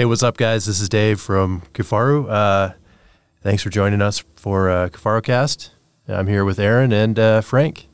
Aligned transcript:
Hey, 0.00 0.06
what's 0.06 0.22
up, 0.22 0.38
guys? 0.38 0.64
This 0.64 0.80
is 0.80 0.88
Dave 0.88 1.20
from 1.20 1.60
Kifaru. 1.74 2.26
Uh, 2.26 2.72
thanks 3.42 3.62
for 3.62 3.68
joining 3.68 4.00
us 4.00 4.24
for 4.34 4.70
uh, 4.70 4.88
Kifaru 4.88 5.22
Cast. 5.22 5.72
I'm 6.08 6.26
here 6.26 6.42
with 6.42 6.58
Aaron 6.58 6.90
and 6.90 7.18
uh, 7.18 7.42
Frank. 7.42 7.86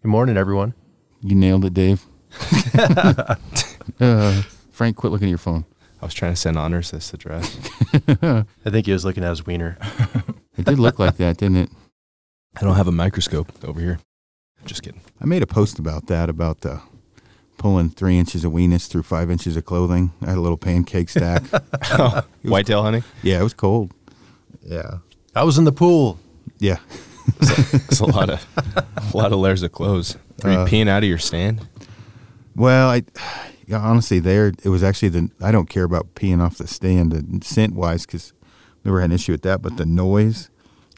Good 0.00 0.10
morning, 0.10 0.36
everyone. 0.36 0.74
You 1.22 1.34
nailed 1.34 1.64
it, 1.64 1.74
Dave. 1.74 2.04
uh, 2.78 4.42
Frank, 4.70 4.94
quit 4.94 5.10
looking 5.12 5.26
at 5.26 5.30
your 5.30 5.38
phone. 5.38 5.64
I 6.00 6.04
was 6.04 6.14
trying 6.14 6.34
to 6.34 6.36
send 6.36 6.56
honors 6.56 6.92
this 6.92 7.12
address. 7.12 7.58
I 8.22 8.44
think 8.70 8.86
he 8.86 8.92
was 8.92 9.04
looking 9.04 9.24
at 9.24 9.30
his 9.30 9.44
wiener. 9.44 9.76
It 10.56 10.66
did 10.66 10.78
look 10.78 11.00
like 11.00 11.16
that, 11.16 11.38
didn't 11.38 11.56
it? 11.56 11.70
I 12.54 12.60
don't 12.60 12.76
have 12.76 12.86
a 12.86 12.92
microscope 12.92 13.52
over 13.64 13.80
here. 13.80 13.98
Just 14.64 14.84
kidding. 14.84 15.00
I 15.20 15.24
made 15.24 15.42
a 15.42 15.48
post 15.48 15.80
about 15.80 16.06
that, 16.06 16.30
about 16.30 16.60
the 16.60 16.80
pulling 17.64 17.88
three 17.88 18.18
inches 18.18 18.44
of 18.44 18.52
weenus 18.52 18.86
through 18.88 19.02
five 19.02 19.30
inches 19.30 19.56
of 19.56 19.64
clothing. 19.64 20.12
I 20.20 20.26
had 20.28 20.36
a 20.36 20.40
little 20.42 20.58
pancake 20.58 21.08
stack. 21.08 21.42
Whitetail 22.42 22.82
hunting? 22.82 23.04
yeah, 23.22 23.40
it 23.40 23.42
was 23.42 23.54
cold. 23.54 23.90
Yeah. 24.62 24.98
I 25.34 25.44
was 25.44 25.56
in 25.56 25.64
the 25.64 25.72
pool. 25.72 26.18
Yeah. 26.58 26.76
It's 27.40 28.00
a 28.00 28.04
lot 28.04 28.28
of 28.28 28.46
a 29.14 29.16
lot 29.16 29.32
of 29.32 29.38
layers 29.38 29.62
of 29.62 29.72
clothes. 29.72 30.14
Are 30.42 30.50
you 30.52 30.58
Uh, 30.58 30.66
peeing 30.66 30.88
out 30.88 31.02
of 31.02 31.08
your 31.08 31.16
stand? 31.16 31.66
Well, 32.54 32.90
I 32.90 33.04
yeah, 33.66 33.78
honestly 33.80 34.18
there 34.18 34.48
it 34.62 34.68
was 34.68 34.82
actually 34.82 35.08
the 35.08 35.30
I 35.40 35.50
don't 35.50 35.70
care 35.70 35.84
about 35.84 36.14
peeing 36.14 36.42
off 36.42 36.58
the 36.58 36.66
stand 36.66 37.14
and 37.14 37.42
scent 37.42 37.72
wise 37.74 38.04
because 38.04 38.34
never 38.84 39.00
had 39.00 39.08
an 39.08 39.14
issue 39.14 39.32
with 39.32 39.40
that, 39.40 39.62
but 39.62 39.78
the 39.78 39.86
noise 39.86 40.50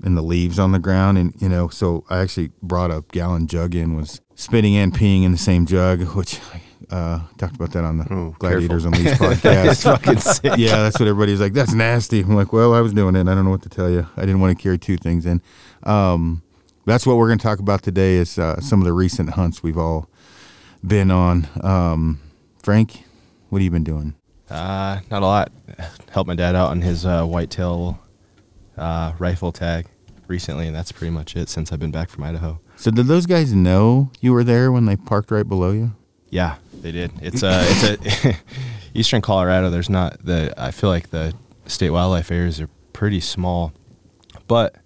and 0.03 0.17
the 0.17 0.23
leaves 0.23 0.59
on 0.59 0.73
the 0.73 0.80
ground 0.80 1.17
and 1.17 1.33
you 1.41 1.48
know 1.48 1.69
so 1.69 2.05
I 2.11 2.19
actually 2.19 2.51
brought 2.61 2.91
a 2.91 3.05
gallon 3.12 3.47
jug 3.47 3.77
in 3.77 3.95
was 3.95 4.20
spitting 4.37 4.77
and 4.77 4.93
peeing 4.95 5.25
in 5.25 5.33
the 5.33 5.39
same 5.39 5.67
jug, 5.67 6.03
which 6.15 6.39
uh, 6.91 7.21
talked 7.39 7.57
about 7.57 7.73
that 7.73 7.83
on 7.85 7.99
the 7.99 8.13
Ooh, 8.13 8.37
Gladiators 8.39 8.87
on 8.87 8.93
Leash 8.93 9.07
It's 9.07 9.19
podcast. 9.19 9.83
fucking 9.83 10.19
sick. 10.21 10.53
yeah, 10.57 10.77
that's 10.83 11.01
what 11.01 11.09
everybody's 11.09 11.41
like. 11.41 11.53
That's 11.53 11.73
nasty. 11.75 12.21
I'm 12.21 12.37
like, 12.37 12.53
well, 12.53 12.73
I 12.75 12.81
was 12.81 12.93
doing 12.93 13.17
it. 13.17 13.23
I 13.23 13.35
don't 13.35 13.45
know 13.45 13.51
what 13.51 13.62
to 13.62 13.69
tell 13.69 13.91
you. 13.91 14.07
I 14.17 14.20
didn't 14.20 14.39
want 14.41 14.56
to 14.56 14.62
carry 14.62 14.78
two 14.78 14.97
things 14.97 15.27
in. 15.27 15.43
Um, 15.83 16.43
that's 16.84 17.05
what 17.06 17.17
we're 17.17 17.27
going 17.27 17.39
to 17.39 17.43
talk 17.43 17.59
about 17.59 17.83
today. 17.83 18.15
Is 18.15 18.39
uh, 18.39 18.61
some 18.61 18.81
of 18.81 18.84
the 18.84 18.93
recent 18.93 19.31
hunts 19.31 19.62
we've 19.62 19.78
all 19.78 20.09
been 20.87 21.11
on. 21.11 21.48
Um, 21.62 22.21
Frank, 22.62 23.03
what 23.48 23.59
have 23.59 23.65
you 23.65 23.71
been 23.71 23.83
doing? 23.84 24.15
Uh, 24.48 25.00
not 25.11 25.23
a 25.23 25.27
lot. 25.27 25.50
Helped 26.11 26.28
my 26.28 26.37
dad 26.37 26.55
out 26.55 26.71
on 26.71 26.81
his 26.83 27.05
uh, 27.05 27.25
whitetail 27.25 27.98
uh, 28.77 29.12
rifle 29.19 29.50
tag 29.50 29.87
recently, 30.28 30.67
and 30.69 30.77
that's 30.77 30.93
pretty 30.93 31.11
much 31.11 31.34
it 31.34 31.48
since 31.48 31.73
I've 31.73 31.81
been 31.81 31.91
back 31.91 32.09
from 32.11 32.23
Idaho. 32.23 32.61
So, 32.77 32.91
did 32.91 33.06
those 33.06 33.27
guys 33.27 33.55
know 33.55 34.10
you 34.20 34.32
were 34.32 34.44
there 34.44 34.70
when 34.70 34.84
they 34.84 34.96
parked 34.96 35.30
right 35.30 35.48
below 35.48 35.72
you? 35.72 35.92
Yeah, 36.30 36.56
they 36.74 36.92
did. 36.92 37.12
It's 37.22 37.42
a 37.42 37.62
it's 37.64 38.24
a 38.24 38.36
eastern 38.94 39.22
Colorado. 39.22 39.70
There's 39.70 39.91
not 39.91 40.24
the. 40.24 40.52
I 40.56 40.70
feel 40.70 40.91
like 40.91 41.10
the 41.10 41.34
state 41.66 41.91
wildlife 41.91 42.30
areas 42.30 42.60
are 42.60 42.69
pretty 42.92 43.20
small, 43.20 43.72
but 44.47 44.77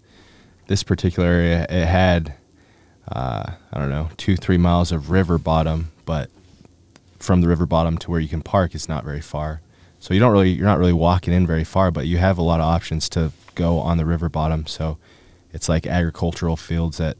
this 0.68 0.83
particular 0.83 1.28
area 1.28 1.66
it 1.68 1.86
had 1.86 2.34
uh, 3.11 3.52
I 3.72 3.78
don't 3.78 3.91
know 3.91 4.08
two 4.16 4.36
three 4.36 4.58
miles 4.58 4.92
of 4.92 5.11
river 5.11 5.36
bottom, 5.38 5.91
but 6.05 6.30
from 7.18 7.41
the 7.41 7.48
river 7.48 7.66
bottom 7.66 7.98
to 7.98 8.11
where 8.11 8.20
you 8.20 8.28
can 8.28 8.42
park 8.42 8.74
is 8.74 8.88
not 8.88 9.05
very 9.05 9.20
far. 9.20 9.61
So 9.98 10.14
you 10.14 10.20
don't 10.20 10.33
really 10.33 10.50
you're 10.50 10.66
not 10.66 10.78
really 10.78 10.92
walking 10.92 11.34
in 11.34 11.46
very 11.46 11.64
far, 11.64 11.91
but 11.91 12.06
you 12.06 12.18
have 12.18 12.38
a 12.38 12.42
lot 12.42 12.61
of 12.61 12.66
options 12.66 13.08
to 13.11 13.33
go 13.55 13.78
on 13.78 13.98
the 13.98 14.06
river 14.06 14.28
bottom. 14.28 14.66
So 14.66 14.98
it's 15.52 15.68
like 15.68 15.86
agricultural 15.86 16.56
fields 16.56 16.98
that 16.98 17.16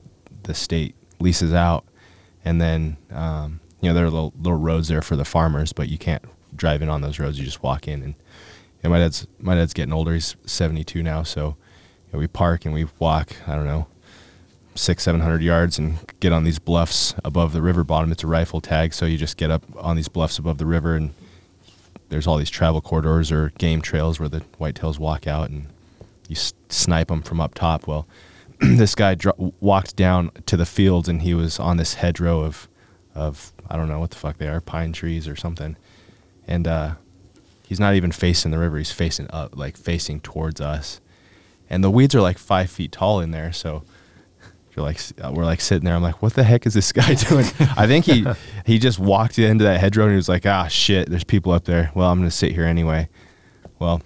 the 0.51 0.55
state 0.55 0.95
leases 1.21 1.53
out, 1.55 1.85
and 2.45 2.61
then 2.61 2.97
um, 3.11 3.61
you 3.81 3.89
know 3.89 3.95
there 3.95 4.05
are 4.05 4.11
little, 4.11 4.33
little 4.39 4.59
roads 4.59 4.89
there 4.89 5.03
for 5.03 5.17
the 5.17 5.25
farmers, 5.25 5.73
but 5.73 5.89
you 5.89 5.99
can't 5.99 6.25
drive 6.57 6.83
in 6.83 6.89
on 6.89 7.01
those 7.01 7.19
roads. 7.19 7.39
You 7.39 7.45
just 7.45 7.63
walk 7.63 7.87
in, 7.89 8.03
and 8.03 8.15
know, 8.83 8.91
my 8.91 8.99
dad's 8.99 9.27
my 9.39 9.55
dad's 9.55 9.73
getting 9.75 9.93
older. 9.93 10.13
He's 10.15 10.37
72 10.47 11.03
now, 11.03 11.23
so 11.23 11.57
you 12.07 12.13
know, 12.13 12.19
we 12.19 12.27
park 12.27 12.65
and 12.65 12.75
we 12.75 12.87
walk. 12.99 13.37
I 13.47 13.55
don't 13.57 13.67
know 13.67 13.87
six 14.77 15.03
seven 15.03 15.21
hundred 15.21 15.43
yards 15.43 15.79
and 15.79 15.99
get 16.21 16.33
on 16.33 16.45
these 16.45 16.59
bluffs 16.59 17.15
above 17.25 17.53
the 17.53 17.61
river 17.63 17.85
bottom. 17.85 18.11
It's 18.13 18.23
a 18.23 18.29
rifle 18.29 18.61
tag, 18.61 18.95
so 18.95 19.05
you 19.05 19.19
just 19.19 19.37
get 19.37 19.51
up 19.51 19.65
on 19.77 19.97
these 19.97 20.09
bluffs 20.09 20.39
above 20.39 20.59
the 20.59 20.67
river, 20.67 20.95
and 20.95 21.13
there's 22.09 22.27
all 22.27 22.37
these 22.37 22.51
travel 22.51 22.81
corridors 22.81 23.31
or 23.31 23.51
game 23.59 23.83
trails 23.83 24.19
where 24.19 24.29
the 24.29 24.41
whitetails 24.61 24.99
walk 24.99 25.27
out, 25.27 25.51
and 25.51 25.67
you 26.29 26.37
s- 26.37 26.55
snipe 26.69 27.09
them 27.09 27.23
from 27.23 27.41
up 27.41 27.55
top. 27.55 27.87
Well, 27.87 28.07
this 28.77 28.95
guy 28.95 29.15
dro- 29.15 29.55
walked 29.61 29.97
down 29.97 30.31
to 30.47 30.57
the 30.57 30.67
fields, 30.67 31.09
and 31.09 31.23
he 31.23 31.33
was 31.33 31.59
on 31.59 31.77
this 31.79 31.95
hedgerow 31.95 32.43
of 32.43 32.69
of 33.15 33.53
I 33.69 33.77
don't 33.77 33.89
know 33.89 33.99
what 33.99 34.11
the 34.11 34.17
fuck 34.17 34.39
they 34.39 34.49
are, 34.49 34.61
pine 34.61 34.93
trees 34.93 35.27
or 35.27 35.35
something, 35.35 35.77
and 36.47 36.69
uh, 36.69 36.95
he's 37.67 37.81
not 37.81 37.95
even 37.95 38.13
facing 38.13 38.51
the 38.51 38.59
river; 38.59 38.77
he's 38.77 38.93
facing 38.93 39.29
up, 39.31 39.57
like 39.57 39.77
facing 39.77 40.21
towards 40.21 40.61
us, 40.61 41.01
and 41.71 41.83
the 41.83 41.91
weeds 41.91 42.15
are 42.15 42.21
like 42.21 42.37
five 42.37 42.71
feet 42.71 42.93
tall 42.93 43.21
in 43.21 43.31
there, 43.31 43.51
so 43.51 43.83
you're 44.77 44.85
like 44.85 45.01
uh, 45.23 45.33
we're 45.35 45.47
like 45.47 45.63
sitting 45.63 45.87
there. 45.87 45.95
I'm 45.95 46.03
like, 46.03 46.21
what 46.21 46.35
the 46.35 46.45
heck 46.45 46.67
is 46.67 46.75
this 46.75 46.93
guy 46.93 47.15
doing? 47.29 47.47
I 47.77 47.87
think 47.87 48.05
he 48.05 48.27
he 48.67 48.79
just 48.79 48.99
walked 48.99 49.39
into 49.39 49.65
that 49.65 49.81
hedgerow 49.81 50.05
and 50.05 50.13
he 50.13 50.17
was 50.17 50.29
like, 50.29 50.45
ah 50.45 50.67
shit, 50.67 51.09
there's 51.09 51.25
people 51.25 51.53
up 51.53 51.65
there. 51.65 51.93
Well, 51.95 52.11
I'm 52.11 52.19
gonna 52.19 52.31
sit 52.31 52.53
here 52.53 52.65
anyway. 52.65 53.09
Well, 53.79 54.03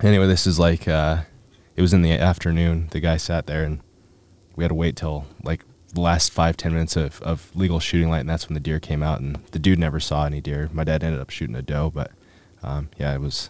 anyway, 0.00 0.28
this 0.28 0.46
is 0.46 0.60
like 0.60 0.86
uh, 0.86 1.22
it 1.80 1.82
was 1.82 1.94
in 1.94 2.02
the 2.02 2.12
afternoon. 2.12 2.88
The 2.90 3.00
guy 3.00 3.16
sat 3.16 3.46
there 3.46 3.64
and 3.64 3.80
we 4.54 4.64
had 4.64 4.68
to 4.68 4.74
wait 4.74 4.96
till 4.96 5.24
like 5.42 5.64
the 5.94 6.02
last 6.02 6.30
five 6.30 6.54
ten 6.54 6.74
minutes 6.74 6.94
of, 6.94 7.22
of 7.22 7.50
legal 7.56 7.80
shooting 7.80 8.10
light, 8.10 8.20
and 8.20 8.28
that's 8.28 8.50
when 8.50 8.52
the 8.52 8.60
deer 8.60 8.78
came 8.78 9.02
out. 9.02 9.18
And 9.20 9.36
the 9.52 9.58
dude 9.58 9.78
never 9.78 9.98
saw 9.98 10.26
any 10.26 10.42
deer. 10.42 10.68
My 10.74 10.84
dad 10.84 11.02
ended 11.02 11.22
up 11.22 11.30
shooting 11.30 11.56
a 11.56 11.62
doe, 11.62 11.88
but 11.88 12.10
um, 12.62 12.90
yeah, 12.98 13.14
it 13.14 13.22
was. 13.22 13.48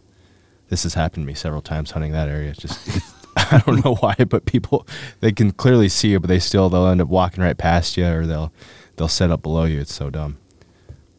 This 0.69 0.85
has 0.85 0.95
happened 0.95 1.25
to 1.25 1.27
me 1.27 1.35
several 1.35 1.61
times 1.61 1.91
hunting 1.91 2.13
that 2.13 2.29
area. 2.29 2.51
It's 2.51 2.61
just 2.61 2.87
it's, 2.87 3.13
I 3.37 3.61
don't 3.67 3.85
know 3.85 3.97
why, 3.97 4.15
but 4.15 4.45
people 4.45 4.87
they 5.19 5.33
can 5.33 5.51
clearly 5.51 5.89
see 5.89 6.11
you, 6.11 6.21
but 6.21 6.29
they 6.29 6.39
still 6.39 6.69
they'll 6.69 6.87
end 6.87 7.01
up 7.01 7.09
walking 7.09 7.43
right 7.43 7.59
past 7.59 7.97
you, 7.97 8.07
or 8.07 8.27
they'll 8.27 8.53
they'll 8.95 9.09
set 9.09 9.33
up 9.33 9.43
below 9.43 9.65
you. 9.65 9.81
It's 9.81 9.93
so 9.93 10.09
dumb. 10.09 10.39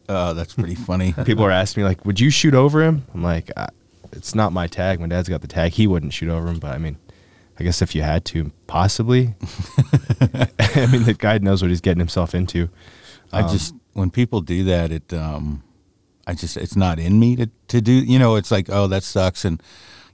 Uh, 0.08 0.32
that's 0.32 0.54
pretty 0.54 0.76
funny. 0.76 1.12
People 1.26 1.44
are 1.44 1.50
asking 1.50 1.82
me 1.82 1.88
like, 1.90 2.06
"Would 2.06 2.20
you 2.20 2.30
shoot 2.30 2.54
over 2.54 2.82
him?" 2.82 3.04
I'm 3.12 3.22
like, 3.22 3.50
I, 3.54 3.68
"It's 4.12 4.34
not 4.34 4.54
my 4.54 4.66
tag. 4.66 4.98
My 4.98 5.08
dad's 5.08 5.28
got 5.28 5.42
the 5.42 5.46
tag. 5.46 5.72
He 5.72 5.86
wouldn't 5.86 6.14
shoot 6.14 6.30
over 6.30 6.48
him." 6.48 6.58
But 6.58 6.72
I 6.72 6.78
mean, 6.78 6.96
I 7.58 7.64
guess 7.64 7.82
if 7.82 7.94
you 7.94 8.02
had 8.02 8.24
to, 8.26 8.50
possibly. 8.66 9.34
I 10.20 10.88
mean, 10.90 11.04
the 11.04 11.16
guy 11.18 11.38
knows 11.38 11.62
what 11.62 11.70
he's 11.70 11.80
getting 11.80 12.00
himself 12.00 12.34
into. 12.34 12.70
I 13.32 13.42
just 13.42 13.74
when 13.94 14.10
people 14.10 14.40
do 14.40 14.64
that, 14.64 14.92
it 14.92 15.12
um, 15.12 15.62
I 16.26 16.34
just 16.34 16.56
it's 16.56 16.76
not 16.76 16.98
in 16.98 17.18
me 17.18 17.36
to 17.36 17.50
to 17.68 17.80
do. 17.80 17.92
You 17.92 18.18
know, 18.18 18.36
it's 18.36 18.50
like 18.50 18.68
oh 18.70 18.86
that 18.88 19.02
sucks, 19.02 19.44
and 19.44 19.62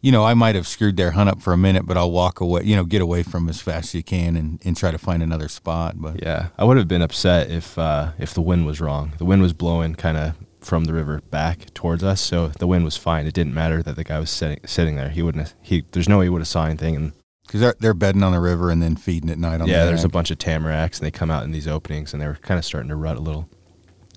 you 0.00 0.12
know 0.12 0.24
I 0.24 0.34
might 0.34 0.54
have 0.54 0.66
screwed 0.66 0.96
their 0.96 1.12
hunt 1.12 1.28
up 1.28 1.42
for 1.42 1.52
a 1.52 1.56
minute, 1.56 1.86
but 1.86 1.96
I'll 1.96 2.10
walk 2.10 2.40
away. 2.40 2.62
You 2.64 2.76
know, 2.76 2.84
get 2.84 3.02
away 3.02 3.22
from 3.22 3.48
as 3.48 3.60
fast 3.60 3.86
as 3.86 3.94
you 3.94 4.02
can 4.02 4.36
and 4.36 4.60
and 4.64 4.76
try 4.76 4.90
to 4.90 4.98
find 4.98 5.22
another 5.22 5.48
spot. 5.48 5.94
But 5.96 6.22
Yeah, 6.22 6.48
I 6.56 6.64
would 6.64 6.76
have 6.76 6.88
been 6.88 7.02
upset 7.02 7.50
if 7.50 7.78
uh, 7.78 8.12
if 8.18 8.34
the 8.34 8.42
wind 8.42 8.66
was 8.66 8.80
wrong. 8.80 9.12
The 9.18 9.24
wind 9.24 9.42
was 9.42 9.52
blowing 9.52 9.94
kind 9.94 10.16
of 10.16 10.34
from 10.60 10.84
the 10.84 10.92
river 10.92 11.20
back 11.30 11.72
towards 11.74 12.02
us, 12.02 12.20
so 12.20 12.48
the 12.48 12.66
wind 12.66 12.84
was 12.84 12.96
fine. 12.96 13.26
It 13.26 13.34
didn't 13.34 13.54
matter 13.54 13.82
that 13.82 13.96
the 13.96 14.04
guy 14.04 14.18
was 14.18 14.30
sitting 14.30 14.60
sitting 14.64 14.96
there. 14.96 15.08
He 15.08 15.22
wouldn't. 15.22 15.48
Have, 15.48 15.56
he 15.60 15.84
there's 15.92 16.08
no 16.08 16.18
way 16.18 16.26
he 16.26 16.30
would 16.30 16.40
have 16.40 16.48
saw 16.48 16.66
anything. 16.66 16.96
And 16.96 17.12
because 17.48 17.60
they're 17.62 17.74
they're 17.80 17.94
bedding 17.94 18.22
on 18.22 18.32
the 18.32 18.40
river 18.40 18.70
and 18.70 18.82
then 18.82 18.94
feeding 18.94 19.30
at 19.30 19.38
night 19.38 19.62
on 19.62 19.68
yeah, 19.68 19.78
the 19.78 19.80
Yeah, 19.80 19.84
there's 19.86 20.04
a 20.04 20.08
bunch 20.08 20.30
of 20.30 20.36
tamaracks, 20.36 20.98
and 20.98 21.06
they 21.06 21.10
come 21.10 21.30
out 21.30 21.44
in 21.44 21.50
these 21.50 21.66
openings, 21.66 22.12
and 22.12 22.22
they 22.22 22.26
were 22.26 22.34
kind 22.34 22.58
of 22.58 22.64
starting 22.64 22.90
to 22.90 22.96
rut 22.96 23.16
a 23.16 23.20
little. 23.20 23.48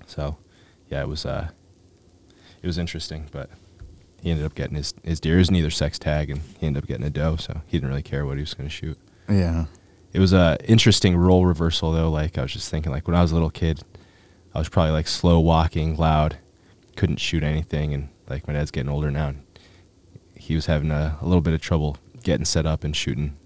So, 0.06 0.36
yeah, 0.90 1.00
it 1.00 1.08
was 1.08 1.24
uh, 1.24 1.48
it 2.62 2.66
was 2.66 2.76
interesting, 2.76 3.28
but 3.32 3.48
he 4.20 4.30
ended 4.30 4.44
up 4.44 4.54
getting 4.54 4.76
his 4.76 4.92
his 5.02 5.18
deer. 5.18 5.36
It 5.36 5.38
was 5.38 5.50
neither 5.50 5.70
sex 5.70 5.98
tag, 5.98 6.28
and 6.28 6.42
he 6.60 6.66
ended 6.66 6.82
up 6.82 6.88
getting 6.88 7.06
a 7.06 7.10
doe, 7.10 7.36
so 7.36 7.62
he 7.66 7.78
didn't 7.78 7.88
really 7.88 8.02
care 8.02 8.26
what 8.26 8.36
he 8.36 8.42
was 8.42 8.52
going 8.52 8.68
to 8.68 8.74
shoot. 8.74 8.98
Yeah, 9.30 9.64
It 10.12 10.20
was 10.20 10.34
a 10.34 10.58
interesting 10.64 11.16
role 11.16 11.46
reversal 11.46 11.90
though. 11.92 12.10
Like 12.10 12.36
I 12.36 12.42
was 12.42 12.52
just 12.52 12.70
thinking, 12.70 12.92
like 12.92 13.08
when 13.08 13.16
I 13.16 13.22
was 13.22 13.30
a 13.30 13.34
little 13.34 13.50
kid, 13.50 13.80
I 14.54 14.58
was 14.58 14.68
probably 14.68 14.92
like 14.92 15.08
slow 15.08 15.40
walking, 15.40 15.96
loud, 15.96 16.36
couldn't 16.96 17.16
shoot 17.16 17.42
anything, 17.42 17.94
and 17.94 18.10
like 18.28 18.46
my 18.46 18.52
dad's 18.52 18.70
getting 18.70 18.90
older 18.90 19.10
now, 19.10 19.28
and 19.28 19.42
he 20.36 20.54
was 20.54 20.66
having 20.66 20.90
a, 20.90 21.16
a 21.18 21.24
little 21.24 21.40
bit 21.40 21.54
of 21.54 21.62
trouble 21.62 21.96
getting 22.22 22.44
set 22.44 22.66
up 22.66 22.84
and 22.84 22.94
shooting. 22.96 23.36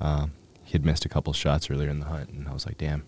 Um, 0.00 0.32
he 0.64 0.72
had 0.72 0.84
missed 0.84 1.04
a 1.04 1.08
couple 1.08 1.32
shots 1.32 1.70
earlier 1.70 1.88
in 1.88 2.00
the 2.00 2.06
hunt, 2.06 2.30
and 2.30 2.48
I 2.48 2.52
was 2.52 2.66
like, 2.66 2.78
damn, 2.78 3.06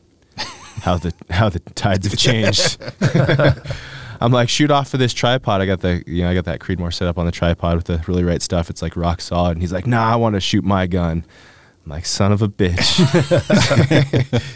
how 0.82 0.96
the 0.96 1.12
how 1.30 1.48
the 1.48 1.60
tides 1.60 2.06
have 2.06 2.18
changed. 2.18 2.78
I'm 4.22 4.32
like, 4.32 4.50
shoot 4.50 4.70
off 4.70 4.92
of 4.92 5.00
this 5.00 5.14
tripod. 5.14 5.62
I 5.62 5.66
got 5.66 5.80
the, 5.80 6.04
you 6.06 6.22
know, 6.22 6.30
I 6.30 6.34
got 6.34 6.44
that 6.44 6.60
Creedmoor 6.60 6.92
set 6.92 7.08
up 7.08 7.16
on 7.16 7.24
the 7.24 7.32
tripod 7.32 7.76
with 7.76 7.86
the 7.86 8.04
really 8.06 8.22
right 8.22 8.42
stuff. 8.42 8.68
It's 8.68 8.82
like 8.82 8.94
rock 8.94 9.22
solid. 9.22 9.52
And 9.52 9.62
he's 9.62 9.72
like, 9.72 9.86
nah, 9.86 10.12
I 10.12 10.16
want 10.16 10.34
to 10.34 10.40
shoot 10.40 10.62
my 10.62 10.86
gun. 10.86 11.24
I'm 11.84 11.90
like, 11.90 12.04
son 12.04 12.30
of 12.30 12.42
a 12.42 12.48
bitch. 12.48 12.84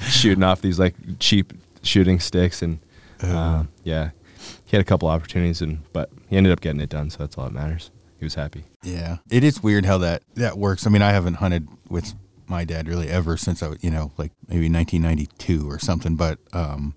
Shooting 0.10 0.44
off 0.44 0.60
these 0.60 0.78
like 0.78 0.94
cheap 1.18 1.54
shooting 1.82 2.20
sticks. 2.20 2.60
And 2.60 2.78
um, 3.22 3.68
yeah, 3.84 4.10
he 4.66 4.76
had 4.76 4.82
a 4.82 4.84
couple 4.84 5.08
opportunities, 5.08 5.62
and 5.62 5.80
but 5.94 6.10
he 6.28 6.36
ended 6.36 6.52
up 6.52 6.60
getting 6.60 6.80
it 6.80 6.90
done. 6.90 7.08
So 7.08 7.18
that's 7.18 7.38
all 7.38 7.44
that 7.44 7.54
matters. 7.54 7.90
He 8.24 8.26
was 8.26 8.36
happy. 8.36 8.64
yeah. 8.82 9.18
It 9.30 9.44
is 9.44 9.62
weird 9.62 9.84
how 9.84 9.98
that 9.98 10.22
that 10.36 10.56
works. 10.56 10.86
I 10.86 10.90
mean, 10.90 11.02
I 11.02 11.10
haven't 11.10 11.34
hunted 11.34 11.68
with 11.90 12.14
my 12.46 12.64
dad 12.64 12.88
really 12.88 13.10
ever 13.10 13.36
since 13.36 13.62
I, 13.62 13.74
you 13.82 13.90
know, 13.90 14.12
like 14.16 14.32
maybe 14.48 14.70
1992 14.70 15.70
or 15.70 15.78
something. 15.78 16.16
But 16.16 16.38
um, 16.54 16.94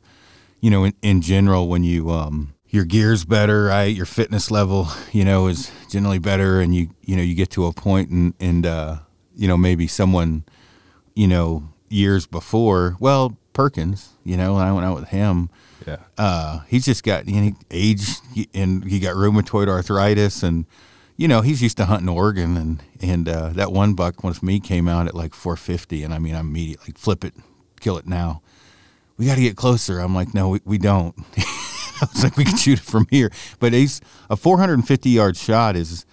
you 0.61 0.69
know, 0.71 0.85
in, 0.85 0.93
in 1.01 1.21
general, 1.21 1.67
when 1.67 1.83
you 1.83 2.11
um, 2.11 2.53
your 2.69 2.85
gear's 2.85 3.25
better, 3.25 3.65
right? 3.65 3.93
Your 3.93 4.05
fitness 4.05 4.49
level, 4.49 4.87
you 5.11 5.25
know, 5.25 5.47
is 5.47 5.69
generally 5.91 6.19
better, 6.19 6.61
and 6.61 6.73
you 6.73 6.91
you 7.01 7.17
know 7.17 7.23
you 7.23 7.35
get 7.35 7.49
to 7.51 7.65
a 7.65 7.73
point 7.73 8.09
and 8.09 8.33
and 8.39 8.65
uh, 8.65 8.99
you 9.35 9.49
know 9.49 9.57
maybe 9.57 9.85
someone, 9.85 10.45
you 11.13 11.27
know, 11.27 11.67
years 11.89 12.25
before, 12.25 12.95
well 13.01 13.37
Perkins, 13.51 14.13
you 14.23 14.37
know, 14.37 14.55
I 14.55 14.71
went 14.71 14.85
out 14.85 14.95
with 14.95 15.09
him. 15.09 15.49
Yeah. 15.85 15.97
Uh, 16.17 16.59
he's 16.67 16.85
just 16.85 17.03
got 17.03 17.27
you 17.27 17.41
know, 17.41 17.51
age 17.69 18.05
and 18.53 18.85
he 18.85 18.99
got 18.99 19.15
rheumatoid 19.15 19.67
arthritis 19.67 20.41
and 20.41 20.65
you 21.17 21.27
know 21.27 21.41
he's 21.41 21.61
used 21.61 21.77
to 21.77 21.85
hunting 21.85 22.07
Oregon 22.07 22.55
and 22.55 22.83
and 23.01 23.27
uh, 23.27 23.49
that 23.49 23.71
one 23.71 23.95
buck 23.95 24.23
with 24.23 24.41
me 24.41 24.59
came 24.59 24.87
out 24.87 25.07
at 25.07 25.15
like 25.15 25.33
450 25.33 26.03
and 26.03 26.13
I 26.13 26.19
mean 26.19 26.35
I 26.35 26.39
immediately 26.39 26.93
like, 26.93 26.97
flip 26.97 27.25
it, 27.25 27.33
kill 27.81 27.97
it 27.97 28.07
now. 28.07 28.41
We 29.17 29.25
got 29.25 29.35
to 29.35 29.41
get 29.41 29.57
closer. 29.57 29.97
I'm 29.97 30.13
like, 30.13 30.35
no, 30.35 30.49
we, 30.49 30.61
we 30.63 30.77
don't. 30.77 31.15
I 31.37 32.07
was 32.13 32.23
like, 32.23 32.37
we 32.37 32.45
can 32.45 32.55
shoot 32.55 32.77
it 32.77 32.85
from 32.85 33.07
here, 33.09 33.31
but 33.59 33.73
he's 33.73 33.99
a 34.29 34.37
450 34.37 35.09
yard 35.09 35.35
shot 35.35 35.75
is 35.75 36.05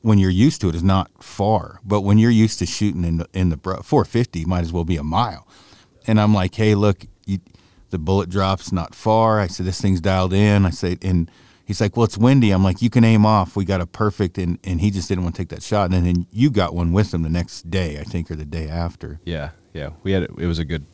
when 0.00 0.18
you're 0.18 0.30
used 0.30 0.60
to 0.62 0.68
it 0.68 0.74
is 0.74 0.82
not 0.82 1.10
far, 1.22 1.80
but 1.84 2.02
when 2.02 2.16
you're 2.16 2.30
used 2.30 2.58
to 2.60 2.66
shooting 2.66 3.04
in 3.04 3.18
the, 3.18 3.28
in 3.34 3.50
the 3.50 3.56
450, 3.56 4.44
might 4.44 4.60
as 4.60 4.72
well 4.72 4.84
be 4.84 4.96
a 4.96 5.02
mile. 5.02 5.46
And 6.06 6.20
I'm 6.20 6.32
like, 6.32 6.54
hey, 6.54 6.74
look, 6.74 7.06
you, 7.26 7.40
the 7.90 7.98
bullet 7.98 8.30
drops 8.30 8.70
not 8.72 8.94
far. 8.94 9.40
I 9.40 9.48
said, 9.48 9.66
this 9.66 9.80
thing's 9.80 10.00
dialed 10.00 10.32
in. 10.32 10.64
I 10.64 10.70
said, 10.70 10.98
and 11.02 11.30
he's 11.66 11.80
like, 11.80 11.96
well, 11.96 12.04
it's 12.04 12.16
windy. 12.16 12.52
I'm 12.52 12.64
like, 12.64 12.80
you 12.80 12.88
can 12.88 13.04
aim 13.04 13.26
off. 13.26 13.56
We 13.56 13.66
got 13.66 13.82
a 13.82 13.86
perfect, 13.86 14.38
and, 14.38 14.58
and 14.64 14.80
he 14.80 14.90
just 14.90 15.08
didn't 15.08 15.24
want 15.24 15.34
to 15.34 15.42
take 15.42 15.50
that 15.50 15.62
shot. 15.62 15.92
And 15.92 16.06
then 16.06 16.26
you 16.30 16.48
got 16.48 16.74
one 16.74 16.92
with 16.92 17.12
him 17.12 17.22
the 17.22 17.28
next 17.28 17.70
day, 17.70 17.98
I 17.98 18.04
think, 18.04 18.30
or 18.30 18.36
the 18.36 18.46
day 18.46 18.68
after. 18.68 19.20
Yeah, 19.24 19.50
yeah. 19.74 19.90
We 20.02 20.12
had 20.12 20.22
it 20.22 20.46
was 20.46 20.58
a 20.58 20.64
good 20.64 20.86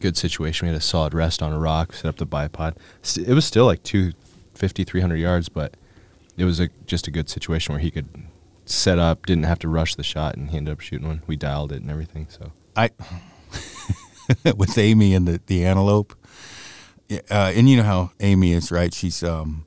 good 0.00 0.16
situation. 0.16 0.66
We 0.66 0.72
had 0.72 0.78
a 0.78 0.84
solid 0.84 1.14
rest 1.14 1.42
on 1.42 1.52
a 1.52 1.58
rock, 1.58 1.92
set 1.92 2.06
up 2.06 2.16
the 2.16 2.26
bipod. 2.26 2.76
It 3.16 3.34
was 3.34 3.44
still 3.44 3.66
like 3.66 3.82
250, 3.84 4.82
300 4.82 5.16
yards, 5.16 5.48
but 5.48 5.76
it 6.36 6.44
was 6.44 6.58
a, 6.58 6.68
just 6.86 7.06
a 7.06 7.10
good 7.10 7.28
situation 7.28 7.72
where 7.72 7.80
he 7.80 7.90
could 7.90 8.08
set 8.64 8.98
up, 8.98 9.26
didn't 9.26 9.44
have 9.44 9.58
to 9.60 9.68
rush 9.68 9.94
the 9.94 10.02
shot, 10.02 10.34
and 10.34 10.50
he 10.50 10.56
ended 10.56 10.72
up 10.72 10.80
shooting 10.80 11.06
one. 11.06 11.22
We 11.26 11.36
dialed 11.36 11.72
it 11.72 11.82
and 11.82 11.90
everything. 11.90 12.26
So 12.30 12.52
I 12.74 12.90
with 14.56 14.76
Amy 14.78 15.14
and 15.14 15.28
the 15.28 15.40
the 15.46 15.64
antelope, 15.64 16.16
uh, 17.10 17.52
and 17.54 17.68
you 17.68 17.76
know 17.76 17.84
how 17.84 18.12
Amy 18.18 18.52
is, 18.52 18.72
right? 18.72 18.92
She's 18.92 19.22
um, 19.22 19.65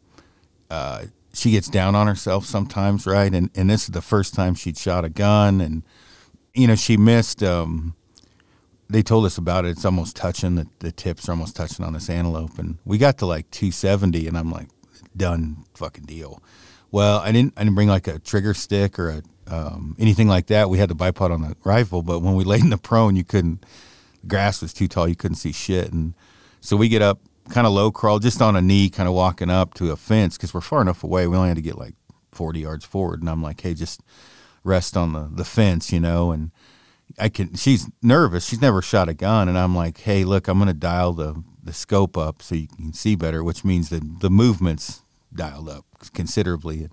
uh, 0.70 1.06
she 1.34 1.52
gets 1.52 1.68
down 1.68 1.96
on 1.96 2.08
herself 2.08 2.46
sometimes, 2.46 3.06
right? 3.06 3.34
And 3.34 3.50
and 3.56 3.70
this 3.70 3.84
is 3.84 3.90
the 3.90 4.02
first 4.02 4.34
time 4.34 4.56
she'd 4.56 4.78
shot 4.78 5.06
a 5.06 5.10
gun, 5.10 5.62
and 5.62 5.84
you 6.54 6.68
know 6.68 6.76
she 6.76 6.98
missed. 6.98 7.44
Um, 7.44 7.96
they 8.90 9.04
told 9.04 9.26
us 9.26 9.38
about 9.38 9.66
it. 9.66 9.70
It's 9.70 9.86
almost 9.86 10.16
touching. 10.16 10.56
The, 10.56 10.68
the 10.80 10.92
tips 10.92 11.30
are 11.30 11.34
almost 11.34 11.56
touching 11.56 11.86
on 11.86 11.94
this 11.94 12.10
antelope, 12.10 12.58
and 12.58 12.78
we 12.86 12.98
got 12.98 13.20
to 13.20 13.26
like 13.26 13.50
270, 13.52 14.28
and 14.28 14.36
I'm 14.38 14.52
like, 14.52 14.70
done, 15.16 15.66
fucking 15.76 16.06
deal. 16.06 16.42
Well, 16.92 17.20
I 17.20 17.32
didn't. 17.32 17.54
I 17.56 17.64
didn't 17.64 17.76
bring 17.76 17.90
like 17.90 18.08
a 18.08 18.20
trigger 18.20 18.54
stick 18.54 18.98
or 18.98 19.10
a 19.10 19.22
um, 19.48 19.96
anything 20.00 20.28
like 20.28 20.48
that. 20.48 20.70
We 20.70 20.78
had 20.78 20.90
the 20.90 20.96
bipod 20.96 21.32
on 21.32 21.42
the 21.42 21.56
rifle, 21.64 22.02
but 22.02 22.20
when 22.20 22.36
we 22.36 22.44
laid 22.46 22.62
in 22.62 22.70
the 22.70 22.78
prone, 22.78 23.16
you 23.16 23.24
couldn't. 23.24 23.66
Grass 24.28 24.62
was 24.62 24.74
too 24.74 24.88
tall; 24.88 25.08
you 25.08 25.16
couldn't 25.16 25.38
see 25.38 25.52
shit. 25.52 25.92
And 25.92 26.14
so 26.62 26.76
we 26.76 26.90
get 26.90 27.02
up, 27.02 27.22
kind 27.50 27.68
of 27.68 27.74
low 27.74 27.92
crawl, 27.92 28.20
just 28.20 28.42
on 28.42 28.56
a 28.56 28.62
knee, 28.62 28.90
kind 28.90 29.08
of 29.08 29.16
walking 29.16 29.50
up 29.50 29.74
to 29.76 29.92
a 29.92 29.96
fence 29.96 30.38
because 30.38 30.54
we're 30.54 30.62
far 30.62 30.82
enough 30.82 31.04
away. 31.04 31.28
We 31.28 31.36
only 31.36 31.50
had 31.50 31.58
to 31.58 31.62
get 31.62 31.78
like 31.78 31.96
40 32.32 32.60
yards 32.62 32.86
forward, 32.86 33.22
and 33.22 33.30
I'm 33.30 33.44
like, 33.44 33.62
hey, 33.62 33.74
just 33.74 34.02
rest 34.64 34.96
on 34.96 35.14
the 35.14 35.30
the 35.32 35.46
fence, 35.46 35.92
you 35.92 36.00
know. 36.00 36.32
And 36.32 36.52
I 37.18 37.30
can. 37.30 37.56
She's 37.56 37.88
nervous. 38.02 38.46
She's 38.46 38.62
never 38.62 38.82
shot 38.82 39.10
a 39.10 39.14
gun, 39.14 39.48
and 39.48 39.58
I'm 39.58 39.76
like, 39.76 40.00
hey, 40.00 40.24
look, 40.24 40.48
I'm 40.48 40.60
gonna 40.60 40.74
dial 40.74 41.14
the 41.14 41.44
the 41.64 41.74
scope 41.74 42.18
up 42.18 42.42
so 42.42 42.56
you 42.56 42.68
can 42.68 42.94
see 42.94 43.16
better, 43.16 43.44
which 43.44 43.66
means 43.66 43.90
that 43.90 44.22
the 44.22 44.30
movements 44.30 45.02
dialed 45.34 45.70
up 45.70 45.86
considerably. 46.14 46.84
And 46.84 46.92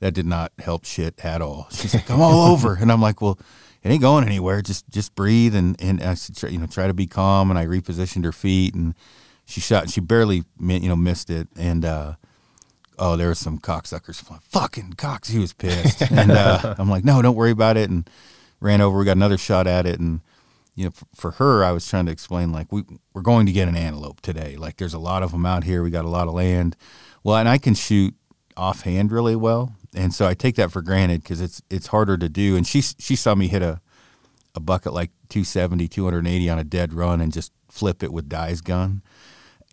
that 0.00 0.12
did 0.12 0.26
not 0.26 0.52
help 0.58 0.84
shit 0.84 1.24
at 1.24 1.40
all. 1.40 1.68
She's 1.70 1.94
like, 1.94 2.10
I'm 2.10 2.20
all 2.20 2.52
over. 2.52 2.74
And 2.74 2.92
I'm 2.92 3.00
like, 3.00 3.22
well, 3.22 3.38
it 3.82 3.90
ain't 3.90 4.02
going 4.02 4.24
anywhere. 4.24 4.62
Just 4.62 4.88
just 4.90 5.14
breathe 5.14 5.54
and 5.54 5.80
and 5.80 6.02
I 6.02 6.14
said, 6.14 6.50
you 6.52 6.58
know, 6.58 6.66
try 6.66 6.86
to 6.86 6.94
be 6.94 7.06
calm. 7.06 7.50
And 7.50 7.58
I 7.58 7.66
repositioned 7.66 8.24
her 8.24 8.32
feet 8.32 8.74
and 8.74 8.94
she 9.44 9.60
shot. 9.60 9.90
She 9.90 10.00
barely 10.00 10.44
you 10.60 10.88
know 10.88 10.96
missed 10.96 11.30
it. 11.30 11.48
And 11.56 11.84
uh, 11.84 12.14
oh, 12.98 13.16
there 13.16 13.28
was 13.28 13.38
some 13.38 13.58
cocksuckers. 13.58 14.16
Flying 14.16 14.42
Fucking 14.44 14.92
cocks. 14.94 15.28
He 15.28 15.38
was 15.38 15.52
pissed. 15.52 16.00
and 16.10 16.30
uh, 16.30 16.74
I'm 16.78 16.90
like, 16.90 17.04
no, 17.04 17.20
don't 17.22 17.36
worry 17.36 17.50
about 17.50 17.76
it. 17.76 17.90
And 17.90 18.08
ran 18.60 18.80
over. 18.80 18.98
We 18.98 19.04
got 19.04 19.16
another 19.16 19.38
shot 19.38 19.66
at 19.66 19.86
it. 19.86 20.00
And 20.00 20.20
you 20.74 20.86
know, 20.86 20.90
for, 20.90 21.06
for 21.14 21.30
her, 21.32 21.64
I 21.64 21.72
was 21.72 21.88
trying 21.88 22.06
to 22.06 22.12
explain 22.12 22.52
like 22.52 22.72
we 22.72 22.82
we're 23.12 23.22
going 23.22 23.46
to 23.46 23.52
get 23.52 23.68
an 23.68 23.76
antelope 23.76 24.20
today. 24.20 24.56
Like 24.56 24.76
there's 24.76 24.94
a 24.94 24.98
lot 24.98 25.22
of 25.22 25.32
them 25.32 25.46
out 25.46 25.64
here. 25.64 25.82
We 25.82 25.90
got 25.90 26.04
a 26.04 26.08
lot 26.10 26.28
of 26.28 26.34
land. 26.34 26.76
Well, 27.22 27.36
and 27.36 27.48
I 27.48 27.58
can 27.58 27.74
shoot 27.74 28.14
offhand 28.56 29.12
really 29.12 29.36
well, 29.36 29.74
and 29.94 30.12
so 30.14 30.26
I 30.26 30.34
take 30.34 30.56
that 30.56 30.70
for 30.70 30.82
granted 30.82 31.22
because 31.22 31.40
it's 31.40 31.62
it's 31.70 31.88
harder 31.88 32.16
to 32.16 32.28
do. 32.28 32.56
And 32.56 32.66
she 32.66 32.80
she 32.80 33.14
saw 33.14 33.34
me 33.34 33.48
hit 33.48 33.62
a 33.62 33.80
a 34.54 34.60
bucket 34.60 34.92
like 34.92 35.10
270, 35.28 35.88
280 35.88 36.50
on 36.50 36.58
a 36.58 36.64
dead 36.64 36.92
run 36.92 37.20
and 37.20 37.32
just 37.32 37.52
flip 37.68 38.02
it 38.02 38.12
with 38.12 38.28
Dye's 38.28 38.60
gun, 38.60 39.02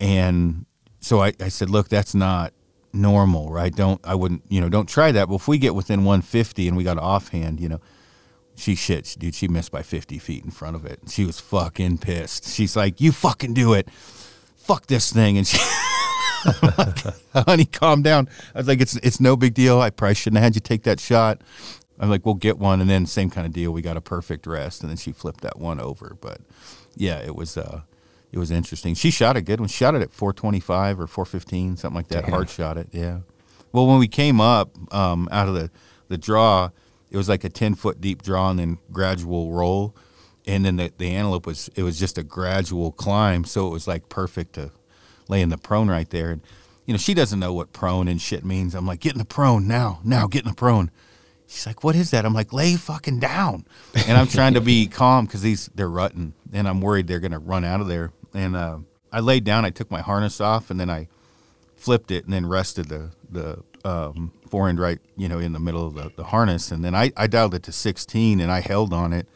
and 0.02 0.66
so 1.00 1.22
I, 1.22 1.32
I 1.40 1.48
said, 1.48 1.70
look, 1.70 1.88
that's 1.88 2.14
not 2.14 2.52
normal, 2.92 3.50
right? 3.50 3.74
Don't 3.74 4.00
I 4.04 4.14
wouldn't 4.14 4.42
you 4.48 4.60
know 4.60 4.68
don't 4.68 4.88
try 4.88 5.12
that. 5.12 5.28
But 5.28 5.36
if 5.36 5.48
we 5.48 5.58
get 5.58 5.74
within 5.74 6.04
150 6.04 6.68
and 6.68 6.76
we 6.76 6.84
got 6.84 6.98
offhand, 6.98 7.60
you 7.60 7.68
know. 7.68 7.80
She 8.54 8.74
shit, 8.74 9.16
dude. 9.18 9.34
She 9.34 9.48
missed 9.48 9.72
by 9.72 9.82
50 9.82 10.18
feet 10.18 10.44
in 10.44 10.50
front 10.50 10.76
of 10.76 10.84
it. 10.84 11.00
She 11.08 11.24
was 11.24 11.40
fucking 11.40 11.98
pissed. 11.98 12.46
She's 12.52 12.76
like, 12.76 13.00
"You 13.00 13.10
fucking 13.10 13.54
do 13.54 13.72
it, 13.72 13.90
fuck 13.90 14.88
this 14.88 15.10
thing." 15.10 15.38
And 15.38 15.46
she, 15.46 15.58
honey, 17.34 17.64
calm 17.64 18.02
down. 18.02 18.28
I 18.54 18.58
was 18.58 18.68
like, 18.68 18.82
it's 18.82 18.96
it's 18.96 19.20
no 19.20 19.36
big 19.36 19.54
deal. 19.54 19.80
I 19.80 19.88
probably 19.88 20.16
shouldn't 20.16 20.36
have 20.36 20.44
had 20.44 20.54
you 20.54 20.60
take 20.60 20.82
that 20.82 21.00
shot. 21.00 21.40
I'm 21.98 22.10
like, 22.10 22.26
we'll 22.26 22.34
get 22.34 22.58
one, 22.58 22.82
and 22.82 22.90
then 22.90 23.06
same 23.06 23.30
kind 23.30 23.46
of 23.46 23.54
deal. 23.54 23.72
We 23.72 23.80
got 23.80 23.96
a 23.96 24.02
perfect 24.02 24.46
rest, 24.46 24.82
and 24.82 24.90
then 24.90 24.98
she 24.98 25.12
flipped 25.12 25.40
that 25.40 25.58
one 25.58 25.80
over. 25.80 26.14
But 26.20 26.42
yeah, 26.94 27.20
it 27.20 27.34
was 27.34 27.56
uh, 27.56 27.80
it 28.32 28.38
was 28.38 28.50
interesting. 28.50 28.94
She 28.94 29.10
shot 29.10 29.36
a 29.36 29.42
good 29.42 29.60
one. 29.60 29.68
She 29.68 29.76
shot 29.76 29.94
it 29.94 30.02
at 30.02 30.12
425 30.12 31.00
or 31.00 31.06
415, 31.06 31.76
something 31.76 31.94
like 31.94 32.08
that. 32.08 32.22
Damn. 32.22 32.30
Hard 32.30 32.50
shot 32.50 32.78
it. 32.78 32.88
Yeah. 32.90 33.20
Well, 33.72 33.86
when 33.86 33.98
we 33.98 34.08
came 34.08 34.40
up 34.40 34.70
um, 34.92 35.28
out 35.30 35.48
of 35.48 35.54
the 35.54 35.70
the 36.08 36.18
draw, 36.18 36.70
it 37.10 37.16
was 37.16 37.28
like 37.28 37.44
a 37.44 37.48
10 37.48 37.74
foot 37.74 38.00
deep 38.00 38.22
draw 38.22 38.50
and 38.50 38.58
then 38.58 38.78
gradual 38.90 39.52
roll, 39.52 39.94
and 40.46 40.64
then 40.64 40.76
the 40.76 40.92
the 40.96 41.10
antelope 41.10 41.46
was 41.46 41.70
it 41.74 41.82
was 41.82 41.98
just 41.98 42.18
a 42.18 42.22
gradual 42.22 42.92
climb, 42.92 43.44
so 43.44 43.66
it 43.66 43.70
was 43.70 43.86
like 43.86 44.08
perfect 44.08 44.54
to 44.54 44.72
lay 45.28 45.40
in 45.40 45.48
the 45.48 45.58
prone 45.58 45.88
right 45.88 46.08
there. 46.10 46.30
And, 46.30 46.42
you 46.86 46.94
know, 46.94 46.98
she 46.98 47.14
doesn't 47.14 47.40
know 47.40 47.52
what 47.52 47.72
prone 47.72 48.08
and 48.08 48.20
shit 48.20 48.44
means. 48.44 48.74
I'm 48.74 48.86
like, 48.86 49.00
get 49.00 49.12
in 49.12 49.18
the 49.18 49.24
prone 49.24 49.66
now, 49.66 50.00
now, 50.04 50.26
get 50.26 50.44
in 50.44 50.50
the 50.50 50.54
prone. 50.54 50.90
She's 51.46 51.66
like, 51.66 51.84
what 51.84 51.94
is 51.94 52.10
that? 52.12 52.24
I'm 52.24 52.34
like, 52.34 52.52
lay 52.52 52.76
fucking 52.76 53.20
down. 53.20 53.66
And 54.06 54.16
I'm 54.16 54.26
trying 54.26 54.54
to 54.54 54.60
be 54.60 54.86
calm 54.88 55.26
because 55.26 55.42
these, 55.42 55.68
they're 55.74 55.88
rutting 55.88 56.34
and 56.52 56.66
I'm 56.66 56.80
worried 56.80 57.06
they're 57.06 57.20
going 57.20 57.32
to 57.32 57.38
run 57.38 57.64
out 57.64 57.80
of 57.80 57.88
there. 57.88 58.12
And 58.34 58.56
uh, 58.56 58.78
I 59.12 59.20
laid 59.20 59.44
down, 59.44 59.64
I 59.64 59.70
took 59.70 59.90
my 59.90 60.00
harness 60.00 60.40
off 60.40 60.70
and 60.70 60.78
then 60.78 60.90
I 60.90 61.08
flipped 61.76 62.10
it 62.10 62.24
and 62.24 62.32
then 62.32 62.46
rested 62.46 62.88
the, 62.88 63.10
the 63.30 63.62
um, 63.84 64.32
forend 64.48 64.80
right, 64.80 64.98
you 65.16 65.28
know, 65.28 65.38
in 65.38 65.52
the 65.52 65.60
middle 65.60 65.86
of 65.86 65.94
the, 65.94 66.12
the 66.16 66.24
harness. 66.24 66.70
And 66.70 66.84
then 66.84 66.94
I, 66.94 67.12
I 67.16 67.26
dialed 67.26 67.54
it 67.54 67.62
to 67.64 67.72
16 67.72 68.40
and 68.40 68.50
I 68.50 68.60
held 68.60 68.92
on 68.92 69.12
it 69.12 69.28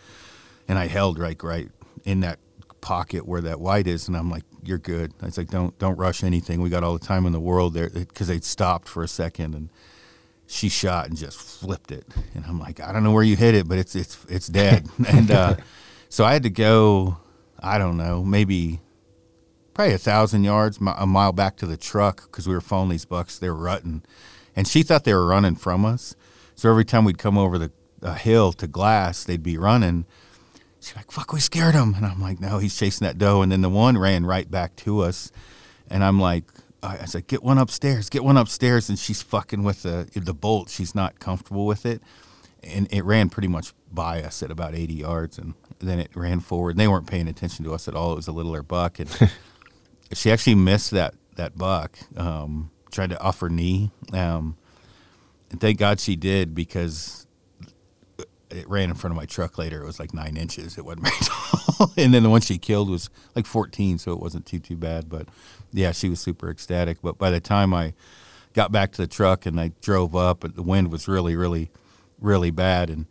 and 0.68 0.78
I 0.78 0.86
held 0.86 1.18
right, 1.18 1.40
right 1.42 1.68
in 2.04 2.20
that 2.20 2.38
pocket 2.80 3.26
where 3.26 3.40
that 3.40 3.60
white 3.60 3.86
is. 3.86 4.08
And 4.08 4.16
I'm 4.16 4.30
like, 4.30 4.44
you're 4.62 4.78
good. 4.78 5.12
I 5.22 5.26
was 5.26 5.38
like, 5.38 5.48
don't 5.48 5.76
don't 5.78 5.96
rush 5.96 6.24
anything. 6.24 6.60
We 6.60 6.70
got 6.70 6.82
all 6.82 6.92
the 6.92 7.04
time 7.04 7.26
in 7.26 7.32
the 7.32 7.40
world 7.40 7.74
there 7.74 7.88
because 7.90 8.28
they'd 8.28 8.44
stopped 8.44 8.88
for 8.88 9.02
a 9.02 9.08
second 9.08 9.54
and 9.54 9.70
she 10.46 10.68
shot 10.68 11.08
and 11.08 11.16
just 11.16 11.38
flipped 11.38 11.90
it. 11.90 12.06
And 12.34 12.44
I'm 12.46 12.58
like, 12.58 12.80
I 12.80 12.92
don't 12.92 13.02
know 13.04 13.12
where 13.12 13.22
you 13.22 13.36
hit 13.36 13.54
it, 13.54 13.68
but 13.68 13.78
it's 13.78 13.94
it's 13.94 14.18
it's 14.28 14.46
dead. 14.46 14.88
and 15.08 15.30
uh, 15.30 15.56
so 16.08 16.24
I 16.24 16.32
had 16.32 16.42
to 16.44 16.50
go. 16.50 17.18
I 17.58 17.78
don't 17.78 17.96
know, 17.96 18.22
maybe 18.22 18.80
probably 19.76 19.94
a 19.94 19.98
thousand 19.98 20.44
yards, 20.44 20.78
a 20.78 21.06
mile 21.06 21.32
back 21.32 21.56
to 21.58 21.66
the 21.66 21.76
truck 21.76 22.22
because 22.22 22.48
we 22.48 22.54
were 22.54 22.60
following 22.60 22.90
these 22.90 23.04
bucks. 23.04 23.38
They 23.38 23.48
were 23.50 23.56
rutting, 23.56 24.02
and 24.56 24.66
she 24.66 24.82
thought 24.82 25.04
they 25.04 25.14
were 25.14 25.26
running 25.26 25.54
from 25.54 25.84
us. 25.84 26.16
So 26.54 26.70
every 26.70 26.84
time 26.84 27.04
we'd 27.04 27.18
come 27.18 27.38
over 27.38 27.58
the 27.58 27.70
hill 28.14 28.52
to 28.54 28.66
glass, 28.66 29.24
they'd 29.24 29.42
be 29.42 29.58
running 29.58 30.06
She's 30.86 30.94
like, 30.94 31.10
fuck, 31.10 31.32
we 31.32 31.40
scared 31.40 31.74
him. 31.74 31.94
And 31.94 32.06
I'm 32.06 32.20
like, 32.20 32.40
no, 32.40 32.58
he's 32.58 32.76
chasing 32.76 33.06
that 33.06 33.18
doe. 33.18 33.42
And 33.42 33.50
then 33.50 33.60
the 33.60 33.68
one 33.68 33.98
ran 33.98 34.24
right 34.24 34.48
back 34.48 34.76
to 34.76 35.00
us. 35.00 35.32
And 35.88 36.04
I'm 36.04 36.20
like, 36.20 36.44
I 36.80 37.06
said, 37.06 37.18
like, 37.18 37.26
get 37.26 37.42
one 37.42 37.58
upstairs, 37.58 38.08
get 38.08 38.22
one 38.22 38.36
upstairs. 38.36 38.88
And 38.88 38.96
she's 38.96 39.20
fucking 39.20 39.64
with 39.64 39.82
the, 39.82 40.08
the 40.14 40.32
bolt. 40.32 40.70
She's 40.70 40.94
not 40.94 41.18
comfortable 41.18 41.66
with 41.66 41.86
it. 41.86 42.02
And 42.62 42.86
it 42.92 43.04
ran 43.04 43.30
pretty 43.30 43.48
much 43.48 43.72
by 43.90 44.22
us 44.22 44.44
at 44.44 44.52
about 44.52 44.76
80 44.76 44.94
yards. 44.94 45.38
And 45.38 45.54
then 45.80 45.98
it 45.98 46.10
ran 46.14 46.38
forward. 46.38 46.70
And 46.70 46.78
they 46.78 46.86
weren't 46.86 47.08
paying 47.08 47.26
attention 47.26 47.64
to 47.64 47.74
us 47.74 47.88
at 47.88 47.96
all. 47.96 48.12
It 48.12 48.16
was 48.16 48.28
a 48.28 48.32
littler 48.32 48.62
buck. 48.62 49.00
And 49.00 49.10
she 50.12 50.30
actually 50.30 50.54
missed 50.54 50.90
that, 50.92 51.14
that 51.36 51.56
buck, 51.56 51.98
um, 52.16 52.70
tried 52.90 53.10
to 53.10 53.20
off 53.20 53.40
her 53.40 53.48
knee. 53.48 53.90
Um, 54.12 54.56
and 55.50 55.60
thank 55.60 55.78
God 55.78 56.00
she 56.00 56.16
did 56.16 56.54
because 56.54 57.26
it 58.50 58.68
ran 58.68 58.90
in 58.90 58.94
front 58.94 59.12
of 59.12 59.16
my 59.16 59.26
truck 59.26 59.58
later. 59.58 59.82
It 59.82 59.86
was 59.86 60.00
like 60.00 60.14
nine 60.14 60.36
inches. 60.36 60.78
It 60.78 60.84
wasn't 60.84 61.02
very 61.08 61.16
tall. 61.20 61.92
and 61.96 62.14
then 62.14 62.22
the 62.22 62.30
one 62.30 62.40
she 62.40 62.58
killed 62.58 62.88
was 62.88 63.10
like 63.34 63.46
14, 63.46 63.98
so 63.98 64.12
it 64.12 64.20
wasn't 64.20 64.46
too 64.46 64.58
too 64.58 64.76
bad. 64.76 65.08
But 65.08 65.28
yeah, 65.72 65.92
she 65.92 66.08
was 66.08 66.20
super 66.20 66.50
ecstatic. 66.50 66.98
But 67.02 67.18
by 67.18 67.30
the 67.30 67.40
time 67.40 67.74
I 67.74 67.94
got 68.54 68.72
back 68.72 68.92
to 68.92 69.02
the 69.02 69.06
truck 69.06 69.46
and 69.46 69.60
I 69.60 69.72
drove 69.82 70.16
up, 70.16 70.40
the 70.40 70.62
wind 70.62 70.90
was 70.90 71.08
really 71.08 71.36
really 71.36 71.70
really 72.18 72.50
bad 72.50 72.88
and 72.88 73.06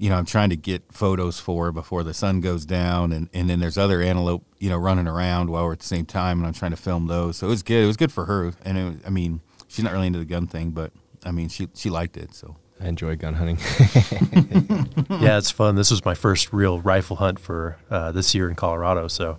you 0.00 0.08
know, 0.08 0.16
I'm 0.16 0.24
trying 0.24 0.48
to 0.48 0.56
get 0.56 0.82
photos 0.90 1.38
for 1.38 1.72
before 1.72 2.02
the 2.02 2.14
sun 2.14 2.40
goes 2.40 2.64
down, 2.64 3.12
and, 3.12 3.28
and 3.34 3.50
then 3.50 3.60
there's 3.60 3.76
other 3.76 4.00
antelope, 4.00 4.42
you 4.58 4.70
know, 4.70 4.78
running 4.78 5.06
around 5.06 5.50
while 5.50 5.66
we're 5.66 5.74
at 5.74 5.80
the 5.80 5.86
same 5.86 6.06
time, 6.06 6.38
and 6.38 6.46
I'm 6.46 6.54
trying 6.54 6.70
to 6.70 6.78
film 6.78 7.06
those. 7.06 7.36
So 7.36 7.46
it 7.46 7.50
was 7.50 7.62
good. 7.62 7.84
It 7.84 7.86
was 7.86 7.98
good 7.98 8.10
for 8.10 8.24
her, 8.24 8.54
and 8.64 8.78
it, 8.78 9.06
I 9.06 9.10
mean, 9.10 9.42
she's 9.68 9.84
not 9.84 9.92
really 9.92 10.06
into 10.06 10.18
the 10.18 10.24
gun 10.24 10.46
thing, 10.46 10.70
but 10.70 10.90
I 11.22 11.32
mean, 11.32 11.50
she 11.50 11.68
she 11.74 11.90
liked 11.90 12.16
it. 12.16 12.34
So 12.34 12.56
I 12.80 12.88
enjoy 12.88 13.14
gun 13.16 13.34
hunting. 13.34 13.58
yeah, 15.20 15.36
it's 15.36 15.50
fun. 15.50 15.74
This 15.74 15.90
was 15.90 16.02
my 16.02 16.14
first 16.14 16.50
real 16.50 16.80
rifle 16.80 17.16
hunt 17.16 17.38
for 17.38 17.76
uh, 17.90 18.10
this 18.10 18.34
year 18.34 18.48
in 18.48 18.54
Colorado, 18.54 19.06
so 19.06 19.36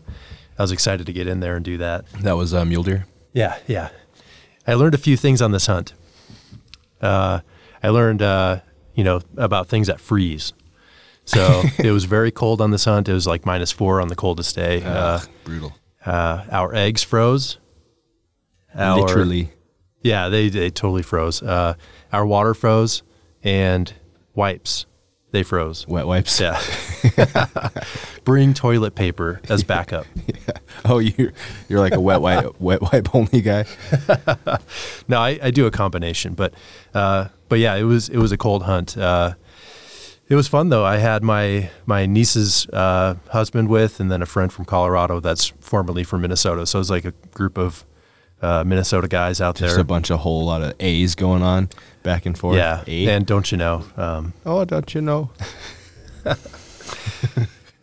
I 0.59 0.61
was 0.61 0.71
excited 0.71 1.07
to 1.07 1.13
get 1.13 1.25
in 1.25 1.39
there 1.39 1.55
and 1.55 1.65
do 1.65 1.79
that. 1.79 2.05
That 2.21 2.33
was 2.33 2.53
uh, 2.53 2.65
mule 2.65 2.83
deer. 2.83 3.07
Yeah, 3.33 3.57
yeah. 3.65 3.89
I 4.67 4.75
learned 4.75 4.93
a 4.93 4.99
few 4.99 5.17
things 5.17 5.41
on 5.41 5.53
this 5.53 5.65
hunt. 5.65 5.93
Uh, 7.01 7.39
I 7.81 7.89
learned, 7.89 8.21
uh, 8.21 8.59
you 8.95 9.03
know, 9.03 9.21
about 9.37 9.67
things 9.67 9.87
that 9.87 9.99
freeze. 9.99 10.53
So 11.25 11.63
it 11.77 11.91
was 11.91 12.05
very 12.05 12.31
cold 12.31 12.61
on 12.61 12.71
this 12.71 12.85
hunt. 12.85 13.07
It 13.09 13.13
was 13.13 13.27
like 13.27 13.45
minus 13.45 13.71
four 13.71 14.01
on 14.01 14.07
the 14.07 14.15
coldest 14.15 14.55
day. 14.55 14.81
Ugh, 14.83 15.27
brutal. 15.43 15.75
Uh, 16.05 16.43
our 16.51 16.73
eggs 16.73 17.03
froze. 17.03 17.57
Our- 18.75 19.01
Literally. 19.01 19.51
Yeah, 20.03 20.29
they, 20.29 20.49
they 20.49 20.71
totally 20.71 21.03
froze. 21.03 21.43
Uh, 21.43 21.75
our 22.11 22.25
water 22.25 22.55
froze 22.55 23.03
and 23.43 23.93
wipes, 24.33 24.87
they 25.31 25.43
froze. 25.43 25.87
Wet 25.87 26.07
wipes. 26.07 26.39
Yeah. 26.39 26.59
Bring 28.23 28.53
toilet 28.55 28.95
paper 28.95 29.41
as 29.47 29.63
backup. 29.63 30.05
Oh, 30.85 30.97
you're 30.99 31.33
you're 31.69 31.79
like 31.79 31.93
a 31.93 31.99
wet 31.99 32.21
wipe 32.21 32.59
wet 32.59 32.81
wipe 32.81 33.13
only 33.13 33.41
guy. 33.41 33.65
no, 35.07 35.19
I, 35.19 35.39
I 35.41 35.51
do 35.51 35.65
a 35.67 35.71
combination, 35.71 36.33
but 36.33 36.53
uh, 36.93 37.27
but 37.51 37.59
yeah, 37.59 37.75
it 37.75 37.83
was 37.83 38.07
it 38.07 38.17
was 38.17 38.31
a 38.31 38.37
cold 38.37 38.63
hunt. 38.63 38.97
Uh, 38.97 39.33
it 40.29 40.35
was 40.35 40.47
fun 40.47 40.69
though. 40.69 40.85
I 40.85 40.99
had 40.99 41.21
my 41.21 41.69
my 41.85 42.05
niece's 42.05 42.65
uh, 42.69 43.15
husband 43.29 43.67
with, 43.67 43.99
and 43.99 44.09
then 44.09 44.21
a 44.21 44.25
friend 44.25 44.53
from 44.53 44.63
Colorado 44.63 45.19
that's 45.19 45.47
formerly 45.59 46.05
from 46.05 46.21
Minnesota. 46.21 46.65
So 46.65 46.77
it 46.77 46.79
was 46.79 46.89
like 46.89 47.03
a 47.03 47.11
group 47.33 47.57
of 47.57 47.85
uh, 48.41 48.63
Minnesota 48.65 49.09
guys 49.09 49.41
out 49.41 49.55
Just 49.55 49.59
there. 49.59 49.69
Just 49.71 49.79
a 49.81 49.83
bunch 49.83 50.09
of 50.09 50.21
whole 50.21 50.45
lot 50.45 50.61
of 50.61 50.75
A's 50.79 51.13
going 51.13 51.43
on 51.43 51.67
back 52.03 52.25
and 52.25 52.37
forth. 52.37 52.55
yeah, 52.55 52.85
A. 52.87 53.09
and 53.09 53.25
don't 53.25 53.51
you 53.51 53.57
know? 53.57 53.83
Um, 53.97 54.31
oh, 54.45 54.63
don't 54.63 54.95
you 54.95 55.01
know? 55.01 55.29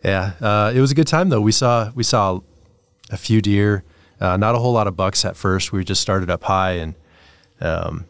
Yeah, 0.03 0.31
uh, 0.39 0.71
it 0.73 0.79
was 0.79 0.91
a 0.91 0.95
good 0.95 1.07
time 1.07 1.29
though. 1.29 1.41
We 1.41 1.51
saw 1.51 1.91
we 1.93 2.03
saw 2.03 2.39
a 3.11 3.17
few 3.17 3.39
deer, 3.39 3.83
uh, 4.19 4.37
not 4.37 4.55
a 4.55 4.57
whole 4.57 4.73
lot 4.73 4.87
of 4.87 4.95
bucks 4.95 5.25
at 5.25 5.35
first. 5.35 5.71
We 5.71 5.83
just 5.83 6.01
started 6.01 6.31
up 6.31 6.43
high, 6.43 6.71
and 6.71 6.95
um, 7.59 8.05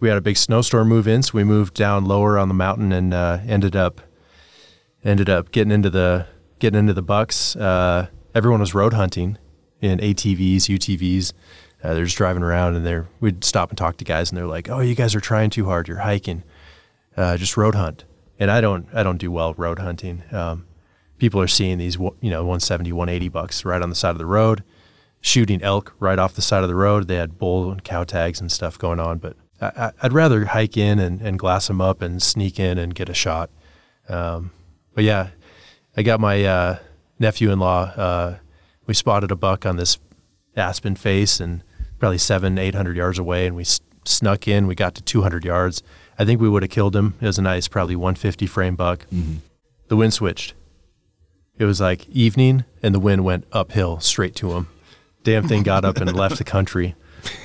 we 0.00 0.08
had 0.08 0.18
a 0.18 0.22
big 0.22 0.36
snowstorm 0.36 0.88
move 0.88 1.08
in, 1.08 1.22
so 1.22 1.32
we 1.34 1.44
moved 1.44 1.74
down 1.74 2.04
lower 2.04 2.38
on 2.38 2.48
the 2.48 2.54
mountain 2.54 2.92
and 2.92 3.14
uh, 3.14 3.38
ended 3.46 3.74
up 3.74 4.00
ended 5.04 5.28
up 5.30 5.52
getting 5.52 5.70
into 5.70 5.90
the 5.90 6.26
getting 6.58 6.78
into 6.78 6.92
the 6.92 7.02
bucks. 7.02 7.56
Uh, 7.56 8.08
everyone 8.34 8.60
was 8.60 8.74
road 8.74 8.92
hunting 8.92 9.38
in 9.80 9.98
ATVs, 9.98 10.62
UTVs. 10.62 11.32
Uh, 11.82 11.94
they're 11.94 12.04
just 12.04 12.16
driving 12.16 12.42
around, 12.42 12.74
and 12.74 12.84
they're 12.84 13.08
we'd 13.20 13.44
stop 13.44 13.70
and 13.70 13.78
talk 13.78 13.96
to 13.98 14.04
guys, 14.04 14.30
and 14.30 14.38
they're 14.38 14.46
like, 14.46 14.68
"Oh, 14.68 14.80
you 14.80 14.94
guys 14.94 15.14
are 15.14 15.20
trying 15.20 15.50
too 15.50 15.64
hard. 15.64 15.88
You're 15.88 15.98
hiking. 15.98 16.42
Uh, 17.16 17.36
just 17.36 17.56
road 17.56 17.74
hunt." 17.74 18.04
And 18.38 18.50
I 18.50 18.60
don't 18.60 18.86
I 18.92 19.02
don't 19.02 19.18
do 19.18 19.30
well 19.30 19.54
road 19.54 19.78
hunting. 19.78 20.22
Um, 20.30 20.66
people 21.18 21.40
are 21.40 21.48
seeing 21.48 21.78
these 21.78 21.96
you 21.96 22.30
know 22.30 22.42
170 22.42 22.92
180 22.92 23.28
bucks 23.28 23.64
right 23.64 23.82
on 23.82 23.88
the 23.88 23.94
side 23.94 24.10
of 24.10 24.18
the 24.18 24.26
road 24.26 24.62
shooting 25.20 25.62
elk 25.62 25.94
right 25.98 26.18
off 26.18 26.34
the 26.34 26.42
side 26.42 26.62
of 26.62 26.68
the 26.68 26.74
road 26.74 27.08
they 27.08 27.16
had 27.16 27.38
bull 27.38 27.70
and 27.70 27.82
cow 27.82 28.04
tags 28.04 28.40
and 28.40 28.52
stuff 28.52 28.78
going 28.78 29.00
on 29.00 29.18
but 29.18 29.36
I, 29.60 29.92
i'd 30.02 30.12
rather 30.12 30.44
hike 30.46 30.76
in 30.76 30.98
and, 30.98 31.20
and 31.20 31.38
glass 31.38 31.66
them 31.66 31.80
up 31.80 32.02
and 32.02 32.22
sneak 32.22 32.58
in 32.60 32.78
and 32.78 32.94
get 32.94 33.08
a 33.08 33.14
shot. 33.14 33.50
Um, 34.08 34.50
but 34.94 35.04
yeah 35.04 35.28
i 35.96 36.02
got 36.02 36.20
my 36.20 36.44
uh, 36.44 36.78
nephew-in-law 37.18 37.82
uh, 37.96 38.36
we 38.86 38.94
spotted 38.94 39.30
a 39.30 39.36
buck 39.36 39.64
on 39.66 39.76
this 39.76 39.98
aspen 40.56 40.94
face 40.94 41.40
and 41.40 41.62
probably 41.98 42.18
seven 42.18 42.58
eight 42.58 42.74
hundred 42.74 42.96
yards 42.96 43.18
away 43.18 43.46
and 43.46 43.56
we 43.56 43.62
s- 43.62 43.80
snuck 44.04 44.46
in. 44.46 44.66
We 44.68 44.74
got 44.76 44.94
to 44.94 45.02
200 45.02 45.44
yards. 45.44 45.82
I 46.18 46.24
think 46.24 46.40
we 46.40 46.48
would 46.48 46.62
have 46.62 46.70
killed 46.70 46.94
him. 46.94 47.14
It 47.20 47.26
was 47.26 47.38
a 47.38 47.42
nice 47.42 47.66
probably 47.66 47.96
150 47.96 48.46
frame 48.46 48.76
buck. 48.76 49.04
The 49.88 49.96
wind 49.96 50.14
switched. 50.14 50.54
It 51.58 51.64
was 51.64 51.80
like 51.80 52.08
evening 52.10 52.64
and 52.82 52.94
the 52.94 53.00
wind 53.00 53.24
went 53.24 53.46
uphill 53.52 53.98
straight 54.00 54.34
to 54.36 54.52
him. 54.52 54.68
Damn 55.24 55.48
thing 55.48 55.62
got 55.64 55.84
up 55.84 55.96
and 55.96 56.14
left 56.14 56.38
the 56.38 56.44
country. 56.44 56.94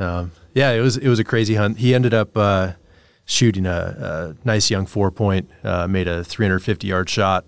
Um, 0.00 0.32
yeah, 0.54 0.70
it 0.72 0.80
was 0.80 0.96
it 0.96 1.08
was 1.08 1.18
a 1.18 1.24
crazy 1.24 1.54
hunt. 1.56 1.76
He 1.78 1.94
ended 1.94 2.14
up 2.14 2.34
uh, 2.34 2.72
shooting 3.26 3.66
a, 3.66 4.34
a 4.42 4.46
nice 4.46 4.70
young 4.70 4.86
four 4.86 5.10
point, 5.10 5.50
uh, 5.62 5.86
made 5.86 6.08
a 6.08 6.24
350 6.24 6.86
yard 6.86 7.10
shot, 7.10 7.44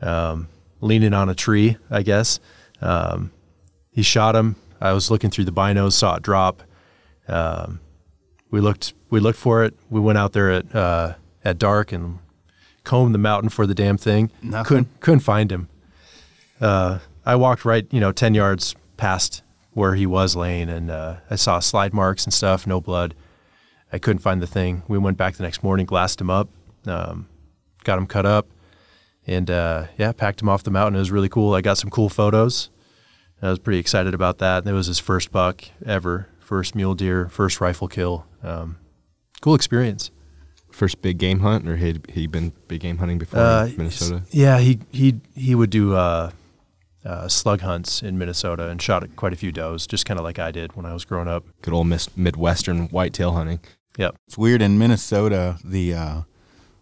um, 0.00 0.48
leaning 0.80 1.12
on 1.12 1.28
a 1.28 1.34
tree, 1.34 1.76
I 1.90 2.02
guess. 2.02 2.38
Um, 2.80 3.32
he 3.90 4.02
shot 4.02 4.36
him. 4.36 4.54
I 4.80 4.92
was 4.92 5.10
looking 5.10 5.30
through 5.30 5.44
the 5.44 5.52
binos, 5.52 5.92
saw 5.92 6.16
it 6.16 6.22
drop. 6.22 6.62
Um, 7.26 7.80
we 8.50 8.60
looked 8.60 8.94
we 9.10 9.18
looked 9.18 9.38
for 9.38 9.64
it. 9.64 9.74
We 9.90 10.00
went 10.00 10.18
out 10.18 10.32
there 10.32 10.52
at 10.52 10.74
uh, 10.74 11.14
at 11.44 11.58
dark 11.58 11.90
and 11.90 12.20
combed 12.84 13.12
the 13.12 13.18
mountain 13.18 13.48
for 13.48 13.66
the 13.66 13.74
damn 13.74 13.98
thing. 13.98 14.30
Nothing? 14.40 14.64
Couldn't 14.64 15.00
couldn't 15.00 15.20
find 15.20 15.50
him. 15.50 15.68
Uh, 16.60 17.00
I 17.26 17.34
walked 17.34 17.64
right, 17.64 17.86
you 17.90 17.98
know, 17.98 18.12
ten 18.12 18.34
yards 18.34 18.76
past 18.96 19.41
where 19.74 19.94
he 19.94 20.06
was 20.06 20.36
laying, 20.36 20.68
and 20.68 20.90
uh, 20.90 21.16
I 21.30 21.36
saw 21.36 21.58
slide 21.60 21.92
marks 21.94 22.24
and 22.24 22.32
stuff. 22.32 22.66
No 22.66 22.80
blood. 22.80 23.14
I 23.92 23.98
couldn't 23.98 24.20
find 24.20 24.40
the 24.42 24.46
thing. 24.46 24.82
We 24.88 24.98
went 24.98 25.16
back 25.16 25.34
the 25.36 25.42
next 25.42 25.62
morning, 25.62 25.86
glassed 25.86 26.20
him 26.20 26.30
up, 26.30 26.48
um, 26.86 27.28
got 27.84 27.98
him 27.98 28.06
cut 28.06 28.24
up, 28.26 28.48
and 29.26 29.50
uh, 29.50 29.86
yeah, 29.98 30.12
packed 30.12 30.40
him 30.42 30.48
off 30.48 30.62
the 30.62 30.70
mountain. 30.70 30.96
It 30.96 30.98
was 31.00 31.10
really 31.10 31.28
cool. 31.28 31.54
I 31.54 31.60
got 31.60 31.78
some 31.78 31.90
cool 31.90 32.08
photos. 32.08 32.70
I 33.40 33.50
was 33.50 33.58
pretty 33.58 33.78
excited 33.80 34.14
about 34.14 34.38
that. 34.38 34.66
It 34.66 34.72
was 34.72 34.86
his 34.86 34.98
first 35.00 35.32
buck 35.32 35.64
ever, 35.84 36.28
first 36.38 36.74
mule 36.74 36.94
deer, 36.94 37.28
first 37.28 37.60
rifle 37.60 37.88
kill. 37.88 38.24
Um, 38.42 38.76
cool 39.40 39.54
experience. 39.54 40.10
First 40.70 41.02
big 41.02 41.18
game 41.18 41.40
hunt, 41.40 41.68
or 41.68 41.76
had 41.76 42.06
he 42.10 42.26
been 42.26 42.52
big 42.68 42.80
game 42.80 42.98
hunting 42.98 43.18
before 43.18 43.40
Uh, 43.40 43.68
Minnesota? 43.76 44.22
Yeah, 44.30 44.58
he 44.58 44.78
he 44.90 45.20
he 45.34 45.54
would 45.54 45.68
do 45.70 45.94
uh, 45.94 46.30
uh, 47.04 47.28
slug 47.28 47.60
hunts 47.60 48.02
in 48.02 48.18
Minnesota 48.18 48.68
and 48.68 48.80
shot 48.80 49.04
quite 49.16 49.32
a 49.32 49.36
few 49.36 49.52
does, 49.52 49.86
just 49.86 50.06
kind 50.06 50.18
of 50.18 50.24
like 50.24 50.38
I 50.38 50.50
did 50.50 50.76
when 50.76 50.86
I 50.86 50.92
was 50.92 51.04
growing 51.04 51.28
up. 51.28 51.44
Good 51.62 51.74
old 51.74 51.86
mis- 51.86 52.14
Midwestern 52.16 52.88
whitetail 52.88 53.32
hunting. 53.32 53.60
Yep. 53.98 54.16
It's 54.26 54.38
weird 54.38 54.62
in 54.62 54.78
Minnesota. 54.78 55.58
The 55.64 55.94
uh, 55.94 56.20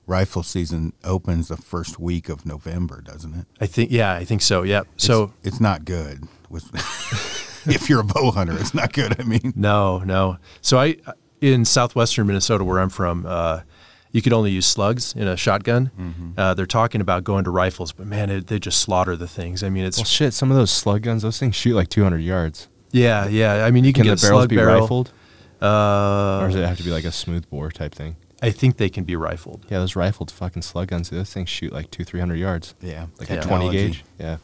rifle 0.06 0.42
season 0.42 0.92
opens 1.04 1.48
the 1.48 1.56
first 1.56 1.98
week 1.98 2.28
of 2.28 2.44
November, 2.46 3.00
doesn't 3.00 3.34
it? 3.34 3.46
I 3.60 3.66
think 3.66 3.90
yeah, 3.90 4.12
I 4.12 4.24
think 4.24 4.42
so. 4.42 4.62
Yep. 4.62 4.86
So 4.96 5.32
it's, 5.38 5.48
it's 5.48 5.60
not 5.60 5.84
good. 5.84 6.24
With 6.48 6.68
if 7.66 7.88
you're 7.88 8.00
a 8.00 8.04
bow 8.04 8.30
hunter, 8.30 8.56
it's 8.58 8.74
not 8.74 8.92
good. 8.92 9.18
I 9.20 9.24
mean, 9.24 9.52
no, 9.56 9.98
no. 9.98 10.38
So 10.60 10.78
I 10.78 10.96
in 11.40 11.64
southwestern 11.64 12.26
Minnesota, 12.26 12.64
where 12.64 12.78
I'm 12.78 12.90
from, 12.90 13.24
uh, 13.26 13.60
you 14.12 14.22
could 14.22 14.32
only 14.32 14.50
use 14.50 14.66
slugs 14.66 15.14
in 15.14 15.28
a 15.28 15.36
shotgun. 15.36 15.90
Mm-hmm. 15.98 16.30
Uh, 16.38 16.54
they're 16.54 16.66
talking 16.66 17.00
about 17.00 17.24
going 17.24 17.44
to 17.44 17.50
rifles, 17.50 17.92
but 17.92 18.06
man, 18.06 18.28
it, 18.30 18.46
they 18.48 18.58
just 18.58 18.80
slaughter 18.80 19.16
the 19.16 19.28
things. 19.28 19.62
I 19.62 19.68
mean, 19.70 19.84
it's 19.84 19.98
Well, 19.98 20.04
shit. 20.04 20.34
Some 20.34 20.50
of 20.50 20.56
those 20.56 20.70
slug 20.70 21.02
guns, 21.02 21.22
those 21.22 21.38
things 21.38 21.54
shoot 21.54 21.74
like 21.74 21.88
200 21.88 22.18
yards. 22.18 22.68
yeah, 22.90 23.28
yeah. 23.28 23.64
I 23.64 23.70
mean, 23.70 23.84
you 23.84 23.92
can, 23.92 24.04
Can 24.04 24.12
get 24.14 24.20
the 24.20 24.26
a 24.26 24.28
barrels 24.30 24.40
slug 24.42 24.48
be 24.50 24.56
barrel. 24.56 24.80
rifled, 24.80 25.12
Uh, 25.62 26.40
or 26.42 26.46
does 26.48 26.56
it 26.56 26.66
have 26.66 26.76
to 26.78 26.82
be 26.82 26.90
like 26.90 27.04
a 27.04 27.12
smooth 27.12 27.48
bore 27.50 27.70
type 27.70 27.94
thing? 27.94 28.16
I 28.42 28.50
think 28.50 28.78
they 28.78 28.88
can 28.88 29.04
be 29.04 29.16
rifled. 29.16 29.66
Yeah, 29.68 29.78
those 29.80 29.94
rifled 29.94 30.30
fucking 30.30 30.62
slug 30.62 30.88
guns. 30.88 31.10
Those 31.10 31.32
things 31.32 31.48
shoot 31.50 31.72
like 31.72 31.90
two, 31.90 32.04
three 32.04 32.20
hundred 32.20 32.36
yards. 32.36 32.74
yeah, 32.80 33.06
Like 33.18 33.28
Yeah. 33.28 33.36
a 33.36 33.42
20 33.42 33.70
gauge. 33.70 34.04
Yeah. 34.18 34.38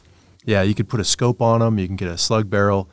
Yeah, 0.45 0.61
you 0.61 0.75
could 0.75 0.87
put 0.87 0.99
a 0.99 1.03
scope 1.03 1.41
on 1.41 1.59
them. 1.61 1.77
You 1.79 1.87
can 1.87 1.95
get 1.95 2.07
a 2.07 2.17
slug 2.17 2.49
barrel, 2.49 2.87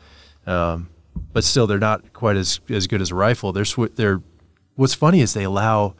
um, 0.47 0.89
but 1.33 1.45
still, 1.45 1.67
they're 1.69 1.79
not 1.79 2.13
quite 2.15 2.37
as 2.37 2.59
as 2.71 2.87
good 2.89 3.01
as 3.03 3.11
a 3.13 3.15
rifle. 3.15 3.53
They're 3.53 3.65
sw- 3.67 3.95
they're. 3.95 4.23
What's 4.77 4.95
funny 4.95 5.21
is 5.21 5.35
they 5.35 5.45
allow 5.45 5.95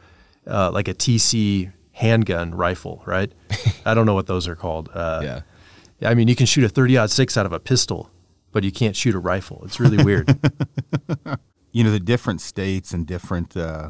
uh, 0.47 0.71
like 0.71 0.87
a 0.87 0.93
TC 0.93 1.71
handgun 1.91 2.53
rifle, 2.53 3.01
right? 3.05 3.31
I 3.85 3.93
don't 3.93 4.05
know 4.05 4.13
what 4.13 4.27
those 4.27 4.47
are 4.47 4.55
called. 4.55 4.89
Uh, 4.93 5.21
yeah. 5.23 6.09
I 6.09 6.13
mean, 6.13 6.27
you 6.27 6.35
can 6.35 6.45
shoot 6.45 6.63
a 6.65 6.69
30-6 6.73 7.37
out 7.37 7.45
of 7.45 7.53
a 7.53 7.59
pistol, 7.59 8.09
but 8.51 8.63
you 8.63 8.71
can't 8.71 8.95
shoot 8.95 9.15
a 9.15 9.19
rifle. 9.19 9.61
It's 9.65 9.79
really 9.79 10.03
weird. 10.03 10.37
You 11.75 11.83
know 11.83 11.91
the 11.91 11.99
different 11.99 12.39
states 12.39 12.93
and 12.93 13.05
different. 13.05 13.57
Uh, 13.57 13.89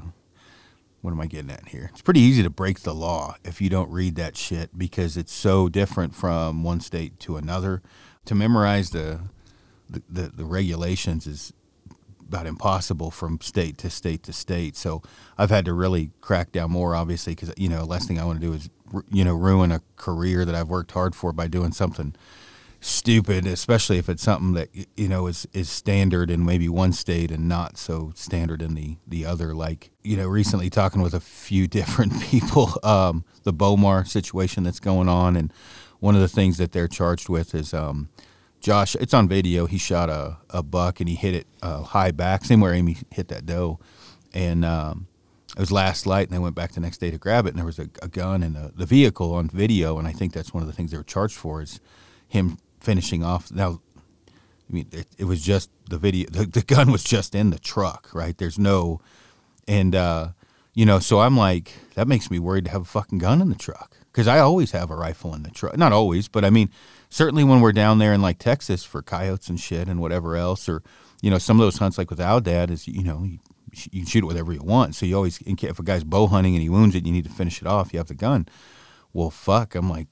what 1.02 1.12
am 1.12 1.22
I 1.22 1.28
getting 1.28 1.52
at 1.52 1.68
here? 1.68 1.92
It's 1.92 2.02
pretty 2.02 2.20
easy 2.20 2.42
to 2.42 2.50
break 2.50 2.80
the 2.80 2.96
law 2.96 3.36
if 3.44 3.62
you 3.62 3.70
don't 3.70 3.92
read 3.92 4.16
that 4.16 4.36
shit 4.36 4.76
because 4.76 5.18
it's 5.18 5.32
so 5.32 5.70
different 5.70 6.16
from 6.16 6.64
one 6.64 6.80
state 6.80 7.20
to 7.20 7.38
another. 7.38 7.84
To 8.26 8.34
memorize 8.34 8.90
the 8.90 9.20
the, 9.88 10.02
the, 10.10 10.22
the 10.30 10.46
regulations 10.46 11.28
is 11.28 11.54
about 12.28 12.46
impossible 12.46 13.12
from 13.12 13.40
state 13.42 13.78
to 13.80 13.90
state 13.90 14.24
to 14.24 14.34
state. 14.34 14.76
So 14.76 15.02
I've 15.38 15.50
had 15.50 15.66
to 15.66 15.74
really 15.74 16.12
crack 16.22 16.52
down 16.52 16.72
more, 16.72 16.96
obviously, 16.96 17.34
because 17.34 17.54
you 17.58 17.70
know, 17.70 17.80
the 17.80 17.86
last 17.86 18.08
thing 18.08 18.20
I 18.20 18.26
want 18.26 18.42
to 18.42 18.46
do 18.46 18.54
is 18.54 18.70
you 19.10 19.24
know 19.24 19.34
ruin 19.34 19.72
a 19.72 19.82
career 19.96 20.46
that 20.46 20.56
I've 20.56 20.70
worked 20.70 20.92
hard 20.92 21.16
for 21.16 21.34
by 21.34 21.48
doing 21.48 21.72
something 21.72 22.16
stupid, 22.86 23.48
especially 23.48 23.98
if 23.98 24.08
it's 24.10 24.22
something 24.22 24.54
that 24.54 24.70
you 24.96 25.08
know 25.08 25.28
is 25.28 25.48
is 25.54 25.70
standard 25.70 26.30
in 26.30 26.46
maybe 26.46 26.70
one 26.70 26.94
state 26.94 27.32
and 27.32 27.48
not 27.48 27.78
so 27.78 28.12
standard 28.16 28.62
in 28.62 28.76
the 28.76 28.98
the 29.08 29.26
other. 29.26 29.54
Like 29.54 29.92
you 30.04 30.18
know, 30.18 30.28
recently 30.28 30.70
talking 30.70 31.02
with 31.02 31.14
a 31.14 31.20
few 31.20 31.68
different 31.80 32.22
people, 32.22 32.74
um, 32.84 33.26
the 33.44 33.54
Bowmar 33.54 34.06
situation 34.06 34.64
that's 34.64 34.80
going 34.80 35.10
on, 35.10 35.36
and 35.36 35.52
one 36.00 36.16
of 36.16 36.22
the 36.22 36.28
things 36.28 36.58
that 36.58 36.72
they're 36.72 36.88
charged 36.88 37.30
with 37.30 37.56
is 37.56 37.74
um, 37.74 38.10
Josh. 38.66 38.96
It's 38.96 39.14
on 39.14 39.28
video. 39.28 39.68
He 39.68 39.78
shot 39.78 40.10
a, 40.10 40.38
a 40.50 40.64
buck 40.64 41.00
and 41.00 41.08
he 41.08 41.14
hit 41.14 41.36
it 41.36 41.46
uh, 41.62 41.84
high 41.84 42.10
back, 42.10 42.44
same 42.44 42.62
where 42.62 42.74
Amy 42.74 42.98
hit 43.12 43.28
that 43.28 43.46
doe, 43.46 43.80
and 44.34 44.66
um, 44.66 45.06
it 45.56 45.60
was 45.60 45.72
last 45.72 46.08
light, 46.08 46.28
and 46.28 46.36
they 46.36 46.40
went 46.40 46.56
back 46.56 46.72
the 46.72 46.80
next 46.80 46.98
day 46.98 47.12
to 47.12 47.20
grab 47.20 47.46
it, 47.46 47.50
and 47.50 47.60
there 47.60 47.66
was 47.66 47.78
a, 47.78 47.88
a 48.02 48.08
gun 48.08 48.42
in 48.42 48.54
the, 48.54 48.72
the 48.76 48.88
vehicle 48.88 49.36
on 49.36 49.50
video, 49.50 50.00
and 50.00 50.08
I 50.08 50.14
think 50.14 50.34
that's 50.34 50.52
one 50.52 50.64
of 50.64 50.68
the 50.68 50.74
things 50.74 50.90
they 50.90 50.98
were 50.98 51.04
charged 51.04 51.36
for 51.36 51.62
is 51.62 51.80
him 52.28 52.58
finishing 52.80 53.24
off. 53.24 53.52
Now, 53.52 53.82
I 54.28 54.74
mean, 54.74 54.88
it, 54.92 55.06
it 55.20 55.26
was 55.26 55.44
just 55.44 55.70
the 55.88 56.00
video. 56.00 56.28
The, 56.32 56.48
the, 56.48 56.64
gun 56.64 56.92
was 56.92 57.04
just 57.04 57.36
in 57.36 57.52
the 57.52 57.60
truck, 57.60 58.10
right? 58.16 58.36
There's 58.36 58.58
no, 58.58 59.00
and 59.68 59.94
uh, 59.94 60.30
you 60.74 60.88
know, 60.88 60.98
so 60.98 61.20
I'm 61.20 61.38
like, 61.38 61.72
that 61.94 62.08
makes 62.08 62.32
me 62.32 62.40
worried 62.40 62.66
to 62.66 62.72
have 62.72 62.82
a 62.82 62.86
fucking 62.86 63.20
gun 63.20 63.44
in 63.44 63.50
the 63.50 63.56
truck 63.56 63.96
because 64.12 64.28
I 64.28 64.40
always 64.40 64.72
have 64.72 64.90
a 64.90 64.96
rifle 64.96 65.36
in 65.36 65.44
the 65.44 65.52
truck. 65.52 65.78
Not 65.78 65.92
always, 65.92 66.28
but 66.28 66.44
I 66.44 66.50
mean, 66.50 66.72
certainly 67.10 67.44
when 67.44 67.62
we're 67.62 67.72
down 67.72 67.98
there 68.00 68.14
in 68.14 68.22
like 68.22 68.40
Texas 68.40 68.84
for 68.84 69.02
coyotes 69.02 69.50
and 69.50 69.60
shit 69.60 69.88
and 69.88 70.00
whatever 70.00 70.36
else, 70.36 70.68
or 70.68 70.84
you 71.22 71.30
know, 71.30 71.38
some 71.38 71.60
of 71.60 71.66
those 71.66 71.78
hunts 71.78 71.98
like 71.98 72.10
with 72.10 72.22
our 72.22 72.42
dad 72.42 72.70
is, 72.70 72.88
you 72.88 73.04
know, 73.04 73.24
you, 73.24 73.40
you 73.92 74.02
can 74.02 74.06
shoot 74.06 74.24
it 74.24 74.28
whatever 74.28 74.54
you 74.54 74.62
want. 74.62 74.96
So 74.96 75.06
you 75.06 75.16
always, 75.16 75.40
if 75.46 75.80
a 75.80 75.84
guy's 75.84 76.04
bow 76.04 76.28
hunting 76.28 76.56
and 76.56 76.62
he 76.62 76.70
wounds 76.70 76.96
it, 76.96 77.06
you 77.06 77.12
need 77.12 77.26
to 77.26 77.32
finish 77.32 77.62
it 77.62 77.68
off. 77.68 77.94
You 77.94 78.00
have 78.00 78.08
the 78.08 78.14
gun. 78.14 78.48
Well, 79.14 79.30
fuck. 79.30 79.76
I'm 79.76 79.90
like, 79.90 80.08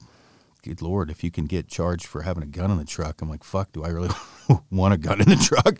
good 0.64 0.80
lord, 0.80 1.10
if 1.10 1.22
you 1.22 1.30
can 1.30 1.44
get 1.44 1.68
charged 1.68 2.06
for 2.06 2.22
having 2.22 2.42
a 2.42 2.46
gun 2.46 2.70
in 2.70 2.78
the 2.78 2.84
truck, 2.84 3.20
I'm 3.20 3.28
like, 3.28 3.44
fuck, 3.44 3.70
do 3.72 3.84
I 3.84 3.88
really 3.88 4.08
want 4.70 4.94
a 4.94 4.96
gun 4.96 5.20
in 5.20 5.28
the 5.28 5.36
truck? 5.36 5.78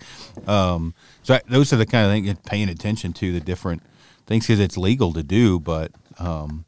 Um, 0.49 0.95
so 1.23 1.35
I, 1.35 1.41
those 1.49 1.73
are 1.73 1.77
the 1.77 1.87
kind 1.87 2.07
of 2.07 2.13
things 2.13 2.39
paying 2.47 2.69
attention 2.69 3.13
to 3.15 3.33
the 3.33 3.41
different 3.41 3.83
things 4.27 4.47
because 4.47 4.61
it's 4.61 4.77
legal 4.77 5.13
to 5.15 5.23
do, 5.23 5.59
but 5.59 5.91
um, 6.19 6.67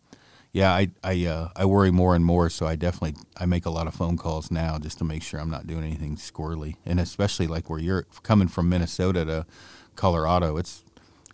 yeah, 0.57 0.73
I 0.73 0.89
I 1.05 1.27
uh, 1.27 1.49
I 1.55 1.67
worry 1.67 1.91
more 1.91 2.17
and 2.17 2.25
more. 2.25 2.49
So 2.49 2.67
I 2.67 2.77
definitely 2.77 3.21
I 3.37 3.45
make 3.45 3.67
a 3.67 3.71
lot 3.71 3.87
of 3.87 3.95
phone 3.95 4.17
calls 4.17 4.51
now 4.51 4.79
just 4.79 4.97
to 4.99 5.05
make 5.05 5.23
sure 5.23 5.39
I'm 5.39 5.51
not 5.51 5.67
doing 5.67 5.85
anything 5.85 6.17
squirrely, 6.17 6.77
and 6.87 6.99
especially 6.99 7.47
like 7.47 7.69
where 7.69 7.79
you're 7.79 8.07
coming 8.23 8.49
from 8.49 8.71
Minnesota 8.71 9.27
to 9.27 9.47
Colorado, 9.97 10.57
it's 10.57 10.83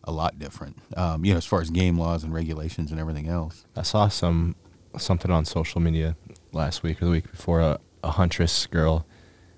a 0.03 0.11
lot 0.11 0.41
different. 0.41 0.77
Um, 0.97 1.25
you 1.25 1.33
know, 1.33 1.39
as 1.39 1.47
far 1.47 1.61
as 1.61 1.71
game 1.71 1.97
laws 2.01 2.25
and 2.25 2.35
regulations 2.35 2.91
and 2.91 2.99
everything 2.99 3.29
else. 3.29 3.65
I 3.77 3.83
saw 3.83 4.09
some 4.09 4.57
something 4.99 5.31
on 5.31 5.45
social 5.45 5.81
media 5.81 6.17
last 6.51 6.83
week 6.83 7.01
or 7.01 7.05
the 7.05 7.13
week 7.13 7.31
before. 7.31 7.61
A, 7.61 7.79
a 8.03 8.11
huntress 8.11 8.67
girl 8.67 9.07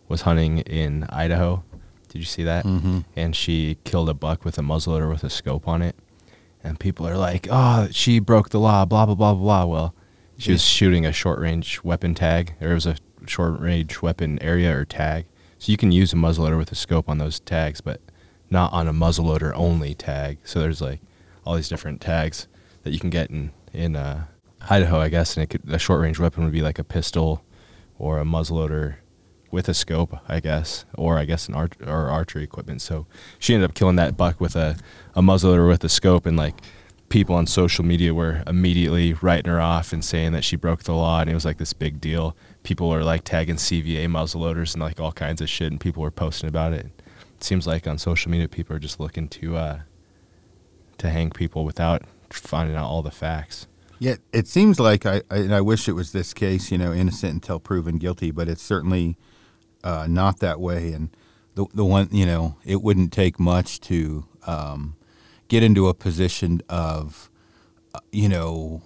was 0.09 0.21
hunting 0.21 0.59
in 0.59 1.04
Idaho. 1.04 1.64
Did 2.11 2.18
you 2.18 2.26
see 2.26 2.44
that? 2.44 2.66
Mm-hmm. 2.66 3.00
And 3.16 3.35
she 3.35 3.78
killed 3.85 4.11
a 4.11 4.14
buck 4.14 4.44
with 4.44 4.59
a 4.59 4.61
muzzleloader 4.61 5.09
with 5.09 5.25
a 5.25 5.30
scope 5.30 5.66
on 5.66 5.80
it. 5.80 5.97
And 6.64 6.80
people 6.80 7.06
are 7.06 7.16
like, 7.16 7.47
"Oh, 7.50 7.88
she 7.92 8.18
broke 8.18 8.49
the 8.49 8.59
law." 8.59 8.85
Blah 8.85 9.06
blah 9.06 9.14
blah 9.14 9.35
blah. 9.35 9.64
Blah. 9.64 9.64
Well, 9.66 9.94
she 10.38 10.50
was 10.50 10.64
shooting 10.64 11.06
a 11.06 11.12
short 11.12 11.38
range 11.38 11.85
weapon 11.85 12.14
tag, 12.14 12.54
or 12.61 12.71
it 12.71 12.75
was 12.75 12.87
a 12.87 12.97
short 13.26 13.61
range 13.61 14.02
weapon 14.02 14.42
area 14.42 14.76
or 14.76 14.85
tag. 14.85 15.26
So 15.59 15.71
you 15.71 15.78
can 15.78 15.92
use 15.92 16.12
a 16.12 16.16
muzzleloader 16.16 16.59
with 16.59 16.73
a 16.73 16.75
scope 16.75 17.09
on 17.09 17.18
those 17.18 17.40
tags, 17.40 17.80
but 17.80 18.00
not 18.50 18.73
on 18.73 18.88
a 18.88 18.92
muzzleloader 18.92 19.52
only 19.54 19.94
tag. 19.94 20.38
So 20.44 20.61
there's 20.61 20.80
like 20.80 21.00
all 21.44 21.54
these 21.54 21.68
different 21.68 22.00
tags 22.00 22.49
that 22.83 22.92
you 22.92 22.99
can 22.99 23.11
get 23.11 23.30
in 23.30 23.52
in 23.73 23.97
uh, 23.97 24.25
Idaho, 24.71 25.00
I 25.00 25.09
guess, 25.09 25.37
and 25.37 25.44
it 25.44 25.50
could, 25.50 25.73
a 25.73 25.78
short 25.78 26.00
range 26.00 26.18
weapon 26.18 26.44
would 26.44 26.52
be 26.52 26.62
like 26.62 26.78
a 26.78 26.85
pistol 26.85 27.44
or 27.99 28.18
a 28.18 28.25
muzzleloader 28.25 28.97
with 29.54 29.68
a 29.68 29.75
scope, 29.75 30.18
I 30.28 30.40
guess, 30.40 30.84
or 30.96 31.16
I 31.16 31.25
guess 31.25 31.49
an 31.49 31.54
art 31.54 31.76
or 31.87 32.11
archery 32.11 32.42
equipment. 32.42 32.82
So 32.82 33.06
she 33.38 33.54
ended 33.54 33.70
up 33.70 33.75
killing 33.75 33.96
that 33.96 34.16
buck 34.16 34.40
with 34.40 34.56
a, 34.56 34.76
a 35.14 35.23
muzzleloader 35.23 35.66
with 35.68 35.84
a 35.84 35.88
scope, 35.88 36.26
and 36.26 36.37
like 36.37 36.61
people 37.08 37.37
on 37.37 37.46
social 37.46 37.84
media 37.84 38.12
were 38.12 38.42
immediately 38.46 39.14
writing 39.14 39.50
her 39.50 39.61
off 39.61 39.92
and 39.92 40.04
saying 40.04 40.32
that 40.32 40.44
she 40.44 40.56
broke 40.56 40.82
the 40.82 40.92
law, 40.92 41.21
and 41.21 41.30
it 41.30 41.34
was 41.34 41.45
like 41.45 41.58
this 41.58 41.73
big 41.73 42.00
deal. 42.00 42.36
People 42.64 42.90
were 42.90 43.04
like 43.04 43.25
tagging 43.25 43.56
CVA 43.56 44.06
muzzleloaders 44.06 44.75
and 44.75 44.82
like 44.82 45.00
all 45.00 45.12
kinds 45.12 45.40
of 45.40 45.49
shit, 45.49 45.71
and 45.71 45.80
people 45.80 46.02
were 46.02 46.10
posting 46.10 46.49
about 46.49 46.73
it. 46.73 46.86
It 47.36 47.45
seems 47.45 47.67
like 47.67 47.86
on 47.86 47.97
social 47.97 48.30
media, 48.30 48.49
people 48.49 48.75
are 48.76 48.80
just 48.80 48.99
looking 48.99 49.28
to 49.28 49.56
uh, 49.56 49.80
to 50.99 51.10
hang 51.10 51.30
people 51.30 51.64
without 51.64 52.02
finding 52.30 52.76
out 52.76 52.88
all 52.88 53.02
the 53.02 53.10
facts. 53.12 53.69
Yeah, 54.00 54.17
it 54.32 54.49
seems 54.49 54.80
like 54.80 55.06
I, 55.06 55.23
I, 55.30 55.36
and 55.36 55.54
I 55.54 55.60
wish 55.60 55.88
it 55.88 55.93
was 55.93 56.12
this 56.12 56.34
case, 56.34 56.73
you 56.73 56.78
know, 56.78 56.93
innocent 56.93 57.32
until 57.32 57.60
proven 57.60 57.99
guilty, 57.99 58.32
but 58.32 58.49
it's 58.49 58.62
certainly 58.62 59.17
uh, 59.84 60.06
not 60.08 60.40
that 60.40 60.58
way. 60.58 60.92
And 60.92 61.16
the 61.54 61.66
the 61.73 61.84
one, 61.84 62.08
you 62.10 62.26
know, 62.26 62.56
it 62.64 62.82
wouldn't 62.82 63.12
take 63.12 63.38
much 63.38 63.80
to 63.82 64.26
um, 64.47 64.97
get 65.49 65.62
into 65.62 65.88
a 65.88 65.94
position 65.94 66.62
of, 66.68 67.30
uh, 67.94 68.00
you 68.10 68.28
know, 68.28 68.82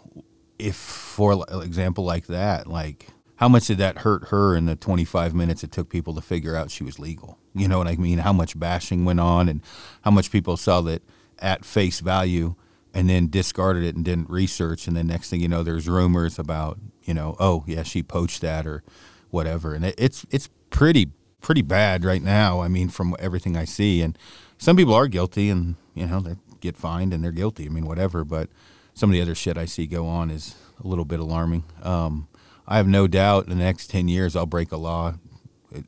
if 0.58 0.76
for 0.76 1.44
example 1.62 2.04
like 2.04 2.26
that, 2.26 2.66
like 2.66 3.06
how 3.36 3.48
much 3.48 3.68
did 3.68 3.78
that 3.78 3.98
hurt 3.98 4.28
her 4.28 4.56
in 4.56 4.66
the 4.66 4.74
25 4.74 5.32
minutes 5.32 5.62
it 5.62 5.70
took 5.70 5.88
people 5.88 6.12
to 6.14 6.20
figure 6.20 6.56
out 6.56 6.70
she 6.70 6.84
was 6.84 6.98
legal? 6.98 7.38
You 7.54 7.68
know 7.68 7.78
what 7.78 7.86
I 7.86 7.96
mean? 7.96 8.18
How 8.18 8.32
much 8.32 8.58
bashing 8.58 9.04
went 9.04 9.20
on, 9.20 9.48
and 9.48 9.62
how 10.02 10.10
much 10.10 10.30
people 10.30 10.56
saw 10.56 10.80
that 10.82 11.02
at 11.38 11.64
face 11.64 12.00
value 12.00 12.56
and 12.92 13.08
then 13.08 13.28
discarded 13.28 13.84
it 13.84 13.94
and 13.94 14.04
didn't 14.04 14.28
research 14.28 14.88
and 14.88 14.96
then 14.96 15.06
next 15.06 15.30
thing 15.30 15.40
you 15.40 15.46
know 15.46 15.62
there's 15.62 15.88
rumors 15.88 16.36
about 16.38 16.78
you 17.04 17.14
know 17.14 17.36
oh 17.38 17.62
yeah 17.66 17.82
she 17.82 18.02
poached 18.02 18.40
that 18.40 18.66
or 18.66 18.82
whatever 19.30 19.74
and 19.74 19.84
it, 19.84 19.94
it's 19.98 20.26
it's 20.30 20.48
pretty 20.70 21.10
pretty 21.40 21.62
bad 21.62 22.04
right 22.04 22.22
now 22.22 22.60
i 22.60 22.68
mean 22.68 22.88
from 22.88 23.14
everything 23.18 23.56
i 23.56 23.64
see. 23.64 24.02
And 24.02 24.18
some 24.58 24.76
people 24.76 24.94
are 24.94 25.06
guilty 25.06 25.50
and 25.50 25.76
you 25.94 26.06
know 26.06 26.20
they 26.20 26.34
get 26.60 26.76
fined 26.76 27.14
and 27.14 27.22
they're 27.22 27.30
guilty. 27.30 27.66
I 27.66 27.68
mean 27.68 27.86
whatever 27.86 28.24
but 28.24 28.48
some 28.94 29.10
of 29.10 29.14
the 29.14 29.22
other 29.22 29.34
shit 29.34 29.56
i 29.56 29.64
see 29.64 29.86
go 29.86 30.06
on 30.06 30.30
is 30.30 30.56
a 30.82 30.86
little 30.86 31.04
bit 31.04 31.20
alarming. 31.20 31.64
Um, 31.82 32.28
i 32.66 32.76
have 32.76 32.88
no 32.88 33.06
doubt 33.06 33.44
in 33.44 33.50
the 33.50 33.64
next 33.64 33.90
10 33.90 34.08
years 34.08 34.34
i'll 34.36 34.46
break 34.46 34.72
a 34.72 34.76
law 34.76 35.14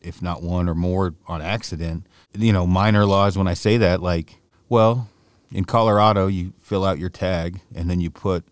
if 0.03 0.21
not 0.21 0.43
one 0.43 0.69
or 0.69 0.75
more 0.75 1.15
on 1.27 1.41
accident. 1.43 2.07
You 2.33 2.53
know 2.53 2.67
minor 2.67 3.05
laws 3.07 3.37
when 3.37 3.49
i 3.49 3.55
say 3.55 3.77
that 3.79 4.03
like 4.03 4.37
well 4.69 5.09
in 5.53 5.65
Colorado, 5.65 6.27
you 6.29 6.53
fill 6.61 6.85
out 6.85 6.99
your 6.99 7.09
tag 7.09 7.61
and 7.75 7.91
then 7.91 8.01
you 8.01 8.11
put 8.11 8.45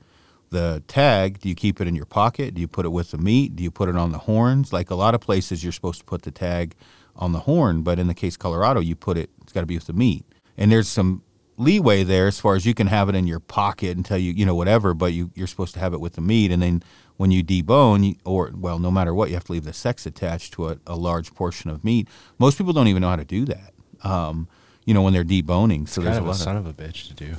the 0.51 0.83
tag. 0.89 1.41
Do 1.41 1.49
you 1.49 1.55
keep 1.55 1.81
it 1.81 1.89
in 1.89 1.95
your 1.95 2.07
pocket? 2.07 2.55
Do 2.55 2.61
you 2.61 2.69
put 2.69 2.87
it 2.87 2.91
with 2.91 3.11
the 3.11 3.19
meat? 3.19 3.57
Do 3.57 3.63
you 3.63 3.71
put 3.71 3.89
it 3.89 3.97
on 3.97 4.13
the 4.13 4.19
horns? 4.19 4.73
Like 4.73 4.91
a 4.91 4.95
lot 4.95 5.15
of 5.15 5.21
places, 5.21 5.63
you're 5.63 5.73
supposed 5.73 6.01
to 6.01 6.05
put 6.05 6.23
the 6.23 6.31
tag 6.31 6.75
on 7.17 7.33
the 7.33 7.41
horn, 7.41 7.83
but 7.83 7.99
in 7.99 8.07
the 8.07 8.15
case 8.15 8.37
Colorado, 8.37 8.81
you 8.81 8.95
put 8.95 9.19
it. 9.19 9.31
It's 9.43 9.53
got 9.53 9.61
to 9.61 9.67
be 9.67 9.77
with 9.77 9.87
the 9.87 9.93
meat. 9.93 10.25
And 10.57 10.71
there's 10.71 10.89
some 10.89 11.23
leeway 11.57 12.05
there 12.05 12.29
as 12.29 12.39
far 12.39 12.55
as 12.55 12.65
you 12.65 12.73
can 12.73 12.87
have 12.87 13.09
it 13.09 13.15
in 13.15 13.27
your 13.27 13.41
pocket 13.41 13.97
until 13.97 14.19
you 14.19 14.33
you 14.33 14.47
know 14.47 14.55
whatever, 14.55 14.95
but 14.95 15.13
you 15.13 15.31
you're 15.35 15.47
supposed 15.47 15.75
to 15.75 15.81
have 15.81 15.93
it 15.93 16.01
with 16.01 16.15
the 16.15 16.21
meat, 16.21 16.51
and 16.51 16.63
then 16.63 16.83
when 17.17 17.33
you 17.33 17.43
debone, 17.43 18.17
or 18.25 18.53
well, 18.55 18.79
no 18.79 18.91
matter 18.91 19.13
what, 19.13 19.29
you 19.29 19.35
have 19.35 19.45
to 19.45 19.53
leave 19.53 19.65
the 19.65 19.73
sex 19.73 20.07
attached 20.07 20.53
to 20.55 20.69
a, 20.69 20.79
a 20.87 20.97
large 20.97 21.35
portion 21.35 21.69
of 21.69 21.85
meat. 21.85 22.09
Most 22.39 22.57
people 22.57 22.73
don't 22.73 22.87
even 22.87 23.03
know 23.03 23.11
how 23.11 23.17
to 23.17 23.25
do 23.25 23.45
that. 23.47 23.73
Um, 24.03 24.49
you 24.85 24.95
know, 24.95 25.03
when 25.03 25.13
they're 25.13 25.25
deboning. 25.25 25.89
So 25.89 26.01
it's 26.01 26.07
there's 26.07 26.17
a 26.17 26.23
lot 26.23 26.37
a 26.37 26.39
son 26.39 26.57
of, 26.57 26.67
of 26.67 26.79
a 26.79 26.83
bitch 26.83 27.09
to 27.09 27.15
do. 27.15 27.35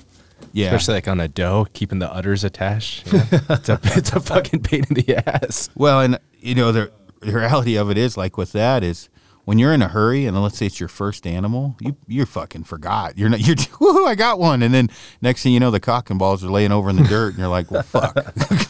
Yeah. 0.54 0.68
Especially 0.68 0.96
like 0.96 1.08
on 1.08 1.20
a 1.20 1.28
doe, 1.28 1.68
keeping 1.74 2.00
the 2.00 2.12
udders 2.12 2.44
attached. 2.44 3.12
you 3.12 3.20
know? 3.20 3.26
it's, 3.50 3.70
a, 3.70 3.80
it's 3.84 4.12
a 4.12 4.20
fucking 4.20 4.64
pain 4.64 4.84
in 4.90 4.96
the 4.96 5.24
ass. 5.28 5.70
Well, 5.76 6.02
and 6.02 6.20
you 6.40 6.56
know 6.56 6.72
the, 6.72 6.92
the 7.22 7.34
reality 7.34 7.76
of 7.78 7.90
it 7.90 7.98
is 7.98 8.18
like 8.18 8.38
with 8.38 8.52
that 8.54 8.84
is 8.84 9.10
when 9.50 9.58
you're 9.58 9.74
in 9.74 9.82
a 9.82 9.88
hurry 9.88 10.28
and 10.28 10.40
let's 10.40 10.60
say 10.60 10.68
it's 10.68 10.80
your 10.80 10.90
first 10.90 11.26
animal, 11.26 11.76
you 11.82 11.96
you 12.08 12.24
fucking 12.26 12.66
forgot. 12.66 13.18
You're 13.18 13.30
not 13.30 13.40
you're 13.48 13.56
woohoo, 13.56 14.08
I 14.08 14.14
got 14.14 14.38
one, 14.38 14.62
and 14.62 14.72
then 14.72 14.90
next 15.22 15.44
thing 15.44 15.54
you 15.54 15.60
know, 15.60 15.72
the 15.72 15.80
cock 15.80 16.12
and 16.12 16.20
balls 16.20 16.44
are 16.44 16.52
laying 16.52 16.72
over 16.72 16.90
in 16.90 16.98
the 16.98 17.04
dirt, 17.04 17.30
and 17.30 17.40
you're 17.40 17.48
like, 17.48 17.72
well, 17.72 17.82
fuck. 17.82 18.16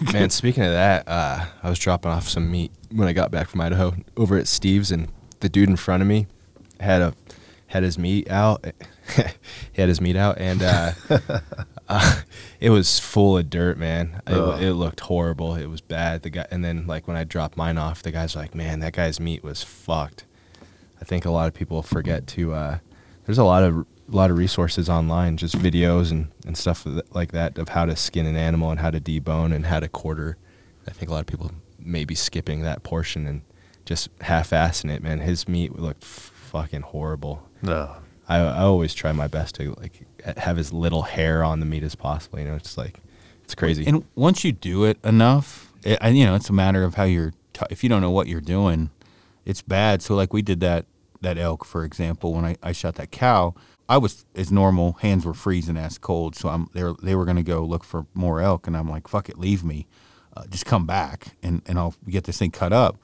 Man, 0.13 0.29
speaking 0.29 0.63
of 0.63 0.71
that, 0.71 1.05
uh, 1.08 1.45
I 1.62 1.69
was 1.69 1.79
dropping 1.79 2.12
off 2.12 2.29
some 2.29 2.49
meat 2.49 2.71
when 2.91 3.08
I 3.08 3.13
got 3.13 3.29
back 3.29 3.49
from 3.49 3.60
Idaho 3.62 3.93
over 4.15 4.38
at 4.38 4.47
Steve's, 4.47 4.91
and 4.91 5.10
the 5.41 5.49
dude 5.49 5.67
in 5.67 5.75
front 5.75 6.01
of 6.01 6.08
me 6.08 6.27
had 6.79 7.01
a 7.01 7.13
had 7.67 7.84
his 7.84 7.97
meat 7.97 8.32
out. 8.32 8.65
he 9.74 9.82
had 9.82 9.89
his 9.89 10.02
meat 10.02 10.15
out, 10.15 10.38
and 10.39 10.62
uh, 10.62 10.91
uh, 11.89 12.22
it 12.60 12.69
was 12.69 13.00
full 13.00 13.38
of 13.38 13.50
dirt, 13.50 13.78
man. 13.78 14.22
It, 14.28 14.34
it 14.62 14.74
looked 14.74 15.00
horrible. 15.02 15.56
It 15.56 15.67
was 15.67 15.82
bad. 15.82 16.24
The 16.24 16.30
guy, 16.30 16.48
and 16.52 16.63
then 16.63 16.88
like 16.88 17.08
when 17.08 17.17
I 17.17 17.24
dropped 17.24 17.58
mine 17.58 17.78
off, 17.78 18.04
the 18.04 18.12
guy's 18.12 18.36
like, 18.36 18.56
"Man, 18.56 18.80
that 18.80 18.93
guy's 18.93 19.19
meat 19.19 19.43
was 19.43 19.63
fucked." 19.63 20.26
I 21.02 21.06
think 21.06 21.26
a 21.26 21.32
lot 21.32 21.48
of 21.48 21.54
people 21.54 21.82
forget 21.82 22.28
to. 22.28 22.54
Uh, 22.54 22.78
there's 23.26 23.38
a 23.38 23.43
lot 23.43 23.63
of 23.63 23.78
a 24.12 24.15
lot 24.15 24.32
of 24.32 24.38
resources 24.38 24.89
online, 24.89 25.38
just 25.38 25.56
videos 25.58 26.12
and 26.12 26.30
and 26.45 26.58
stuff 26.58 26.86
like 27.12 27.32
that 27.32 27.58
of 27.58 27.69
how 27.69 27.86
to 27.86 27.95
skin 27.95 28.26
an 28.26 28.36
animal 28.36 28.72
and 28.72 28.80
how 28.80 28.91
to 28.91 29.00
debone 29.00 29.54
and 29.54 29.65
how 29.65 29.80
to 29.80 29.88
quarter. 29.88 30.38
I 30.88 30.91
think 30.91 31.10
a 31.10 31.13
lot 31.13 31.19
of 31.22 31.28
people 31.28 31.52
may 31.78 32.06
be 32.06 32.15
skipping 32.15 32.62
that 32.63 32.84
portion 32.84 33.28
and 33.28 33.41
just 33.86 34.10
half-assing 34.22 34.91
it. 34.91 35.02
Man, 35.02 35.19
his 35.19 35.48
meat 35.48 35.78
looked 35.78 36.04
f- 36.04 36.32
fucking 36.52 36.82
horrible. 36.82 37.48
No. 37.62 37.95
I, 38.29 38.37
I 38.37 38.61
always 38.61 38.93
try 38.93 39.11
my 39.11 39.27
best 39.27 39.55
to 39.55 39.73
like 39.79 40.05
have 40.37 40.57
as 40.59 40.71
little 40.71 41.01
hair 41.01 41.43
on 41.43 41.59
the 41.59 41.65
meat 41.65 41.83
as 41.83 41.95
possible. 41.95 42.39
You 42.39 42.45
know, 42.45 42.55
it's 42.55 42.77
like 42.77 42.99
it's 43.43 43.55
crazy. 43.55 43.85
And 43.85 44.05
once 44.15 44.43
you 44.43 44.51
do 44.51 44.85
it 44.85 44.99
enough, 45.03 45.73
it, 45.83 45.99
you 46.13 46.25
know, 46.25 46.35
it's 46.35 46.49
a 46.49 46.53
matter 46.53 46.83
of 46.83 46.95
how 46.95 47.03
you're. 47.03 47.33
T- 47.53 47.65
if 47.71 47.83
you 47.83 47.89
don't 47.89 48.01
know 48.01 48.11
what 48.11 48.27
you're 48.27 48.39
doing, 48.39 48.91
it's 49.45 49.63
bad. 49.63 50.03
So 50.03 50.15
like 50.15 50.31
we 50.31 50.43
did 50.43 50.59
that 50.59 50.85
that 51.21 51.37
elk, 51.37 51.65
for 51.65 51.83
example, 51.83 52.33
when 52.33 52.45
I, 52.45 52.55
I 52.61 52.71
shot 52.71 52.95
that 52.95 53.11
cow, 53.11 53.55
I 53.89 53.97
was 53.97 54.25
as 54.35 54.51
normal. 54.51 54.93
Hands 55.01 55.25
were 55.25 55.33
freezing 55.33 55.77
ass 55.77 55.97
cold, 55.97 56.35
so 56.35 56.49
I'm 56.49 56.69
they 56.73 56.83
were, 56.83 56.95
they 57.01 57.15
were 57.15 57.25
gonna 57.25 57.43
go 57.43 57.63
look 57.65 57.83
for 57.83 58.05
more 58.13 58.39
elk, 58.39 58.67
and 58.67 58.77
I'm 58.77 58.87
like, 58.87 59.07
fuck 59.07 59.27
it, 59.29 59.39
leave 59.39 59.63
me, 59.63 59.87
uh, 60.37 60.45
just 60.47 60.67
come 60.67 60.85
back, 60.85 61.35
and 61.41 61.63
and 61.65 61.79
I'll 61.79 61.95
get 62.07 62.25
this 62.25 62.37
thing 62.37 62.51
cut 62.51 62.71
up. 62.71 62.99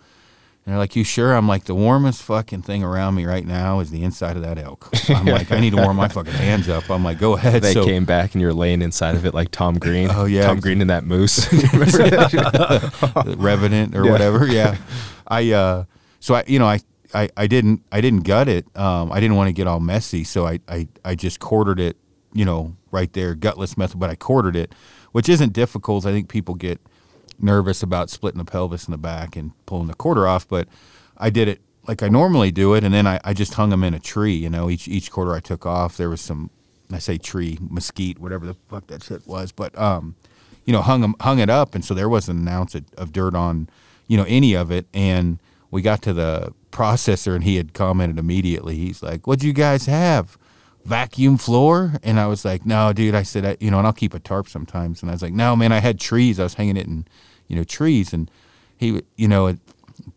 And 0.65 0.73
they're 0.73 0.80
like, 0.80 0.95
"You 0.95 1.04
sure?" 1.04 1.34
I'm 1.36 1.47
like, 1.47 1.65
"The 1.65 1.75
warmest 1.75 2.23
fucking 2.23 2.63
thing 2.63 2.84
around 2.84 3.13
me 3.13 3.25
right 3.25 3.45
now 3.45 3.82
is 3.82 3.91
the 3.91 4.04
inside 4.04 4.36
of 4.36 4.41
that 4.41 4.58
elk." 4.58 4.89
I'm 5.10 5.25
like, 5.25 5.51
"I 5.51 5.60
need 5.60 5.71
to 5.71 5.78
warm 5.78 5.95
my 5.95 6.08
fucking 6.08 6.34
hands 6.34 6.67
up." 6.67 6.89
I'm 6.89 7.04
like, 7.04 7.19
"Go 7.19 7.36
ahead." 7.38 7.62
they 7.62 7.73
so, 7.73 7.86
came 7.86 8.04
back 8.04 8.34
and 8.34 8.41
you're 8.41 8.54
laying 8.54 8.82
inside 8.82 9.13
of 9.15 9.25
it 9.28 9.36
like 9.36 9.51
Tom 9.51 9.78
Green. 9.78 10.10
Oh, 10.12 10.25
yeah. 10.25 10.47
Tom 10.47 10.60
Green 10.60 10.82
and 10.82 10.89
that 10.89 11.04
moose. 11.04 11.47
Revenant 13.38 13.95
or 13.95 14.06
Yeah. 14.06 14.12
whatever. 14.12 14.47
Yeah. 14.47 14.78
I 15.28 15.51
uh 15.51 15.84
so 16.19 16.34
I 16.36 16.43
you 16.47 16.58
know 16.58 16.65
I 16.67 16.80
I, 17.13 17.30
I 17.38 17.45
didn't 17.47 17.84
I 17.91 18.01
didn't 18.01 18.21
gut 18.21 18.47
it. 18.47 18.65
Um 18.75 19.12
I 19.12 19.19
didn't 19.19 19.36
want 19.36 19.49
to 19.49 19.54
get 19.54 19.67
all 19.67 19.80
messy, 19.80 20.23
so 20.23 20.47
I, 20.47 20.60
I 20.67 20.88
I 21.04 21.13
just 21.13 21.39
quartered 21.39 21.80
it, 21.80 21.97
you 22.34 22.43
know, 22.45 22.75
right 22.91 23.12
there, 23.13 23.36
gutless 23.36 23.78
method, 23.78 23.99
but 23.99 24.10
I 24.10 24.15
quartered 24.15 24.56
it, 24.56 24.73
which 25.12 25.30
isn't 25.30 25.54
difficult. 25.54 26.06
I 26.08 26.12
think 26.12 26.28
people 26.28 26.56
get 26.56 26.82
nervous 27.39 27.84
about 27.84 28.10
splitting 28.10 28.39
the 28.39 28.45
pelvis 28.45 28.88
in 28.88 28.91
the 28.91 28.98
back 28.98 29.36
and 29.36 29.52
pulling 29.65 29.88
the 29.88 29.93
quarter 29.93 30.28
off, 30.28 30.48
but 30.48 30.67
I 31.17 31.30
did 31.30 31.48
it 31.48 31.62
like 31.88 32.02
I 32.02 32.08
normally 32.10 32.52
do 32.52 32.74
it, 32.74 32.84
and 32.84 32.93
then 32.93 33.06
I, 33.06 33.19
I 33.24 33.34
just 33.34 33.54
hung 33.54 33.69
them 33.69 33.84
in 33.84 33.93
a 33.93 34.00
tree. 34.00 34.36
You 34.36 34.50
know, 34.50 34.69
each 34.69 34.88
each 34.88 35.12
quarter 35.12 35.34
I 35.34 35.39
took 35.39 35.65
off, 35.65 35.98
there 35.98 36.10
was 36.10 36.21
some 36.21 36.50
I 36.91 37.00
say 37.00 37.17
tree, 37.17 37.58
mesquite, 37.62 38.19
whatever 38.19 38.45
the 38.45 38.56
fuck 38.69 38.88
that 38.88 39.04
shit 39.04 39.26
was, 39.28 39.52
but 39.52 39.78
um, 39.78 40.15
you 40.65 40.74
know, 40.74 40.82
hung 40.82 41.04
'em- 41.04 41.15
hung 41.21 41.39
it 41.39 41.50
up, 41.50 41.76
and 41.76 41.86
so 41.86 41.93
there 41.93 42.10
wasn't 42.10 42.39
an 42.39 42.48
ounce 42.48 42.76
of, 42.76 42.86
of 42.98 43.12
dirt 43.12 43.36
on, 43.36 43.69
you 44.08 44.17
know, 44.17 44.26
any 44.28 44.56
of 44.56 44.71
it. 44.71 44.88
And 44.93 45.39
we 45.71 45.82
got 45.82 46.02
to 46.04 46.13
the 46.13 46.54
processor, 46.71 47.36
and 47.36 47.43
he 47.43 47.58
had 47.58 47.74
commented 47.74 48.17
immediately. 48.17 48.76
He's 48.76 49.04
like, 49.04 49.28
"What'd 49.28 49.43
you 49.43 49.54
guys 49.54 49.86
have?" 49.86 50.38
Vacuum 50.86 51.38
floor, 51.38 51.95
and 52.04 52.19
I 52.19 52.28
was 52.28 52.45
like, 52.45 52.65
"No, 52.65 52.93
dude." 52.93 53.15
I 53.15 53.24
said, 53.24 53.45
I, 53.45 53.58
"You 53.60 53.71
know," 53.71 53.80
and 53.80 53.88
I'll 53.88 53.93
keep 53.93 54.13
a 54.13 54.19
tarp 54.19 54.48
sometimes. 54.48 55.02
And 55.02 55.10
I 55.10 55.13
was 55.13 55.21
like, 55.21 55.34
"No, 55.34 55.56
man, 55.56 55.71
I 55.71 55.80
had 55.80 56.00
trees. 56.00 56.39
I 56.39 56.43
was 56.43 56.54
hanging 56.54 56.78
it 56.78 56.86
in, 56.86 57.06
you 57.48 57.56
know, 57.56 57.63
trees." 57.63 58.13
And 58.13 58.30
he, 58.78 59.02
you 59.15 59.28
know, 59.28 59.48
a 59.48 59.58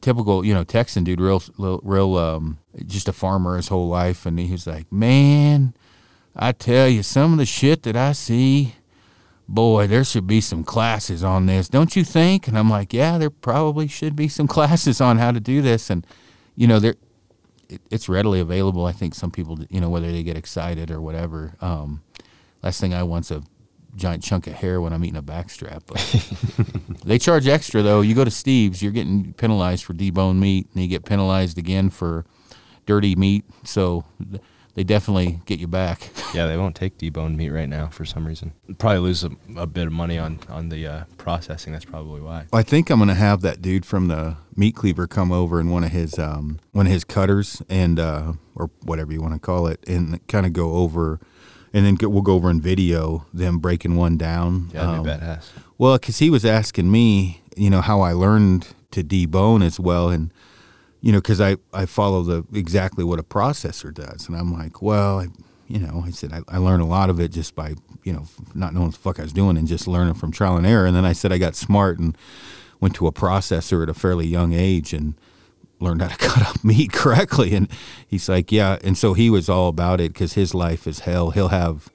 typical, 0.00 0.44
you 0.44 0.52
know, 0.52 0.64
Texan 0.64 1.04
dude, 1.04 1.20
real, 1.20 1.42
real, 1.58 2.16
um, 2.16 2.58
just 2.86 3.08
a 3.08 3.12
farmer 3.12 3.56
his 3.56 3.68
whole 3.68 3.88
life, 3.88 4.26
and 4.26 4.38
he 4.38 4.52
was 4.52 4.66
like, 4.66 4.92
"Man, 4.92 5.74
I 6.36 6.52
tell 6.52 6.88
you, 6.88 7.02
some 7.02 7.32
of 7.32 7.38
the 7.38 7.46
shit 7.46 7.82
that 7.84 7.96
I 7.96 8.12
see." 8.12 8.74
boy, 9.48 9.86
there 9.86 10.04
should 10.04 10.26
be 10.26 10.40
some 10.40 10.62
classes 10.62 11.24
on 11.24 11.46
this, 11.46 11.68
don't 11.68 11.96
you 11.96 12.04
think? 12.04 12.46
And 12.46 12.58
I'm 12.58 12.68
like, 12.68 12.92
yeah, 12.92 13.16
there 13.16 13.30
probably 13.30 13.88
should 13.88 14.14
be 14.14 14.28
some 14.28 14.46
classes 14.56 15.00
on 15.00 15.18
how 15.18 15.32
to 15.32 15.40
do 15.40 15.62
this. 15.62 15.90
And, 15.90 16.06
you 16.54 16.66
know, 16.66 16.78
there, 16.78 16.94
it, 17.68 17.80
it's 17.90 18.08
readily 18.08 18.40
available. 18.40 18.86
I 18.86 18.92
think 18.92 19.14
some 19.14 19.30
people, 19.30 19.58
you 19.70 19.80
know, 19.80 19.88
whether 19.88 20.10
they 20.10 20.22
get 20.22 20.36
excited 20.36 20.90
or 20.90 21.00
whatever. 21.00 21.54
Um, 21.60 22.02
last 22.62 22.80
thing 22.80 22.94
I 22.94 23.02
want's 23.02 23.30
a 23.30 23.42
giant 23.96 24.22
chunk 24.22 24.46
of 24.46 24.54
hair 24.54 24.80
when 24.80 24.92
I'm 24.92 25.04
eating 25.04 25.18
a 25.18 25.22
backstrap. 25.22 25.82
But 25.86 27.02
they 27.04 27.18
charge 27.18 27.46
extra 27.46 27.82
though. 27.82 28.00
You 28.00 28.14
go 28.14 28.24
to 28.24 28.30
Steve's, 28.30 28.82
you're 28.82 28.92
getting 28.92 29.32
penalized 29.34 29.84
for 29.84 29.94
deboned 29.94 30.38
meat, 30.38 30.68
and 30.72 30.82
you 30.82 30.88
get 30.88 31.04
penalized 31.04 31.58
again 31.58 31.90
for 31.90 32.24
dirty 32.86 33.14
meat. 33.14 33.44
So 33.64 34.04
th- 34.30 34.42
they 34.78 34.84
definitely 34.84 35.40
get 35.44 35.58
you 35.58 35.66
back. 35.66 36.08
yeah, 36.34 36.46
they 36.46 36.56
won't 36.56 36.76
take 36.76 36.98
deboned 36.98 37.34
meat 37.34 37.50
right 37.50 37.68
now 37.68 37.88
for 37.88 38.04
some 38.04 38.24
reason. 38.24 38.52
Probably 38.78 39.00
lose 39.00 39.24
a, 39.24 39.30
a 39.56 39.66
bit 39.66 39.88
of 39.88 39.92
money 39.92 40.18
on 40.18 40.38
on 40.48 40.68
the 40.68 40.86
uh, 40.86 41.04
processing. 41.16 41.72
That's 41.72 41.84
probably 41.84 42.20
why. 42.20 42.46
I 42.52 42.62
think 42.62 42.88
I'm 42.88 43.00
gonna 43.00 43.14
have 43.16 43.40
that 43.40 43.60
dude 43.60 43.84
from 43.84 44.06
the 44.06 44.36
meat 44.54 44.76
cleaver 44.76 45.08
come 45.08 45.32
over 45.32 45.58
in 45.60 45.68
one 45.70 45.82
of 45.82 45.90
his 45.90 46.16
um, 46.16 46.60
one 46.70 46.86
of 46.86 46.92
his 46.92 47.02
cutters 47.02 47.60
and 47.68 47.98
uh, 47.98 48.34
or 48.54 48.70
whatever 48.84 49.12
you 49.12 49.20
want 49.20 49.34
to 49.34 49.40
call 49.40 49.66
it, 49.66 49.82
and 49.88 50.24
kind 50.28 50.46
of 50.46 50.52
go 50.52 50.74
over, 50.74 51.18
and 51.72 51.84
then 51.84 51.96
go, 51.96 52.08
we'll 52.08 52.22
go 52.22 52.34
over 52.34 52.48
and 52.48 52.62
video 52.62 53.26
them 53.34 53.58
breaking 53.58 53.96
one 53.96 54.16
down. 54.16 54.70
Yeah, 54.72 54.82
that'd 54.86 54.98
Um, 55.00 55.02
be 55.02 55.10
badass. 55.10 55.48
well, 55.76 55.98
because 55.98 56.18
he 56.18 56.30
was 56.30 56.44
asking 56.44 56.88
me, 56.88 57.42
you 57.56 57.68
know, 57.68 57.80
how 57.80 58.00
I 58.02 58.12
learned 58.12 58.68
to 58.92 59.02
debone 59.02 59.64
as 59.64 59.80
well, 59.80 60.08
and 60.08 60.32
you 61.00 61.12
know, 61.12 61.18
because 61.18 61.40
I 61.40 61.56
I 61.72 61.86
follow 61.86 62.22
the 62.22 62.44
exactly 62.52 63.04
what 63.04 63.18
a 63.18 63.22
processor 63.22 63.92
does, 63.92 64.28
and 64.28 64.36
I'm 64.36 64.52
like, 64.52 64.82
well, 64.82 65.20
I, 65.20 65.28
you 65.68 65.78
know, 65.78 66.02
I 66.04 66.10
said 66.10 66.32
I, 66.32 66.42
I 66.48 66.58
learned 66.58 66.82
a 66.82 66.86
lot 66.86 67.10
of 67.10 67.20
it 67.20 67.30
just 67.32 67.54
by 67.54 67.74
you 68.02 68.12
know 68.12 68.26
not 68.54 68.74
knowing 68.74 68.86
what 68.86 68.94
the 68.94 69.00
fuck 69.00 69.18
I 69.18 69.22
was 69.22 69.32
doing 69.32 69.56
and 69.56 69.68
just 69.68 69.86
learning 69.86 70.14
from 70.14 70.32
trial 70.32 70.56
and 70.56 70.66
error, 70.66 70.86
and 70.86 70.96
then 70.96 71.04
I 71.04 71.12
said 71.12 71.32
I 71.32 71.38
got 71.38 71.54
smart 71.54 71.98
and 71.98 72.16
went 72.80 72.94
to 72.96 73.06
a 73.06 73.12
processor 73.12 73.82
at 73.82 73.88
a 73.88 73.94
fairly 73.94 74.26
young 74.26 74.52
age 74.52 74.92
and 74.92 75.14
learned 75.80 76.02
how 76.02 76.08
to 76.08 76.16
cut 76.28 76.46
up 76.48 76.64
meat 76.64 76.92
correctly, 76.92 77.54
and 77.54 77.68
he's 78.06 78.28
like, 78.28 78.50
yeah, 78.50 78.78
and 78.82 78.98
so 78.98 79.14
he 79.14 79.30
was 79.30 79.48
all 79.48 79.68
about 79.68 80.00
it 80.00 80.12
because 80.12 80.32
his 80.32 80.54
life 80.54 80.86
is 80.86 81.00
hell. 81.00 81.30
He'll 81.30 81.48
have 81.48 81.90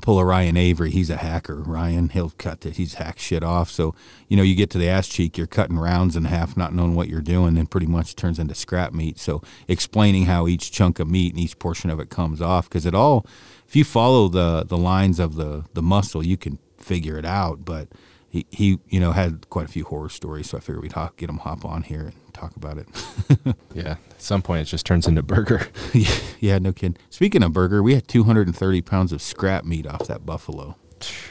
pull 0.00 0.18
a 0.18 0.24
Ryan 0.24 0.56
Avery. 0.56 0.90
He's 0.90 1.10
a 1.10 1.16
hacker. 1.16 1.56
Ryan, 1.56 2.08
he'll 2.08 2.30
cut 2.30 2.66
it. 2.66 2.76
He's 2.76 2.94
hack 2.94 3.18
shit 3.18 3.42
off. 3.42 3.70
So, 3.70 3.94
you 4.28 4.36
know, 4.36 4.42
you 4.42 4.54
get 4.54 4.70
to 4.70 4.78
the 4.78 4.88
ass 4.88 5.08
cheek, 5.08 5.38
you're 5.38 5.46
cutting 5.46 5.78
rounds 5.78 6.16
in 6.16 6.24
half, 6.24 6.56
not 6.56 6.74
knowing 6.74 6.94
what 6.94 7.08
you're 7.08 7.20
doing, 7.20 7.56
and 7.56 7.70
pretty 7.70 7.86
much 7.86 8.16
turns 8.16 8.38
into 8.38 8.54
scrap 8.54 8.92
meat. 8.92 9.18
So, 9.18 9.42
explaining 9.68 10.26
how 10.26 10.48
each 10.48 10.72
chunk 10.72 10.98
of 10.98 11.08
meat 11.08 11.34
and 11.34 11.42
each 11.42 11.58
portion 11.58 11.90
of 11.90 12.00
it 12.00 12.10
comes 12.10 12.42
off, 12.42 12.68
because 12.68 12.86
it 12.86 12.94
all, 12.94 13.26
if 13.68 13.76
you 13.76 13.84
follow 13.84 14.28
the 14.28 14.64
the 14.64 14.78
lines 14.78 15.20
of 15.20 15.36
the 15.36 15.64
the 15.74 15.82
muscle, 15.82 16.24
you 16.24 16.36
can 16.36 16.58
figure 16.76 17.16
it 17.18 17.24
out. 17.24 17.64
But 17.64 17.88
he, 18.28 18.46
he 18.50 18.80
you 18.88 18.98
know, 19.00 19.12
had 19.12 19.48
quite 19.48 19.66
a 19.66 19.72
few 19.72 19.84
horror 19.84 20.08
stories, 20.08 20.50
so 20.50 20.58
I 20.58 20.60
figured 20.60 20.82
we'd 20.82 20.92
hop, 20.92 21.16
get 21.16 21.30
him 21.30 21.38
hop 21.38 21.64
on 21.64 21.82
here 21.82 22.00
and 22.00 22.23
talk 22.44 22.56
about 22.56 22.78
it. 22.78 22.88
Yeah, 23.74 23.96
at 24.08 24.22
some 24.22 24.40
point 24.40 24.62
it 24.62 24.70
just 24.70 24.86
turns 24.86 25.08
into 25.08 25.20
burger. 25.20 25.66
yeah, 26.38 26.58
no 26.60 26.72
kidding. 26.72 26.96
Speaking 27.10 27.42
of 27.42 27.52
burger, 27.52 27.82
we 27.82 27.94
had 27.94 28.06
230 28.06 28.82
pounds 28.82 29.12
of 29.12 29.20
scrap 29.20 29.64
meat 29.64 29.84
off 29.84 30.06
that 30.06 30.24
buffalo. 30.24 30.76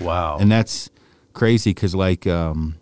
Wow. 0.02 0.38
and 0.40 0.52
that's 0.52 0.90
crazy 1.32 1.70
because 1.72 1.96
like 1.96 2.28
um, 2.28 2.76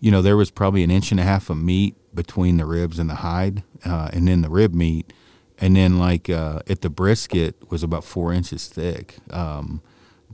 you 0.00 0.10
know 0.10 0.22
there 0.22 0.36
was 0.36 0.50
probably 0.50 0.82
an 0.82 0.90
inch 0.90 1.12
and 1.12 1.20
a 1.20 1.22
half 1.22 1.48
of 1.50 1.56
meat 1.56 1.94
between 2.12 2.56
the 2.56 2.66
ribs 2.66 2.98
and 2.98 3.08
the 3.08 3.14
hide 3.16 3.62
uh, 3.84 4.10
and 4.12 4.26
then 4.26 4.42
the 4.42 4.50
rib 4.50 4.74
meat 4.74 5.12
and 5.58 5.76
then 5.76 5.98
like 5.98 6.28
uh, 6.28 6.60
at 6.68 6.80
the 6.80 6.90
brisket 6.90 7.70
was 7.70 7.82
about 7.84 8.02
four 8.04 8.32
inches 8.32 8.66
thick 8.68 9.16
um, 9.30 9.80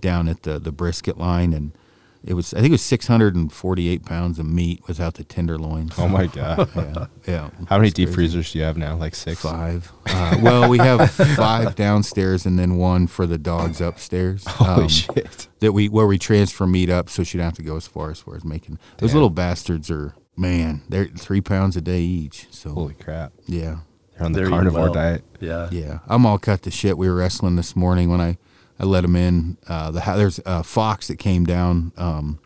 down 0.01 0.29
at 0.29 0.45
the, 0.45 0.59
the 0.59 0.73
brisket 0.73 1.19
line 1.19 1.53
and 1.53 1.73
it 2.27 2.35
was 2.35 2.53
i 2.53 2.57
think 2.59 2.69
it 2.69 2.73
was 2.73 2.83
648 2.83 4.05
pounds 4.05 4.39
of 4.39 4.47
meat 4.47 4.83
without 4.87 5.15
the 5.15 5.25
tenderloins 5.25 5.95
Oh 5.99 6.09
my 6.09 6.27
god! 6.27 6.69
yeah 6.77 7.07
yeah 7.27 7.51
How 7.69 7.79
many 7.79 7.91
deep 7.91 8.09
crazy. 8.09 8.15
freezers 8.15 8.53
do 8.53 8.59
you 8.59 8.65
have 8.65 8.77
now? 8.77 8.97
Like 8.97 9.15
six. 9.15 9.41
Five. 9.41 9.91
Uh, 10.07 10.37
well, 10.43 10.69
we 10.69 10.79
have 10.79 11.11
five 11.11 11.75
downstairs 11.75 12.45
and 12.47 12.59
then 12.59 12.77
one 12.77 13.07
for 13.07 13.27
the 13.27 13.39
dogs 13.39 13.81
upstairs. 13.81 14.45
Holy 14.47 14.83
um, 14.83 14.89
shit! 14.89 15.49
That 15.61 15.73
we 15.73 15.89
where 15.89 16.07
we 16.07 16.19
transfer 16.19 16.67
meat 16.67 16.91
up, 16.91 17.09
so 17.09 17.23
she 17.25 17.39
don't 17.39 17.45
have 17.47 17.55
to 17.55 17.63
go 17.63 17.77
as 17.77 17.87
far 17.87 18.11
as 18.11 18.21
far 18.21 18.37
as 18.37 18.45
making. 18.45 18.79
Those 18.99 19.11
Damn. 19.11 19.17
little 19.17 19.31
bastards 19.31 19.91
are 19.91 20.15
man. 20.37 20.83
They're 20.89 21.07
three 21.07 21.41
pounds 21.41 21.77
a 21.77 21.81
day 21.81 22.01
each. 22.03 22.47
So 22.51 22.71
Holy 22.71 22.95
crap! 22.95 23.33
yeah, 23.47 23.79
They're 24.17 24.27
on 24.27 24.33
the 24.33 24.41
They're 24.41 24.49
carnivore 24.51 24.83
well. 24.85 24.93
diet. 24.93 25.25
Yeah. 25.41 25.69
yeah. 25.73 25.99
I'm 26.07 26.25
all 26.27 26.39
cut 26.39 26.63
to 26.63 26.71
shit. 26.71 26.97
We 26.99 27.09
were 27.09 27.17
wrestling 27.17 27.57
this 27.57 27.75
morning 27.75 28.09
when 28.11 28.21
I 28.21 28.37
I 28.79 28.85
let 28.85 29.03
them 29.03 29.17
in. 29.17 29.57
Uh, 29.67 29.91
the 29.91 30.01
there's 30.17 30.41
a 30.47 30.63
fox 30.63 31.09
that 31.09 31.17
came 31.19 31.45
down. 31.45 31.93
Um, 31.97 32.39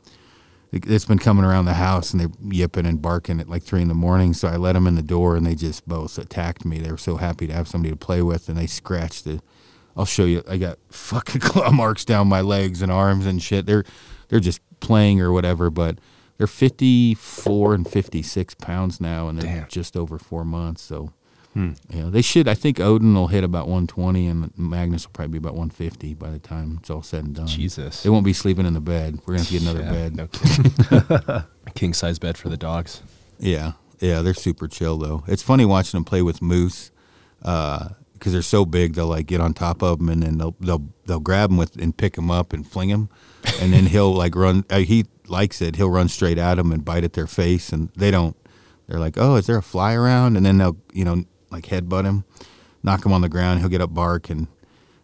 it- 0.72 0.86
it's 0.88 1.04
been 1.04 1.18
coming 1.18 1.44
around 1.44 1.64
the 1.64 1.74
house 1.74 2.12
and 2.12 2.20
they're 2.20 2.30
yipping 2.50 2.86
and 2.86 3.02
barking 3.02 3.40
at 3.40 3.48
like 3.48 3.62
three 3.64 3.82
in 3.82 3.88
the 3.88 3.94
morning. 3.94 4.32
So 4.34 4.46
I 4.48 4.56
let 4.56 4.74
them 4.74 4.86
in 4.86 4.94
the 4.94 5.02
door 5.02 5.34
and 5.36 5.44
they 5.44 5.54
just 5.56 5.88
both 5.88 6.16
attacked 6.18 6.64
me. 6.64 6.78
They 6.78 6.90
were 6.92 6.96
so 6.98 7.16
happy 7.16 7.46
to 7.48 7.52
have 7.52 7.66
somebody 7.66 7.90
to 7.90 7.96
play 7.96 8.22
with 8.22 8.48
and 8.48 8.56
they 8.56 8.66
scratched 8.68 9.26
it. 9.26 9.40
I'll 9.96 10.04
show 10.04 10.24
you. 10.24 10.44
I 10.48 10.56
got 10.58 10.78
fucking 10.90 11.40
claw 11.40 11.70
marks 11.72 12.04
down 12.04 12.28
my 12.28 12.40
legs 12.42 12.80
and 12.82 12.92
arms 12.92 13.26
and 13.26 13.42
shit. 13.42 13.66
They're 13.66 13.84
they're 14.28 14.38
just 14.38 14.60
playing 14.78 15.20
or 15.20 15.32
whatever, 15.32 15.68
but 15.70 15.98
they're 16.38 16.46
54 16.46 17.74
and 17.74 17.86
56 17.90 18.54
pounds 18.54 19.00
now 19.00 19.28
and 19.28 19.38
they're 19.38 19.56
Damn. 19.62 19.68
just 19.68 19.96
over 19.96 20.18
four 20.18 20.44
months. 20.44 20.82
So 20.82 21.12
yeah, 21.54 22.04
they 22.08 22.22
should. 22.22 22.46
I 22.48 22.54
think 22.54 22.78
Odin 22.80 23.14
will 23.14 23.26
hit 23.26 23.42
about 23.44 23.66
120, 23.66 24.26
and 24.26 24.52
Magnus 24.56 25.06
will 25.06 25.12
probably 25.12 25.32
be 25.32 25.38
about 25.38 25.54
150 25.54 26.14
by 26.14 26.30
the 26.30 26.38
time 26.38 26.78
it's 26.80 26.90
all 26.90 27.02
said 27.02 27.24
and 27.24 27.34
done. 27.34 27.46
Jesus. 27.46 28.02
They 28.02 28.08
won't 28.10 28.24
be 28.24 28.32
sleeping 28.32 28.66
in 28.66 28.74
the 28.74 28.80
bed. 28.80 29.18
We're 29.26 29.34
gonna 29.36 29.38
have 29.40 29.48
to 29.48 29.52
get 29.52 29.62
another 29.62 29.80
Yeah, 29.82 29.90
bed. 29.90 30.16
No 30.16 30.26
kidding. 30.28 31.42
King 31.74 31.92
size 31.92 32.18
bed 32.18 32.38
for 32.38 32.48
the 32.48 32.56
dogs. 32.56 33.02
Yeah, 33.38 33.72
yeah, 34.00 34.22
they're 34.22 34.34
super 34.34 34.68
chill 34.68 34.96
though. 34.96 35.24
It's 35.26 35.42
funny 35.42 35.64
watching 35.64 35.98
them 35.98 36.04
play 36.04 36.22
with 36.22 36.40
moose 36.40 36.90
because 37.40 38.32
they're 38.32 38.42
so 38.42 38.64
big. 38.64 38.94
They'll 38.94 39.06
like 39.06 39.26
get 39.26 39.40
on 39.40 39.54
top 39.54 39.82
of 39.82 39.98
them 39.98 40.08
and 40.08 40.22
then 40.22 40.38
they'll 40.38 40.54
they'll 40.60 40.86
they'll 41.06 41.20
grab 41.20 41.50
them 41.50 41.56
with 41.56 41.76
and 41.76 41.96
pick 41.96 42.14
them 42.14 42.30
up 42.30 42.52
and 42.52 42.66
fling 42.66 42.88
them, 42.90 43.08
and 43.60 43.72
then 43.72 43.86
he'll 43.94 44.12
like 44.14 44.34
run. 44.36 44.64
Uh, 44.70 44.78
he 44.80 45.06
likes 45.26 45.60
it. 45.60 45.76
He'll 45.76 45.90
run 45.90 46.08
straight 46.08 46.38
at 46.38 46.54
them 46.56 46.70
and 46.72 46.84
bite 46.84 47.04
at 47.04 47.14
their 47.14 47.26
face, 47.26 47.72
and 47.72 47.90
they 47.96 48.10
don't. 48.10 48.36
They're 48.86 49.00
like, 49.00 49.14
oh, 49.16 49.36
is 49.36 49.46
there 49.46 49.56
a 49.58 49.62
fly 49.62 49.94
around? 49.94 50.36
And 50.36 50.44
then 50.44 50.58
they'll 50.58 50.76
you 50.92 51.04
know 51.04 51.24
like 51.50 51.66
headbutt 51.66 52.04
him, 52.04 52.24
knock 52.82 53.04
him 53.04 53.12
on 53.12 53.20
the 53.20 53.28
ground. 53.28 53.60
He'll 53.60 53.68
get 53.68 53.80
up, 53.80 53.92
bark, 53.94 54.30
and 54.30 54.46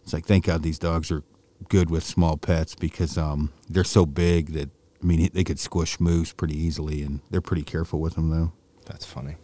it's 0.03 0.13
like 0.13 0.25
thank 0.25 0.45
God 0.45 0.63
these 0.63 0.79
dogs 0.79 1.11
are 1.11 1.23
good 1.69 1.89
with 1.89 2.03
small 2.03 2.37
pets 2.37 2.75
because 2.75 3.17
um, 3.17 3.51
they're 3.69 3.83
so 3.83 4.05
big 4.05 4.53
that 4.53 4.69
I 5.01 5.05
mean 5.05 5.29
they 5.33 5.43
could 5.43 5.59
squish 5.59 5.99
moose 5.99 6.31
pretty 6.33 6.57
easily, 6.57 7.01
and 7.03 7.21
they're 7.29 7.41
pretty 7.41 7.63
careful 7.63 7.99
with 7.99 8.15
them 8.15 8.29
though. 8.29 8.51
That's 8.85 9.05
funny. 9.05 9.35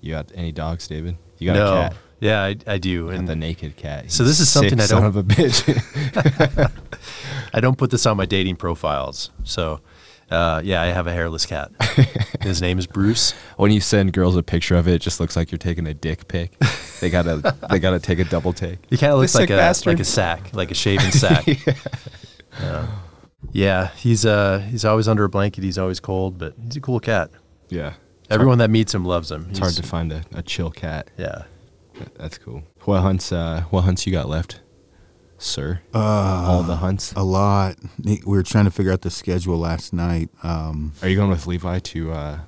you 0.00 0.12
got 0.12 0.30
any 0.34 0.52
dogs, 0.52 0.86
David? 0.86 1.16
You 1.38 1.46
got 1.52 1.54
no, 1.56 1.66
a 1.66 1.88
cat? 1.88 1.96
yeah, 2.20 2.42
I, 2.44 2.56
I 2.68 2.78
do, 2.78 3.08
And 3.08 3.18
and 3.20 3.28
the 3.28 3.34
naked 3.34 3.74
cat. 3.76 4.12
So 4.12 4.22
this 4.22 4.38
is 4.38 4.48
something 4.48 4.78
sick 4.78 4.92
I 4.96 5.00
don't- 5.00 5.04
of 5.06 5.16
a 5.16 5.22
bitch. 5.24 6.70
I 7.52 7.60
don't 7.60 7.76
put 7.76 7.90
this 7.90 8.06
on 8.06 8.16
my 8.16 8.26
dating 8.26 8.56
profiles. 8.56 9.30
So, 9.44 9.80
uh, 10.30 10.60
yeah, 10.64 10.82
I 10.82 10.86
have 10.86 11.06
a 11.06 11.12
hairless 11.12 11.46
cat. 11.46 11.70
His 12.42 12.60
name 12.60 12.78
is 12.78 12.86
Bruce. 12.86 13.32
when 13.56 13.70
you 13.70 13.80
send 13.80 14.12
girls 14.12 14.36
a 14.36 14.42
picture 14.42 14.76
of 14.76 14.88
it, 14.88 14.94
it 14.94 15.02
just 15.02 15.20
looks 15.20 15.36
like 15.36 15.50
you're 15.50 15.58
taking 15.58 15.86
a 15.86 15.94
dick 15.94 16.28
pic. 16.28 16.58
They 17.00 17.10
gotta 17.10 17.56
they 17.70 17.78
gotta 17.78 18.00
take 18.00 18.18
a 18.18 18.24
double 18.24 18.52
take. 18.52 18.78
He 18.90 18.96
kind 18.96 19.12
of 19.12 19.18
looks 19.20 19.34
like 19.34 19.50
a 19.50 19.56
bastard. 19.56 19.94
like 19.94 20.00
a 20.00 20.04
sack, 20.04 20.50
like 20.52 20.70
a 20.70 20.74
shaven 20.74 21.12
sack. 21.12 21.46
Uh, 22.58 22.86
yeah, 23.52 23.88
he's 23.96 24.24
uh 24.24 24.60
he's 24.70 24.82
always 24.82 25.08
under 25.08 25.24
a 25.24 25.28
blanket. 25.28 25.62
He's 25.62 25.76
always 25.76 26.00
cold, 26.00 26.38
but 26.38 26.54
he's 26.64 26.76
a 26.76 26.80
cool 26.80 27.00
cat. 27.00 27.30
Yeah. 27.68 27.92
Everyone 28.30 28.56
that 28.58 28.70
meets 28.70 28.94
him 28.94 29.04
loves 29.04 29.30
him. 29.30 29.46
It's 29.50 29.58
hard 29.58 29.74
to 29.74 29.82
find 29.82 30.10
a, 30.10 30.24
a 30.34 30.42
chill 30.42 30.70
cat. 30.70 31.10
Yeah. 31.18 31.42
That's 32.16 32.38
cool. 32.38 32.62
What 32.84 33.02
hunts? 33.02 33.30
Uh, 33.32 33.64
what 33.68 33.82
hunts 33.82 34.06
you 34.06 34.12
got 34.12 34.26
left, 34.28 34.60
sir? 35.38 35.80
Uh, 35.94 35.98
All 35.98 36.62
the 36.62 36.76
hunts. 36.76 37.12
a 37.12 37.22
lot. 37.22 37.76
We 38.02 38.20
were 38.24 38.42
trying 38.42 38.64
to 38.66 38.70
figure 38.70 38.92
out 38.92 39.02
the 39.02 39.10
schedule 39.10 39.58
last 39.58 39.92
night. 39.92 40.30
Um, 40.42 40.92
Are 41.02 41.08
you 41.08 41.16
going 41.16 41.30
with 41.30 41.46
Levi 41.46 41.78
to 41.80 42.12
uh, 42.12 42.38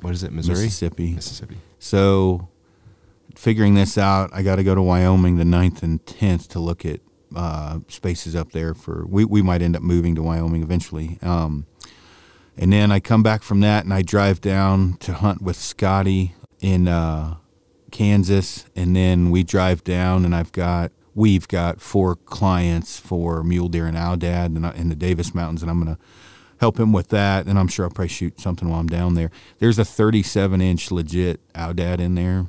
what 0.00 0.12
is 0.12 0.22
it, 0.22 0.32
Missouri, 0.32 0.64
Mississippi. 0.64 1.14
Mississippi. 1.14 1.56
So, 1.78 2.48
figuring 3.34 3.74
this 3.74 3.98
out, 3.98 4.30
I 4.32 4.42
got 4.42 4.56
to 4.56 4.64
go 4.64 4.74
to 4.74 4.82
Wyoming 4.82 5.36
the 5.36 5.44
9th 5.44 5.82
and 5.82 6.04
10th 6.04 6.48
to 6.48 6.58
look 6.58 6.84
at 6.84 7.00
uh, 7.34 7.80
spaces 7.88 8.34
up 8.34 8.52
there 8.52 8.74
for. 8.74 9.06
We, 9.06 9.24
we 9.24 9.42
might 9.42 9.62
end 9.62 9.76
up 9.76 9.82
moving 9.82 10.14
to 10.16 10.22
Wyoming 10.22 10.62
eventually. 10.62 11.18
Um, 11.22 11.66
and 12.56 12.72
then 12.72 12.90
I 12.92 13.00
come 13.00 13.22
back 13.22 13.42
from 13.42 13.60
that 13.60 13.84
and 13.84 13.94
I 13.94 14.02
drive 14.02 14.40
down 14.40 14.96
to 15.00 15.12
hunt 15.14 15.40
with 15.40 15.56
Scotty 15.56 16.34
in 16.60 16.88
uh, 16.88 17.36
Kansas. 17.90 18.66
And 18.74 18.94
then 18.96 19.30
we 19.30 19.42
drive 19.44 19.84
down 19.84 20.24
and 20.24 20.34
I've 20.34 20.52
got. 20.52 20.92
We've 21.14 21.48
got 21.48 21.80
four 21.80 22.16
clients 22.16 22.98
for 22.98 23.42
mule 23.42 23.68
deer 23.68 23.86
and 23.86 23.96
aoudad 23.96 24.56
in, 24.56 24.64
in 24.64 24.88
the 24.88 24.94
Davis 24.94 25.34
Mountains, 25.34 25.62
and 25.62 25.70
I'm 25.70 25.82
going 25.82 25.96
to 25.96 26.02
help 26.60 26.78
him 26.78 26.92
with 26.92 27.08
that. 27.08 27.46
And 27.46 27.58
I'm 27.58 27.68
sure 27.68 27.86
I'll 27.86 27.90
probably 27.90 28.08
shoot 28.08 28.40
something 28.40 28.68
while 28.68 28.80
I'm 28.80 28.86
down 28.86 29.14
there. 29.14 29.30
There's 29.58 29.78
a 29.78 29.84
37 29.84 30.60
inch 30.60 30.90
legit 30.90 31.40
Aoudad 31.54 31.98
in 31.98 32.14
there. 32.14 32.46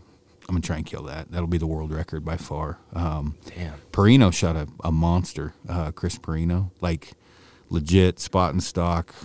I'm 0.51 0.55
gonna 0.55 0.61
try 0.63 0.75
and 0.75 0.85
kill 0.85 1.03
that. 1.03 1.31
That'll 1.31 1.47
be 1.47 1.57
the 1.57 1.67
world 1.67 1.93
record 1.93 2.25
by 2.25 2.35
far. 2.35 2.77
Um, 2.91 3.37
Damn. 3.55 3.75
Perino 3.93 4.33
shot 4.33 4.57
a, 4.57 4.67
a 4.83 4.91
monster, 4.91 5.53
uh, 5.69 5.91
Chris 5.91 6.17
Perino, 6.17 6.71
like 6.81 7.13
legit 7.69 8.19
spot 8.19 8.51
and 8.51 8.61
stock, 8.61 9.15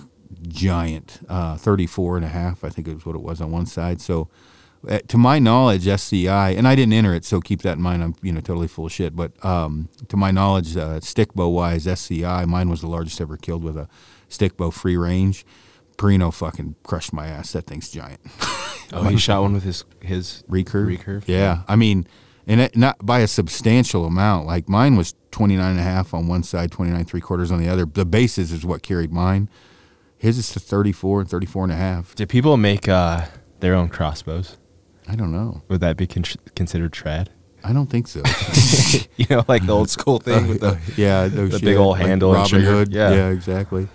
giant, 0.46 1.18
uh, 1.28 1.56
34 1.56 2.16
and 2.16 2.24
a 2.24 2.28
half, 2.28 2.62
I 2.62 2.68
think 2.68 2.86
it 2.86 2.94
was 2.94 3.04
what 3.04 3.16
it 3.16 3.22
was 3.22 3.40
on 3.40 3.50
one 3.50 3.66
side. 3.66 4.00
So, 4.00 4.28
to 4.86 5.18
my 5.18 5.38
knowledge, 5.38 5.86
SCI, 5.86 6.50
and 6.50 6.66
I 6.66 6.74
didn't 6.74 6.92
enter 6.92 7.14
it, 7.14 7.24
so 7.24 7.40
keep 7.40 7.62
that 7.62 7.76
in 7.76 7.82
mind. 7.82 8.02
I'm 8.02 8.14
you 8.22 8.32
know 8.32 8.40
totally 8.40 8.68
full 8.68 8.86
of 8.86 8.92
shit, 8.92 9.16
but 9.16 9.32
um, 9.44 9.88
to 10.08 10.16
my 10.16 10.30
knowledge, 10.30 10.76
uh, 10.76 11.00
stick 11.00 11.34
bow 11.34 11.48
wise, 11.48 11.86
SCI, 11.86 12.44
mine 12.44 12.68
was 12.68 12.80
the 12.80 12.86
largest 12.86 13.20
ever 13.20 13.36
killed 13.36 13.64
with 13.64 13.76
a 13.76 13.88
stick 14.28 14.56
bow 14.56 14.70
free 14.70 14.96
range. 14.96 15.44
Perino 15.96 16.32
fucking 16.32 16.76
crushed 16.82 17.12
my 17.12 17.26
ass. 17.26 17.52
That 17.52 17.66
thing's 17.66 17.90
giant. 17.90 18.20
Oh, 18.92 19.02
he 19.02 19.16
shot 19.16 19.42
one 19.42 19.52
with 19.52 19.64
his 19.64 19.84
his 20.00 20.44
recurve. 20.48 20.96
Recurve. 20.96 21.24
Yeah. 21.26 21.62
I 21.66 21.74
mean, 21.74 22.06
and 22.46 22.60
it, 22.60 22.76
not 22.76 23.04
by 23.04 23.18
a 23.18 23.26
substantial 23.26 24.04
amount. 24.04 24.46
Like 24.46 24.68
mine 24.68 24.94
was 24.94 25.14
29 25.32 25.72
and 25.72 25.80
a 25.80 25.82
half 25.82 26.14
on 26.14 26.28
one 26.28 26.44
side, 26.44 26.70
29 26.70 27.04
three 27.04 27.20
quarters 27.20 27.50
on 27.50 27.58
the 27.58 27.68
other. 27.68 27.84
The 27.84 28.04
bases 28.04 28.52
is 28.52 28.64
what 28.64 28.82
carried 28.82 29.12
mine. 29.12 29.50
His 30.16 30.38
is 30.38 30.50
to 30.50 30.60
34 30.60 31.22
and 31.22 31.28
34 31.28 31.64
and 31.64 31.72
a 31.72 31.76
half. 31.76 32.14
Do 32.14 32.26
people 32.26 32.56
make 32.56 32.88
uh, 32.88 33.26
their 33.58 33.74
own 33.74 33.88
crossbows? 33.88 34.56
I 35.08 35.16
don't 35.16 35.32
know. 35.32 35.62
Would 35.68 35.80
that 35.80 35.96
be 35.96 36.06
con- 36.06 36.24
considered 36.54 36.92
trad? 36.92 37.28
I 37.66 37.72
don't 37.72 37.88
think 37.90 38.06
so. 38.06 38.22
you 39.16 39.26
know, 39.28 39.44
like 39.48 39.66
the 39.66 39.72
old 39.72 39.90
school 39.90 40.18
thing 40.18 40.46
with 40.46 40.60
the. 40.60 40.78
yeah, 40.96 41.28
no 41.32 41.46
the 41.46 41.58
shit. 41.58 41.64
big 41.64 41.76
old 41.76 41.98
handle 41.98 42.32
and 42.34 42.52
Robin. 42.52 42.62
Hood. 42.62 42.92
Yeah. 42.92 43.10
yeah, 43.10 43.28
exactly. 43.30 43.88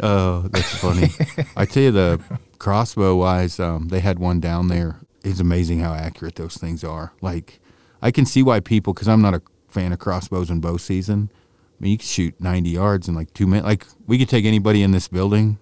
Oh, 0.00 0.42
that's 0.50 0.76
funny. 0.76 1.08
I 1.56 1.64
tell 1.64 1.82
you, 1.82 1.90
the 1.90 2.20
crossbow 2.58 3.16
wise, 3.16 3.58
um, 3.58 3.88
they 3.88 4.00
had 4.00 4.18
one 4.18 4.40
down 4.40 4.68
there. 4.68 5.00
It's 5.22 5.40
amazing 5.40 5.80
how 5.80 5.94
accurate 5.94 6.36
those 6.36 6.56
things 6.56 6.84
are. 6.84 7.12
Like, 7.22 7.60
I 8.02 8.10
can 8.10 8.26
see 8.26 8.42
why 8.42 8.60
people, 8.60 8.92
because 8.92 9.08
I'm 9.08 9.22
not 9.22 9.34
a 9.34 9.42
fan 9.68 9.92
of 9.92 9.98
crossbows 9.98 10.50
in 10.50 10.60
bow 10.60 10.76
season. 10.76 11.30
I 11.32 11.82
mean, 11.82 11.92
you 11.92 11.98
can 11.98 12.06
shoot 12.06 12.38
90 12.40 12.70
yards 12.70 13.08
in 13.08 13.14
like 13.14 13.32
two 13.32 13.46
minutes. 13.46 13.66
Like, 13.66 13.86
we 14.06 14.18
could 14.18 14.28
take 14.28 14.44
anybody 14.44 14.82
in 14.82 14.90
this 14.90 15.08
building, 15.08 15.58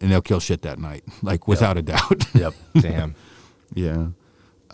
and 0.00 0.10
they'll 0.10 0.22
kill 0.22 0.40
shit 0.40 0.62
that 0.62 0.78
night. 0.78 1.04
Like, 1.22 1.46
without 1.46 1.76
a 1.76 1.82
doubt. 1.82 2.24
Yep. 2.34 2.54
Damn. 2.80 3.14
yeah. 3.74 4.08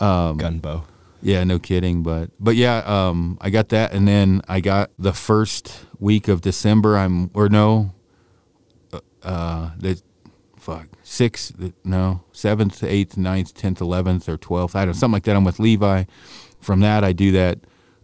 Um, 0.02 0.36
Gun 0.36 0.58
bow. 0.58 0.84
Yeah, 1.22 1.44
no 1.44 1.58
kidding. 1.58 2.02
But 2.02 2.30
but 2.40 2.56
yeah, 2.56 2.78
um, 2.78 3.38
I 3.40 3.50
got 3.50 3.68
that, 3.68 3.92
and 3.92 4.06
then 4.08 4.42
I 4.48 4.60
got 4.60 4.90
the 4.98 5.12
first 5.12 5.86
week 6.00 6.26
of 6.26 6.40
December. 6.40 6.98
I'm 6.98 7.30
or 7.32 7.48
no, 7.48 7.94
uh, 8.92 9.00
uh 9.22 9.70
the 9.78 10.02
fuck 10.56 10.88
sixth, 11.04 11.54
no 11.84 12.24
seventh, 12.32 12.82
eighth, 12.82 13.16
ninth, 13.16 13.54
tenth, 13.54 13.80
eleventh, 13.80 14.28
or 14.28 14.36
twelfth. 14.36 14.74
I 14.74 14.80
don't 14.80 14.88
know 14.88 14.92
something 14.94 15.14
like 15.14 15.24
that. 15.24 15.36
I'm 15.36 15.44
with 15.44 15.60
Levi. 15.60 16.04
From 16.60 16.80
that, 16.80 17.04
I 17.04 17.12
do 17.12 17.32
that 17.32 17.58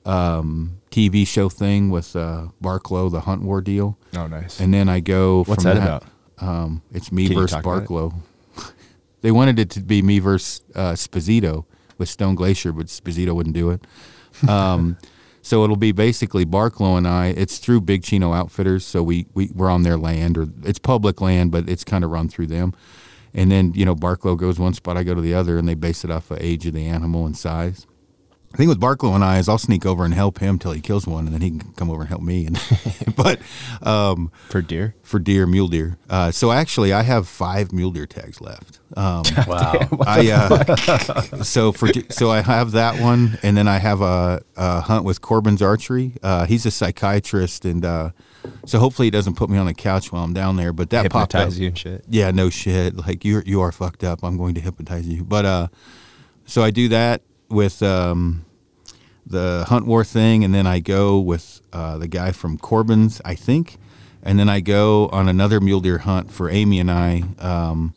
um, 0.04 0.80
TV 0.90 1.26
show 1.26 1.48
thing 1.48 1.90
with 1.90 2.14
uh, 2.14 2.48
Barklow, 2.62 3.10
the 3.10 3.20
Hunt 3.20 3.42
War 3.42 3.60
deal, 3.60 3.98
Oh, 4.16 4.26
nice. 4.26 4.60
and 4.60 4.72
then 4.72 4.88
I 4.88 5.00
go. 5.00 5.42
What's 5.44 5.64
from 5.64 5.74
that 5.74 5.82
about? 5.82 6.04
Um, 6.40 6.82
it's 6.92 7.10
me 7.10 7.26
Can 7.26 7.36
versus? 7.36 7.58
Barklow. 7.58 8.14
they 9.22 9.32
wanted 9.32 9.58
it 9.58 9.70
to 9.70 9.80
be 9.80 10.02
me 10.02 10.20
versus 10.20 10.62
uh, 10.76 10.92
Sposito 10.92 11.64
with 11.98 12.08
Stone 12.08 12.36
Glacier, 12.36 12.72
but 12.72 12.86
Sposito 12.86 13.34
wouldn't 13.34 13.54
do 13.54 13.70
it. 13.70 13.84
Um, 14.48 14.96
so 15.42 15.64
it'll 15.64 15.76
be 15.76 15.92
basically 15.92 16.46
Barklow 16.46 16.96
and 16.96 17.06
I. 17.06 17.26
It's 17.28 17.58
through 17.58 17.82
Big 17.82 18.04
Chino 18.04 18.32
Outfitters, 18.32 18.86
so 18.86 19.02
we, 19.02 19.26
we 19.34 19.50
we're 19.54 19.70
on 19.70 19.82
their 19.82 19.96
land, 19.96 20.38
or 20.38 20.46
it's 20.62 20.78
public 20.78 21.20
land, 21.20 21.50
but 21.50 21.68
it's 21.68 21.84
kind 21.84 22.04
of 22.04 22.10
run 22.10 22.28
through 22.28 22.46
them. 22.46 22.74
And 23.34 23.50
then 23.50 23.72
you 23.74 23.84
know 23.84 23.96
Barklow 23.96 24.38
goes 24.38 24.58
one 24.58 24.74
spot, 24.74 24.96
I 24.96 25.02
go 25.02 25.14
to 25.14 25.20
the 25.20 25.34
other, 25.34 25.58
and 25.58 25.68
they 25.68 25.74
base 25.74 26.04
it 26.04 26.10
off 26.10 26.30
of 26.30 26.38
age 26.40 26.66
of 26.66 26.74
the 26.74 26.86
animal 26.86 27.26
and 27.26 27.36
size. 27.36 27.87
The 28.58 28.64
thing 28.64 28.68
with 28.70 28.80
Barklow 28.80 29.14
and 29.14 29.22
I 29.22 29.38
is 29.38 29.48
I'll 29.48 29.56
sneak 29.56 29.86
over 29.86 30.04
and 30.04 30.12
help 30.12 30.40
him 30.40 30.58
till 30.58 30.72
he 30.72 30.80
kills 30.80 31.06
one, 31.06 31.26
and 31.26 31.32
then 31.32 31.42
he 31.42 31.50
can 31.50 31.72
come 31.74 31.90
over 31.90 32.00
and 32.00 32.08
help 32.08 32.22
me. 32.22 32.44
And 32.44 32.60
but 33.16 33.38
um, 33.86 34.32
For 34.48 34.60
deer? 34.62 34.96
for 35.04 35.20
deer, 35.20 35.46
mule 35.46 35.68
deer. 35.68 35.96
Uh, 36.10 36.32
so 36.32 36.50
actually, 36.50 36.92
I 36.92 37.02
have 37.02 37.28
five 37.28 37.70
mule 37.72 37.92
deer 37.92 38.06
tags 38.06 38.40
left. 38.40 38.80
Um, 38.96 39.22
Wow. 39.46 39.86
I 40.04 40.32
uh, 40.32 41.42
so 41.44 41.70
for 41.70 41.86
so 42.10 42.32
I 42.32 42.40
have 42.40 42.72
that 42.72 43.00
one, 43.00 43.38
and 43.44 43.56
then 43.56 43.68
I 43.68 43.78
have 43.78 44.00
a, 44.00 44.42
a 44.56 44.80
hunt 44.80 45.04
with 45.04 45.20
Corbin's 45.20 45.62
Archery. 45.62 46.14
Uh, 46.20 46.44
he's 46.44 46.66
a 46.66 46.72
psychiatrist, 46.72 47.64
and 47.64 47.84
uh, 47.84 48.10
so 48.66 48.80
hopefully 48.80 49.06
he 49.06 49.10
doesn't 49.12 49.36
put 49.36 49.50
me 49.50 49.58
on 49.58 49.66
the 49.66 49.74
couch 49.74 50.10
while 50.10 50.24
I'm 50.24 50.34
down 50.34 50.56
there. 50.56 50.72
But 50.72 50.90
that 50.90 51.08
popped 51.12 51.36
up. 51.36 51.42
Hypnotize 51.42 51.60
you 51.60 51.68
and 51.68 51.78
shit. 51.78 52.04
Yeah, 52.08 52.32
no 52.32 52.50
shit. 52.50 52.96
Like 52.96 53.24
you 53.24 53.40
you 53.46 53.60
are 53.60 53.70
fucked 53.70 54.02
up. 54.02 54.24
I'm 54.24 54.36
going 54.36 54.56
to 54.56 54.60
hypnotize 54.60 55.06
you. 55.06 55.22
But 55.22 55.44
uh, 55.44 55.68
so 56.44 56.64
I 56.64 56.72
do 56.72 56.88
that 56.88 57.22
with 57.48 57.84
um, 57.84 58.44
the 59.28 59.66
hunt 59.68 59.86
war 59.86 60.04
thing, 60.04 60.44
and 60.44 60.54
then 60.54 60.66
I 60.66 60.80
go 60.80 61.18
with 61.18 61.60
uh, 61.72 61.98
the 61.98 62.08
guy 62.08 62.32
from 62.32 62.58
Corbin's, 62.58 63.20
I 63.24 63.34
think, 63.34 63.76
and 64.22 64.38
then 64.38 64.48
I 64.48 64.60
go 64.60 65.08
on 65.08 65.28
another 65.28 65.60
mule 65.60 65.80
deer 65.80 65.98
hunt 65.98 66.30
for 66.30 66.50
Amy 66.50 66.80
and 66.80 66.90
I. 66.90 67.24
Um, 67.38 67.94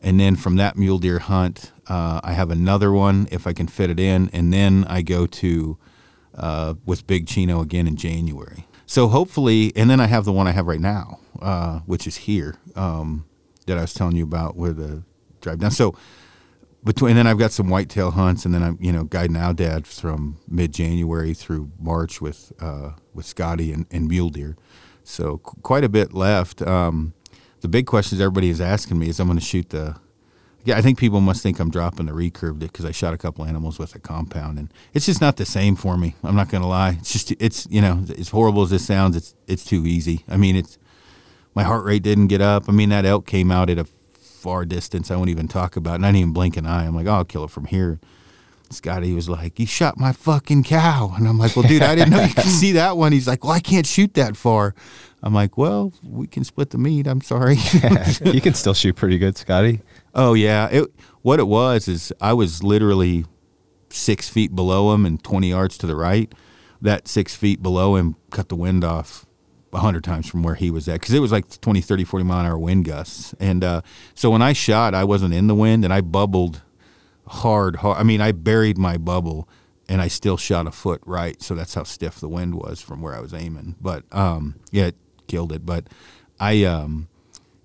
and 0.00 0.18
then 0.18 0.34
from 0.34 0.56
that 0.56 0.76
mule 0.76 0.98
deer 0.98 1.20
hunt, 1.20 1.70
uh, 1.86 2.20
I 2.24 2.32
have 2.32 2.50
another 2.50 2.90
one 2.92 3.28
if 3.30 3.46
I 3.46 3.52
can 3.52 3.68
fit 3.68 3.90
it 3.90 4.00
in, 4.00 4.28
and 4.32 4.52
then 4.52 4.84
I 4.88 5.02
go 5.02 5.26
to 5.26 5.78
uh, 6.34 6.74
with 6.84 7.06
Big 7.06 7.26
Chino 7.26 7.60
again 7.60 7.86
in 7.86 7.96
January. 7.96 8.66
So 8.86 9.08
hopefully, 9.08 9.72
and 9.76 9.88
then 9.88 10.00
I 10.00 10.06
have 10.06 10.24
the 10.24 10.32
one 10.32 10.48
I 10.48 10.52
have 10.52 10.66
right 10.66 10.80
now, 10.80 11.20
uh, 11.40 11.80
which 11.86 12.06
is 12.06 12.16
here 12.16 12.56
um, 12.74 13.24
that 13.66 13.78
I 13.78 13.82
was 13.82 13.94
telling 13.94 14.16
you 14.16 14.24
about 14.24 14.56
where 14.56 14.72
the 14.72 15.04
drive 15.40 15.60
down. 15.60 15.70
So 15.70 15.94
between 16.84 17.10
and 17.10 17.18
then 17.18 17.26
I've 17.26 17.38
got 17.38 17.52
some 17.52 17.68
whitetail 17.68 18.12
hunts, 18.12 18.44
and 18.44 18.54
then 18.54 18.62
I'm 18.62 18.78
you 18.80 18.92
know 18.92 19.04
guiding 19.04 19.36
our 19.36 19.54
Dad 19.54 19.86
from 19.86 20.38
mid 20.48 20.72
January 20.72 21.34
through 21.34 21.70
March 21.78 22.20
with 22.20 22.52
uh, 22.60 22.92
with 23.14 23.26
Scotty 23.26 23.72
and, 23.72 23.86
and 23.90 24.08
mule 24.08 24.30
deer. 24.30 24.56
So 25.04 25.38
qu- 25.38 25.60
quite 25.62 25.84
a 25.84 25.88
bit 25.88 26.12
left. 26.12 26.62
Um, 26.62 27.14
the 27.60 27.68
big 27.68 27.86
questions 27.86 28.20
everybody 28.20 28.50
is 28.50 28.60
asking 28.60 28.98
me 28.98 29.08
is 29.08 29.20
I'm 29.20 29.28
going 29.28 29.38
to 29.38 29.44
shoot 29.44 29.70
the. 29.70 29.96
Yeah, 30.64 30.76
I 30.76 30.80
think 30.80 30.96
people 30.96 31.20
must 31.20 31.42
think 31.42 31.58
I'm 31.58 31.70
dropping 31.70 32.06
the 32.06 32.12
recurve 32.12 32.60
because 32.60 32.84
I 32.84 32.92
shot 32.92 33.12
a 33.14 33.18
couple 33.18 33.44
animals 33.44 33.80
with 33.80 33.96
a 33.96 33.98
compound, 33.98 34.58
and 34.58 34.72
it's 34.94 35.06
just 35.06 35.20
not 35.20 35.36
the 35.36 35.44
same 35.44 35.74
for 35.74 35.96
me. 35.96 36.14
I'm 36.22 36.36
not 36.36 36.50
going 36.50 36.62
to 36.62 36.68
lie. 36.68 36.98
It's 37.00 37.12
just 37.12 37.32
it's 37.40 37.66
you 37.70 37.80
know 37.80 38.04
as 38.16 38.28
horrible 38.30 38.62
as 38.62 38.70
this 38.70 38.86
sounds, 38.86 39.16
it's 39.16 39.34
it's 39.46 39.64
too 39.64 39.86
easy. 39.86 40.24
I 40.28 40.36
mean, 40.36 40.56
it's 40.56 40.78
my 41.54 41.62
heart 41.64 41.84
rate 41.84 42.02
didn't 42.02 42.28
get 42.28 42.40
up. 42.40 42.68
I 42.68 42.72
mean, 42.72 42.88
that 42.90 43.04
elk 43.04 43.26
came 43.26 43.50
out 43.50 43.70
at 43.70 43.78
a 43.78 43.86
far 44.42 44.64
distance. 44.64 45.10
I 45.10 45.16
won't 45.16 45.30
even 45.30 45.48
talk 45.48 45.76
about, 45.76 45.92
it, 45.92 45.94
and 45.96 46.06
I 46.06 46.08
didn't 46.08 46.20
even 46.20 46.32
blink 46.32 46.56
an 46.56 46.66
eye. 46.66 46.84
I'm 46.84 46.96
like, 46.96 47.06
oh, 47.06 47.12
I'll 47.12 47.24
kill 47.24 47.44
it 47.44 47.50
from 47.50 47.66
here. 47.66 48.00
Scotty 48.70 49.12
was 49.12 49.28
like, 49.28 49.58
"You 49.60 49.66
shot 49.66 49.98
my 49.98 50.12
fucking 50.12 50.64
cow," 50.64 51.12
and 51.16 51.28
I'm 51.28 51.38
like, 51.38 51.54
"Well, 51.54 51.68
dude, 51.68 51.82
I 51.82 51.94
didn't 51.94 52.10
know 52.10 52.22
you 52.22 52.34
could 52.34 52.44
see 52.62 52.72
that 52.72 52.96
one." 52.96 53.12
He's 53.12 53.28
like, 53.28 53.44
"Well, 53.44 53.52
I 53.52 53.60
can't 53.60 53.86
shoot 53.86 54.14
that 54.14 54.36
far." 54.36 54.74
I'm 55.22 55.34
like, 55.34 55.58
"Well, 55.58 55.92
we 56.02 56.26
can 56.26 56.42
split 56.42 56.70
the 56.70 56.78
meat." 56.78 57.06
I'm 57.06 57.20
sorry. 57.20 57.56
you 58.24 58.40
can 58.40 58.54
still 58.54 58.72
shoot 58.74 58.96
pretty 58.96 59.18
good, 59.18 59.36
Scotty. 59.36 59.82
oh 60.14 60.32
yeah, 60.34 60.68
it 60.70 60.86
what 61.20 61.38
it 61.38 61.46
was 61.46 61.86
is 61.86 62.12
I 62.20 62.32
was 62.32 62.62
literally 62.62 63.26
six 63.90 64.28
feet 64.28 64.56
below 64.56 64.94
him 64.94 65.04
and 65.04 65.22
20 65.22 65.50
yards 65.50 65.76
to 65.78 65.86
the 65.86 65.94
right. 65.96 66.32
That 66.80 67.06
six 67.06 67.36
feet 67.36 67.62
below 67.62 67.96
him 67.96 68.16
cut 68.30 68.48
the 68.48 68.56
wind 68.56 68.84
off 68.84 69.26
a 69.72 69.78
hundred 69.78 70.04
times 70.04 70.28
from 70.28 70.42
where 70.42 70.54
he 70.54 70.70
was 70.70 70.88
at 70.88 71.00
because 71.00 71.14
it 71.14 71.20
was 71.20 71.32
like 71.32 71.60
20, 71.60 71.80
30, 71.80 72.04
40 72.04 72.24
mile 72.24 72.40
an 72.40 72.46
hour 72.46 72.58
wind 72.58 72.84
gusts. 72.84 73.34
And 73.40 73.64
uh, 73.64 73.82
so 74.14 74.30
when 74.30 74.42
I 74.42 74.52
shot, 74.52 74.94
I 74.94 75.04
wasn't 75.04 75.34
in 75.34 75.46
the 75.46 75.54
wind 75.54 75.84
and 75.84 75.92
I 75.92 76.00
bubbled 76.00 76.62
hard, 77.26 77.76
hard. 77.76 77.98
I 77.98 78.02
mean, 78.02 78.20
I 78.20 78.32
buried 78.32 78.76
my 78.76 78.98
bubble 78.98 79.48
and 79.88 80.00
I 80.00 80.08
still 80.08 80.36
shot 80.36 80.66
a 80.66 80.70
foot 80.70 81.00
right. 81.06 81.40
So 81.42 81.54
that's 81.54 81.74
how 81.74 81.84
stiff 81.84 82.20
the 82.20 82.28
wind 82.28 82.54
was 82.54 82.80
from 82.80 83.00
where 83.00 83.14
I 83.14 83.20
was 83.20 83.32
aiming. 83.32 83.76
But 83.80 84.04
um, 84.12 84.56
yeah, 84.70 84.86
it 84.86 84.96
killed 85.26 85.52
it. 85.52 85.64
But 85.64 85.88
I, 86.38 86.64
um, 86.64 87.08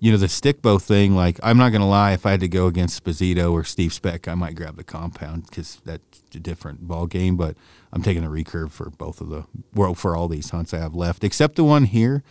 you 0.00 0.12
know, 0.12 0.16
the 0.18 0.28
stick 0.28 0.62
bow 0.62 0.78
thing, 0.78 1.14
like, 1.14 1.38
I'm 1.42 1.58
not 1.58 1.70
going 1.70 1.80
to 1.80 1.86
lie, 1.86 2.12
if 2.12 2.24
I 2.24 2.30
had 2.30 2.40
to 2.40 2.48
go 2.48 2.68
against 2.68 3.02
Sposito 3.02 3.52
or 3.52 3.64
Steve 3.64 3.92
Speck, 3.92 4.28
I 4.28 4.34
might 4.34 4.54
grab 4.54 4.76
the 4.76 4.84
compound 4.84 5.46
because 5.46 5.80
that's 5.84 6.22
a 6.34 6.38
different 6.38 6.86
ball 6.86 7.06
game. 7.06 7.36
But 7.36 7.56
I'm 7.92 8.02
taking 8.02 8.24
a 8.24 8.28
recurve 8.28 8.70
for 8.70 8.90
both 8.90 9.20
of 9.20 9.28
the, 9.30 9.44
well, 9.74 9.94
for 9.94 10.14
all 10.14 10.28
these 10.28 10.50
hunts 10.50 10.74
I 10.74 10.78
have 10.78 10.94
left, 10.94 11.24
except 11.24 11.56
the 11.56 11.64
one 11.64 11.84
here. 11.84 12.22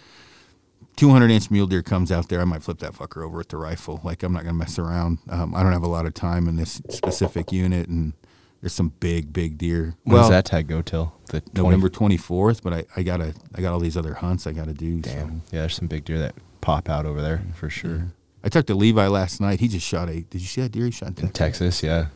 200 0.96 1.30
inch 1.30 1.52
mule 1.52 1.68
deer 1.68 1.84
comes 1.84 2.12
out 2.12 2.28
there, 2.30 2.42
I 2.42 2.46
might 2.46 2.64
flip 2.64 2.80
that 2.80 2.94
fucker 2.94 3.24
over 3.24 3.38
with 3.38 3.50
the 3.50 3.58
rifle. 3.58 4.02
Like, 4.04 4.24
I'm 4.24 4.34
not 4.34 4.44
going 4.44 4.56
to 4.56 4.60
mess 4.60 4.80
around. 4.80 5.20
Um, 5.30 5.54
I 5.54 5.62
don't 5.62 5.72
have 5.74 5.84
a 5.84 5.88
lot 5.88 6.06
of 6.08 6.14
time 6.16 6.48
in 6.48 6.56
this 6.56 6.82
specific 6.90 7.52
unit, 7.52 7.88
and 7.88 8.14
there's 8.62 8.74
some 8.74 8.94
big, 9.00 9.32
big 9.32 9.58
deer. 9.60 9.96
When 10.04 10.18
does 10.18 10.30
that 10.30 10.46
tag 10.46 10.68
go 10.68 10.82
till? 10.82 11.14
The 11.30 11.42
20 11.42 11.62
November 11.62 11.90
24th, 11.90 12.64
but 12.64 12.74
I, 12.74 12.86
I 12.96 13.04
gotta 13.04 13.36
I 13.54 13.62
got 13.62 13.74
all 13.74 13.80
these 13.80 13.98
other 13.98 14.16
hunts 14.16 14.48
I 14.48 14.54
gotta 14.54 14.74
do. 14.74 15.04
so- 15.04 15.10
Damn. 15.12 15.42
Yeah, 15.52 15.60
there's 15.62 15.76
some 15.76 15.88
big 15.88 16.06
deer 16.06 16.18
that 16.20 16.34
pop 16.62 16.90
out 16.90 17.06
over 17.06 17.22
there 17.22 17.44
for 17.54 17.70
sure. 17.70 18.08
I 18.44 18.50
talked 18.50 18.68
to 18.68 18.76
Levi 18.76 19.08
last 19.08 19.40
night. 19.42 19.60
He 19.60 19.68
just 19.68 19.86
shot 19.86 20.10
a. 20.10 20.22
Did 20.22 20.42
you 20.42 20.48
see 20.48 20.62
that 20.62 20.72
deer 20.72 20.86
he 20.86 20.92
shot 20.92 21.20
in 21.20 21.26
In 21.28 21.32
Texas, 21.32 21.84
yeah. 21.84 22.08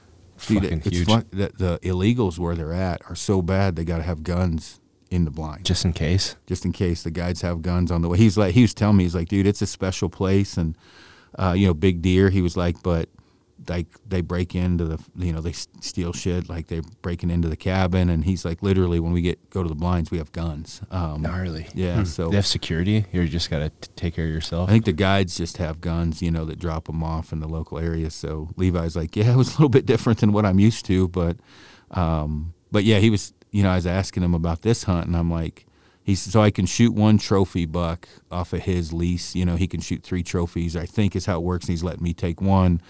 Dude, 0.47 0.63
Fucking 0.63 0.77
it's 0.85 0.89
huge. 0.97 1.07
fun, 1.07 1.25
the, 1.31 1.51
the 1.55 1.79
illegals 1.83 2.39
where 2.39 2.55
they're 2.55 2.73
at 2.73 3.01
are 3.09 3.15
so 3.15 3.41
bad 3.41 3.75
they 3.75 3.83
got 3.83 3.97
to 3.97 4.03
have 4.03 4.23
guns 4.23 4.79
in 5.09 5.25
the 5.25 5.31
blind 5.31 5.65
Just 5.65 5.83
in 5.85 5.93
case. 5.93 6.35
just 6.47 6.63
in 6.65 6.71
case 6.71 7.03
the 7.03 7.11
guides 7.11 7.41
have 7.41 7.61
guns 7.61 7.91
on 7.91 8.01
the 8.01 8.07
way. 8.09 8.17
He's 8.17 8.37
like 8.37 8.53
he 8.53 8.61
was 8.61 8.73
telling 8.73 8.97
me 8.97 9.03
he's 9.03 9.13
like, 9.15 9.27
dude, 9.27 9.45
it's 9.45 9.61
a 9.61 9.67
special 9.67 10.09
place 10.09 10.57
and 10.57 10.75
uh, 11.37 11.53
you 11.55 11.67
know 11.67 11.73
big 11.73 12.01
deer. 12.01 12.29
He 12.29 12.41
was 12.41 12.55
like, 12.57 12.81
but 12.81 13.09
like 13.67 13.87
they 14.07 14.21
break 14.21 14.55
into 14.55 14.85
the 14.85 15.03
you 15.15 15.31
know 15.31 15.41
they 15.41 15.51
steal 15.51 16.13
shit 16.13 16.49
like 16.49 16.67
they're 16.67 16.81
breaking 17.01 17.29
into 17.29 17.47
the 17.47 17.55
cabin 17.55 18.09
and 18.09 18.25
he's 18.25 18.43
like 18.43 18.61
literally 18.63 18.99
when 18.99 19.11
we 19.11 19.21
get 19.21 19.49
go 19.49 19.63
to 19.63 19.69
the 19.69 19.75
blinds 19.75 20.11
we 20.11 20.17
have 20.17 20.31
guns. 20.31 20.81
Um, 20.91 21.21
Gnarly. 21.21 21.67
Yeah, 21.73 22.03
so 22.03 22.29
They 22.29 22.37
have 22.37 22.47
security. 22.47 23.05
You 23.11 23.27
just 23.27 23.49
got 23.49 23.59
to 23.59 23.89
take 23.95 24.15
care 24.15 24.25
of 24.25 24.31
yourself. 24.31 24.69
I 24.69 24.73
think 24.73 24.85
the 24.85 24.93
guides 24.93 25.37
just 25.37 25.57
have 25.57 25.81
guns, 25.81 26.21
you 26.21 26.31
know, 26.31 26.45
that 26.45 26.59
drop 26.59 26.85
them 26.85 27.03
off 27.03 27.31
in 27.31 27.39
the 27.39 27.47
local 27.47 27.79
area. 27.79 28.09
So 28.09 28.49
Levi's 28.55 28.95
like, 28.95 29.15
yeah, 29.15 29.33
it 29.33 29.37
was 29.37 29.49
a 29.49 29.51
little 29.51 29.69
bit 29.69 29.85
different 29.85 30.19
than 30.19 30.33
what 30.33 30.45
I'm 30.45 30.59
used 30.59 30.85
to, 30.85 31.07
but, 31.07 31.37
um, 31.91 32.53
but 32.71 32.83
yeah, 32.83 32.99
he 32.99 33.09
was, 33.09 33.33
you 33.51 33.63
know, 33.63 33.69
I 33.69 33.75
was 33.75 33.87
asking 33.87 34.23
him 34.23 34.33
about 34.33 34.61
this 34.61 34.83
hunt, 34.83 35.07
and 35.07 35.15
I'm 35.15 35.29
like, 35.29 35.65
he's 36.03 36.21
so 36.21 36.41
I 36.41 36.51
can 36.51 36.65
shoot 36.65 36.93
one 36.93 37.17
trophy 37.17 37.65
buck 37.65 38.07
off 38.31 38.53
of 38.53 38.61
his 38.61 38.93
lease. 38.93 39.35
You 39.35 39.45
know, 39.45 39.55
he 39.55 39.67
can 39.67 39.81
shoot 39.81 40.03
three 40.03 40.23
trophies. 40.23 40.75
I 40.75 40.85
think 40.85 41.15
is 41.15 41.25
how 41.25 41.37
it 41.37 41.43
works, 41.43 41.65
and 41.65 41.71
he's 41.71 41.83
letting 41.83 42.03
me 42.03 42.13
take 42.13 42.41
one. 42.41 42.81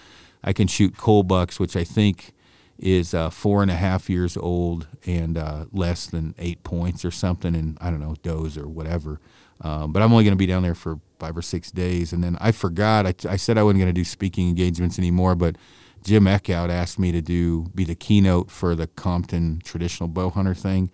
I 0.44 0.52
can 0.52 0.66
shoot 0.66 0.96
coal 0.96 1.22
bucks, 1.22 1.60
which 1.60 1.76
I 1.76 1.84
think 1.84 2.32
is 2.78 3.14
uh, 3.14 3.30
four 3.30 3.62
and 3.62 3.70
a 3.70 3.76
half 3.76 4.10
years 4.10 4.36
old 4.36 4.88
and 5.06 5.38
uh, 5.38 5.66
less 5.72 6.06
than 6.06 6.34
eight 6.38 6.62
points 6.64 7.04
or 7.04 7.10
something, 7.10 7.54
and 7.54 7.78
I 7.80 7.90
don't 7.90 8.00
know 8.00 8.16
does 8.22 8.58
or 8.58 8.66
whatever. 8.66 9.20
Um, 9.60 9.92
but 9.92 10.02
I'm 10.02 10.12
only 10.12 10.24
going 10.24 10.32
to 10.32 10.38
be 10.38 10.46
down 10.46 10.64
there 10.64 10.74
for 10.74 10.98
five 11.20 11.36
or 11.36 11.42
six 11.42 11.70
days, 11.70 12.12
and 12.12 12.24
then 12.24 12.36
I 12.40 12.50
forgot. 12.50 13.06
I, 13.06 13.14
I 13.28 13.36
said 13.36 13.56
I 13.56 13.62
wasn't 13.62 13.80
going 13.80 13.94
to 13.94 14.00
do 14.00 14.04
speaking 14.04 14.48
engagements 14.48 14.98
anymore, 14.98 15.36
but 15.36 15.56
Jim 16.02 16.24
Eckhout 16.24 16.68
asked 16.68 16.98
me 16.98 17.12
to 17.12 17.20
do 17.20 17.66
be 17.74 17.84
the 17.84 17.94
keynote 17.94 18.50
for 18.50 18.74
the 18.74 18.88
Compton 18.88 19.60
traditional 19.62 20.08
bow 20.08 20.30
hunter 20.30 20.54
thing, 20.54 20.90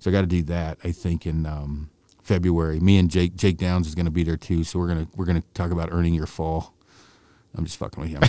so 0.00 0.10
I 0.10 0.12
got 0.12 0.22
to 0.22 0.26
do 0.26 0.42
that. 0.44 0.78
I 0.82 0.90
think 0.90 1.24
in 1.26 1.46
um, 1.46 1.90
February. 2.30 2.80
Me 2.80 2.98
and 2.98 3.10
Jake 3.10 3.36
Jake 3.36 3.56
Downs 3.56 3.86
is 3.86 3.94
going 3.94 4.06
to 4.06 4.10
be 4.10 4.24
there 4.24 4.36
too, 4.36 4.64
so 4.64 4.78
we're 4.78 4.88
gonna 4.88 5.08
we're 5.14 5.24
gonna 5.24 5.44
talk 5.54 5.70
about 5.70 5.90
earning 5.92 6.14
your 6.14 6.26
fall. 6.26 6.74
I'm 7.56 7.64
just 7.64 7.78
fucking 7.78 8.02
with 8.02 8.12
you. 8.12 8.18
I'm 8.20 8.28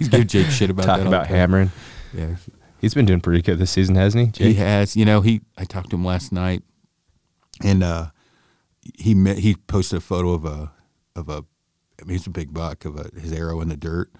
give 0.10 0.26
Jake 0.26 0.48
shit 0.48 0.70
about 0.70 0.86
that. 0.86 1.06
about 1.06 1.26
hammering. 1.26 1.70
Yeah, 2.14 2.36
He's 2.80 2.94
been 2.94 3.06
doing 3.06 3.20
pretty 3.20 3.42
good 3.42 3.58
this 3.58 3.70
season, 3.70 3.94
hasn't 3.94 4.36
he? 4.36 4.48
he 4.48 4.54
has. 4.54 4.96
You 4.96 5.04
know, 5.04 5.20
he. 5.20 5.40
I 5.56 5.64
talked 5.64 5.90
to 5.90 5.96
him 5.96 6.04
last 6.04 6.32
night, 6.32 6.62
and 7.62 7.82
uh, 7.82 8.06
he 8.98 9.14
met, 9.14 9.38
he 9.38 9.54
posted 9.54 9.98
a 9.98 10.00
photo 10.00 10.32
of 10.32 10.44
a 10.44 10.72
of 11.14 11.28
a. 11.28 11.44
I 12.00 12.04
mean, 12.04 12.16
it's 12.16 12.26
a 12.26 12.30
big 12.30 12.52
buck 12.52 12.84
of 12.84 12.96
a, 12.96 13.10
his 13.20 13.32
arrow 13.32 13.60
in 13.60 13.68
the 13.68 13.76
dirt. 13.76 14.10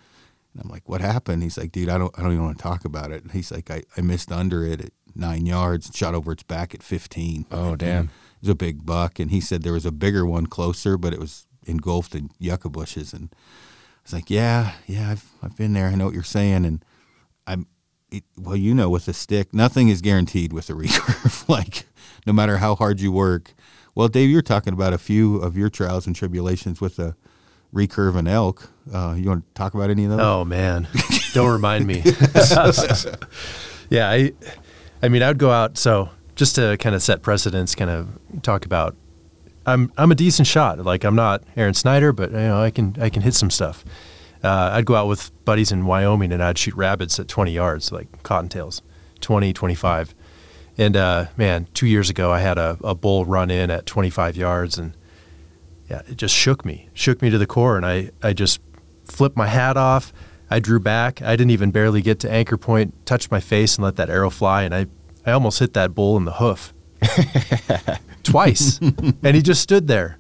And 0.53 0.63
I'm 0.63 0.71
like, 0.71 0.89
what 0.89 1.01
happened? 1.01 1.43
He's 1.43 1.59
like, 1.59 1.73
dude, 1.73 1.89
I 1.89 1.99
don't 1.99 2.17
I 2.19 2.23
don't 2.23 2.33
even 2.33 2.45
want 2.45 2.59
to 2.59 2.63
talk 2.63 2.85
about 2.85 3.11
it. 3.11 3.23
And 3.23 3.33
he's 3.33 3.51
like, 3.51 3.71
I, 3.71 3.83
I 3.97 4.01
missed 4.01 4.31
under 4.31 4.65
it 4.65 4.81
at 4.81 4.91
nine 5.15 5.47
yards, 5.47 5.91
shot 5.95 6.15
over 6.15 6.33
its 6.33 6.43
back 6.43 6.75
at 6.75 6.83
15. 6.83 7.47
Oh, 7.51 7.77
damn. 7.77 8.05
It 8.05 8.11
was 8.43 8.49
a 8.51 8.55
big 8.55 8.85
buck, 8.85 9.19
and 9.19 9.31
he 9.31 9.41
said 9.41 9.63
there 9.63 9.73
was 9.73 9.87
a 9.87 9.93
bigger 9.93 10.27
one 10.27 10.47
closer, 10.47 10.97
but 10.97 11.13
it 11.13 11.21
was 11.21 11.47
engulfed 11.67 12.15
in 12.15 12.31
yucca 12.39 12.69
bushes. 12.69 13.13
And 13.13 13.29
I 13.33 14.01
was 14.05 14.13
like, 14.13 14.31
yeah, 14.31 14.73
yeah, 14.87 15.11
I've 15.11 15.31
I've 15.43 15.57
been 15.57 15.73
there. 15.73 15.89
I 15.89 15.95
know 15.95 16.07
what 16.07 16.15
you're 16.15 16.23
saying, 16.23 16.65
and 16.65 16.85
I'm. 17.47 17.67
It, 18.11 18.25
well, 18.37 18.57
you 18.57 18.75
know, 18.75 18.91
with 18.91 19.09
a 19.09 19.15
stick, 19.15 19.55
nothing 19.55 19.89
is 19.89 20.03
guaranteed 20.03 20.53
with 20.53 20.69
a 20.69 20.73
recurve. 20.75 21.49
like, 21.49 21.87
no 22.27 22.33
matter 22.35 22.59
how 22.59 22.75
hard 22.75 23.01
you 23.01 23.11
work. 23.11 23.55
Well, 23.95 24.09
Dave, 24.09 24.29
you're 24.29 24.43
talking 24.43 24.75
about 24.75 24.93
a 24.93 24.99
few 24.99 25.37
of 25.37 25.57
your 25.57 25.71
trials 25.71 26.07
and 26.07 26.15
tribulations 26.15 26.81
with 26.81 26.99
a 26.99 27.17
recurve 27.75 28.17
and 28.17 28.29
elk. 28.29 28.71
Uh, 28.93 29.15
you 29.17 29.29
want 29.29 29.47
to 29.47 29.55
talk 29.55 29.75
about 29.75 29.91
any 29.91 30.05
of 30.05 30.11
those? 30.11 30.21
Oh 30.21 30.45
man, 30.45 30.89
don't 31.35 31.51
remind 31.51 31.87
me. 31.87 32.03
yeah, 33.91 34.11
I, 34.11 34.33
I 35.03 35.09
mean, 35.09 35.23
I 35.23 35.29
would 35.29 35.39
go 35.39 35.51
out. 35.51 35.79
So 35.79 36.11
just 36.35 36.55
to 36.57 36.77
kind 36.79 36.95
of 36.95 37.03
set 37.03 37.23
precedents, 37.23 37.75
kind 37.75 37.91
of 37.91 38.09
talk 38.43 38.65
about. 38.65 38.97
I'm 39.67 39.93
I'm 39.97 40.11
a 40.11 40.15
decent 40.15 40.49
shot. 40.49 40.79
Like 40.79 41.05
I'm 41.05 41.15
not 41.15 41.43
Aaron 41.57 41.75
Snyder, 41.75 42.13
but 42.13 42.31
you 42.31 42.39
know 42.39 42.61
I 42.61 42.71
can 42.71 42.97
I 43.01 43.11
can 43.11 43.23
hit 43.23 43.35
some 43.35 43.51
stuff. 43.51 43.85
Uh, 44.43 44.71
I'd 44.73 44.87
go 44.87 44.97
out 44.97 45.07
with 45.07 45.31
buddies 45.45 45.71
in 45.71 45.87
Wyoming 45.87 46.33
and 46.33 46.43
I'd 46.43 46.59
shoot 46.59 46.75
rabbits 46.75 47.21
at 47.21 47.29
20 47.29 47.53
yards, 47.53 47.93
like 47.93 48.25
cottontails, 48.25 48.83
20, 49.21 49.53
25. 49.53 50.15
And 50.79 50.97
uh, 50.97 51.27
man, 51.37 51.69
two 51.75 51.87
years 51.87 52.11
ago 52.11 52.33
I 52.33 52.41
had 52.41 52.59
a, 52.59 52.77
a 52.83 52.95
bull 52.95 53.25
run 53.25 53.53
in 53.53 53.71
at 53.71 53.87
25 53.87 54.37
yards 54.37 54.79
and 54.79 54.97
yeah, 55.89 56.03
it 56.09 56.17
just 56.17 56.35
shook 56.35 56.65
me, 56.65 56.89
shook 56.93 57.23
me 57.23 57.31
to 57.31 57.39
the 57.39 57.47
core, 57.47 57.77
and 57.77 57.85
I, 57.85 58.11
I 58.23 58.33
just 58.33 58.61
flipped 59.05 59.37
my 59.37 59.47
hat 59.47 59.77
off. 59.77 60.13
I 60.49 60.59
drew 60.59 60.81
back. 60.81 61.21
I 61.21 61.37
didn't 61.37 61.51
even 61.51 61.71
barely 61.71 62.01
get 62.01 62.19
to 62.21 62.31
anchor 62.31 62.57
point, 62.57 63.05
touched 63.05 63.31
my 63.31 63.41
face, 63.41 63.77
and 63.77 63.85
let 63.85 63.97
that 63.97 64.09
arrow 64.09 64.31
fly, 64.31 64.63
and 64.63 64.75
I, 64.75 64.87
I 65.27 65.33
almost 65.33 65.59
hit 65.59 65.75
that 65.75 65.95
bull 65.95 66.17
in 66.17 66.25
the 66.25 66.35
hoof 66.35 66.73
twice, 68.23 68.79
and 68.79 69.35
he 69.35 69.43
just 69.43 69.63
stood 69.63 69.89
there. 69.89 70.19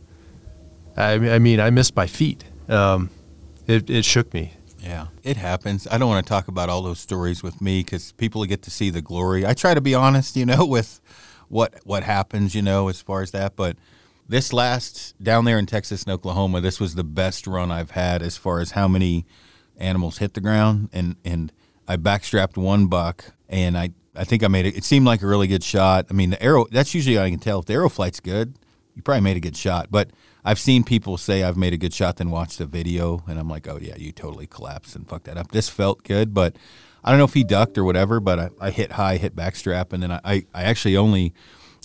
I, 0.96 1.12
I 1.12 1.38
mean, 1.38 1.60
I 1.60 1.70
missed 1.70 1.94
by 1.94 2.06
feet. 2.06 2.44
Um, 2.68 3.10
it, 3.66 3.88
it 3.88 4.04
shook 4.04 4.32
me. 4.34 4.52
Yeah, 4.78 5.06
it 5.22 5.36
happens. 5.36 5.86
I 5.90 5.98
don't 5.98 6.08
want 6.08 6.26
to 6.26 6.28
talk 6.28 6.48
about 6.48 6.68
all 6.68 6.82
those 6.82 6.98
stories 6.98 7.42
with 7.42 7.60
me 7.60 7.80
because 7.80 8.12
people 8.12 8.44
get 8.44 8.62
to 8.62 8.70
see 8.70 8.90
the 8.90 9.00
glory. 9.00 9.46
I 9.46 9.54
try 9.54 9.74
to 9.74 9.80
be 9.80 9.94
honest, 9.94 10.36
you 10.36 10.44
know, 10.44 10.66
with 10.66 11.00
what 11.48 11.74
what 11.84 12.02
happens, 12.02 12.54
you 12.54 12.62
know, 12.62 12.88
as 12.88 13.00
far 13.00 13.22
as 13.22 13.30
that. 13.30 13.54
But 13.54 13.76
this 14.28 14.52
last 14.52 15.14
down 15.22 15.44
there 15.44 15.58
in 15.58 15.66
Texas 15.66 16.02
and 16.02 16.12
Oklahoma, 16.12 16.60
this 16.60 16.80
was 16.80 16.94
the 16.94 17.04
best 17.04 17.46
run 17.46 17.70
I've 17.70 17.92
had 17.92 18.22
as 18.22 18.36
far 18.36 18.58
as 18.58 18.72
how 18.72 18.88
many 18.88 19.24
animals 19.76 20.18
hit 20.18 20.34
the 20.34 20.40
ground, 20.40 20.88
and 20.92 21.16
and 21.24 21.52
I 21.86 21.96
backstrapped 21.96 22.56
one 22.56 22.86
buck, 22.86 23.24
and 23.48 23.78
I 23.78 23.90
I 24.14 24.24
think 24.24 24.44
I 24.44 24.48
made 24.48 24.66
it. 24.66 24.76
It 24.76 24.84
seemed 24.84 25.06
like 25.06 25.22
a 25.22 25.26
really 25.26 25.46
good 25.46 25.64
shot. 25.64 26.06
I 26.10 26.12
mean, 26.12 26.30
the 26.30 26.42
arrow. 26.42 26.66
That's 26.70 26.94
usually 26.94 27.18
I 27.18 27.30
can 27.30 27.38
tell 27.38 27.60
if 27.60 27.66
the 27.66 27.74
arrow 27.74 27.88
flight's 27.88 28.20
good. 28.20 28.54
You 28.94 29.02
probably 29.02 29.22
made 29.22 29.38
a 29.38 29.40
good 29.40 29.56
shot, 29.56 29.88
but 29.90 30.10
I've 30.44 30.58
seen 30.58 30.84
people 30.84 31.16
say 31.16 31.42
I've 31.42 31.56
made 31.56 31.72
a 31.72 31.78
good 31.78 31.94
shot, 31.94 32.16
then 32.16 32.30
watch 32.30 32.58
the 32.58 32.66
video, 32.66 33.24
and 33.26 33.38
I'm 33.38 33.48
like, 33.48 33.66
oh 33.66 33.78
yeah, 33.80 33.96
you 33.96 34.12
totally 34.12 34.46
collapsed 34.46 34.94
and 34.94 35.08
fucked 35.08 35.24
that 35.24 35.38
up. 35.38 35.50
This 35.50 35.70
felt 35.70 36.02
good, 36.02 36.34
but 36.34 36.56
I 37.02 37.10
don't 37.10 37.18
know 37.18 37.24
if 37.24 37.32
he 37.32 37.42
ducked 37.42 37.78
or 37.78 37.84
whatever. 37.84 38.20
But 38.20 38.38
I, 38.38 38.50
I 38.60 38.70
hit 38.70 38.92
high, 38.92 39.16
hit 39.16 39.34
backstrap, 39.34 39.92
and 39.92 40.02
then 40.02 40.12
I, 40.12 40.20
I, 40.24 40.46
I 40.52 40.62
actually 40.64 40.96
only 40.96 41.32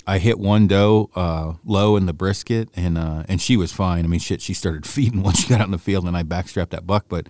I 0.06 0.20
hit 0.20 0.40
one 0.40 0.68
doe 0.68 1.10
uh, 1.16 1.54
low 1.66 1.98
in 1.98 2.08
the 2.08 2.14
brisket, 2.14 2.70
and 2.76 2.98
uh, 2.98 3.24
and 3.30 3.42
she 3.42 3.58
was 3.58 3.72
fine. 3.72 4.06
I 4.06 4.08
mean, 4.08 4.20
shit, 4.20 4.42
she 4.42 4.54
started 4.54 4.86
feeding 4.88 5.22
once 5.24 5.42
she 5.42 5.50
got 5.50 5.62
out 5.62 5.68
in 5.68 5.72
the 5.72 5.78
field, 5.78 6.06
and 6.06 6.18
I 6.18 6.24
backstrapped 6.24 6.70
that 6.70 6.88
buck, 6.88 7.06
but 7.08 7.28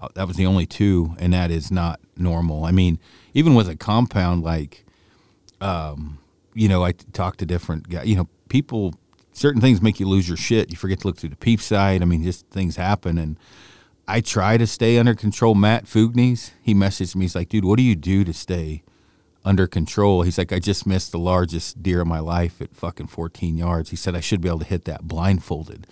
uh, 0.00 0.08
that 0.14 0.26
was 0.26 0.36
the 0.36 0.46
only 0.46 0.66
two, 0.66 1.14
and 1.18 1.32
that 1.32 1.50
is 1.50 1.70
not 1.70 2.00
normal. 2.16 2.64
I 2.64 2.72
mean, 2.72 2.98
even 3.34 3.54
with 3.54 3.68
a 3.68 3.76
compound 3.76 4.42
like 4.42 4.84
um, 5.60 6.18
you 6.54 6.68
know, 6.68 6.84
I 6.84 6.92
talk 6.92 7.36
to 7.38 7.46
different 7.46 7.88
guys. 7.88 8.06
You 8.06 8.16
know, 8.16 8.28
people, 8.48 8.94
certain 9.32 9.60
things 9.60 9.82
make 9.82 9.98
you 9.98 10.06
lose 10.06 10.28
your 10.28 10.36
shit. 10.36 10.70
You 10.70 10.76
forget 10.76 11.00
to 11.00 11.06
look 11.06 11.18
through 11.18 11.30
the 11.30 11.36
peep 11.36 11.60
sight. 11.60 12.00
I 12.00 12.04
mean, 12.04 12.22
just 12.22 12.46
things 12.48 12.76
happen. 12.76 13.18
And 13.18 13.38
I 14.06 14.20
try 14.20 14.56
to 14.56 14.66
stay 14.66 14.98
under 14.98 15.14
control. 15.14 15.54
Matt 15.54 15.86
Fugnes, 15.86 16.52
he 16.62 16.74
messaged 16.74 17.16
me. 17.16 17.24
He's 17.24 17.34
like, 17.34 17.48
dude, 17.48 17.64
what 17.64 17.76
do 17.76 17.82
you 17.82 17.96
do 17.96 18.24
to 18.24 18.32
stay 18.32 18.82
under 19.44 19.66
control? 19.66 20.22
He's 20.22 20.38
like, 20.38 20.52
I 20.52 20.58
just 20.58 20.86
missed 20.86 21.12
the 21.12 21.18
largest 21.18 21.82
deer 21.82 22.02
of 22.02 22.06
my 22.06 22.20
life 22.20 22.60
at 22.60 22.74
fucking 22.74 23.08
14 23.08 23.56
yards. 23.58 23.90
He 23.90 23.96
said 23.96 24.14
I 24.14 24.20
should 24.20 24.40
be 24.40 24.48
able 24.48 24.60
to 24.60 24.66
hit 24.66 24.84
that 24.84 25.08
blindfolded. 25.08 25.86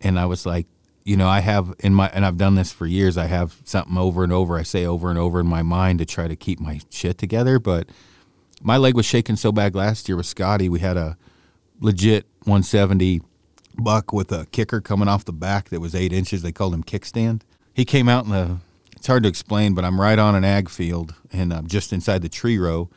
And 0.00 0.18
I 0.18 0.26
was 0.26 0.44
like, 0.44 0.66
you 1.04 1.18
know, 1.18 1.28
I 1.28 1.40
have 1.40 1.74
in 1.80 1.94
my, 1.94 2.08
and 2.08 2.24
I've 2.24 2.38
done 2.38 2.54
this 2.54 2.72
for 2.72 2.86
years. 2.86 3.18
I 3.18 3.26
have 3.26 3.60
something 3.64 3.98
over 3.98 4.24
and 4.24 4.32
over. 4.32 4.56
I 4.56 4.62
say 4.62 4.86
over 4.86 5.10
and 5.10 5.18
over 5.18 5.38
in 5.38 5.46
my 5.46 5.62
mind 5.62 5.98
to 5.98 6.06
try 6.06 6.26
to 6.26 6.34
keep 6.34 6.58
my 6.58 6.80
shit 6.90 7.18
together. 7.18 7.58
But 7.58 7.90
my 8.62 8.78
leg 8.78 8.94
was 8.94 9.04
shaking 9.04 9.36
so 9.36 9.52
bad 9.52 9.74
last 9.74 10.08
year 10.08 10.16
with 10.16 10.26
Scotty. 10.26 10.68
We 10.68 10.80
had 10.80 10.96
a 10.96 11.18
legit 11.78 12.24
170 12.44 13.20
buck 13.76 14.12
with 14.12 14.32
a 14.32 14.46
kicker 14.46 14.80
coming 14.80 15.08
off 15.08 15.26
the 15.26 15.32
back 15.32 15.68
that 15.68 15.80
was 15.80 15.94
eight 15.94 16.12
inches. 16.12 16.42
They 16.42 16.52
called 16.52 16.72
him 16.72 16.82
kickstand. 16.82 17.42
He 17.74 17.84
came 17.84 18.08
out 18.08 18.24
in 18.24 18.30
the. 18.30 18.58
It's 18.96 19.06
hard 19.06 19.24
to 19.24 19.28
explain, 19.28 19.74
but 19.74 19.84
I'm 19.84 20.00
right 20.00 20.18
on 20.18 20.34
an 20.34 20.44
ag 20.44 20.70
field 20.70 21.14
and 21.30 21.52
I'm 21.52 21.66
just 21.66 21.92
inside 21.92 22.22
the 22.22 22.30
tree 22.30 22.56
row, 22.56 22.88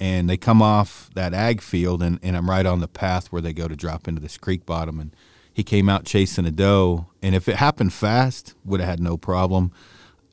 and 0.00 0.28
they 0.28 0.36
come 0.36 0.60
off 0.60 1.08
that 1.14 1.32
ag 1.32 1.60
field 1.60 2.02
and, 2.02 2.18
and 2.20 2.36
I'm 2.36 2.50
right 2.50 2.66
on 2.66 2.80
the 2.80 2.88
path 2.88 3.30
where 3.30 3.40
they 3.40 3.52
go 3.52 3.68
to 3.68 3.76
drop 3.76 4.08
into 4.08 4.20
this 4.20 4.36
creek 4.36 4.66
bottom 4.66 4.98
and 4.98 5.14
he 5.52 5.62
came 5.62 5.88
out 5.88 6.04
chasing 6.04 6.46
a 6.46 6.50
doe 6.50 7.06
and 7.22 7.34
if 7.34 7.48
it 7.48 7.56
happened 7.56 7.92
fast 7.92 8.54
would 8.64 8.80
have 8.80 8.88
had 8.88 9.00
no 9.00 9.16
problem 9.16 9.72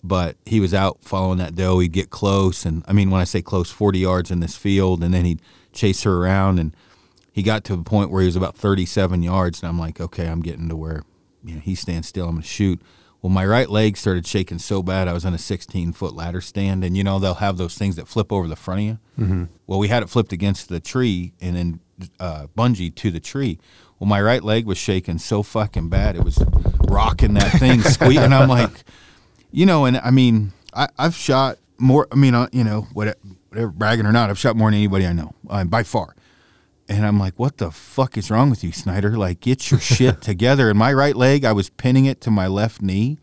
but 0.04 0.38
he 0.46 0.60
was 0.60 0.74
out 0.74 0.98
following 1.02 1.38
that 1.38 1.56
doe 1.56 1.80
he'd 1.80 1.92
get 1.92 2.10
close 2.10 2.66
and 2.66 2.84
i 2.88 2.94
mean 2.94 3.10
when 3.10 3.22
i 3.22 3.26
say 3.26 3.42
close 3.42 3.70
40 3.70 4.00
yards 4.00 4.32
in 4.32 4.40
this 4.40 4.56
field 4.56 5.04
and 5.04 5.14
then 5.14 5.26
he'd 5.26 5.42
chase 5.74 6.04
her 6.04 6.18
around 6.24 6.60
and 6.60 6.74
he 7.40 7.44
got 7.44 7.64
to 7.66 7.74
a 7.74 7.84
point 7.84 8.12
where 8.12 8.22
he 8.22 8.26
was 8.26 8.36
about 8.36 8.58
37 8.58 9.24
yards, 9.24 9.62
and 9.62 9.70
I'm 9.70 9.80
like, 9.80 10.02
okay, 10.02 10.28
I'm 10.28 10.42
getting 10.42 10.68
to 10.68 10.76
where 10.76 11.04
you 11.44 11.56
know, 11.56 11.62
he 11.62 11.74
stands 11.74 12.08
still. 12.08 12.26
I'm 12.26 12.36
going 12.36 12.42
to 12.42 12.48
shoot. 12.48 12.82
Well, 13.22 13.30
my 13.30 13.46
right 13.46 13.70
leg 13.70 13.96
started 13.98 14.28
shaking 14.28 14.60
so 14.60 14.84
bad 14.84 15.08
I 15.08 15.14
was 15.14 15.26
on 15.26 15.34
a 15.34 15.38
16 15.38 15.94
foot 15.94 16.14
ladder 16.14 16.42
stand, 16.42 16.84
and 16.84 16.98
you 16.98 17.04
know 17.04 17.18
they'll 17.18 17.36
have 17.36 17.58
those 17.58 17.78
things 17.78 17.96
that 17.96 18.10
flip 18.10 18.34
over 18.34 18.48
the 18.48 18.58
front 18.58 18.80
of 18.82 18.86
you. 18.86 19.00
Mm-hmm. 19.18 19.44
Well, 19.68 19.80
we 19.80 19.88
had 19.88 20.04
it 20.04 20.10
flipped 20.10 20.34
against 20.34 20.68
the 20.68 20.80
tree 20.80 21.34
and 21.40 21.56
then 21.56 21.80
uh, 22.20 22.48
bungee 22.58 22.94
to 22.96 23.10
the 23.12 23.20
tree. 23.22 23.58
Well, 24.00 24.08
my 24.08 24.22
right 24.22 24.44
leg 24.44 24.66
was 24.66 24.78
shaking 24.78 25.18
so 25.18 25.44
fucking 25.44 25.90
bad 25.90 26.16
it 26.16 26.24
was 26.24 26.42
rocking 26.88 27.34
that 27.34 27.60
thing, 27.60 27.82
squeaking. 27.82 28.24
and 28.24 28.34
I'm 28.34 28.50
like, 28.60 28.84
you 29.52 29.66
know, 29.66 29.86
and 29.86 29.98
I 29.98 30.12
mean, 30.12 30.54
I, 30.74 30.88
have 30.98 31.16
shot 31.16 31.58
more. 31.78 32.08
I 32.12 32.16
mean, 32.16 32.34
uh, 32.34 32.48
you 32.52 32.64
know, 32.64 32.88
whatever, 32.94 33.18
whatever, 33.50 33.72
bragging 33.72 34.06
or 34.06 34.12
not, 34.12 34.30
I've 34.30 34.40
shot 34.40 34.56
more 34.56 34.70
than 34.70 34.78
anybody 34.78 35.06
I 35.06 35.14
know 35.14 35.34
uh, 35.50 35.64
by 35.66 35.84
far. 35.84 36.16
And 36.88 37.06
I'm 37.06 37.20
like, 37.20 37.38
what 37.38 37.58
the 37.58 37.70
fuck 37.70 38.18
is 38.18 38.32
wrong 38.32 38.50
with 38.50 38.64
you, 38.64 38.72
Snyder? 38.72 39.16
Like, 39.16 39.42
get 39.42 39.70
your 39.70 39.80
shit 39.80 40.22
together. 40.22 40.70
And 40.70 40.80
my 40.80 40.92
right 40.92 41.16
leg, 41.16 41.46
I 41.46 41.52
was 41.52 41.70
pinning 41.70 42.06
it 42.06 42.20
to 42.22 42.32
my 42.32 42.48
left 42.48 42.82
knee. 42.82 43.20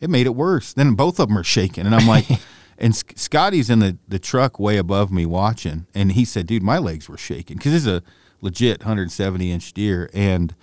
It 0.00 0.10
made 0.10 0.26
it 0.26 0.34
worse. 0.34 0.74
Then 0.74 0.94
both 0.94 1.18
of 1.18 1.28
them 1.28 1.38
are 1.38 1.44
shaking. 1.44 1.86
And 1.86 1.94
I'm 1.94 2.06
like, 2.06 2.26
and 2.78 2.94
Scotty's 2.94 3.70
in 3.70 3.78
the, 3.78 3.96
the 4.06 4.18
truck 4.18 4.60
way 4.60 4.76
above 4.76 5.10
me 5.10 5.24
watching. 5.24 5.86
And 5.94 6.12
he 6.12 6.26
said, 6.26 6.46
dude, 6.46 6.62
my 6.62 6.76
legs 6.76 7.08
were 7.08 7.16
shaking 7.16 7.56
because 7.56 7.72
this 7.72 7.86
is 7.86 7.88
a 7.88 8.02
legit 8.40 8.80
170 8.80 9.50
inch 9.50 9.72
deer. 9.72 10.10
And 10.12 10.54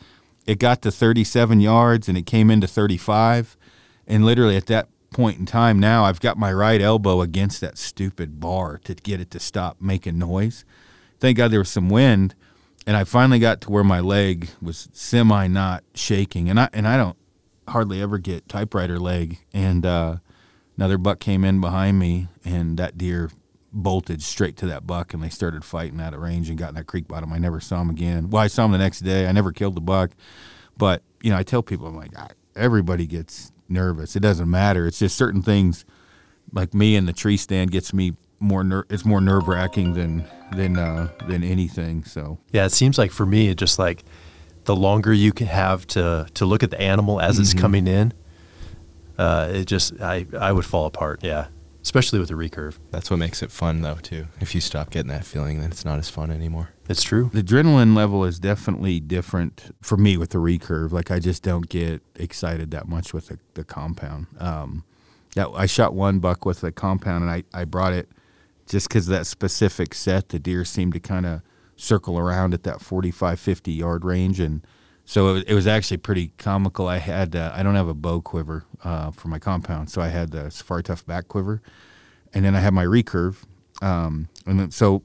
it 0.45 0.59
got 0.59 0.81
to 0.83 0.91
37 0.91 1.59
yards 1.59 2.07
and 2.07 2.17
it 2.17 2.25
came 2.25 2.49
into 2.49 2.67
35. 2.67 3.57
And 4.07 4.25
literally 4.25 4.55
at 4.55 4.67
that 4.67 4.89
point 5.11 5.39
in 5.39 5.45
time 5.45 5.79
now, 5.79 6.03
I've 6.03 6.19
got 6.19 6.37
my 6.37 6.51
right 6.51 6.81
elbow 6.81 7.21
against 7.21 7.61
that 7.61 7.77
stupid 7.77 8.39
bar 8.39 8.79
to 8.83 8.93
get 8.93 9.19
it 9.19 9.31
to 9.31 9.39
stop 9.39 9.77
making 9.79 10.17
noise 10.17 10.65
thank 11.19 11.37
God 11.37 11.51
there 11.51 11.59
was 11.59 11.69
some 11.69 11.89
wind, 11.89 12.35
and 12.85 12.95
I 12.95 13.03
finally 13.03 13.39
got 13.39 13.61
to 13.61 13.71
where 13.71 13.83
my 13.83 13.99
leg 13.99 14.49
was 14.61 14.89
semi 14.93 15.47
not 15.47 15.83
shaking, 15.93 16.49
and 16.49 16.59
I 16.59 16.69
and 16.73 16.87
I 16.87 16.97
don't 16.97 17.17
hardly 17.67 18.01
ever 18.01 18.17
get 18.17 18.47
typewriter 18.47 18.99
leg, 18.99 19.39
and 19.53 19.85
uh, 19.85 20.17
another 20.77 20.97
buck 20.97 21.19
came 21.19 21.43
in 21.43 21.61
behind 21.61 21.99
me, 21.99 22.27
and 22.43 22.77
that 22.77 22.97
deer 22.97 23.31
bolted 23.75 24.23
straight 24.23 24.57
to 24.57 24.65
that 24.67 24.87
buck, 24.87 25.13
and 25.13 25.21
they 25.21 25.29
started 25.29 25.63
fighting 25.63 25.99
out 25.99 26.13
of 26.13 26.21
range 26.21 26.49
and 26.49 26.57
got 26.57 26.69
in 26.69 26.75
that 26.75 26.87
creek 26.87 27.07
bottom. 27.07 27.31
I 27.33 27.37
never 27.37 27.59
saw 27.59 27.81
him 27.81 27.89
again. 27.89 28.29
Well, 28.29 28.41
I 28.41 28.47
saw 28.47 28.65
him 28.65 28.71
the 28.71 28.77
next 28.77 29.01
day. 29.01 29.27
I 29.27 29.31
never 29.31 29.51
killed 29.51 29.75
the 29.75 29.81
buck, 29.81 30.11
but 30.77 31.03
you 31.21 31.29
know, 31.29 31.37
I 31.37 31.43
tell 31.43 31.61
people, 31.61 31.87
I'm 31.87 31.95
like, 31.95 32.11
everybody 32.55 33.05
gets 33.05 33.51
nervous. 33.67 34.15
It 34.15 34.21
doesn't 34.21 34.49
matter. 34.49 34.87
It's 34.87 34.99
just 34.99 35.17
certain 35.17 35.41
things, 35.41 35.85
like 36.53 36.73
me 36.73 36.95
in 36.95 37.05
the 37.05 37.13
tree 37.13 37.37
stand, 37.37 37.71
gets 37.71 37.93
me 37.93 38.13
more 38.39 38.63
ner- 38.63 38.85
it's 38.89 39.05
more 39.05 39.21
nerve 39.21 39.47
wracking 39.47 39.93
than 39.93 40.25
than 40.55 40.77
uh, 40.77 41.09
than 41.27 41.43
anything. 41.43 42.03
So 42.03 42.39
yeah, 42.51 42.65
it 42.65 42.71
seems 42.71 42.97
like 42.97 43.11
for 43.11 43.25
me, 43.25 43.49
it 43.49 43.57
just 43.57 43.79
like 43.79 44.03
the 44.65 44.75
longer 44.75 45.13
you 45.13 45.31
can 45.31 45.47
have 45.47 45.85
to 45.87 46.27
to 46.33 46.45
look 46.45 46.63
at 46.63 46.71
the 46.71 46.81
animal 46.81 47.19
as 47.19 47.35
mm-hmm. 47.35 47.41
it's 47.41 47.53
coming 47.53 47.87
in, 47.87 48.13
uh, 49.17 49.49
it 49.51 49.65
just 49.65 49.99
I 50.01 50.25
I 50.37 50.51
would 50.51 50.65
fall 50.65 50.85
apart. 50.85 51.23
Yeah, 51.23 51.47
especially 51.85 52.17
with 52.17 52.29
the 52.29 52.33
recurve. 52.33 52.79
That's 52.89 53.11
what 53.11 53.17
makes 53.17 53.43
it 53.43 53.51
fun 53.51 53.81
though 53.81 53.99
too. 54.01 54.25
If 54.41 54.55
you 54.55 54.59
stop 54.59 54.89
getting 54.89 55.09
that 55.09 55.23
feeling, 55.23 55.61
then 55.61 55.69
it's 55.69 55.85
not 55.85 55.99
as 55.99 56.09
fun 56.09 56.31
anymore. 56.31 56.69
It's 56.89 57.03
true. 57.03 57.29
The 57.31 57.43
adrenaline 57.43 57.95
level 57.95 58.25
is 58.25 58.39
definitely 58.39 58.99
different 58.99 59.75
for 59.81 59.95
me 59.95 60.17
with 60.17 60.31
the 60.31 60.39
recurve. 60.39 60.91
Like 60.91 61.11
I 61.11 61.19
just 61.19 61.43
don't 61.43 61.69
get 61.69 62.01
excited 62.15 62.71
that 62.71 62.87
much 62.87 63.13
with 63.13 63.27
the, 63.27 63.37
the 63.53 63.63
compound. 63.63 64.25
Um, 64.39 64.83
yeah, 65.35 65.47
I 65.49 65.67
shot 65.67 65.93
one 65.93 66.17
buck 66.17 66.43
with 66.43 66.61
the 66.61 66.71
compound, 66.71 67.23
and 67.23 67.31
I, 67.31 67.43
I 67.53 67.65
brought 67.65 67.93
it 67.93 68.09
just 68.67 68.89
because 68.89 69.05
that 69.07 69.27
specific 69.27 69.93
set, 69.93 70.29
the 70.29 70.39
deer 70.39 70.65
seemed 70.65 70.93
to 70.93 70.99
kind 70.99 71.27
of 71.27 71.41
circle 71.75 72.17
around 72.17 72.55
at 72.55 72.63
that 72.63 72.81
45, 72.81 73.39
50 73.39 73.71
yard 73.71 74.03
range. 74.03 74.39
And 74.39 74.65
so 75.05 75.29
it 75.29 75.33
was, 75.33 75.43
it 75.43 75.53
was 75.53 75.67
actually 75.67 75.97
pretty 75.97 76.31
comical. 76.37 76.87
I 76.87 76.97
had, 76.97 77.35
uh, 77.35 77.51
I 77.55 77.63
don't 77.63 77.75
have 77.75 77.87
a 77.87 77.93
bow 77.93 78.21
quiver 78.21 78.65
uh, 78.83 79.11
for 79.11 79.27
my 79.27 79.39
compound, 79.39 79.89
so 79.89 80.01
I 80.01 80.07
had 80.09 80.31
the 80.31 80.49
Safari 80.49 80.83
Tuff 80.83 81.05
back 81.05 81.27
quiver. 81.27 81.61
And 82.33 82.43
then 82.43 82.55
I 82.55 82.59
had 82.59 82.73
my 82.73 82.83
recurve. 82.83 83.43
Um, 83.81 84.29
and 84.45 84.59
then, 84.59 84.71
so 84.71 85.03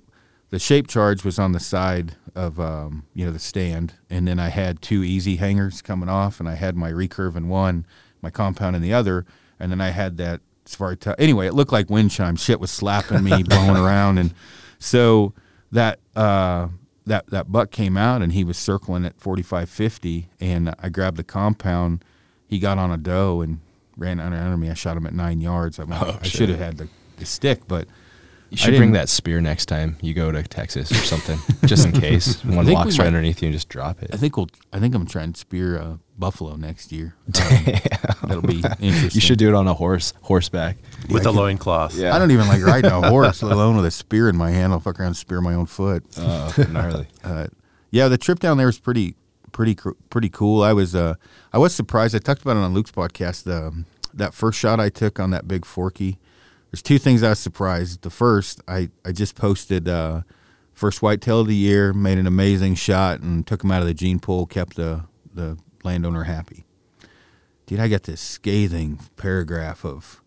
the 0.49 0.59
shape 0.59 0.89
charge 0.89 1.25
was 1.25 1.39
on 1.39 1.53
the 1.53 1.61
side 1.61 2.17
of, 2.35 2.59
um, 2.59 3.05
you 3.15 3.25
know, 3.25 3.31
the 3.31 3.39
stand. 3.39 3.95
And 4.09 4.27
then 4.27 4.41
I 4.41 4.49
had 4.49 4.83
two 4.83 5.05
easy 5.05 5.37
hangers 5.37 5.83
coming 5.83 6.09
off, 6.09 6.41
and 6.41 6.49
I 6.49 6.55
had 6.55 6.77
my 6.77 6.91
recurve 6.91 7.37
in 7.37 7.49
one, 7.49 7.87
my 8.23 8.31
compound 8.31 8.75
in 8.75 8.83
the 8.83 8.93
other. 8.93 9.27
And 9.61 9.71
then 9.71 9.81
I 9.81 9.91
had 9.91 10.17
that 10.17 10.41
Svarta. 10.65 11.15
Anyway, 11.19 11.47
it 11.47 11.55
looked 11.55 11.73
like 11.73 11.91
wind 11.91 12.11
chime. 12.11 12.37
Shit 12.37 12.61
was 12.61 12.71
slapping 12.71 13.23
me, 13.23 13.43
blowing 13.49 13.77
around, 13.77 14.19
and 14.19 14.33
so 14.79 15.35
that 15.73 15.99
uh, 16.17 16.69
that 17.11 17.27
that 17.31 17.51
buck 17.51 17.73
came 17.73 17.97
out 17.97 18.23
and 18.23 18.33
he 18.33 18.45
was 18.45 18.57
circling 18.57 19.05
at 19.05 19.19
45, 19.19 19.69
50, 19.69 20.29
and 20.39 20.73
I 20.79 20.89
grabbed 20.89 21.17
the 21.17 21.25
compound. 21.25 22.05
He 22.47 22.61
got 22.61 22.79
on 22.79 22.93
a 22.93 22.97
doe 22.97 23.41
and 23.41 23.59
ran 23.97 24.21
under, 24.21 24.39
under 24.39 24.57
me. 24.57 24.71
I 24.71 24.75
shot 24.75 24.97
him 24.97 25.07
at 25.07 25.13
nine 25.13 25.41
yards. 25.41 25.81
I, 25.81 25.85
mean, 25.85 25.99
oh, 26.01 26.19
I 26.21 26.25
should 26.25 26.49
have 26.51 26.61
had 26.61 26.77
the, 26.79 26.89
the 27.17 27.27
stick, 27.27 27.63
but 27.67 27.89
you 28.51 28.57
should 28.57 28.77
bring 28.77 28.93
that 28.93 29.09
spear 29.09 29.41
next 29.41 29.67
time 29.67 29.97
you 30.01 30.13
go 30.13 30.33
to 30.33 30.43
Texas 30.43 30.91
or 30.91 30.97
something, 30.97 31.39
just 31.67 31.87
in 31.87 31.93
case 32.01 32.45
one 32.45 32.71
walks 32.71 32.99
right 32.99 33.07
underneath 33.07 33.43
you 33.43 33.47
and 33.47 33.55
just 33.55 33.69
drop 33.69 34.03
it. 34.03 34.11
I 34.13 34.17
think 34.17 34.37
we'll. 34.37 34.49
I 34.73 34.79
think 34.81 34.95
I'm 34.95 35.07
trying 35.07 35.33
to 35.33 35.39
spear 35.39 35.77
a 35.77 35.99
buffalo 36.19 36.57
next 36.57 36.93
year. 36.93 37.15
Um, 38.23 38.29
that'll 38.29 38.43
be 38.43 38.63
interesting. 38.81 39.11
You 39.13 39.21
should 39.21 39.39
do 39.39 39.49
it 39.49 39.55
on 39.55 39.67
a 39.67 39.75
horse, 39.75 40.13
horseback, 40.23 40.77
with 41.09 41.25
yeah, 41.25 41.31
a 41.31 41.33
loincloth. 41.33 41.95
Yeah. 41.95 42.15
I 42.15 42.19
don't 42.19 42.31
even 42.31 42.47
like 42.47 42.63
riding 42.63 42.91
a 42.91 43.09
horse, 43.09 43.43
let 43.43 43.53
alone 43.53 43.77
with 43.77 43.87
a 43.87 43.91
spear 43.91 44.29
in 44.29 44.37
my 44.37 44.51
hand. 44.51 44.73
I'll 44.73 44.81
fuck 44.81 45.01
around 45.01 45.09
and 45.09 45.17
spear 45.17 45.41
my 45.41 45.55
own 45.55 45.67
foot. 45.67 46.05
Oh, 46.19 46.55
gnarly. 46.69 47.09
uh, 47.25 47.47
yeah, 47.91 48.09
the 48.09 48.19
trip 48.19 48.39
down 48.39 48.59
there 48.59 48.67
was 48.67 48.79
pretty, 48.79 49.15
pretty, 49.53 49.77
pretty 50.11 50.29
cool. 50.29 50.63
I 50.63 50.73
was, 50.75 50.95
uh, 50.95 51.15
I 51.53 51.59
was 51.59 51.75
surprised. 51.75 52.15
I 52.15 52.19
talked 52.19 52.43
about 52.43 52.57
it 52.57 52.61
on 52.61 52.75
Luke's 52.75 52.93
podcast. 52.93 53.45
The 53.45 53.85
that 54.13 54.35
first 54.35 54.59
shot 54.59 54.81
I 54.81 54.91
took 54.91 55.19
on 55.19 55.31
that 55.31 55.49
big 55.49 55.65
forky 55.65 56.19
there's 56.71 56.83
two 56.83 56.99
things 56.99 57.23
I 57.23 57.31
was 57.31 57.39
surprised. 57.39 58.03
The 58.03 58.11
first, 58.11 58.61
I, 58.69 58.91
I 59.05 59.13
just 59.13 59.35
posted 59.35 59.89
uh, 59.89 60.23
first 60.73 61.03
whitetail 61.03 61.41
of 61.41 61.49
the 61.49 61.55
year, 61.55 61.93
made 61.93 62.19
an 62.19 62.27
amazing 62.27 62.77
shot, 62.77 63.21
and 63.21 63.47
took 63.47 63.65
him 63.65 63.71
out 63.71 63.83
of 63.83 63.89
the 63.89 63.95
gene 63.95 64.21
pool, 64.21 64.47
kept 64.47 64.77
the, 64.77 65.05
the 65.35 65.59
landowner 65.83 66.25
happy. 66.25 66.65
Dude, 67.67 67.81
I 67.81 67.89
got 67.89 68.05
this 68.05 68.21
scathing 68.21 69.01
paragraph 69.17 69.85
of, 69.85 70.23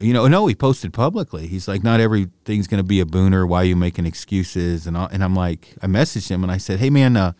you 0.00 0.12
know, 0.12 0.26
no, 0.28 0.46
he 0.46 0.54
posted 0.54 0.92
publicly. 0.92 1.46
He's 1.46 1.68
like, 1.68 1.82
not 1.82 2.00
everything's 2.00 2.66
going 2.66 2.82
to 2.82 2.86
be 2.86 3.00
a 3.00 3.04
booner. 3.06 3.48
Why 3.48 3.62
are 3.62 3.64
you 3.64 3.76
making 3.76 4.06
excuses? 4.06 4.86
And, 4.86 4.96
all, 4.96 5.08
and 5.10 5.24
I'm 5.24 5.34
like, 5.34 5.74
I 5.82 5.86
messaged 5.86 6.30
him 6.30 6.42
and 6.42 6.52
I 6.52 6.58
said, 6.58 6.78
hey, 6.78 6.90
man, 6.90 7.16
uh, 7.16 7.32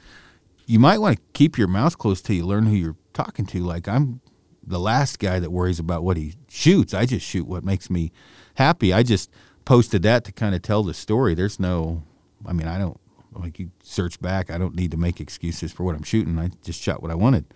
you 0.66 0.78
might 0.78 0.98
want 0.98 1.16
to 1.16 1.22
keep 1.32 1.56
your 1.56 1.68
mouth 1.68 1.98
closed 1.98 2.26
till 2.26 2.36
you 2.36 2.46
learn 2.46 2.66
who 2.66 2.74
you're 2.74 2.96
talking 3.12 3.46
to. 3.46 3.60
Like, 3.60 3.88
I'm 3.88 4.20
the 4.68 4.78
last 4.78 5.18
guy 5.18 5.38
that 5.40 5.50
worries 5.50 5.78
about 5.78 6.04
what 6.04 6.16
he 6.16 6.34
shoots. 6.48 6.94
I 6.94 7.06
just 7.06 7.26
shoot 7.26 7.46
what 7.46 7.64
makes 7.64 7.90
me 7.90 8.12
happy. 8.54 8.92
I 8.92 9.02
just 9.02 9.30
posted 9.64 10.02
that 10.02 10.24
to 10.24 10.32
kind 10.32 10.54
of 10.54 10.62
tell 10.62 10.82
the 10.82 10.94
story. 10.94 11.34
There's 11.34 11.58
no, 11.58 12.02
I 12.46 12.52
mean, 12.52 12.68
I 12.68 12.78
don't 12.78 13.00
like 13.32 13.58
you 13.58 13.70
search 13.82 14.20
back. 14.20 14.50
I 14.50 14.58
don't 14.58 14.74
need 14.74 14.90
to 14.90 14.96
make 14.96 15.20
excuses 15.20 15.72
for 15.72 15.84
what 15.84 15.94
I'm 15.94 16.02
shooting. 16.02 16.38
I 16.38 16.50
just 16.62 16.82
shot 16.82 17.02
what 17.02 17.10
I 17.10 17.14
wanted, 17.14 17.46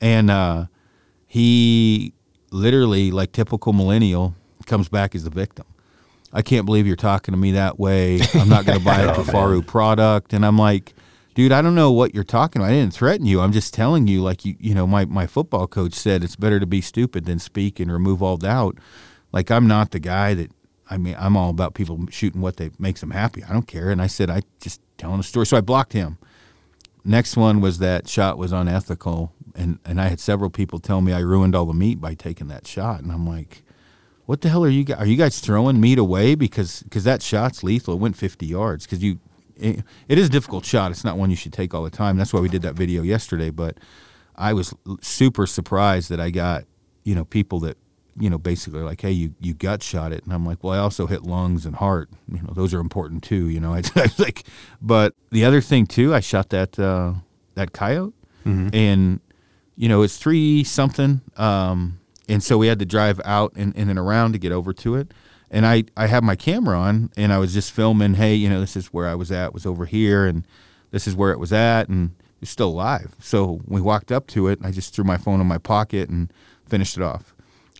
and 0.00 0.30
uh, 0.30 0.66
he 1.26 2.12
literally, 2.50 3.10
like 3.10 3.32
typical 3.32 3.72
millennial, 3.72 4.34
comes 4.66 4.88
back 4.88 5.14
as 5.14 5.24
the 5.24 5.30
victim. 5.30 5.66
I 6.32 6.42
can't 6.42 6.66
believe 6.66 6.86
you're 6.86 6.96
talking 6.96 7.32
to 7.32 7.38
me 7.38 7.52
that 7.52 7.78
way. 7.78 8.20
I'm 8.34 8.48
not 8.48 8.64
going 8.64 8.78
to 8.80 8.84
buy 8.84 9.00
a 9.00 9.14
Kifaru 9.14 9.66
product, 9.66 10.32
and 10.32 10.44
I'm 10.44 10.58
like, 10.58 10.94
dude, 11.34 11.52
I 11.52 11.62
don't 11.62 11.74
know 11.74 11.92
what 11.92 12.14
you're 12.14 12.24
talking 12.24 12.62
about. 12.62 12.70
I 12.70 12.74
didn't 12.74 12.94
threaten 12.94 13.26
you. 13.26 13.40
I'm 13.40 13.52
just 13.52 13.74
telling 13.74 14.06
you, 14.06 14.22
like 14.22 14.44
you, 14.44 14.56
you 14.58 14.74
know, 14.74 14.86
my 14.86 15.04
my 15.04 15.26
football 15.26 15.66
coach 15.66 15.94
said 15.94 16.24
it's 16.24 16.36
better 16.36 16.60
to 16.60 16.66
be 16.66 16.80
stupid 16.80 17.26
than 17.26 17.38
speak 17.38 17.80
and 17.80 17.92
remove 17.92 18.22
all 18.22 18.36
doubt. 18.36 18.78
Like 19.32 19.50
I'm 19.50 19.66
not 19.66 19.90
the 19.90 20.00
guy 20.00 20.34
that. 20.34 20.50
I 20.90 20.98
mean, 20.98 21.16
I'm 21.18 21.34
all 21.34 21.48
about 21.48 21.72
people 21.72 21.98
shooting 22.10 22.42
what 22.42 22.58
they 22.58 22.70
makes 22.78 23.00
them 23.00 23.10
happy. 23.10 23.42
I 23.42 23.54
don't 23.54 23.66
care. 23.66 23.90
And 23.90 24.02
I 24.02 24.06
said, 24.06 24.28
I 24.28 24.42
just 24.60 24.82
telling 24.98 25.18
a 25.18 25.22
story. 25.22 25.46
So 25.46 25.56
I 25.56 25.62
blocked 25.62 25.94
him. 25.94 26.18
Next 27.06 27.36
one 27.36 27.60
was 27.62 27.78
that 27.78 28.08
shot 28.08 28.38
was 28.38 28.52
unethical, 28.52 29.32
and 29.54 29.78
and 29.84 30.00
I 30.00 30.08
had 30.08 30.20
several 30.20 30.50
people 30.50 30.78
tell 30.78 31.00
me 31.00 31.12
I 31.12 31.20
ruined 31.20 31.54
all 31.54 31.66
the 31.66 31.74
meat 31.74 32.00
by 32.00 32.14
taking 32.14 32.48
that 32.48 32.66
shot, 32.66 33.00
and 33.00 33.12
I'm 33.12 33.26
like, 33.26 33.62
what 34.26 34.40
the 34.40 34.48
hell 34.48 34.64
are 34.64 34.70
you 34.70 34.84
guys? 34.84 34.98
Are 34.98 35.06
you 35.06 35.16
guys 35.16 35.40
throwing 35.40 35.80
meat 35.80 35.98
away 35.98 36.34
because 36.34 36.82
because 36.82 37.04
that 37.04 37.22
shot's 37.22 37.62
lethal? 37.62 37.94
It 37.94 38.00
went 38.00 38.16
50 38.16 38.46
yards 38.46 38.86
because 38.86 39.02
you. 39.02 39.18
It, 39.56 39.84
it 40.08 40.18
is 40.18 40.26
a 40.26 40.30
difficult 40.30 40.64
shot. 40.64 40.90
It's 40.90 41.04
not 41.04 41.16
one 41.16 41.30
you 41.30 41.36
should 41.36 41.52
take 41.52 41.74
all 41.74 41.82
the 41.82 41.90
time. 41.90 42.16
That's 42.16 42.32
why 42.32 42.40
we 42.40 42.48
did 42.48 42.62
that 42.62 42.74
video 42.74 43.02
yesterday. 43.02 43.50
But 43.50 43.78
I 44.36 44.52
was 44.52 44.74
super 45.00 45.46
surprised 45.46 46.10
that 46.10 46.20
I 46.20 46.30
got 46.30 46.64
you 47.04 47.14
know 47.14 47.24
people 47.24 47.60
that 47.60 47.76
you 48.18 48.30
know 48.30 48.38
basically 48.38 48.80
like 48.80 49.00
hey 49.00 49.10
you 49.10 49.34
you 49.40 49.54
gut 49.54 49.82
shot 49.82 50.12
it 50.12 50.22
and 50.24 50.32
i'm 50.32 50.46
like 50.46 50.62
well 50.62 50.72
i 50.72 50.78
also 50.78 51.06
hit 51.06 51.24
lungs 51.24 51.66
and 51.66 51.76
heart 51.76 52.08
you 52.28 52.40
know 52.40 52.52
those 52.54 52.72
are 52.72 52.80
important 52.80 53.22
too 53.22 53.48
you 53.48 53.58
know 53.60 53.72
i, 53.74 53.78
I 53.96 54.02
was 54.02 54.18
like 54.18 54.44
but 54.80 55.14
the 55.30 55.44
other 55.44 55.60
thing 55.60 55.86
too 55.86 56.14
i 56.14 56.20
shot 56.20 56.50
that 56.50 56.78
uh 56.78 57.14
that 57.54 57.72
coyote 57.72 58.14
and 58.72 59.20
you 59.76 59.88
know 59.88 60.02
it's 60.02 60.16
three 60.16 60.62
something 60.64 61.22
um 61.36 61.98
and 62.28 62.42
so 62.42 62.56
we 62.56 62.68
had 62.68 62.78
to 62.78 62.86
drive 62.86 63.20
out 63.24 63.52
and, 63.56 63.76
and 63.76 63.88
then 63.88 63.98
around 63.98 64.32
to 64.32 64.38
get 64.38 64.52
over 64.52 64.72
to 64.72 64.94
it 64.94 65.12
and 65.54 65.66
i 65.66 65.82
i 65.96 66.06
had 66.06 66.22
my 66.22 66.36
camera 66.36 66.78
on 66.78 67.10
and 67.16 67.32
i 67.32 67.38
was 67.38 67.54
just 67.54 67.72
filming 67.72 68.14
hey 68.14 68.34
you 68.34 68.48
know 68.50 68.60
this 68.60 68.76
is 68.76 68.88
where 68.88 69.08
i 69.08 69.14
was 69.14 69.32
at 69.32 69.54
was 69.54 69.64
over 69.64 69.86
here 69.86 70.26
and 70.26 70.46
this 70.90 71.06
is 71.06 71.16
where 71.16 71.32
it 71.32 71.38
was 71.38 71.52
at 71.52 71.88
and 71.88 72.14
it's 72.42 72.50
still 72.50 72.68
alive 72.68 73.14
so 73.18 73.60
we 73.66 73.80
walked 73.80 74.12
up 74.12 74.26
to 74.26 74.48
it 74.48 74.58
and 74.58 74.66
i 74.66 74.70
just 74.70 74.94
threw 74.94 75.04
my 75.04 75.16
phone 75.16 75.40
in 75.40 75.46
my 75.46 75.58
pocket 75.58 76.10
and 76.10 76.30
finished 76.66 76.98
it 76.98 77.02
off 77.02 77.34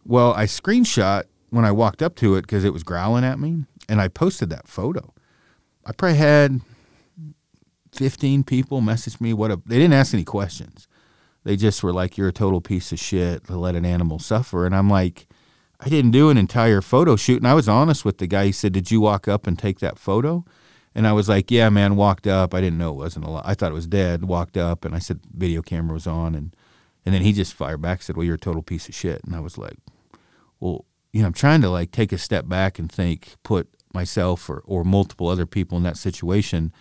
well, 0.07 0.35
I 0.35 0.45
screenshot 0.45 1.25
when 1.51 1.65
I 1.65 1.73
walked 1.73 2.03
up 2.03 2.15
to 2.17 2.37
it 2.37 2.43
because 2.43 2.65
it 2.65 2.73
was 2.73 2.83
growling 2.83 3.25
at 3.25 3.39
me, 3.39 3.65
and 3.89 4.01
I 4.01 4.09
posted 4.09 4.51
that 4.51 4.69
photo. 4.69 5.15
I 5.87 5.93
probably 5.93 6.19
had 6.19 6.61
15 7.93 8.45
people 8.45 8.81
message 8.81 9.21
me. 9.21 9.33
What 9.33 9.51
a, 9.51 9.61
they 9.65 9.79
didn't 9.79 9.95
ask 9.95 10.13
any 10.13 10.25
questions. 10.25 10.89
They 11.45 11.57
just 11.57 11.83
were 11.83 11.93
like, 11.93 12.17
"You're 12.17 12.29
a 12.29 12.33
total 12.33 12.61
piece 12.61 12.93
of 12.93 12.99
shit 12.99 13.45
to 13.47 13.57
let 13.57 13.77
an 13.77 13.85
animal 13.85 14.19
suffer." 14.19 14.67
And 14.67 14.75
I'm 14.75 14.91
like, 14.91 15.27
I 15.81 15.89
didn't 15.89 16.13
do 16.13 16.31
an 16.31 16.39
entire 16.39 16.81
photo 16.81 17.17
shoot, 17.17 17.39
and 17.39 17.49
I 17.49 17.55
was 17.55 17.69
honest 17.69 18.05
with 18.05 18.19
the 18.19 18.27
guy. 18.27 18.47
He 18.47 18.53
said, 18.53 18.73
"Did 18.73 18.91
you 18.91 19.01
walk 19.01 19.29
up 19.29 19.47
and 19.47 19.59
take 19.59 19.81
that 19.81 19.99
photo?" 19.99 20.45
And 20.95 21.07
I 21.07 21.13
was 21.13 21.29
like, 21.29 21.51
"Yeah, 21.51 21.69
man, 21.69 21.97
walked 21.97 22.27
up. 22.27 22.55
I 22.55 22.61
didn't 22.61 22.79
know 22.79 22.91
it 22.93 22.97
wasn't 22.97 23.27
alive. 23.27 23.45
I 23.45 23.55
thought 23.55 23.73
it 23.73 23.75
was 23.75 23.87
dead. 23.87 24.25
Walked 24.25 24.57
up, 24.57 24.85
and 24.85 24.95
I 24.95 24.99
said 24.99 25.21
video 25.33 25.63
camera 25.63 25.95
was 25.95 26.07
on, 26.07 26.35
and 26.35 26.55
and 27.05 27.15
then 27.15 27.23
he 27.23 27.33
just 27.33 27.55
fired 27.55 27.83
back, 27.83 28.03
said, 28.03 28.17
"Well, 28.17 28.25
you're 28.25 28.37
a 28.37 28.39
total 28.39 28.63
piece 28.63 28.89
of 28.89 28.95
shit." 28.95 29.23
And 29.25 29.35
I 29.35 29.41
was 29.41 29.59
like, 29.59 29.79
well, 30.61 30.87
you 31.13 31.21
know, 31.21 31.27
I'm 31.27 31.33
trying 31.33 31.61
to 31.61 31.71
like 31.71 31.91
take 31.91 32.13
a 32.13 32.19
step 32.19 32.49
back 32.49 32.79
and 32.79 32.91
think, 32.91 33.35
put 33.43 33.69
myself 33.93 34.49
or, 34.49 34.63
or 34.65 34.83
multiple 34.83 35.29
other 35.29 35.47
people 35.47 35.77
in 35.77 35.85
that 35.85 35.97
situation. 35.97 36.73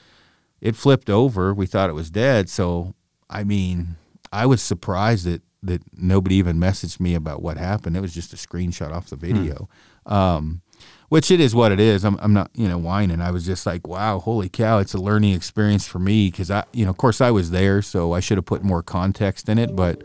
It 0.62 0.76
flipped 0.76 1.10
over. 1.10 1.54
We 1.54 1.66
thought 1.68 1.90
it 1.90 1.94
was 1.94 2.10
dead. 2.10 2.50
So, 2.50 2.96
I 3.30 3.44
mean, 3.44 3.98
I 4.32 4.46
was 4.46 4.62
surprised 4.62 5.26
that, 5.26 5.42
that 5.64 5.82
nobody 5.98 6.36
even 6.36 6.58
messaged 6.58 7.00
me 7.00 7.16
about 7.16 7.42
what 7.42 7.58
happened. 7.58 7.98
It 7.98 8.02
was 8.02 8.14
just 8.14 8.34
a 8.34 8.36
screenshot 8.36 8.92
off 8.92 9.10
the 9.10 9.16
video, 9.16 9.70
um, 10.06 10.62
which 11.10 11.32
it 11.32 11.40
is 11.40 11.56
what 11.56 11.72
it 11.72 11.80
is. 11.80 12.04
I'm, 12.04 12.18
I'm 12.22 12.34
not, 12.34 12.52
you 12.54 12.68
know, 12.68 12.78
whining. 12.78 13.22
I 13.22 13.32
was 13.32 13.46
just 13.46 13.66
like, 13.66 13.88
wow, 13.88 14.20
holy 14.20 14.50
cow, 14.50 14.80
it's 14.80 14.94
a 14.94 14.98
learning 14.98 15.34
experience 15.34 15.88
for 15.88 16.00
me 16.00 16.30
because 16.30 16.52
I, 16.52 16.66
you 16.74 16.84
know, 16.84 16.92
of 16.92 16.98
course 16.98 17.22
I 17.22 17.32
was 17.32 17.52
there, 17.52 17.82
so 17.82 18.12
I 18.14 18.20
should 18.20 18.38
have 18.38 18.46
put 18.46 18.64
more 18.64 18.84
context 18.84 19.48
in 19.50 19.58
it, 19.58 19.76
but, 19.76 20.04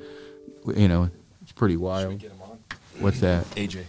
you 0.76 0.88
know, 0.88 1.10
it's 1.42 1.52
pretty 1.52 1.76
wild. 1.76 2.02
Should 2.02 2.08
we 2.10 2.16
get 2.16 2.30
him 2.30 2.42
on? 2.42 2.58
What's 3.00 3.20
that? 3.20 3.44
AJ. 3.50 3.84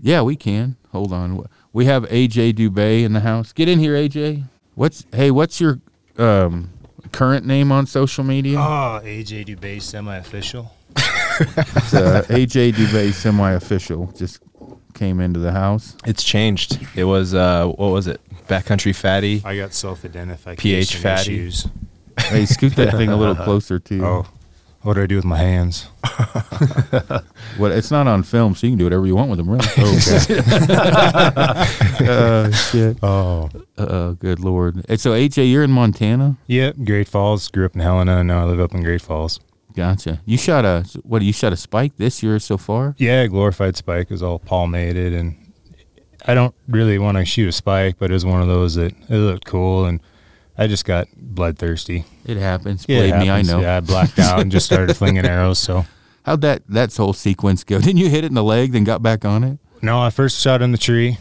Yeah, 0.00 0.22
we 0.22 0.36
can. 0.36 0.76
Hold 0.92 1.12
on. 1.12 1.44
We 1.72 1.86
have 1.86 2.04
AJ 2.04 2.54
Dubay 2.54 3.02
in 3.04 3.12
the 3.12 3.20
house. 3.20 3.52
Get 3.52 3.68
in 3.68 3.78
here, 3.78 3.94
AJ. 3.94 4.44
What's 4.74 5.04
hey? 5.12 5.30
What's 5.30 5.60
your 5.60 5.80
um, 6.16 6.70
current 7.12 7.44
name 7.44 7.72
on 7.72 7.86
social 7.86 8.24
media? 8.24 8.58
Oh, 8.58 9.00
AJ 9.02 9.46
Dubay 9.46 9.82
semi-official. 9.82 10.72
It's, 11.40 11.94
uh, 11.94 12.24
AJ 12.28 12.72
Dubay 12.74 13.12
semi-official. 13.12 14.12
Just 14.16 14.40
came 14.94 15.20
into 15.20 15.38
the 15.40 15.52
house. 15.52 15.96
It's 16.06 16.22
changed. 16.24 16.78
It 16.96 17.04
was 17.04 17.34
uh, 17.34 17.66
what 17.66 17.88
was 17.92 18.06
it? 18.08 18.20
Backcountry 18.48 18.94
fatty. 18.94 19.42
I 19.44 19.56
got 19.56 19.72
self-identification 19.74 20.58
PH 20.58 20.96
fatty. 20.96 21.34
issues. 21.34 21.66
Hey, 22.18 22.46
scoot 22.46 22.74
that 22.74 22.92
thing 22.94 23.10
a 23.10 23.16
little 23.16 23.36
closer 23.44 23.78
to 23.78 23.94
you. 23.94 24.04
Oh, 24.04 24.26
what 24.82 24.94
do 24.94 25.02
I 25.02 25.06
do 25.06 25.14
with 25.16 25.24
my 25.24 25.38
hands? 25.38 25.86
Well, 27.58 27.72
it's 27.72 27.90
not 27.90 28.06
on 28.06 28.22
film, 28.24 28.54
so 28.54 28.66
you 28.66 28.72
can 28.72 28.78
do 28.78 28.84
whatever 28.84 29.04
you 29.06 29.16
want 29.16 29.30
with 29.30 29.38
them, 29.38 29.48
really. 29.50 29.66
Okay. 29.66 30.38
uh, 32.08 32.50
shit. 32.52 32.98
Oh, 33.02 33.48
Uh, 33.76 34.12
good 34.12 34.40
lord. 34.40 34.84
Hey, 34.88 34.96
so 34.96 35.12
AJ, 35.12 35.50
you're 35.50 35.62
in 35.64 35.70
Montana. 35.70 36.36
yep. 36.46 36.76
Great 36.84 37.08
Falls. 37.08 37.48
Grew 37.48 37.64
up 37.64 37.74
in 37.74 37.80
Helena, 37.80 38.18
and 38.18 38.28
now 38.28 38.42
I 38.42 38.44
live 38.44 38.60
up 38.60 38.74
in 38.74 38.82
Great 38.82 39.02
Falls. 39.02 39.40
Gotcha. 39.78 40.20
You 40.24 40.36
shot 40.36 40.64
a 40.64 40.84
what? 41.04 41.22
You 41.22 41.32
shot 41.32 41.52
a 41.52 41.56
spike 41.56 41.92
this 41.98 42.20
year 42.20 42.40
so 42.40 42.56
far? 42.56 42.96
Yeah, 42.98 43.24
glorified 43.28 43.76
spike 43.76 44.10
was 44.10 44.24
all 44.24 44.40
palmated, 44.40 45.12
and 45.12 45.36
I 46.26 46.34
don't 46.34 46.52
really 46.66 46.98
want 46.98 47.16
to 47.16 47.24
shoot 47.24 47.48
a 47.48 47.52
spike, 47.52 47.94
but 47.96 48.10
it 48.10 48.14
was 48.14 48.24
one 48.24 48.42
of 48.42 48.48
those 48.48 48.74
that 48.74 48.92
it 49.08 49.16
looked 49.16 49.44
cool, 49.44 49.84
and 49.84 50.00
I 50.58 50.66
just 50.66 50.84
got 50.84 51.06
bloodthirsty. 51.16 52.04
It 52.26 52.38
happens. 52.38 52.86
Yeah, 52.88 52.98
it 52.98 53.10
Believe 53.12 53.20
me, 53.20 53.30
I 53.30 53.42
know. 53.42 53.60
Yeah, 53.60 53.76
I 53.76 53.80
blacked 53.80 54.18
out 54.18 54.40
and 54.40 54.50
just 54.50 54.66
started 54.66 54.96
flinging 54.96 55.24
arrows. 55.24 55.60
So 55.60 55.86
How'd 56.24 56.40
that 56.40 56.62
that 56.70 56.92
whole 56.96 57.12
sequence 57.12 57.62
go? 57.62 57.78
Didn't 57.80 57.98
you 57.98 58.08
hit 58.08 58.24
it 58.24 58.26
in 58.26 58.34
the 58.34 58.42
leg, 58.42 58.72
then 58.72 58.82
got 58.82 59.00
back 59.00 59.24
on 59.24 59.44
it? 59.44 59.60
no, 59.80 60.02
I 60.02 60.10
first 60.10 60.40
shot 60.40 60.60
in 60.60 60.72
the 60.72 60.78
tree, 60.78 61.18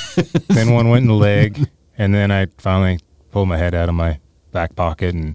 then 0.46 0.72
one 0.72 0.90
went 0.90 1.02
in 1.02 1.08
the 1.08 1.14
leg, 1.14 1.68
and 1.98 2.14
then 2.14 2.30
I 2.30 2.46
finally 2.58 3.00
pulled 3.32 3.48
my 3.48 3.56
head 3.56 3.74
out 3.74 3.88
of 3.88 3.96
my 3.96 4.20
back 4.52 4.76
pocket 4.76 5.12
and 5.12 5.34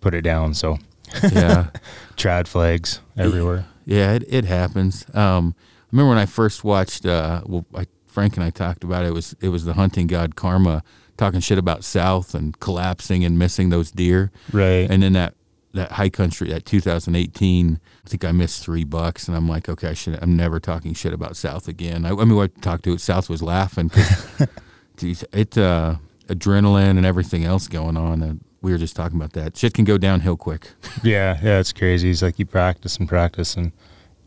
put 0.00 0.12
it 0.12 0.22
down. 0.22 0.54
So 0.54 0.78
Yeah, 1.22 1.68
trad 2.16 2.46
flags 2.46 3.00
everywhere. 3.16 3.66
yeah, 3.84 4.12
it, 4.14 4.24
it 4.28 4.44
happens. 4.44 5.04
Um, 5.14 5.54
I 5.58 5.86
remember 5.92 6.10
when 6.10 6.18
I 6.18 6.26
first 6.26 6.64
watched. 6.64 7.06
Uh, 7.06 7.42
well, 7.46 7.64
I, 7.74 7.86
Frank 8.06 8.36
and 8.36 8.44
I 8.44 8.50
talked 8.50 8.84
about 8.84 9.04
it. 9.04 9.08
it. 9.08 9.12
Was 9.14 9.34
it 9.40 9.48
was 9.50 9.64
the 9.64 9.74
hunting 9.74 10.06
god 10.06 10.34
Karma 10.36 10.82
talking 11.16 11.40
shit 11.40 11.58
about 11.58 11.84
South 11.84 12.34
and 12.34 12.58
collapsing 12.60 13.24
and 13.24 13.38
missing 13.38 13.70
those 13.70 13.90
deer, 13.90 14.30
Right. 14.52 14.90
and 14.90 15.02
then 15.02 15.12
that 15.14 15.34
that 15.74 15.92
high 15.92 16.08
country 16.08 16.48
that 16.48 16.64
2018 16.64 17.78
i 18.04 18.08
think 18.08 18.24
i 18.24 18.32
missed 18.32 18.64
three 18.64 18.84
bucks 18.84 19.28
and 19.28 19.36
i'm 19.36 19.46
like 19.46 19.68
okay 19.68 19.88
i 19.90 19.92
should 19.94 20.18
i'm 20.22 20.34
never 20.34 20.58
talking 20.58 20.94
shit 20.94 21.12
about 21.12 21.36
south 21.36 21.68
again 21.68 22.06
i, 22.06 22.08
I 22.08 22.24
mean 22.24 22.38
i 22.40 22.46
talked 22.62 22.84
to 22.84 22.94
it 22.94 23.02
south 23.02 23.28
was 23.28 23.42
laughing 23.42 23.90
'cause, 23.90 24.46
geez, 24.96 25.24
it 25.30 25.58
uh 25.58 25.96
adrenaline 26.26 26.96
and 26.96 27.04
everything 27.04 27.44
else 27.44 27.68
going 27.68 27.98
on 27.98 28.22
and 28.22 28.40
we 28.60 28.72
were 28.72 28.78
just 28.78 28.96
talking 28.96 29.16
about 29.16 29.32
that 29.32 29.56
shit 29.56 29.74
can 29.74 29.84
go 29.84 29.98
downhill 29.98 30.36
quick 30.36 30.72
Yeah, 31.02 31.38
yeah, 31.42 31.60
it's 31.60 31.72
crazy. 31.72 32.10
It's 32.10 32.22
like 32.22 32.38
you 32.38 32.46
practice 32.46 32.96
and 32.96 33.08
practice, 33.08 33.56
and 33.56 33.72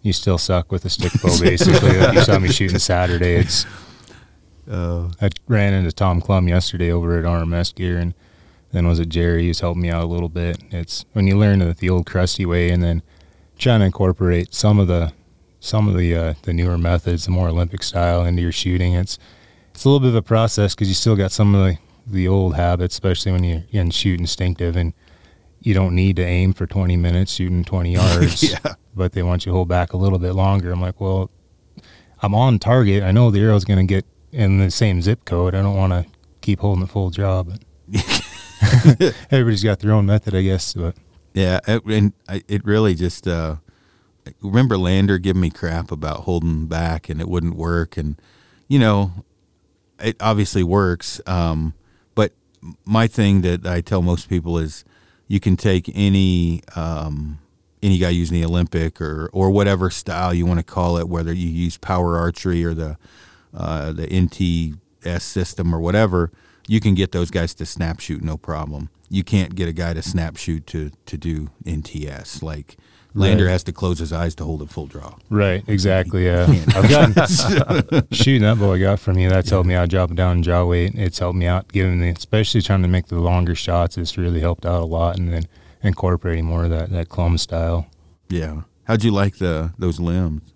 you 0.01 0.13
still 0.13 0.37
suck 0.37 0.71
with 0.71 0.85
a 0.85 0.89
stick 0.89 1.11
bow. 1.21 1.37
Basically, 1.41 1.97
like 1.99 2.13
you 2.13 2.21
saw 2.21 2.39
me 2.39 2.49
shooting 2.49 2.79
Saturday. 2.79 3.35
It's 3.35 3.65
uh, 4.69 5.09
I 5.21 5.29
ran 5.47 5.73
into 5.73 5.91
Tom 5.91 6.21
Clum 6.21 6.47
yesterday 6.47 6.91
over 6.91 7.17
at 7.19 7.25
RMS 7.25 7.75
Gear, 7.75 7.97
and 7.97 8.13
then 8.71 8.87
was 8.87 8.99
it 8.99 9.09
Jerry 9.09 9.45
who's 9.45 9.59
helped 9.59 9.79
me 9.79 9.89
out 9.89 10.03
a 10.03 10.07
little 10.07 10.29
bit. 10.29 10.57
It's 10.71 11.05
when 11.13 11.27
you 11.27 11.37
learn 11.37 11.59
the, 11.59 11.73
the 11.73 11.89
old 11.89 12.05
crusty 12.05 12.45
way, 12.45 12.69
and 12.69 12.81
then 12.81 13.01
trying 13.57 13.81
to 13.81 13.85
incorporate 13.85 14.53
some 14.53 14.79
of 14.79 14.87
the 14.87 15.13
some 15.59 15.87
of 15.87 15.95
the 15.95 16.15
uh, 16.15 16.33
the 16.43 16.53
newer 16.53 16.77
methods, 16.77 17.25
the 17.25 17.31
more 17.31 17.49
Olympic 17.49 17.83
style, 17.83 18.23
into 18.23 18.41
your 18.41 18.51
shooting. 18.51 18.93
It's 18.93 19.19
it's 19.71 19.83
a 19.83 19.89
little 19.89 19.99
bit 19.99 20.09
of 20.09 20.15
a 20.15 20.21
process 20.21 20.73
because 20.73 20.87
you 20.87 20.95
still 20.95 21.15
got 21.15 21.31
some 21.31 21.53
of 21.53 21.65
the 21.65 21.77
the 22.05 22.27
old 22.27 22.55
habits, 22.55 22.95
especially 22.95 23.31
when 23.31 23.43
you 23.43 23.63
you 23.69 23.89
shoot 23.91 24.19
instinctive 24.19 24.75
and 24.75 24.93
you 25.59 25.73
don't 25.73 25.93
need 25.95 26.15
to 26.15 26.23
aim 26.23 26.53
for 26.53 26.65
20 26.65 26.97
minutes 26.97 27.33
shooting 27.33 27.63
20 27.63 27.93
yards, 27.93 28.43
Yeah. 28.51 28.57
but 28.95 29.11
they 29.11 29.21
want 29.23 29.45
you 29.45 29.51
to 29.51 29.55
hold 29.55 29.67
back 29.67 29.93
a 29.93 29.97
little 29.97 30.17
bit 30.19 30.33
longer. 30.33 30.71
I'm 30.71 30.81
like, 30.81 30.99
well, 30.99 31.29
I'm 32.21 32.33
on 32.33 32.57
target. 32.59 33.03
I 33.03 33.11
know 33.11 33.29
the 33.29 33.41
arrow's 33.41 33.63
going 33.65 33.85
to 33.85 33.93
get 33.93 34.05
in 34.31 34.57
the 34.57 34.71
same 34.71 35.01
zip 35.01 35.23
code. 35.25 35.53
I 35.53 35.61
don't 35.61 35.75
want 35.77 35.93
to 35.93 36.05
keep 36.41 36.59
holding 36.61 36.81
the 36.81 36.87
full 36.87 37.11
but 37.11 37.59
everybody's 39.31 39.63
got 39.63 39.79
their 39.79 39.91
own 39.91 40.05
method, 40.05 40.33
I 40.35 40.41
guess. 40.41 40.73
But 40.73 40.95
yeah 41.33 41.59
it, 41.67 41.85
and 41.85 42.13
I, 42.27 42.41
it 42.47 42.65
really 42.65 42.93
just 42.95 43.25
uh 43.27 43.55
remember 44.41 44.77
lander 44.77 45.17
giving 45.17 45.41
me 45.41 45.49
crap 45.49 45.91
about 45.91 46.21
holding 46.21 46.67
back 46.67 47.07
and 47.09 47.21
it 47.21 47.27
wouldn't 47.29 47.55
work 47.55 47.95
and 47.97 48.21
you 48.67 48.77
know 48.77 49.23
it 50.03 50.15
obviously 50.19 50.61
works 50.63 51.21
um 51.25 51.73
my 52.85 53.07
thing 53.07 53.41
that 53.41 53.65
i 53.65 53.81
tell 53.81 54.01
most 54.01 54.29
people 54.29 54.57
is 54.57 54.83
you 55.27 55.39
can 55.39 55.55
take 55.55 55.89
any 55.93 56.61
um 56.75 57.39
any 57.81 57.97
guy 57.97 58.09
using 58.09 58.39
the 58.39 58.45
olympic 58.45 59.01
or 59.01 59.29
or 59.33 59.49
whatever 59.49 59.89
style 59.89 60.33
you 60.33 60.45
want 60.45 60.59
to 60.59 60.63
call 60.63 60.97
it 60.97 61.07
whether 61.07 61.33
you 61.33 61.49
use 61.49 61.77
power 61.77 62.17
archery 62.17 62.63
or 62.63 62.73
the 62.73 62.97
uh, 63.53 63.91
the 63.91 64.07
nts 64.07 65.21
system 65.21 65.75
or 65.75 65.79
whatever 65.79 66.31
you 66.67 66.79
can 66.79 66.93
get 66.93 67.11
those 67.11 67.31
guys 67.31 67.53
to 67.53 67.65
snap 67.65 67.99
shoot 67.99 68.23
no 68.23 68.37
problem 68.37 68.89
you 69.11 69.25
can't 69.25 69.55
get 69.55 69.67
a 69.67 69.73
guy 69.73 69.93
to 69.93 70.01
snap 70.01 70.37
shoot 70.37 70.65
to 70.67 70.89
to 71.05 71.17
do 71.17 71.49
NTS. 71.65 72.41
Like 72.41 72.77
Lander 73.13 73.45
Right. 73.45 73.51
has 73.51 73.63
to 73.65 73.73
close 73.73 73.99
his 73.99 74.13
eyes 74.13 74.35
to 74.35 74.45
hold 74.45 74.61
a 74.61 74.67
full 74.67 74.87
draw. 74.87 75.15
Right, 75.29 75.63
exactly. 75.67 76.25
Yeah, 76.25 76.45
I've 76.75 76.89
gotten 76.89 78.07
shooting 78.11 78.43
that 78.43 78.57
bow 78.57 78.73
I 78.73 78.79
got 78.79 78.99
from 78.99 79.17
you. 79.17 79.27
That's 79.29 79.49
helped 79.49 79.67
me 79.67 79.73
out 79.73 79.89
dropping 79.89 80.15
down 80.15 80.43
jaw 80.43 80.63
weight. 80.65 80.93
It's 80.95 81.19
helped 81.19 81.35
me 81.37 81.45
out 81.45 81.67
giving 81.71 81.99
the, 81.99 82.09
especially 82.09 82.61
trying 82.61 82.81
to 82.83 82.87
make 82.87 83.07
the 83.07 83.19
longer 83.19 83.53
shots. 83.55 83.97
It's 83.97 84.17
really 84.17 84.39
helped 84.39 84.65
out 84.65 84.81
a 84.81 84.85
lot, 84.85 85.17
and 85.17 85.31
then 85.33 85.43
incorporating 85.83 86.45
more 86.45 86.63
of 86.63 86.69
that 86.69 86.89
that 86.91 87.09
clum 87.09 87.37
style. 87.37 87.87
Yeah. 88.29 88.61
How'd 88.85 89.03
you 89.03 89.11
like 89.11 89.37
the 89.37 89.73
those 89.77 89.99
limbs? 89.99 90.50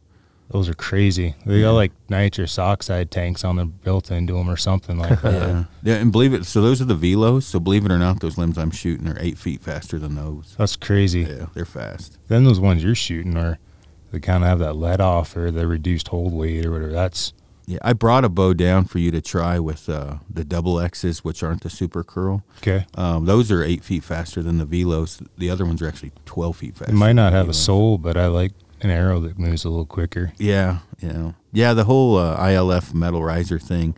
Those 0.50 0.70
are 0.70 0.74
crazy. 0.76 1.36
They 1.46 1.62
got 1.62 1.72
like 1.72 1.91
nitrous 2.08 2.60
oxide 2.60 3.10
tanks 3.10 3.43
on 3.43 3.56
them 3.56 3.74
built 3.84 4.12
into 4.12 4.34
them 4.34 4.50
or 4.50 4.58
something 4.58 4.98
like 4.98 5.22
that. 5.22 5.34
Yeah. 5.34 5.64
Yeah, 5.84 5.96
and 5.96 6.12
believe 6.12 6.34
it. 6.34 6.46
So 6.46 6.62
those 6.62 6.82
are 6.82 6.86
the 6.86 6.96
velos. 6.96 7.43
So 7.43 7.60
believe 7.60 7.86
it 7.86 7.91
or 7.91 7.98
not, 7.98 8.20
those 8.20 8.38
limbs 8.38 8.58
I'm 8.58 8.72
shooting 8.72 9.08
are 9.08 9.18
eight 9.20 9.38
feet 9.38 9.62
faster 9.62 9.98
than 10.00 10.16
those. 10.16 10.56
That's 10.58 10.76
crazy. 10.76 11.22
Yeah, 11.22 11.48
they're 11.54 11.66
fast. 11.66 12.20
Then 12.28 12.43
those 12.43 12.60
ones 12.60 12.84
you're 12.84 12.96
shooting 12.96 13.36
are 13.38 13.58
they 14.12 14.20
kind 14.20 14.43
of 14.43 14.50
have 14.50 14.60
that 14.60 14.76
let 14.76 15.02
off 15.02 15.36
or 15.36 15.50
the 15.52 15.68
reduced 15.68 16.10
hold 16.10 16.32
weight 16.34 16.66
or 16.66 16.72
whatever. 16.72 16.91
That's 16.91 17.34
Yeah, 17.66 17.80
I 17.82 17.93
brought 17.93 18.24
a 18.24 18.30
bow 18.30 18.54
down 18.54 18.86
for 18.86 19.00
you 19.00 19.10
to 19.12 19.22
try 19.22 19.60
with 19.60 19.89
uh, 19.89 20.18
the 20.30 20.46
double 20.46 20.80
X's, 20.80 21.24
which 21.24 21.41
aren't 21.43 21.64
the 21.64 21.70
super 21.72 22.04
curl. 22.04 22.43
okay. 22.60 22.86
Um, 22.96 23.26
those 23.26 23.52
are 23.52 23.64
eight 23.64 23.84
feet 23.84 24.04
faster 24.04 24.43
than 24.43 24.60
the 24.60 24.66
velos. 24.68 25.26
The 25.39 25.50
other 25.50 25.66
ones 25.66 25.82
are 25.82 25.88
actually 25.88 26.12
twelve 26.26 26.58
feet 26.58 26.78
faster. 26.78 26.93
It 26.93 26.98
might 26.98 27.14
not 27.14 27.32
than 27.32 27.39
have 27.39 27.50
a 27.50 27.54
sole, 27.54 27.98
but 27.98 28.16
I 28.16 28.28
like 28.28 28.52
an 28.86 28.89
arrow 28.91 29.19
that 29.21 29.38
moves 29.38 29.65
a 29.65 29.69
little 29.69 29.86
quicker. 29.86 30.31
Yeah, 30.38 30.79
yeah, 31.01 31.33
yeah. 31.51 31.73
The 31.73 31.83
whole 31.83 32.17
uh, 32.17 32.38
ILF 32.38 32.93
metal 32.93 33.23
riser 33.23 33.59
thing. 33.59 33.95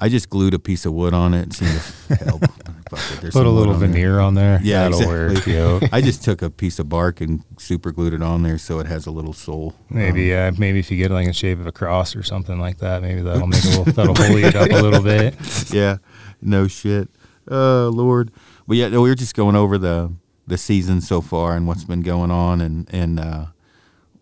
I 0.00 0.08
just 0.08 0.30
glued 0.30 0.54
a 0.54 0.60
piece 0.60 0.86
of 0.86 0.92
wood 0.92 1.12
on 1.12 1.34
it 1.34 1.52
seemed 1.52 1.82
to 2.08 2.14
help. 2.24 2.42
Put 2.88 3.34
a 3.34 3.50
little 3.50 3.74
on 3.74 3.80
there. 3.80 3.88
veneer 3.88 4.20
on 4.20 4.34
there. 4.34 4.60
Yeah, 4.62 4.88
that'll 4.88 5.00
exactly. 5.30 5.54
work. 5.80 5.82
I 5.92 6.00
just 6.00 6.22
took 6.24 6.40
a 6.40 6.48
piece 6.50 6.78
of 6.78 6.88
bark 6.88 7.20
and 7.20 7.42
super 7.58 7.90
glued 7.92 8.12
it 8.14 8.22
on 8.22 8.42
there 8.42 8.58
so 8.58 8.78
it 8.78 8.86
has 8.86 9.06
a 9.06 9.10
little 9.10 9.32
soul. 9.32 9.74
Maybe 9.90 10.32
Um, 10.32 10.38
yeah, 10.38 10.50
maybe 10.56 10.78
if 10.78 10.90
you 10.90 10.96
get 10.96 11.10
like 11.10 11.26
a 11.26 11.32
shape 11.32 11.58
of 11.58 11.66
a 11.66 11.72
cross 11.72 12.14
or 12.16 12.22
something 12.22 12.58
like 12.60 12.78
that, 12.78 13.02
maybe 13.02 13.20
that'll 13.22 13.46
make 13.48 13.64
a 13.64 13.68
little 13.68 13.84
that'll 13.84 14.14
hold 14.14 14.38
it 14.38 14.54
up 14.54 14.70
a 14.70 14.80
little 14.82 15.02
bit. 15.02 15.34
yeah, 15.72 15.96
no 16.40 16.68
shit. 16.68 17.08
Oh 17.50 17.90
Lord. 17.92 18.30
But 18.68 18.76
yeah, 18.76 18.88
no, 18.88 19.02
we 19.02 19.08
were 19.08 19.14
just 19.16 19.34
going 19.34 19.56
over 19.56 19.78
the 19.78 20.12
the 20.46 20.56
season 20.58 21.00
so 21.00 21.20
far 21.20 21.56
and 21.56 21.66
what's 21.66 21.84
been 21.84 22.02
going 22.02 22.30
on 22.30 22.60
and 22.60 22.88
and 22.94 23.18
uh, 23.20 23.46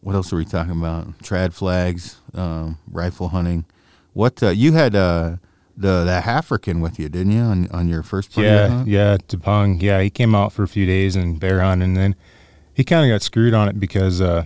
what 0.06 0.14
else 0.14 0.32
are 0.32 0.36
we 0.36 0.44
talking 0.44 0.70
about? 0.70 1.18
Trad 1.18 1.52
flags, 1.52 2.20
um, 2.32 2.78
rifle 2.88 3.30
hunting. 3.30 3.64
What 4.12 4.40
uh, 4.40 4.50
you 4.50 4.70
had 4.70 4.94
uh, 4.94 5.38
the 5.76 6.04
the 6.04 6.12
African 6.24 6.80
with 6.80 7.00
you, 7.00 7.08
didn't 7.08 7.32
you, 7.32 7.40
on 7.40 7.68
on 7.72 7.88
your 7.88 8.04
first 8.04 8.32
part 8.32 8.46
of 8.46 8.52
your 8.52 8.62
Yeah, 8.62 8.68
hunt? 8.68 8.88
yeah, 8.88 9.16
Tupang. 9.16 9.82
Yeah, 9.82 10.00
he 10.00 10.08
came 10.08 10.32
out 10.32 10.52
for 10.52 10.62
a 10.62 10.68
few 10.68 10.86
days 10.86 11.16
and 11.16 11.40
bear 11.40 11.60
hunt, 11.60 11.82
and 11.82 11.96
then 11.96 12.14
he 12.72 12.84
kind 12.84 13.04
of 13.04 13.12
got 13.12 13.20
screwed 13.20 13.52
on 13.52 13.68
it 13.68 13.80
because 13.80 14.20
uh, 14.20 14.44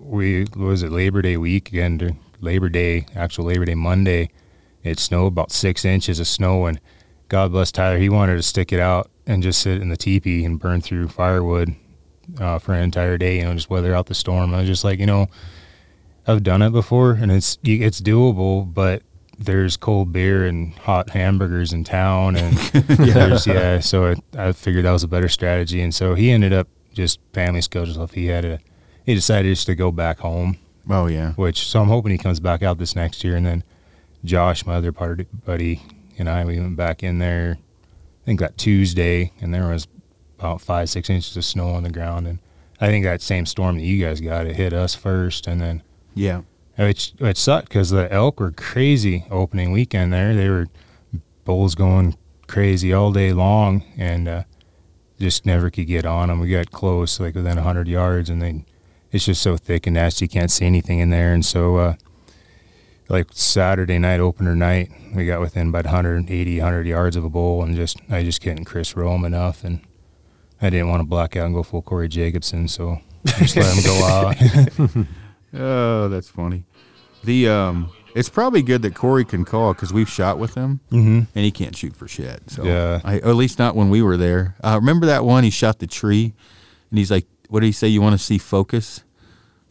we 0.00 0.44
was 0.56 0.82
it 0.82 0.90
Labor 0.90 1.22
Day 1.22 1.36
week 1.36 1.72
or 1.72 2.10
Labor 2.40 2.68
Day, 2.68 3.06
actual 3.14 3.44
Labor 3.44 3.66
Day 3.66 3.76
Monday. 3.76 4.28
It 4.82 4.98
snowed 4.98 5.28
about 5.28 5.52
six 5.52 5.84
inches 5.84 6.18
of 6.18 6.26
snow, 6.26 6.66
and 6.66 6.80
God 7.28 7.52
bless 7.52 7.70
Tyler, 7.70 7.98
he 7.98 8.08
wanted 8.08 8.34
to 8.34 8.42
stick 8.42 8.72
it 8.72 8.80
out 8.80 9.08
and 9.24 9.40
just 9.40 9.62
sit 9.62 9.80
in 9.80 9.88
the 9.88 9.96
teepee 9.96 10.44
and 10.44 10.58
burn 10.58 10.80
through 10.80 11.08
firewood 11.10 11.76
uh, 12.38 12.58
for 12.58 12.74
an 12.74 12.82
entire 12.82 13.18
day, 13.18 13.38
you 13.38 13.44
know, 13.44 13.54
just 13.54 13.70
weather 13.70 13.94
out 13.94 14.06
the 14.06 14.14
storm. 14.14 14.54
I 14.54 14.58
was 14.60 14.66
just 14.68 14.84
like, 14.84 14.98
you 14.98 15.06
know, 15.06 15.28
I've 16.26 16.42
done 16.42 16.62
it 16.62 16.70
before, 16.70 17.12
and 17.12 17.30
it's 17.30 17.58
it's 17.64 18.00
doable, 18.00 18.72
but 18.72 19.02
there's 19.38 19.76
cold 19.76 20.12
beer 20.12 20.46
and 20.46 20.72
hot 20.74 21.10
hamburgers 21.10 21.72
in 21.72 21.84
town, 21.84 22.36
and 22.36 22.56
there's 22.88 23.46
yeah. 23.46 23.80
So 23.80 24.12
I, 24.36 24.48
I 24.48 24.52
figured 24.52 24.84
that 24.84 24.92
was 24.92 25.02
a 25.02 25.08
better 25.08 25.28
strategy, 25.28 25.80
and 25.82 25.94
so 25.94 26.14
he 26.14 26.30
ended 26.30 26.52
up 26.52 26.68
just 26.94 27.18
family 27.32 27.60
schedule 27.60 27.92
stuff. 27.94 28.12
He 28.12 28.26
had 28.26 28.44
a 28.44 28.58
he 29.04 29.14
decided 29.14 29.48
just 29.54 29.66
to 29.66 29.74
go 29.74 29.90
back 29.92 30.20
home, 30.20 30.56
Oh 30.88 31.06
yeah. 31.08 31.32
which 31.32 31.66
so 31.66 31.82
I'm 31.82 31.88
hoping 31.88 32.12
he 32.12 32.18
comes 32.18 32.40
back 32.40 32.62
out 32.62 32.78
this 32.78 32.96
next 32.96 33.22
year, 33.24 33.36
and 33.36 33.44
then 33.44 33.64
Josh, 34.24 34.64
my 34.64 34.76
other 34.76 34.92
party 34.92 35.26
buddy, 35.44 35.82
and 36.18 36.28
I 36.28 36.44
we 36.46 36.58
went 36.58 36.76
back 36.76 37.02
in 37.02 37.18
there. 37.18 37.58
I 38.22 38.24
think 38.24 38.40
that 38.40 38.56
Tuesday, 38.56 39.32
and 39.42 39.52
there 39.52 39.68
was 39.68 39.86
about 40.38 40.60
five 40.60 40.88
six 40.88 41.08
inches 41.10 41.36
of 41.36 41.44
snow 41.44 41.70
on 41.70 41.82
the 41.82 41.90
ground, 41.90 42.26
and 42.26 42.38
I 42.80 42.88
think 42.88 43.04
that 43.04 43.22
same 43.22 43.46
storm 43.46 43.76
that 43.78 43.84
you 43.84 44.04
guys 44.04 44.20
got 44.20 44.46
it 44.46 44.56
hit 44.56 44.72
us 44.72 44.94
first, 44.94 45.46
and 45.46 45.60
then 45.60 45.82
Yeah. 46.14 46.42
which 46.76 47.12
it 47.20 47.36
sucked 47.36 47.68
because 47.68 47.90
the 47.90 48.12
elk 48.12 48.40
were 48.40 48.50
crazy 48.52 49.24
opening 49.30 49.72
weekend 49.72 50.12
there. 50.12 50.34
They 50.34 50.48
were 50.48 50.66
bulls 51.44 51.74
going 51.74 52.16
crazy 52.48 52.92
all 52.92 53.12
day 53.12 53.32
long, 53.32 53.84
and 53.96 54.28
uh, 54.28 54.42
just 55.20 55.46
never 55.46 55.70
could 55.70 55.86
get 55.86 56.04
on 56.04 56.28
them. 56.28 56.40
We 56.40 56.50
got 56.50 56.70
close, 56.72 57.20
like 57.20 57.34
within 57.34 57.56
hundred 57.58 57.86
yards, 57.88 58.28
and 58.28 58.42
then 58.42 58.64
it's 59.12 59.26
just 59.26 59.40
so 59.42 59.56
thick 59.56 59.86
and 59.86 59.94
nasty, 59.94 60.24
you 60.24 60.28
can't 60.28 60.50
see 60.50 60.66
anything 60.66 60.98
in 60.98 61.10
there. 61.10 61.32
And 61.32 61.44
so, 61.44 61.76
uh, 61.76 61.94
like 63.08 63.28
Saturday 63.32 63.98
night 63.98 64.18
opener 64.18 64.56
night, 64.56 64.90
we 65.14 65.26
got 65.26 65.40
within 65.40 65.68
about 65.68 65.84
180, 65.84 66.58
100 66.58 66.86
yards 66.86 67.14
of 67.16 67.22
a 67.24 67.30
bull, 67.30 67.62
and 67.62 67.76
just 67.76 67.98
I 68.10 68.24
just 68.24 68.40
couldn't 68.40 68.64
Chris 68.64 68.96
roll 68.96 69.14
him 69.14 69.24
enough, 69.24 69.62
and 69.62 69.80
I 70.64 70.70
didn't 70.70 70.88
want 70.88 71.00
to 71.00 71.06
black 71.06 71.36
out 71.36 71.46
and 71.46 71.54
go 71.54 71.62
full 71.62 71.82
Corey 71.82 72.08
Jacobson, 72.08 72.68
so 72.68 72.98
just 73.26 73.56
let 73.56 73.74
him 73.76 73.84
go 73.84 74.04
out. 74.96 75.06
Oh, 75.56 76.08
that's 76.08 76.28
funny. 76.28 76.64
The 77.22 77.48
um, 77.48 77.92
it's 78.16 78.28
probably 78.28 78.60
good 78.60 78.82
that 78.82 78.96
Corey 78.96 79.24
can 79.24 79.44
call 79.44 79.72
because 79.72 79.92
we've 79.92 80.08
shot 80.08 80.36
with 80.36 80.54
him 80.54 80.80
mm-hmm. 80.90 81.20
and 81.32 81.44
he 81.44 81.52
can't 81.52 81.76
shoot 81.76 81.94
for 81.94 82.08
shit. 82.08 82.50
So 82.50 82.64
Yeah. 82.64 83.00
I, 83.04 83.18
at 83.18 83.36
least 83.36 83.60
not 83.60 83.76
when 83.76 83.88
we 83.88 84.02
were 84.02 84.16
there. 84.16 84.56
Uh, 84.64 84.78
remember 84.80 85.06
that 85.06 85.24
one? 85.24 85.44
He 85.44 85.50
shot 85.50 85.78
the 85.78 85.86
tree, 85.86 86.34
and 86.90 86.98
he's 86.98 87.12
like, 87.12 87.26
"What 87.48 87.60
did 87.60 87.66
he 87.66 87.72
say? 87.72 87.86
You 87.86 88.02
want 88.02 88.18
to 88.18 88.24
see 88.24 88.36
focus?" 88.36 89.03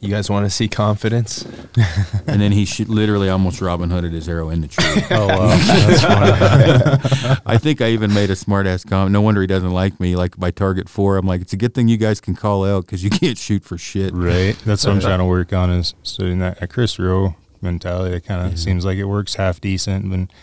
You 0.03 0.09
guys 0.09 0.29
want 0.29 0.45
to 0.45 0.49
see 0.49 0.67
confidence? 0.67 1.45
And 2.25 2.41
then 2.41 2.51
he 2.51 2.65
shoot, 2.65 2.87
literally 2.89 3.29
almost 3.29 3.61
Robin 3.61 3.89
Hooded 3.89 4.13
his 4.13 4.29
arrow 4.29 4.49
in 4.49 4.61
the 4.61 4.67
tree. 4.67 4.85
Oh 5.11 5.27
wow, 5.27 5.47
that's. 5.47 7.41
I 7.45 7.57
think 7.57 7.81
I 7.81 7.89
even 7.89 8.13
made 8.13 8.29
a 8.29 8.35
smart 8.35 8.65
ass 8.65 8.83
comment. 8.83 9.11
No 9.11 9.21
wonder 9.21 9.41
he 9.41 9.47
doesn't 9.47 9.71
like 9.71 9.99
me. 9.99 10.15
Like 10.15 10.37
by 10.37 10.49
target 10.51 10.89
four, 10.89 11.17
I'm 11.17 11.27
like, 11.27 11.41
it's 11.41 11.53
a 11.53 11.57
good 11.57 11.73
thing 11.73 11.87
you 11.89 11.97
guys 11.97 12.21
can 12.21 12.35
call 12.35 12.65
out 12.65 12.85
because 12.85 13.03
you 13.03 13.09
can't 13.09 13.37
shoot 13.37 13.63
for 13.63 13.77
shit. 13.77 14.13
Right. 14.13 14.57
That's 14.65 14.85
what 14.85 14.93
I'm 14.93 14.99
trying 15.01 15.19
to 15.19 15.25
work 15.25 15.53
on 15.53 15.69
is 15.69 15.93
studying 16.03 16.39
that 16.39 16.59
that 16.59 16.69
Chris 16.69 16.97
Rowe 16.97 17.35
mentality. 17.61 18.15
It 18.15 18.25
kind 18.25 18.51
of 18.51 18.57
seems 18.59 18.85
like 18.85 18.97
it 18.97 19.05
works 19.05 19.35
half 19.35 19.59
decent. 19.59 20.09
But 20.09 20.35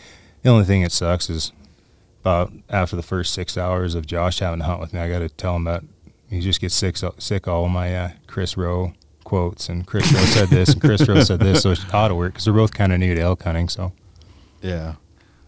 the 0.42 0.50
only 0.50 0.64
thing 0.64 0.82
that 0.82 0.92
sucks 0.92 1.30
is 1.30 1.52
about 2.20 2.52
after 2.68 2.94
the 2.96 3.02
first 3.02 3.32
six 3.32 3.56
hours 3.56 3.94
of 3.94 4.06
Josh 4.06 4.38
having 4.40 4.60
to 4.60 4.66
hunt 4.66 4.80
with 4.80 4.92
me, 4.92 5.00
I 5.00 5.08
got 5.08 5.20
to 5.20 5.28
tell 5.28 5.56
him 5.56 5.64
that 5.64 5.82
he 6.28 6.40
just 6.40 6.60
gets 6.60 6.74
sick 6.74 6.96
sick 7.18 7.46
of 7.46 7.52
all 7.52 7.68
my 7.68 7.96
uh, 7.96 8.10
Chris 8.26 8.56
Rowe 8.56 8.92
quotes 9.30 9.68
and 9.68 9.86
Chris 9.86 10.12
Rowe 10.12 10.18
said 10.24 10.48
this 10.48 10.70
and 10.72 10.80
Chris 10.80 11.06
Rowe 11.08 11.22
said 11.22 11.38
this, 11.38 11.62
so 11.62 11.70
it 11.70 11.94
ought 11.94 12.08
to 12.08 12.16
work 12.16 12.32
because 12.32 12.46
they're 12.46 12.52
both 12.52 12.74
kind 12.74 12.92
of 12.92 12.98
new 12.98 13.14
to 13.14 13.20
elk 13.20 13.44
hunting. 13.44 13.68
So 13.68 13.92
Yeah. 14.60 14.94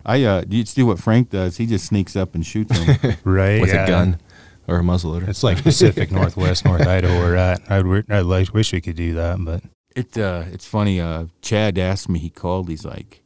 I 0.06 0.22
uh, 0.22 0.44
you 0.48 0.64
see 0.64 0.84
what 0.84 1.00
Frank 1.00 1.30
does? 1.30 1.56
He 1.56 1.66
just 1.66 1.86
sneaks 1.86 2.14
up 2.14 2.36
and 2.36 2.46
shoots 2.46 2.70
them 2.78 3.16
right 3.24 3.60
With 3.60 3.72
a 3.72 3.84
gun 3.84 4.20
or 4.68 4.76
a 4.78 4.82
muzzleloader? 4.82 5.26
It's 5.26 5.42
like 5.42 5.64
Pacific 5.64 6.12
Northwest, 6.12 6.64
North 6.64 6.86
Idaho. 6.86 7.18
We're 7.18 7.34
at. 7.34 7.60
I'd 7.68 8.08
I'd 8.08 8.50
wish 8.50 8.72
we 8.72 8.80
could 8.80 8.94
do 8.94 9.14
that, 9.14 9.38
but 9.40 9.64
It 9.96 10.16
uh, 10.16 10.44
it's 10.52 10.66
funny. 10.66 11.00
Uh, 11.00 11.24
Chad 11.40 11.76
asked 11.76 12.08
me. 12.08 12.20
He 12.20 12.30
called. 12.30 12.68
He's 12.68 12.84
like, 12.84 13.20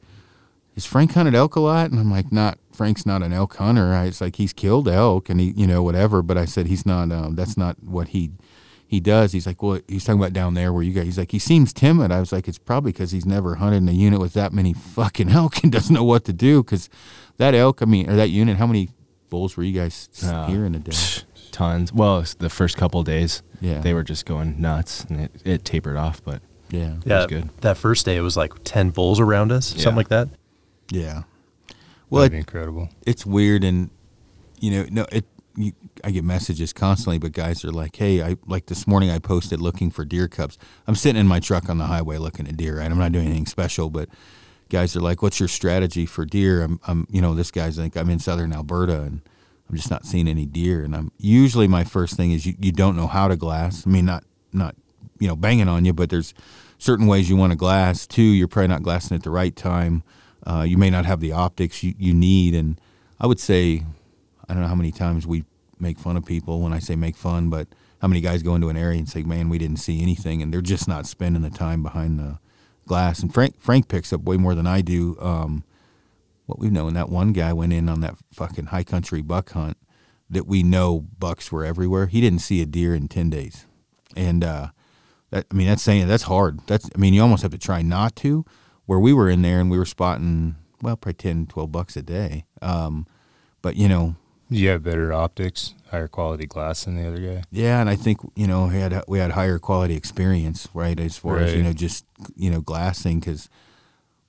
"Is 0.75 0.87
Frank 0.87 1.13
hunted 1.13 1.35
elk 1.35 1.57
a 1.57 1.61
lot?" 1.61 1.91
And 1.91 2.01
I'm 2.01 2.11
like, 2.11 2.33
"Not. 2.33 2.59
Frank's 2.73 3.05
not 3.07 3.23
an 3.23 3.33
elk 3.35 3.57
hunter. 3.57 3.93
I, 3.93 4.05
it's 4.07 4.21
like 4.23 4.37
he's 4.37 4.53
killed 4.55 4.89
elk 4.89 5.29
and 5.31 5.39
he, 5.39 5.53
you 5.57 5.67
know, 5.67 5.83
whatever." 5.83 6.23
But 6.23 6.39
I 6.39 6.47
said 6.47 6.67
he's 6.67 6.87
not. 6.87 7.13
Um, 7.13 7.37
that's 7.37 7.57
not 7.59 7.83
what 7.83 8.09
he 8.09 8.33
he 8.87 9.01
does. 9.01 9.33
He's 9.33 9.47
like, 9.47 9.63
"Well, 9.63 9.81
he's 9.89 10.05
talking 10.05 10.21
about 10.21 10.33
down 10.33 10.55
there 10.55 10.73
where 10.73 10.83
you 10.83 10.93
guys." 10.93 11.05
He's 11.05 11.19
like, 11.19 11.33
"He 11.33 11.39
seems 11.39 11.73
timid." 11.73 12.13
I 12.13 12.21
was 12.21 12.33
like, 12.33 12.47
"It's 12.49 12.59
probably 12.59 12.93
because 12.93 13.11
he's 13.11 13.27
never 13.27 13.57
hunted 13.57 13.79
in 13.79 13.89
a 13.89 13.93
unit 13.93 14.21
with 14.21 14.33
that 14.35 14.53
many 14.53 14.73
fucking 14.73 15.31
elk 15.41 15.63
and 15.63 15.73
doesn't 15.73 15.95
know 15.95 16.05
what 16.05 16.25
to 16.27 16.33
do." 16.33 16.63
Because 16.63 16.89
that 17.39 17.55
elk, 17.55 17.83
I 17.83 17.85
mean, 17.87 18.09
or 18.09 18.17
that 18.17 18.31
unit, 18.31 18.57
how 18.59 18.67
many 18.67 18.91
bulls 19.29 19.57
were 19.57 19.65
you 19.65 19.73
guys 19.73 20.09
Uh, 20.25 20.47
here 20.47 20.65
in 20.65 20.75
a 20.75 20.79
day? 20.79 20.97
Tons. 21.51 21.93
Well, 21.93 22.21
it's 22.21 22.35
the 22.35 22.51
first 22.51 22.77
couple 22.77 23.03
days, 23.03 23.43
Yeah, 23.61 23.81
they 23.81 23.95
were 23.95 24.03
just 24.03 24.27
going 24.27 24.61
nuts, 24.61 25.05
and 25.05 25.21
it, 25.21 25.33
it 25.45 25.65
tapered 25.65 25.97
off. 25.97 26.23
But 26.23 26.43
Yeah, 26.71 26.97
Yeah, 27.05 27.17
was 27.19 27.27
good. 27.27 27.49
that 27.63 27.77
first 27.79 28.05
day 28.05 28.17
it 28.17 28.21
was 28.21 28.37
like 28.37 28.53
ten 28.65 28.91
bulls 28.91 29.19
around 29.21 29.53
us, 29.53 29.75
Yeah. 29.75 29.83
something 29.85 29.97
like 29.97 30.09
that. 30.09 30.29
yeah. 30.91 31.15
well, 31.15 31.75
Well, 32.11 32.23
that'd 32.23 32.33
it, 32.33 32.37
be 32.37 32.39
incredible. 32.39 32.89
it's 33.07 33.25
weird 33.27 33.65
and 33.65 33.91
you 34.61 34.71
know 34.71 34.87
no 34.91 35.07
it 35.13 35.25
you, 35.25 35.36
i 36.05 36.11
get 36.11 36.25
messages 36.25 36.73
constantly 36.73 37.19
but 37.19 37.33
guys 37.33 37.65
are 37.65 37.71
like 37.71 37.97
hey 37.97 38.23
i 38.23 38.37
like 38.47 38.67
this 38.67 38.87
morning 38.87 39.11
i 39.11 39.19
posted 39.19 39.61
looking 39.61 39.91
for 39.91 40.05
deer 40.05 40.29
cubs. 40.29 40.59
I'm 40.87 40.95
sitting 40.95 41.21
in 41.21 41.27
my 41.27 41.41
truck 41.41 41.69
on 41.69 41.79
the 41.79 41.87
highway 41.87 42.19
looking 42.19 42.47
at 42.49 42.57
deer 42.57 42.79
right? 42.79 42.91
I'm 42.91 42.99
not 42.99 43.13
doing 43.13 43.27
anything 43.27 43.47
special 43.47 43.91
but 43.91 44.09
guys 44.69 44.97
are 44.97 45.01
like 45.01 45.23
what's 45.23 45.39
your 45.41 45.49
strategy 45.49 46.07
for 46.07 46.25
deer? 46.25 46.63
I'm, 46.63 46.81
I'm 46.87 47.07
you 47.11 47.21
know 47.21 47.35
this 47.35 47.51
guy's 47.51 47.79
like 47.79 47.97
i'm 47.97 48.11
in 48.11 48.19
southern 48.19 48.53
alberta 48.53 49.03
and 49.03 49.21
i'm 49.69 49.77
just 49.77 49.91
not 49.91 50.05
seeing 50.05 50.29
any 50.29 50.47
deer. 50.47 50.83
And 50.83 50.95
i'm 50.95 51.13
usually 51.19 51.69
my 51.69 51.85
first 51.85 52.17
thing 52.17 52.33
is 52.33 52.47
you, 52.47 52.55
you 52.59 52.73
don't 52.73 52.97
know 52.97 53.07
how 53.07 53.29
to 53.29 53.37
glass. 53.37 53.87
I 53.87 53.91
mean 53.91 54.07
not 54.07 54.25
not 54.53 54.75
you 55.19 55.29
know 55.29 55.37
banging 55.37 55.69
on 55.69 55.85
you 55.85 55.93
but 55.93 56.11
there's 56.11 56.35
certain 56.79 57.07
ways 57.07 57.31
you 57.31 57.37
want 57.37 57.53
to 57.53 57.57
glass. 57.57 58.07
Two 58.07 58.23
you're 58.23 58.49
probably 58.49 58.69
not 58.69 58.83
glassing 58.83 59.15
at 59.15 59.23
the 59.23 59.31
right 59.31 59.55
time. 59.55 60.03
Uh, 60.47 60.63
you 60.63 60.79
may 60.79 60.91
not 60.91 61.05
have 61.05 61.19
the 61.21 61.33
optics 61.33 61.83
you, 61.83 61.95
you 61.99 62.15
need. 62.15 62.55
And 62.55 62.81
i 63.19 63.27
would 63.27 63.41
say 63.41 63.83
i 64.49 64.53
don't 64.53 64.63
know 64.63 64.69
how 64.69 64.75
many 64.75 64.93
times 64.93 65.27
we 65.27 65.45
make 65.79 65.99
fun 65.99 66.17
of 66.17 66.25
people 66.25 66.61
when 66.61 66.73
I 66.73 66.79
say 66.79 66.97
make 66.97 67.17
fun, 67.17 67.51
but 67.51 67.69
how 68.01 68.09
many 68.09 68.21
guys 68.21 68.43
go 68.43 68.55
into 68.55 68.69
an 68.69 68.77
area 68.77 68.99
and 68.99 69.09
say, 69.09 69.23
"Man, 69.23 69.49
we 69.49 69.59
didn't 69.59 69.79
see 69.79 70.03
anything," 70.03 70.43
and 70.43 70.53
they're 70.53 70.61
just 70.61 70.89
not 70.89 71.07
spending 71.07 71.43
the 71.43 71.51
time 71.51 71.83
behind 71.83 72.19
the 72.19 72.39
glass. 72.87 73.21
And 73.21 73.33
Frank 73.33 73.61
Frank 73.61 73.89
picks 73.89 74.13
up 74.13 74.23
way 74.23 74.37
more 74.37 74.55
than 74.55 74.67
I 74.67 74.81
do. 74.81 75.17
Um, 75.21 75.65
what 76.47 76.59
we've 76.59 76.73
known 76.73 76.95
that 76.95 77.09
one 77.09 77.33
guy 77.33 77.53
went 77.53 77.73
in 77.73 77.89
on 77.89 78.01
that 78.01 78.17
fucking 78.33 78.67
high 78.67 78.85
country 78.85 79.23
buck 79.23 79.51
hunt 79.51 79.77
that 80.31 80.47
we 80.47 80.63
know 80.63 81.07
bucks 81.19 81.51
were 81.51 81.65
everywhere. 81.65 82.07
He 82.07 82.21
didn't 82.21 82.41
see 82.41 82.63
a 82.63 82.67
deer 82.67 82.95
in 82.95 83.09
ten 83.09 83.31
days, 83.31 83.67
and 84.17 84.45
uh, 84.45 84.69
that 85.31 85.47
I 85.51 85.55
mean 85.55 85.67
that's 85.67 85.83
saying 85.83 86.07
that's 86.09 86.25
hard. 86.25 86.61
That's 86.67 86.89
I 86.95 86.99
mean 86.99 87.15
you 87.15 87.23
almost 87.23 87.43
have 87.43 87.53
to 87.53 87.59
try 87.59 87.83
not 87.83 88.17
to. 88.17 88.45
Where 88.87 89.01
we 89.01 89.13
were 89.13 89.29
in 89.29 89.43
there 89.43 89.59
and 89.59 89.69
we 89.69 89.79
were 89.79 89.85
spotting 89.85 90.55
well 90.81 90.97
probably 90.97 91.15
10, 91.15 91.47
12 91.47 91.73
bucks 91.73 91.97
a 91.97 92.03
day. 92.03 92.45
Um, 92.63 93.07
but 93.61 93.75
you 93.75 93.89
know 93.89 94.15
You 94.49 94.69
have 94.69 94.85
better 94.85 95.13
optics, 95.13 95.75
higher 95.91 96.07
quality 96.07 96.47
glass 96.47 96.85
than 96.85 96.97
the 96.97 97.09
other 97.09 97.19
guy. 97.19 97.43
Yeah, 97.51 97.81
and 97.81 97.91
I 97.91 97.97
think 97.97 98.21
you 98.37 98.47
know 98.47 98.67
we 98.67 98.79
had 98.79 99.03
we 99.09 99.19
had 99.19 99.33
higher 99.33 99.59
quality 99.59 99.97
experience, 99.97 100.69
right? 100.73 100.99
As 101.01 101.17
far 101.17 101.39
as 101.39 101.55
you 101.55 101.63
know, 101.63 101.73
just 101.73 102.05
you 102.37 102.51
know 102.51 102.61
glassing 102.61 103.19
because, 103.19 103.49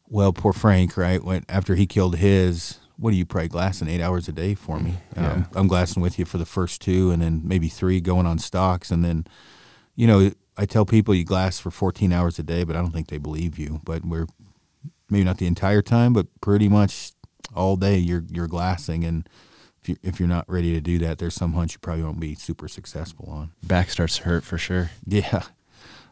well, 0.07 0.33
poor 0.33 0.53
Frank, 0.53 0.97
right? 0.97 1.23
When 1.23 1.45
after 1.47 1.75
he 1.75 1.85
killed 1.85 2.15
his, 2.15 2.79
what 2.97 3.13
are 3.13 3.15
you 3.15 3.25
probably 3.25 3.49
glassing 3.49 3.87
eight 3.87 4.01
hours 4.01 4.27
a 4.27 4.31
day 4.31 4.55
for 4.55 4.79
me? 4.79 4.95
Yeah. 5.15 5.31
Um, 5.33 5.47
I'm 5.53 5.67
glassing 5.67 6.01
with 6.01 6.17
you 6.17 6.25
for 6.25 6.39
the 6.39 6.45
first 6.45 6.81
two, 6.81 7.11
and 7.11 7.21
then 7.21 7.41
maybe 7.43 7.67
three 7.67 8.01
going 8.01 8.25
on 8.25 8.39
stocks, 8.39 8.89
and 8.89 9.05
then, 9.05 9.27
you 9.95 10.07
know, 10.07 10.31
I 10.57 10.65
tell 10.65 10.85
people 10.85 11.13
you 11.13 11.25
glass 11.25 11.59
for 11.59 11.69
14 11.69 12.11
hours 12.11 12.39
a 12.39 12.43
day, 12.43 12.63
but 12.63 12.75
I 12.75 12.79
don't 12.79 12.91
think 12.91 13.09
they 13.09 13.19
believe 13.19 13.59
you. 13.59 13.81
But 13.83 14.03
we're 14.03 14.25
maybe 15.11 15.25
not 15.25 15.37
the 15.37 15.45
entire 15.45 15.83
time, 15.83 16.13
but 16.13 16.25
pretty 16.41 16.67
much 16.67 17.11
all 17.55 17.75
day 17.75 17.97
you're 17.97 18.23
you're 18.31 18.47
glassing 18.47 19.03
and. 19.03 19.29
If 19.87 19.89
you're, 19.89 19.97
if 20.11 20.19
you're 20.19 20.29
not 20.29 20.45
ready 20.49 20.73
to 20.73 20.81
do 20.81 20.97
that, 20.99 21.17
there's 21.17 21.35
some 21.35 21.53
hunts 21.53 21.73
you 21.73 21.79
probably 21.79 22.03
won't 22.03 22.19
be 22.19 22.35
super 22.35 22.67
successful 22.67 23.29
on. 23.29 23.51
Back 23.63 23.89
starts 23.89 24.17
to 24.17 24.23
hurt 24.23 24.43
for 24.43 24.57
sure. 24.57 24.91
Yeah, 25.05 25.43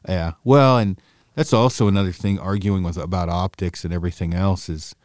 yeah. 0.07 0.33
Well, 0.43 0.77
and 0.77 0.99
that's 1.35 1.51
also 1.51 1.87
another 1.87 2.13
thing. 2.13 2.39
Arguing 2.39 2.83
with 2.83 2.97
about 2.97 3.27
optics 3.27 3.83
and 3.83 3.93
everything 3.93 4.33
else 4.33 4.69
is, 4.69 4.95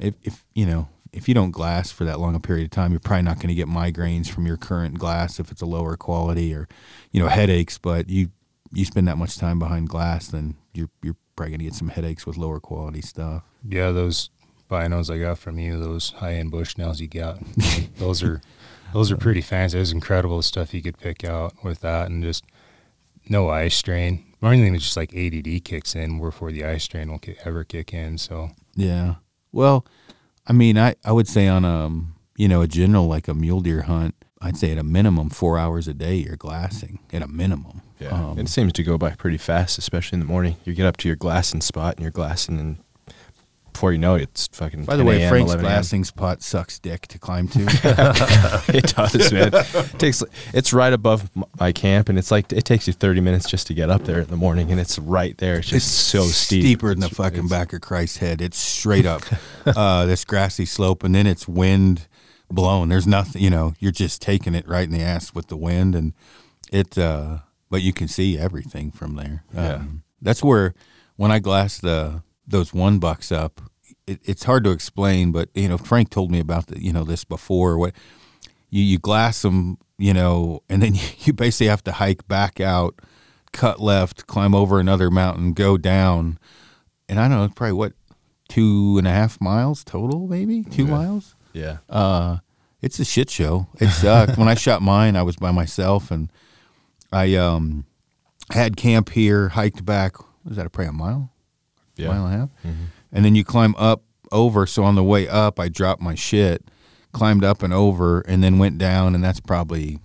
if, 0.00 0.14
if 0.22 0.44
you 0.54 0.66
know, 0.66 0.88
if 1.12 1.28
you 1.28 1.34
don't 1.34 1.52
glass 1.52 1.92
for 1.92 2.04
that 2.04 2.18
long 2.18 2.34
a 2.34 2.40
period 2.40 2.64
of 2.64 2.70
time, 2.70 2.90
you're 2.90 3.00
probably 3.00 3.22
not 3.22 3.36
going 3.36 3.48
to 3.48 3.54
get 3.54 3.68
migraines 3.68 4.28
from 4.28 4.46
your 4.46 4.56
current 4.56 4.98
glass 4.98 5.38
if 5.38 5.52
it's 5.52 5.62
a 5.62 5.66
lower 5.66 5.96
quality, 5.96 6.52
or 6.52 6.68
you 7.12 7.20
know, 7.20 7.28
headaches. 7.28 7.78
But 7.78 8.08
you 8.08 8.30
you 8.72 8.84
spend 8.84 9.06
that 9.08 9.18
much 9.18 9.36
time 9.36 9.58
behind 9.58 9.88
glass, 9.88 10.28
then 10.28 10.56
you're 10.74 10.90
you're 11.02 11.16
probably 11.36 11.52
going 11.52 11.60
to 11.60 11.64
get 11.64 11.74
some 11.74 11.88
headaches 11.88 12.26
with 12.26 12.36
lower 12.36 12.60
quality 12.60 13.02
stuff. 13.02 13.44
Yeah, 13.68 13.92
those 13.92 14.30
binos 14.70 15.12
I 15.12 15.18
got 15.18 15.38
from 15.38 15.58
you, 15.58 15.78
those 15.78 16.10
high 16.10 16.34
end 16.34 16.52
Bushnells 16.52 17.00
you 17.00 17.08
got, 17.08 17.38
those 17.98 18.22
are 18.22 18.40
those 18.92 19.10
are 19.10 19.16
pretty 19.16 19.40
fancy. 19.40 19.76
There's 19.76 19.92
incredible 19.92 20.38
the 20.38 20.42
stuff 20.42 20.72
you 20.72 20.82
could 20.82 20.98
pick 20.98 21.24
out 21.24 21.62
with 21.62 21.80
that, 21.80 22.08
and 22.08 22.22
just 22.22 22.44
no 23.28 23.50
eye 23.50 23.68
strain. 23.68 24.24
My 24.40 24.52
only 24.52 24.64
thing 24.64 24.74
is 24.74 24.82
just 24.82 24.96
like 24.96 25.14
ADD 25.14 25.64
kicks 25.64 25.94
in 25.94 26.18
before 26.20 26.50
the 26.50 26.64
eye 26.64 26.78
strain 26.78 27.10
will 27.10 27.18
ki- 27.18 27.36
ever 27.44 27.62
kick 27.64 27.92
in. 27.92 28.16
So 28.18 28.50
Yeah. 28.74 29.16
Well, 29.52 29.84
I 30.46 30.52
mean, 30.52 30.78
I, 30.78 30.94
I 31.04 31.12
would 31.12 31.28
say 31.28 31.46
on 31.48 31.64
a 31.64 31.90
you 32.36 32.48
know 32.48 32.62
a 32.62 32.66
general 32.66 33.06
like 33.06 33.28
a 33.28 33.34
mule 33.34 33.60
deer 33.60 33.82
hunt, 33.82 34.14
I'd 34.40 34.56
say 34.56 34.72
at 34.72 34.78
a 34.78 34.82
minimum 34.82 35.28
four 35.30 35.58
hours 35.58 35.86
a 35.86 35.94
day 35.94 36.14
you're 36.16 36.36
glassing 36.36 37.00
at 37.12 37.22
a 37.22 37.28
minimum. 37.28 37.82
Um, 38.30 38.38
it 38.38 38.48
seems 38.48 38.72
to 38.72 38.82
go 38.82 38.96
by 38.96 39.10
pretty 39.10 39.36
fast, 39.36 39.76
especially 39.76 40.16
in 40.16 40.20
the 40.20 40.26
morning. 40.26 40.56
You 40.64 40.72
get 40.72 40.86
up 40.86 40.96
to 40.98 41.08
your 41.08 41.16
glassing 41.16 41.60
spot 41.60 41.96
and 41.96 42.02
you're 42.02 42.10
glassing, 42.10 42.58
and 42.58 42.78
before 43.80 43.92
you 43.92 43.98
know 43.98 44.14
it, 44.14 44.22
it's 44.24 44.46
fucking. 44.48 44.84
by 44.84 44.94
the 44.94 45.02
10 45.02 45.06
way, 45.06 45.22
a.m., 45.22 45.30
Frank's 45.30 45.48
11 45.52 45.64
a.m. 45.64 45.72
glassing 45.72 46.04
spot 46.04 46.42
sucks 46.42 46.78
dick 46.78 47.06
to 47.06 47.18
climb 47.18 47.48
to. 47.48 47.60
it 48.74 48.94
does, 48.94 49.32
man. 49.32 49.50
It 49.54 49.98
takes 49.98 50.22
it's 50.52 50.74
right 50.74 50.92
above 50.92 51.30
my 51.58 51.72
camp, 51.72 52.10
and 52.10 52.18
it's 52.18 52.30
like 52.30 52.52
it 52.52 52.66
takes 52.66 52.86
you 52.86 52.92
30 52.92 53.22
minutes 53.22 53.48
just 53.48 53.66
to 53.68 53.74
get 53.74 53.88
up 53.88 54.04
there 54.04 54.20
in 54.20 54.26
the 54.26 54.36
morning, 54.36 54.70
and 54.70 54.78
it's 54.78 54.98
right 54.98 55.34
there. 55.38 55.60
It's 55.60 55.68
just 55.68 56.08
so 56.08 56.24
steep. 56.24 56.62
steeper 56.62 56.90
than 56.90 57.00
the 57.00 57.06
It's- 57.06 57.16
fucking 57.16 57.46
it's- 57.46 57.50
back 57.50 57.72
of 57.72 57.80
Christ's 57.80 58.18
head. 58.18 58.42
It's 58.42 58.58
straight 58.58 59.06
up 59.06 59.22
uh, 59.66 60.04
this 60.04 60.26
grassy 60.26 60.66
slope, 60.66 61.02
and 61.02 61.14
then 61.14 61.26
it's 61.26 61.48
wind 61.48 62.06
blown. 62.50 62.90
There's 62.90 63.06
nothing, 63.06 63.40
you 63.40 63.48
know. 63.48 63.72
You're 63.78 63.92
just 63.92 64.20
taking 64.20 64.54
it 64.54 64.68
right 64.68 64.84
in 64.84 64.92
the 64.92 65.00
ass 65.00 65.32
with 65.34 65.46
the 65.46 65.56
wind, 65.56 65.94
and 65.94 66.12
it. 66.70 66.98
Uh, 66.98 67.38
but 67.70 67.80
you 67.80 67.94
can 67.94 68.08
see 68.08 68.36
everything 68.36 68.90
from 68.90 69.14
there. 69.16 69.42
Yeah. 69.54 69.76
Um, 69.76 70.02
that's 70.20 70.44
where 70.44 70.74
when 71.16 71.30
I 71.30 71.38
glass 71.38 71.78
the 71.78 72.22
those 72.46 72.74
one 72.74 72.98
bucks 72.98 73.32
up, 73.32 73.62
it, 74.10 74.20
it's 74.24 74.44
hard 74.44 74.64
to 74.64 74.70
explain. 74.70 75.32
But 75.32 75.48
you 75.54 75.68
know, 75.68 75.78
Frank 75.78 76.10
told 76.10 76.30
me 76.30 76.40
about 76.40 76.66
the 76.68 76.82
you 76.82 76.92
know 76.92 77.04
this 77.04 77.24
before. 77.24 77.78
What 77.78 77.94
you 78.70 78.82
you 78.82 78.98
glass 78.98 79.42
them, 79.42 79.78
you 79.98 80.12
know, 80.14 80.62
and 80.68 80.82
then 80.82 80.94
you 81.20 81.32
basically 81.32 81.68
have 81.68 81.84
to 81.84 81.92
hike 81.92 82.26
back 82.28 82.60
out, 82.60 82.98
cut 83.52 83.80
left, 83.80 84.26
climb 84.26 84.54
over 84.54 84.78
another 84.80 85.10
mountain, 85.10 85.52
go 85.52 85.76
down, 85.76 86.38
and 87.08 87.18
I 87.20 87.28
don't 87.28 87.38
know, 87.38 87.48
probably 87.54 87.72
what 87.74 87.92
two 88.48 88.96
and 88.98 89.06
a 89.06 89.10
half 89.12 89.40
miles 89.40 89.84
total, 89.84 90.26
maybe 90.26 90.64
two 90.64 90.84
Yeah. 90.84 90.90
miles. 90.90 91.36
Yeah. 91.52 91.78
Uh, 91.88 92.38
it's 92.82 92.98
a 92.98 93.04
shit 93.04 93.28
show. 93.30 93.66
It 93.80 93.88
sucked. 93.90 94.38
when 94.38 94.48
I 94.48 94.54
shot 94.54 94.82
mine, 94.82 95.14
I 95.16 95.22
was 95.22 95.36
by 95.36 95.50
myself, 95.50 96.10
and 96.10 96.30
I 97.12 97.34
um 97.34 97.84
had 98.52 98.76
camp 98.76 99.10
here, 99.10 99.50
hiked 99.50 99.84
back. 99.84 100.16
Was 100.44 100.56
that 100.56 100.66
a 100.66 100.70
probably 100.70 100.88
a 100.88 100.92
mile? 100.92 101.30
Yeah. 101.96 102.08
mile 102.08 102.26
and 102.26 102.34
a 102.34 102.38
half. 102.38 102.50
And 103.12 103.24
then 103.24 103.34
you 103.34 103.44
climb 103.44 103.74
up 103.76 104.02
over. 104.32 104.66
So 104.66 104.84
on 104.84 104.94
the 104.94 105.04
way 105.04 105.28
up, 105.28 105.58
I 105.58 105.68
dropped 105.68 106.00
my 106.00 106.14
shit, 106.14 106.70
climbed 107.12 107.44
up 107.44 107.62
and 107.62 107.72
over, 107.72 108.20
and 108.20 108.42
then 108.42 108.58
went 108.58 108.78
down, 108.78 109.14
and 109.14 109.22
that's 109.22 109.40
probably 109.40 109.98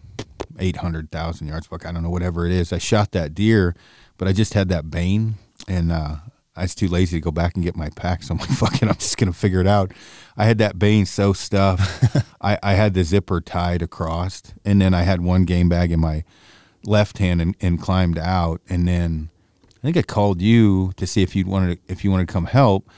800,000 0.59 1.47
yards. 1.47 1.67
Fuck, 1.67 1.85
I 1.85 1.91
don't 1.91 2.03
know, 2.03 2.09
whatever 2.09 2.45
it 2.45 2.51
is. 2.51 2.73
I 2.73 2.77
shot 2.77 3.11
that 3.11 3.33
deer, 3.33 3.75
but 4.17 4.27
I 4.27 4.33
just 4.33 4.53
had 4.53 4.69
that 4.69 4.89
bane, 4.89 5.35
and 5.67 5.91
uh, 5.91 6.15
I 6.55 6.63
was 6.63 6.75
too 6.75 6.87
lazy 6.87 7.17
to 7.17 7.21
go 7.21 7.31
back 7.31 7.55
and 7.55 7.63
get 7.63 7.75
my 7.75 7.89
pack. 7.95 8.23
So 8.23 8.33
I'm 8.33 8.39
like, 8.39 8.49
fuck 8.57 8.81
it, 8.81 8.87
I'm 8.87 8.95
just 8.95 9.17
going 9.17 9.31
to 9.31 9.37
figure 9.37 9.61
it 9.61 9.67
out. 9.67 9.91
I 10.37 10.45
had 10.45 10.57
that 10.59 10.79
bane 10.79 11.05
so 11.05 11.33
stuffed. 11.33 12.25
I, 12.41 12.57
I 12.63 12.73
had 12.73 12.93
the 12.93 13.03
zipper 13.03 13.41
tied 13.41 13.81
across, 13.81 14.41
and 14.63 14.81
then 14.81 14.93
I 14.93 15.03
had 15.03 15.21
one 15.21 15.45
game 15.45 15.69
bag 15.69 15.91
in 15.91 15.99
my 15.99 16.23
left 16.85 17.17
hand 17.17 17.41
and, 17.41 17.55
and 17.61 17.81
climbed 17.81 18.17
out. 18.17 18.61
And 18.69 18.87
then 18.87 19.29
I 19.85 19.87
think 19.87 19.97
I 19.97 20.01
called 20.01 20.41
you 20.41 20.93
to 20.95 21.05
see 21.05 21.21
if 21.21 21.35
you 21.35 21.45
wanted 21.45 21.77
if 21.87 22.03
you 22.03 22.09
wanted 22.09 22.27
to 22.27 22.33
come 22.33 22.45
help. 22.45 22.89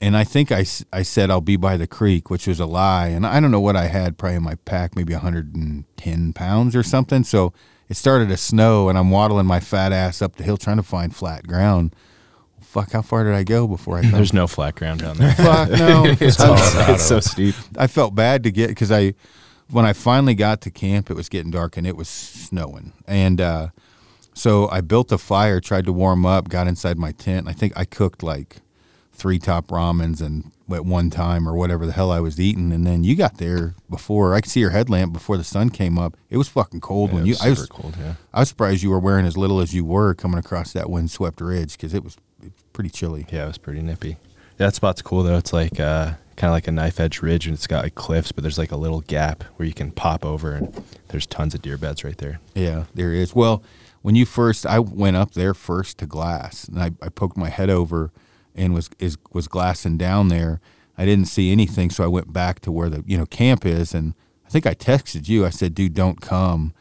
And 0.00 0.16
I 0.16 0.22
think 0.22 0.52
I, 0.52 0.64
I 0.92 1.02
said 1.02 1.28
I'll 1.28 1.40
be 1.40 1.56
by 1.56 1.76
the 1.76 1.88
creek, 1.88 2.30
which 2.30 2.46
was 2.46 2.60
a 2.60 2.66
lie. 2.66 3.08
And 3.08 3.26
I 3.26 3.40
don't 3.40 3.50
know 3.50 3.60
what 3.60 3.74
I 3.74 3.88
had 3.88 4.16
probably 4.16 4.36
in 4.36 4.44
my 4.44 4.54
pack, 4.64 4.94
maybe 4.94 5.12
110 5.12 6.32
pounds 6.32 6.76
or 6.76 6.84
something. 6.84 7.24
So 7.24 7.52
it 7.88 7.96
started 7.96 8.28
to 8.28 8.36
snow, 8.36 8.88
and 8.88 8.96
I'm 8.96 9.10
waddling 9.10 9.46
my 9.46 9.58
fat 9.58 9.92
ass 9.92 10.22
up 10.22 10.36
the 10.36 10.44
hill 10.44 10.56
trying 10.56 10.76
to 10.76 10.84
find 10.84 11.14
flat 11.14 11.48
ground. 11.48 11.96
Fuck, 12.62 12.92
how 12.92 13.02
far 13.02 13.24
did 13.24 13.34
I 13.34 13.42
go 13.42 13.66
before 13.66 13.98
I? 13.98 14.02
There's 14.04 14.32
no 14.32 14.46
flat 14.46 14.76
ground 14.76 15.00
down 15.00 15.16
there. 15.16 15.34
fuck 15.34 15.68
no. 15.70 16.04
it's, 16.20 16.38
all, 16.38 16.54
it's 16.56 17.02
so 17.02 17.18
steep. 17.18 17.56
I 17.76 17.88
felt 17.88 18.14
bad 18.14 18.44
to 18.44 18.52
get 18.52 18.68
because 18.68 18.92
I, 18.92 19.14
when 19.68 19.84
I 19.84 19.94
finally 19.94 20.36
got 20.36 20.60
to 20.60 20.70
camp, 20.70 21.10
it 21.10 21.14
was 21.14 21.28
getting 21.28 21.50
dark 21.50 21.76
and 21.76 21.88
it 21.88 21.96
was 21.96 22.08
snowing, 22.08 22.92
and 23.08 23.40
uh, 23.40 23.68
so 24.40 24.68
I 24.70 24.80
built 24.80 25.12
a 25.12 25.18
fire, 25.18 25.60
tried 25.60 25.84
to 25.84 25.92
warm 25.92 26.24
up, 26.24 26.48
got 26.48 26.66
inside 26.66 26.96
my 26.98 27.12
tent. 27.12 27.46
I 27.46 27.52
think 27.52 27.74
I 27.76 27.84
cooked 27.84 28.22
like 28.22 28.56
three 29.12 29.38
top 29.38 29.66
ramens 29.66 30.22
and 30.22 30.50
at 30.72 30.86
one 30.86 31.10
time 31.10 31.46
or 31.46 31.54
whatever 31.54 31.84
the 31.84 31.92
hell 31.92 32.10
I 32.10 32.20
was 32.20 32.40
eating, 32.40 32.72
and 32.72 32.86
then 32.86 33.04
you 33.04 33.16
got 33.16 33.36
there 33.36 33.74
before 33.90 34.34
I 34.34 34.40
could 34.40 34.50
see 34.50 34.60
your 34.60 34.70
headlamp 34.70 35.12
before 35.12 35.36
the 35.36 35.44
sun 35.44 35.68
came 35.68 35.98
up. 35.98 36.16
It 36.30 36.38
was 36.38 36.48
fucking 36.48 36.80
cold 36.80 37.10
Yeah, 37.10 37.14
when 37.16 37.24
it 37.24 37.26
you. 37.26 37.32
was 37.32 37.42
I 37.42 37.48
was 37.50 37.66
cold. 37.66 37.96
Yeah. 38.00 38.14
I 38.32 38.40
was 38.40 38.48
surprised 38.48 38.82
you 38.82 38.88
were 38.90 38.98
wearing 38.98 39.26
as 39.26 39.36
little 39.36 39.60
as 39.60 39.74
you 39.74 39.84
were 39.84 40.14
coming 40.14 40.38
across 40.38 40.72
that 40.72 40.88
windswept 40.88 41.40
ridge 41.42 41.72
because 41.72 41.92
it 41.92 42.02
was 42.02 42.16
pretty 42.72 42.88
chilly. 42.88 43.26
Yeah, 43.30 43.44
it 43.44 43.48
was 43.48 43.58
pretty 43.58 43.82
nippy. 43.82 44.16
Yeah, 44.58 44.66
that 44.68 44.74
spot's 44.74 45.02
cool 45.02 45.22
though. 45.22 45.36
It's 45.36 45.52
like 45.52 45.78
uh, 45.78 46.12
kind 46.36 46.48
of 46.50 46.52
like 46.52 46.66
a 46.68 46.72
knife 46.72 46.98
edge 46.98 47.20
ridge, 47.20 47.46
and 47.46 47.54
it's 47.54 47.66
got 47.66 47.84
like 47.84 47.94
cliffs, 47.94 48.32
but 48.32 48.40
there's 48.42 48.56
like 48.58 48.72
a 48.72 48.76
little 48.76 49.02
gap 49.02 49.44
where 49.56 49.66
you 49.68 49.74
can 49.74 49.90
pop 49.90 50.24
over, 50.24 50.52
and 50.52 50.82
there's 51.08 51.26
tons 51.26 51.54
of 51.54 51.60
deer 51.60 51.76
beds 51.76 52.04
right 52.04 52.16
there. 52.16 52.40
Yeah, 52.54 52.84
there 52.94 53.12
is. 53.12 53.34
Well, 53.34 53.62
when 54.02 54.14
you 54.14 54.24
first, 54.24 54.66
I 54.66 54.78
went 54.78 55.16
up 55.16 55.32
there 55.32 55.54
first 55.54 55.98
to 55.98 56.06
glass, 56.06 56.64
and 56.64 56.80
I, 56.80 56.92
I 57.02 57.08
poked 57.08 57.36
my 57.36 57.50
head 57.50 57.70
over 57.70 58.12
and 58.54 58.74
was 58.74 58.90
is 58.98 59.16
was 59.32 59.48
glassing 59.48 59.96
down 59.96 60.28
there. 60.28 60.60
I 60.96 61.04
didn't 61.04 61.26
see 61.26 61.52
anything, 61.52 61.90
so 61.90 62.04
I 62.04 62.08
went 62.08 62.32
back 62.32 62.60
to 62.60 62.72
where 62.72 62.88
the 62.88 63.04
you 63.06 63.16
know 63.16 63.26
camp 63.26 63.64
is, 63.64 63.94
and 63.94 64.14
I 64.46 64.50
think 64.50 64.66
I 64.66 64.74
texted 64.74 65.28
you. 65.28 65.46
I 65.46 65.50
said, 65.50 65.74
"Dude, 65.74 65.94
don't 65.94 66.20
come. 66.20 66.72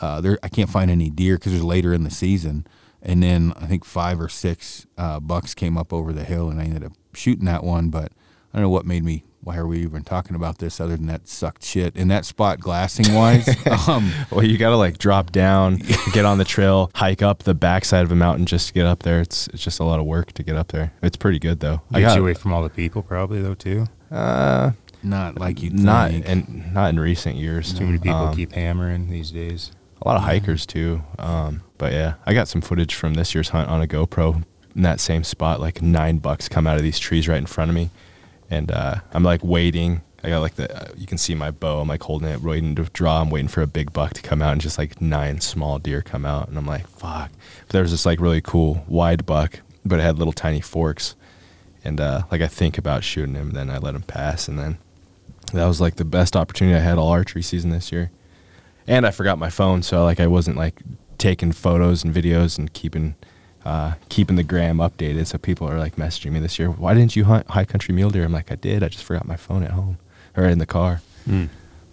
Uh, 0.00 0.20
there, 0.20 0.38
I 0.42 0.48
can't 0.48 0.70
find 0.70 0.90
any 0.90 1.10
deer 1.10 1.36
because 1.36 1.52
it 1.52 1.56
was 1.56 1.64
later 1.64 1.92
in 1.92 2.04
the 2.04 2.10
season." 2.10 2.66
And 3.00 3.22
then 3.22 3.52
I 3.56 3.66
think 3.66 3.84
five 3.84 4.20
or 4.20 4.28
six 4.28 4.86
uh, 4.96 5.20
bucks 5.20 5.54
came 5.54 5.78
up 5.78 5.92
over 5.92 6.12
the 6.12 6.24
hill, 6.24 6.50
and 6.50 6.60
I 6.60 6.64
ended 6.64 6.84
up 6.84 6.92
shooting 7.14 7.44
that 7.44 7.64
one. 7.64 7.90
But 7.90 8.12
I 8.52 8.58
don't 8.58 8.62
know 8.62 8.70
what 8.70 8.86
made 8.86 9.04
me. 9.04 9.24
Why 9.48 9.56
are 9.56 9.66
we 9.66 9.78
even 9.80 10.04
talking 10.04 10.36
about 10.36 10.58
this 10.58 10.78
other 10.78 10.94
than 10.94 11.06
that 11.06 11.26
sucked 11.26 11.64
shit 11.64 11.96
in 11.96 12.08
that 12.08 12.26
spot 12.26 12.60
glassing 12.60 13.14
wise? 13.14 13.48
um, 13.88 14.12
Well, 14.30 14.44
you 14.44 14.58
got 14.58 14.68
to 14.70 14.76
like 14.76 14.98
drop 14.98 15.32
down, 15.32 15.76
get 16.12 16.26
on 16.26 16.36
the 16.36 16.44
trail, 16.44 16.90
hike 16.94 17.22
up 17.22 17.44
the 17.44 17.54
backside 17.54 18.04
of 18.04 18.12
a 18.12 18.14
mountain 18.14 18.44
just 18.44 18.68
to 18.68 18.74
get 18.74 18.84
up 18.84 19.04
there. 19.04 19.22
It's 19.22 19.46
it's 19.48 19.64
just 19.64 19.80
a 19.80 19.84
lot 19.84 20.00
of 20.00 20.04
work 20.04 20.32
to 20.34 20.42
get 20.42 20.54
up 20.54 20.68
there. 20.68 20.92
It's 21.02 21.16
pretty 21.16 21.38
good 21.38 21.60
though. 21.60 21.80
I 21.90 22.00
Get 22.00 22.08
got 22.08 22.16
you 22.16 22.22
away 22.24 22.34
from 22.34 22.52
all 22.52 22.62
the 22.62 22.68
people, 22.68 23.02
probably 23.02 23.40
though 23.40 23.54
too. 23.54 23.86
uh, 24.10 24.72
not 25.02 25.38
like 25.38 25.62
you 25.62 25.70
not 25.70 26.10
think. 26.10 26.28
and 26.28 26.74
not 26.74 26.90
in 26.90 27.00
recent 27.00 27.36
years. 27.36 27.72
Too 27.72 27.86
many 27.86 27.96
people 27.96 28.16
Um, 28.18 28.36
keep 28.36 28.52
hammering 28.52 29.08
these 29.08 29.30
days. 29.30 29.70
a 30.02 30.06
lot 30.08 30.16
of 30.18 30.24
hikers 30.24 30.66
too. 30.66 31.00
Um, 31.18 31.62
but 31.78 31.94
yeah, 31.94 32.14
I 32.26 32.34
got 32.34 32.48
some 32.48 32.60
footage 32.60 32.94
from 32.94 33.14
this 33.14 33.34
year's 33.34 33.48
hunt 33.48 33.70
on 33.70 33.80
a 33.80 33.86
GoPro 33.86 34.44
in 34.76 34.82
that 34.82 35.00
same 35.00 35.24
spot. 35.24 35.58
Like 35.58 35.80
nine 35.80 36.18
bucks 36.18 36.50
come 36.50 36.66
out 36.66 36.76
of 36.76 36.82
these 36.82 36.98
trees 36.98 37.26
right 37.28 37.38
in 37.38 37.46
front 37.46 37.70
of 37.70 37.74
me, 37.74 37.88
and 38.50 38.70
uh, 38.70 38.96
I'm 39.12 39.22
like 39.22 39.42
waiting. 39.42 40.02
I 40.22 40.30
got 40.30 40.40
like 40.40 40.56
the 40.56 40.74
uh, 40.74 40.92
you 40.96 41.06
can 41.06 41.18
see 41.18 41.34
my 41.34 41.50
bow. 41.50 41.80
I'm 41.80 41.88
like 41.88 42.02
holding 42.02 42.28
it, 42.28 42.42
waiting 42.42 42.74
to 42.76 42.84
draw. 42.84 43.20
I'm 43.20 43.30
waiting 43.30 43.48
for 43.48 43.62
a 43.62 43.66
big 43.66 43.92
buck 43.92 44.14
to 44.14 44.22
come 44.22 44.42
out, 44.42 44.52
and 44.52 44.60
just 44.60 44.78
like 44.78 45.00
nine 45.00 45.40
small 45.40 45.78
deer 45.78 46.02
come 46.02 46.24
out, 46.24 46.48
and 46.48 46.58
I'm 46.58 46.66
like, 46.66 46.86
fuck. 46.86 47.30
But 47.66 47.68
there 47.70 47.82
was 47.82 47.90
this 47.90 48.06
like 48.06 48.20
really 48.20 48.40
cool 48.40 48.84
wide 48.88 49.26
buck, 49.26 49.60
but 49.84 50.00
it 50.00 50.02
had 50.02 50.18
little 50.18 50.32
tiny 50.32 50.60
forks, 50.60 51.14
and 51.84 52.00
uh, 52.00 52.22
like 52.30 52.40
I 52.40 52.48
think 52.48 52.78
about 52.78 53.04
shooting 53.04 53.34
him, 53.34 53.50
then 53.50 53.70
I 53.70 53.78
let 53.78 53.94
him 53.94 54.02
pass, 54.02 54.48
and 54.48 54.58
then 54.58 54.78
that 55.52 55.66
was 55.66 55.80
like 55.80 55.96
the 55.96 56.04
best 56.04 56.36
opportunity 56.36 56.76
I 56.76 56.80
had 56.80 56.98
all 56.98 57.08
archery 57.08 57.42
season 57.42 57.70
this 57.70 57.90
year 57.90 58.10
and 58.88 59.06
I 59.06 59.10
forgot 59.10 59.38
my 59.38 59.50
phone, 59.50 59.82
so 59.82 60.02
like 60.02 60.18
I 60.18 60.26
wasn't 60.26 60.56
like 60.56 60.80
taking 61.18 61.52
photos 61.52 62.02
and 62.02 62.14
videos 62.14 62.58
and 62.58 62.72
keeping 62.72 63.14
uh, 63.68 63.92
keeping 64.08 64.36
the 64.36 64.42
gram 64.52 64.78
updated. 64.78 65.26
So 65.26 65.36
people 65.38 65.68
are 65.70 65.78
like 65.78 65.96
messaging 65.96 66.32
me 66.32 66.40
this 66.40 66.58
year, 66.58 66.68
"Why 66.70 66.94
didn't 66.94 67.14
you 67.16 67.24
hunt 67.24 67.48
high 67.50 67.64
country 67.64 67.94
mule 67.94 68.10
deer?" 68.10 68.24
I'm 68.24 68.32
like, 68.32 68.50
"I 68.50 68.56
did. 68.56 68.82
I 68.82 68.88
just 68.88 69.04
forgot 69.04 69.26
my 69.26 69.36
phone 69.36 69.62
at 69.62 69.72
home 69.72 69.98
or 70.36 70.44
in 70.44 70.58
the 70.58 70.66
car." 70.78 71.00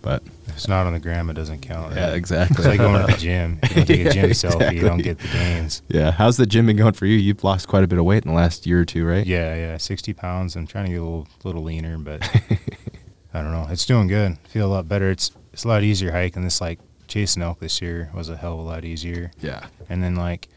But 0.02 0.22
If 0.48 0.56
it's 0.58 0.68
not 0.68 0.86
on 0.86 0.94
the 0.94 1.00
gram, 1.00 1.32
it 1.32 1.34
doesn't 1.34 1.62
count. 1.62 1.96
yeah, 1.96 2.14
exactly. 2.14 2.58
It's 2.60 2.68
like 2.68 2.78
going 2.78 3.04
to 3.06 3.12
the 3.12 3.18
gym. 3.20 3.60
You 3.64 3.76
don't 3.76 3.86
take 3.94 4.06
a 4.06 4.12
gym 4.14 4.26
Yeah, 4.28 4.32
selfie, 4.34 4.74
you 4.76 4.82
don't 4.82 5.02
get 5.02 5.18
the 5.18 5.28
gains. 5.30 5.82
yeah, 5.90 6.12
how's 6.12 6.38
the 6.38 6.46
gym 6.46 6.68
been 6.68 6.78
going 6.78 6.94
for 6.94 7.08
you? 7.08 7.18
You've 7.18 7.44
lost 7.44 7.68
quite 7.68 7.84
a 7.84 7.88
bit 7.88 7.98
of 7.98 8.06
weight 8.06 8.24
in 8.24 8.30
the 8.30 8.36
last 8.38 8.68
year 8.68 8.80
or 8.82 8.86
two, 8.86 9.04
right? 9.04 9.26
Yeah, 9.26 9.56
yeah, 9.56 9.78
60 9.78 10.14
pounds. 10.14 10.56
I'm 10.56 10.68
trying 10.68 10.86
to 10.86 10.92
get 10.92 11.00
a 11.00 11.04
little, 11.04 11.28
little 11.44 11.64
leaner, 11.64 11.98
but 11.98 12.22
I 13.34 13.42
don't 13.42 13.52
know. 13.52 13.66
It's 13.72 13.86
doing 13.86 14.08
good. 14.08 14.34
I 14.34 14.48
feel 14.48 14.68
a 14.68 14.74
lot 14.74 14.88
better. 14.88 15.10
It's 15.10 15.32
it's 15.54 15.64
a 15.66 15.68
lot 15.68 15.82
easier 15.84 16.12
hiking. 16.12 16.44
This 16.44 16.62
like 16.62 16.78
chasing 17.08 17.42
elk 17.42 17.60
this 17.60 17.82
year 17.82 18.12
was 18.14 18.30
a 18.30 18.38
hell 18.38 18.54
of 18.54 18.60
a 18.60 18.62
lot 18.62 18.86
easier. 18.86 19.32
Yeah. 19.42 19.66
And 19.90 20.04
then 20.04 20.16
like, 20.16 20.48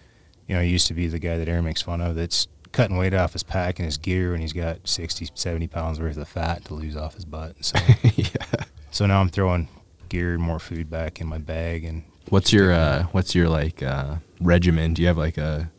you 0.49 0.55
know, 0.55 0.61
I 0.61 0.65
used 0.65 0.89
to 0.89 0.95
be 0.95 1.07
the 1.07 1.21
guy 1.21 1.39
that 1.39 1.49
Aaron 1.49 1.65
makes 1.65 1.83
fun 1.83 2.01
of 2.01 2.17
that's 2.17 2.49
cutting 2.73 2.97
weight 2.97 3.15
off 3.15 3.33
his 3.33 3.43
pack 3.43 3.79
and 3.79 3.87
his 3.87 3.97
gear 3.97 4.35
and 4.35 4.43
he's 4.43 4.53
got 4.53 4.87
60, 4.87 5.29
70 5.35 5.69
pounds 5.69 6.01
worth 6.01 6.17
of 6.17 6.29
fat 6.29 6.65
to 6.67 6.75
lose 6.75 6.97
off 6.97 7.15
his 7.15 7.25
butt. 7.25 7.55
So 7.65 7.79
yeah. 8.17 8.65
so 8.91 9.07
now 9.07 9.21
I'm 9.21 9.29
throwing 9.29 9.69
gear 10.09 10.35
and 10.35 10.43
more 10.43 10.59
food 10.59 10.91
back 10.91 11.21
in 11.21 11.27
my 11.27 11.39
bag 11.39 11.85
and 11.85 12.03
What's 12.31 12.53
your 12.53 12.73
uh, 12.73 13.05
what's 13.13 13.35
your 13.35 13.49
like 13.49 13.83
uh, 13.83 14.17
regimen? 14.41 14.93
Do 14.93 15.03
you 15.03 15.09
have 15.09 15.17
like 15.17 15.39
a 15.39 15.71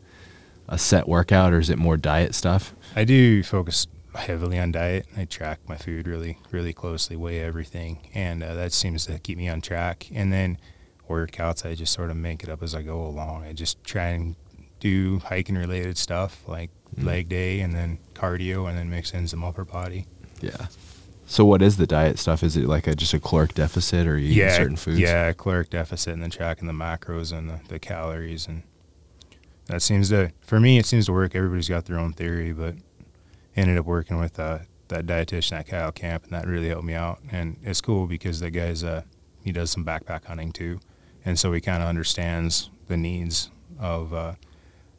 a 0.68 0.78
set 0.78 1.08
workout, 1.08 1.52
or 1.52 1.58
is 1.58 1.70
it 1.70 1.78
more 1.78 1.96
diet 1.96 2.34
stuff? 2.34 2.74
I 2.96 3.04
do 3.04 3.42
focus 3.42 3.86
heavily 4.14 4.58
on 4.58 4.72
diet. 4.72 5.06
I 5.16 5.26
track 5.26 5.60
my 5.68 5.76
food 5.76 6.08
really, 6.08 6.38
really 6.50 6.72
closely, 6.72 7.16
weigh 7.16 7.40
everything, 7.40 8.08
and 8.14 8.42
uh, 8.42 8.54
that 8.54 8.72
seems 8.72 9.06
to 9.06 9.18
keep 9.20 9.38
me 9.38 9.48
on 9.48 9.60
track. 9.60 10.08
And 10.12 10.32
then 10.32 10.58
workouts, 11.08 11.64
I 11.64 11.74
just 11.74 11.92
sort 11.92 12.10
of 12.10 12.16
make 12.16 12.42
it 12.42 12.48
up 12.48 12.62
as 12.62 12.74
I 12.74 12.82
go 12.82 13.04
along. 13.04 13.44
I 13.44 13.52
just 13.52 13.82
try 13.84 14.08
and 14.08 14.34
do 14.80 15.18
hiking 15.20 15.56
related 15.56 15.96
stuff 15.98 16.42
like 16.48 16.70
Mm. 16.98 17.04
leg 17.04 17.28
day, 17.28 17.60
and 17.60 17.72
then 17.72 17.98
cardio, 18.14 18.68
and 18.68 18.76
then 18.76 18.90
mix 18.90 19.12
in 19.12 19.28
some 19.28 19.44
upper 19.44 19.64
body. 19.64 20.06
Yeah. 20.40 20.66
So 21.24 21.44
what 21.44 21.62
is 21.62 21.76
the 21.76 21.86
diet 21.86 22.18
stuff? 22.18 22.42
Is 22.42 22.56
it 22.56 22.66
like 22.66 22.88
a 22.88 22.96
just 22.96 23.14
a 23.14 23.20
caloric 23.20 23.54
deficit, 23.54 24.08
or 24.08 24.18
you 24.18 24.32
eating 24.32 24.50
certain 24.50 24.76
foods? 24.76 24.98
yeah, 24.98 25.32
caloric 25.32 25.70
deficit, 25.70 26.14
and 26.14 26.20
then 26.20 26.30
tracking 26.30 26.66
the 26.66 26.72
macros 26.72 27.32
and 27.32 27.48
the, 27.48 27.60
the 27.68 27.78
calories, 27.78 28.48
and 28.48 28.64
that 29.66 29.82
seems 29.82 30.08
to 30.08 30.32
for 30.40 30.58
me 30.58 30.78
it 30.78 30.86
seems 30.86 31.06
to 31.06 31.12
work. 31.12 31.36
Everybody's 31.36 31.68
got 31.68 31.84
their 31.84 31.96
own 31.96 32.12
theory, 32.12 32.52
but 32.52 32.74
ended 33.54 33.78
up 33.78 33.86
working 33.86 34.18
with 34.18 34.40
uh, 34.40 34.58
that 34.88 35.06
dietitian 35.06 35.52
at 35.60 35.68
Kyle 35.68 35.92
Camp, 35.92 36.24
and 36.24 36.32
that 36.32 36.44
really 36.48 36.70
helped 36.70 36.84
me 36.84 36.94
out. 36.94 37.20
And 37.30 37.56
it's 37.62 37.80
cool 37.80 38.08
because 38.08 38.40
that 38.40 38.50
guy's 38.50 38.82
uh, 38.82 39.02
he 39.44 39.52
does 39.52 39.70
some 39.70 39.84
backpack 39.84 40.24
hunting 40.24 40.50
too, 40.50 40.80
and 41.24 41.38
so 41.38 41.52
he 41.52 41.60
kind 41.60 41.84
of 41.84 41.88
understands 41.88 42.68
the 42.88 42.96
needs 42.96 43.52
of 43.78 44.12
uh, 44.12 44.32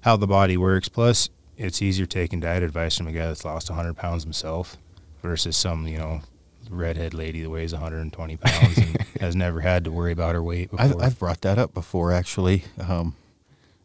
how 0.02 0.18
the 0.18 0.28
body 0.28 0.58
works. 0.58 0.90
Plus, 0.90 1.30
it's 1.58 1.82
easier 1.82 2.06
taking 2.06 2.40
diet 2.40 2.64
advice 2.64 2.98
from 2.98 3.08
a 3.08 3.12
guy 3.12 3.28
that's 3.28 3.46
lost 3.46 3.70
100 3.70 3.96
pounds 3.96 4.24
himself 4.24 4.78
versus 5.22 5.56
some 5.56 5.88
you 5.88 5.98
know 5.98 6.22
redhead 6.70 7.14
lady 7.14 7.42
that 7.42 7.50
weighs 7.50 7.74
120 7.74 8.38
pounds 8.38 8.78
and 8.78 9.02
has 9.20 9.36
never 9.36 9.60
had 9.60 9.84
to 9.84 9.92
worry 9.92 10.12
about 10.12 10.36
her 10.36 10.44
weight 10.44 10.72
before. 10.72 10.86
I've, 10.86 11.02
I've 11.02 11.20
brought 11.20 11.42
that 11.42 11.58
up 11.58 11.74
before, 11.74 12.12
actually. 12.12 12.64
Um, 12.80 13.16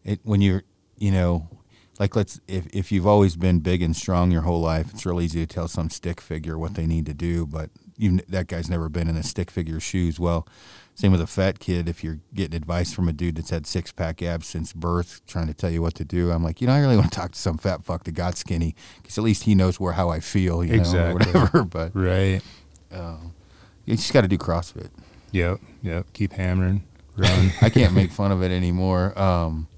it 0.05 0.21
when 0.23 0.41
you're, 0.41 0.63
you 0.97 1.11
know, 1.11 1.49
like 1.99 2.15
let's 2.15 2.41
if 2.47 2.67
if 2.73 2.93
you've 2.93 3.07
always 3.07 3.37
been 3.37 3.61
big 3.61 3.83
and 3.83 3.97
strong 3.97 4.31
your 4.31 4.43
whole 4.43 4.61
life, 4.61 4.91
it's 4.93 5.05
real 5.05 5.21
easy 5.21 5.45
to 5.45 5.53
tell 5.53 5.69
some 5.69 5.91
stick 5.91 6.21
figure 6.21 6.59
what 6.59 6.75
they 6.75 6.87
need 6.87 7.07
to 7.07 7.15
do. 7.15 7.47
But 7.47 7.71
you, 7.99 8.21
that 8.29 8.47
guy's 8.47 8.69
never 8.71 8.89
been 8.89 9.09
in 9.09 9.17
a 9.17 9.23
stick 9.23 9.51
figure 9.51 9.81
shoes. 9.81 10.19
Well, 10.21 10.47
same 10.95 11.13
with 11.13 11.21
a 11.21 11.27
fat 11.27 11.59
kid. 11.59 11.89
If 11.89 12.03
you're 12.03 12.21
getting 12.35 12.55
advice 12.57 12.93
from 12.93 13.09
a 13.09 13.13
dude 13.13 13.37
that's 13.37 13.51
had 13.51 13.67
six 13.67 13.93
pack 13.93 14.23
abs 14.23 14.47
since 14.47 14.73
birth, 14.73 15.21
trying 15.27 15.47
to 15.47 15.55
tell 15.55 15.71
you 15.71 15.83
what 15.83 15.95
to 15.97 16.05
do, 16.05 16.31
I'm 16.31 16.43
like, 16.43 16.61
you 16.61 16.67
know, 16.67 16.73
I 16.73 16.81
really 16.81 16.97
want 16.97 17.13
to 17.13 17.19
talk 17.19 17.33
to 17.33 17.39
some 17.39 17.59
fat 17.59 17.85
fuck 17.85 18.05
that 18.05 18.13
got 18.13 18.37
skinny 18.37 18.75
because 19.03 19.19
at 19.19 19.25
least 19.25 19.43
he 19.45 19.55
knows 19.55 19.79
where 19.79 19.93
how 19.93 20.09
I 20.09 20.21
feel, 20.21 20.65
you 20.65 20.73
know, 20.73 20.79
Exactly. 20.79 21.33
or 21.33 21.41
whatever. 21.41 21.63
But 21.71 21.93
right. 21.95 22.41
uh, 22.93 23.17
you 23.85 23.97
just 23.97 24.13
got 24.13 24.23
to 24.23 24.29
do 24.29 24.39
CrossFit. 24.39 24.89
Yep. 25.33 25.61
Yep. 25.83 26.07
Keep 26.15 26.33
hammering. 26.33 26.85
Run. 27.17 27.53
I 27.61 27.69
can't 27.71 27.93
make 27.95 28.11
fun 28.11 28.33
of 28.33 28.43
it 28.43 28.51
anymore. 28.51 29.19
Um, 29.19 29.69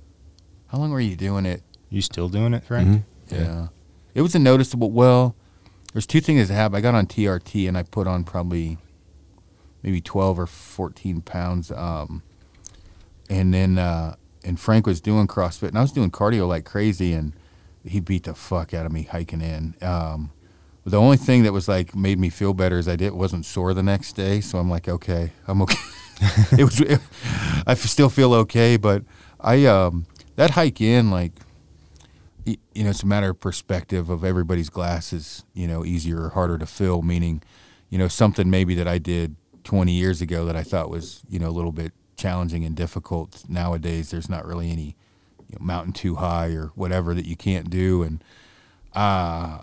how 0.68 0.78
long 0.78 0.90
were 0.90 1.00
you 1.00 1.16
doing 1.16 1.46
it? 1.46 1.62
you 1.90 2.02
still 2.02 2.28
doing 2.28 2.52
it, 2.52 2.62
Frank? 2.64 2.88
Mhm. 2.88 3.02
Yeah. 3.30 3.68
It 4.14 4.20
was 4.22 4.34
a 4.34 4.38
noticeable. 4.38 4.90
Well, 4.90 5.34
there's 5.98 6.06
two 6.06 6.20
things 6.20 6.46
that 6.46 6.54
happened. 6.54 6.76
I 6.76 6.80
got 6.80 6.94
on 6.94 7.08
TRT 7.08 7.66
and 7.66 7.76
I 7.76 7.82
put 7.82 8.06
on 8.06 8.22
probably 8.22 8.78
maybe 9.82 10.00
12 10.00 10.38
or 10.38 10.46
14 10.46 11.22
pounds. 11.22 11.72
Um, 11.72 12.22
and 13.28 13.52
then, 13.52 13.78
uh, 13.78 14.14
and 14.44 14.60
Frank 14.60 14.86
was 14.86 15.00
doing 15.00 15.26
CrossFit 15.26 15.70
and 15.70 15.76
I 15.76 15.82
was 15.82 15.90
doing 15.90 16.12
cardio 16.12 16.46
like 16.46 16.64
crazy 16.64 17.14
and 17.14 17.32
he 17.84 17.98
beat 17.98 18.22
the 18.22 18.34
fuck 18.36 18.72
out 18.72 18.86
of 18.86 18.92
me 18.92 19.08
hiking 19.10 19.40
in. 19.40 19.74
Um, 19.82 20.30
the 20.84 21.00
only 21.00 21.16
thing 21.16 21.42
that 21.42 21.52
was 21.52 21.66
like 21.66 21.96
made 21.96 22.20
me 22.20 22.30
feel 22.30 22.54
better 22.54 22.78
is 22.78 22.86
I 22.86 22.94
did 22.94 23.12
wasn't 23.12 23.44
sore 23.44 23.74
the 23.74 23.82
next 23.82 24.12
day. 24.12 24.40
So 24.40 24.58
I'm 24.58 24.70
like, 24.70 24.86
okay, 24.88 25.32
I'm 25.48 25.60
okay. 25.62 25.80
it 26.52 26.62
was, 26.62 26.80
I 27.66 27.74
still 27.74 28.08
feel 28.08 28.34
okay, 28.34 28.76
but 28.76 29.02
I, 29.40 29.66
um, 29.66 30.06
that 30.36 30.50
hike 30.50 30.80
in, 30.80 31.10
like, 31.10 31.32
you 32.74 32.84
know, 32.84 32.90
it's 32.90 33.02
a 33.02 33.06
matter 33.06 33.30
of 33.30 33.40
perspective 33.40 34.10
of 34.10 34.24
everybody's 34.24 34.70
glass 34.70 35.12
is, 35.12 35.44
you 35.54 35.66
know, 35.66 35.84
easier 35.84 36.22
or 36.24 36.28
harder 36.30 36.58
to 36.58 36.66
fill, 36.66 37.02
meaning, 37.02 37.42
you 37.90 37.98
know, 37.98 38.08
something 38.08 38.48
maybe 38.50 38.74
that 38.74 38.88
I 38.88 38.98
did 38.98 39.36
20 39.64 39.92
years 39.92 40.20
ago 40.20 40.44
that 40.46 40.56
I 40.56 40.62
thought 40.62 40.90
was, 40.90 41.22
you 41.28 41.38
know, 41.38 41.48
a 41.48 41.50
little 41.50 41.72
bit 41.72 41.92
challenging 42.16 42.64
and 42.64 42.74
difficult. 42.74 43.44
Nowadays, 43.48 44.10
there's 44.10 44.28
not 44.28 44.46
really 44.46 44.70
any 44.70 44.96
you 45.48 45.58
know, 45.58 45.64
mountain 45.64 45.92
too 45.92 46.16
high 46.16 46.48
or 46.48 46.72
whatever 46.74 47.14
that 47.14 47.24
you 47.26 47.36
can't 47.36 47.70
do. 47.70 48.02
And 48.02 48.22
uh, 48.94 49.58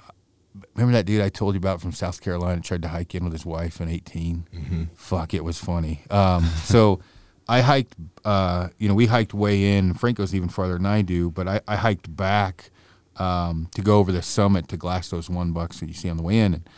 remember 0.75 0.93
that 0.93 1.05
dude 1.05 1.21
I 1.21 1.29
told 1.29 1.55
you 1.55 1.59
about 1.59 1.81
from 1.81 1.91
South 1.91 2.21
Carolina 2.21 2.61
tried 2.61 2.81
to 2.83 2.88
hike 2.88 3.15
in 3.15 3.23
with 3.23 3.33
his 3.33 3.45
wife 3.45 3.81
in 3.81 3.89
18? 3.89 4.47
Fuck, 4.95 5.33
it 5.33 5.43
was 5.43 5.57
funny. 5.59 6.01
Um, 6.09 6.43
so 6.63 6.99
I 7.47 7.61
hiked, 7.61 7.95
uh, 8.23 8.69
you 8.79 8.88
know, 8.88 8.95
we 8.95 9.05
hiked 9.05 9.33
way 9.33 9.77
in. 9.77 9.93
Frank 9.93 10.17
goes 10.17 10.33
even 10.33 10.49
farther 10.49 10.73
than 10.73 10.86
I 10.86 11.01
do, 11.01 11.29
but 11.29 11.47
I, 11.47 11.61
I 11.67 11.75
hiked 11.75 12.15
back 12.15 12.71
um, 13.18 13.70
to 13.76 13.82
go 13.82 13.99
over 13.99 14.11
the 14.11 14.22
summit 14.22 14.68
to 14.70 14.78
glass 14.78 15.09
those 15.09 15.30
one 15.30 15.51
bucks 15.51 15.80
that 15.80 15.88
you 15.88 15.93
see 15.93 16.09
on 16.09 16.18
the 16.18 16.24
way 16.24 16.38
in. 16.39 16.53
And 16.53 16.70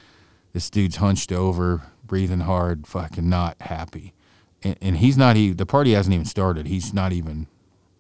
this 0.54 0.70
dude's 0.70 0.98
hunched 0.98 1.32
over, 1.32 1.84
breathing 2.06 2.42
hard, 2.42 2.88
fucking 2.88 3.28
not 3.30 3.58
happy. 3.62 4.14
And, 4.64 4.78
and 4.82 4.98
he's 4.98 5.18
not 5.18 5.36
even, 5.38 5.58
the 5.58 5.66
party 5.66 5.94
hasn't 5.94 6.14
even 6.14 6.26
started. 6.26 6.68
He's 6.68 6.94
not 6.94 7.12
even, 7.14 7.48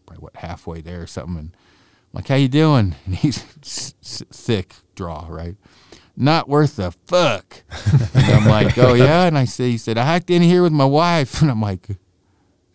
probably, 0.05 0.21
what, 0.23 0.35
halfway 0.37 0.81
there 0.81 1.01
or 1.01 1.07
something. 1.07 1.37
And 1.37 1.51
I'm 1.55 2.09
like, 2.13 2.27
how 2.27 2.35
you 2.35 2.47
doing? 2.47 2.95
And 3.05 3.15
he's 3.15 3.43
s- 3.61 3.93
s- 4.01 4.23
thick 4.31 4.75
draw, 4.95 5.25
right? 5.29 5.55
Not 6.15 6.49
worth 6.49 6.77
the 6.77 6.91
fuck. 7.05 7.63
and 8.15 8.25
I'm 8.25 8.47
like, 8.47 8.75
oh 8.77 8.93
yeah. 8.95 9.25
And 9.25 9.37
I 9.37 9.45
say, 9.45 9.69
he 9.71 9.77
said, 9.77 9.97
I 9.99 10.05
hiked 10.05 10.29
in 10.31 10.41
here 10.41 10.63
with 10.63 10.73
my 10.73 10.85
wife. 10.85 11.41
And 11.41 11.51
I'm 11.51 11.61
like, 11.61 11.87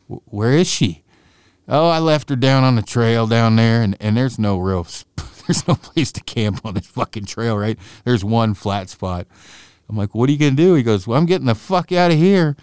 where 0.06 0.52
is 0.52 0.68
she? 0.68 1.02
Oh, 1.68 1.88
I 1.88 1.98
left 2.00 2.28
her 2.28 2.36
down 2.36 2.64
on 2.64 2.74
the 2.76 2.82
trail 2.82 3.26
down 3.26 3.56
there, 3.56 3.82
and, 3.82 3.96
and 4.00 4.16
there's 4.16 4.38
no 4.38 4.58
real, 4.58 4.86
there's 5.46 5.66
no 5.66 5.74
place 5.74 6.12
to 6.12 6.22
camp 6.22 6.64
on 6.64 6.74
this 6.74 6.86
fucking 6.86 7.24
trail, 7.24 7.56
right? 7.56 7.78
There's 8.04 8.24
one 8.24 8.54
flat 8.54 8.88
spot. 8.88 9.26
I'm 9.88 9.96
like, 9.96 10.14
what 10.14 10.28
are 10.28 10.32
you 10.32 10.38
gonna 10.38 10.52
do? 10.52 10.74
He 10.74 10.82
goes, 10.82 11.06
well, 11.06 11.18
I'm 11.18 11.26
getting 11.26 11.46
the 11.46 11.54
fuck 11.54 11.92
out 11.92 12.10
of 12.10 12.18
here. 12.18 12.56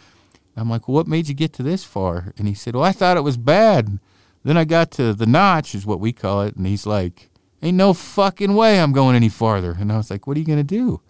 I'm 0.55 0.69
like, 0.69 0.88
well, 0.88 0.95
what 0.95 1.07
made 1.07 1.27
you 1.27 1.36
get 1.36 1.53
to 1.53 1.63
this 1.63 1.84
far? 1.84 2.34
And 2.38 2.47
he 2.47 2.53
said, 2.53 2.75
well, 2.75 2.84
I 2.84 2.91
thought 2.91 3.17
it 3.17 3.23
was 3.23 3.38
bad. 3.38 3.99
Then 4.43 4.57
I 4.57 4.65
got 4.65 4.91
to 4.91 5.13
the 5.13 5.25
notch, 5.25 5.75
is 5.75 5.86
what 5.86 5.99
we 5.99 6.11
call 6.11 6.43
it, 6.43 6.55
and 6.55 6.65
he's 6.65 6.86
like, 6.86 7.30
ain't 7.61 7.77
no 7.77 7.93
fucking 7.93 8.55
way 8.55 8.80
I'm 8.80 8.93
going 8.93 9.15
any 9.15 9.30
farther. 9.30 9.77
And 9.80 9.91
I 9.91 9.97
was 9.97 10.09
like, 10.09 10.27
what 10.27 10.38
are 10.38 10.39
you 10.39 10.45
gonna 10.45 10.63
do? 10.63 11.01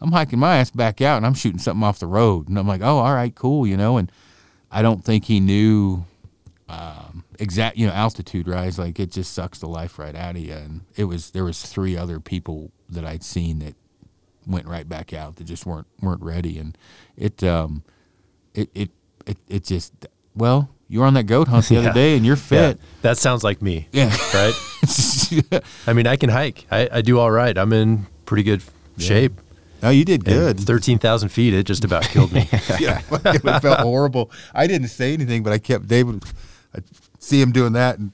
I'm 0.00 0.12
hiking 0.12 0.38
my 0.38 0.56
ass 0.56 0.70
back 0.70 1.00
out, 1.00 1.18
and 1.18 1.26
I'm 1.26 1.34
shooting 1.34 1.58
something 1.58 1.82
off 1.82 1.98
the 1.98 2.06
road. 2.06 2.48
And 2.48 2.58
I'm 2.58 2.66
like, 2.66 2.80
oh, 2.80 2.98
all 2.98 3.14
right, 3.14 3.34
cool, 3.34 3.66
you 3.66 3.76
know. 3.76 3.98
And 3.98 4.10
I 4.70 4.82
don't 4.82 5.04
think 5.04 5.26
he 5.26 5.40
knew 5.40 6.04
um, 6.68 7.09
exact, 7.40 7.76
you 7.76 7.86
know, 7.86 7.92
altitude 7.92 8.46
rise. 8.46 8.78
Like 8.78 9.00
it 9.00 9.10
just 9.10 9.32
sucks 9.32 9.58
the 9.58 9.66
life 9.68 9.98
right 9.98 10.14
out 10.14 10.36
of 10.36 10.42
you. 10.42 10.52
And 10.52 10.82
it 10.96 11.04
was 11.04 11.30
there 11.30 11.44
was 11.44 11.62
three 11.62 11.96
other 11.96 12.20
people 12.20 12.70
that 12.88 13.04
I'd 13.04 13.24
seen 13.24 13.58
that 13.60 13.74
went 14.46 14.66
right 14.66 14.88
back 14.88 15.12
out 15.12 15.36
that 15.36 15.44
just 15.44 15.66
weren't 15.66 15.86
weren't 16.00 16.22
ready, 16.22 16.58
and 16.58 16.76
it 17.16 17.42
um, 17.44 17.82
it 18.54 18.70
it 18.74 18.90
it, 19.26 19.38
it 19.48 19.64
just 19.64 19.92
well, 20.34 20.70
you 20.88 21.00
were 21.00 21.06
on 21.06 21.14
that 21.14 21.24
goat 21.24 21.48
hunt 21.48 21.66
the 21.66 21.74
Yeah. 21.76 21.80
other 21.80 21.92
day, 21.92 22.16
and 22.16 22.24
you're 22.24 22.36
Yeah, 22.36 22.70
fit. 22.72 22.80
that 23.02 23.18
sounds 23.18 23.42
like 23.44 23.60
me. 23.62 23.88
Yeah, 23.92 24.14
Right? 24.34 24.54
I 25.86 25.92
mean, 25.92 26.06
I 26.06 26.16
can 26.16 26.30
hike. 26.30 26.66
I, 26.70 26.88
I 26.90 27.02
do 27.02 27.18
all 27.18 27.30
right. 27.30 27.56
I'm 27.56 27.72
in 27.72 28.06
pretty 28.26 28.42
good 28.44 28.62
shape. 28.98 29.40
no, 29.82 29.90
you 29.90 30.04
did 30.04 30.26
And 30.26 30.56
good. 30.56 30.60
13,000 30.60 31.28
feet, 31.28 31.52
it 31.52 31.64
just 31.64 31.84
about 31.84 32.04
killed 32.04 32.32
me. 32.32 32.48
yeah, 32.80 33.02
it 33.10 33.60
felt 33.60 33.80
horrible. 33.80 34.30
I 34.54 34.66
didn't 34.66 34.88
say 34.88 35.12
anything, 35.12 35.42
but 35.42 35.52
I 35.52 35.58
kept 35.58 35.86
David. 35.88 36.22
I 36.74 36.78
see 37.20 37.40
him 37.40 37.52
doing 37.52 37.74
that 37.74 37.98
and 37.98 38.10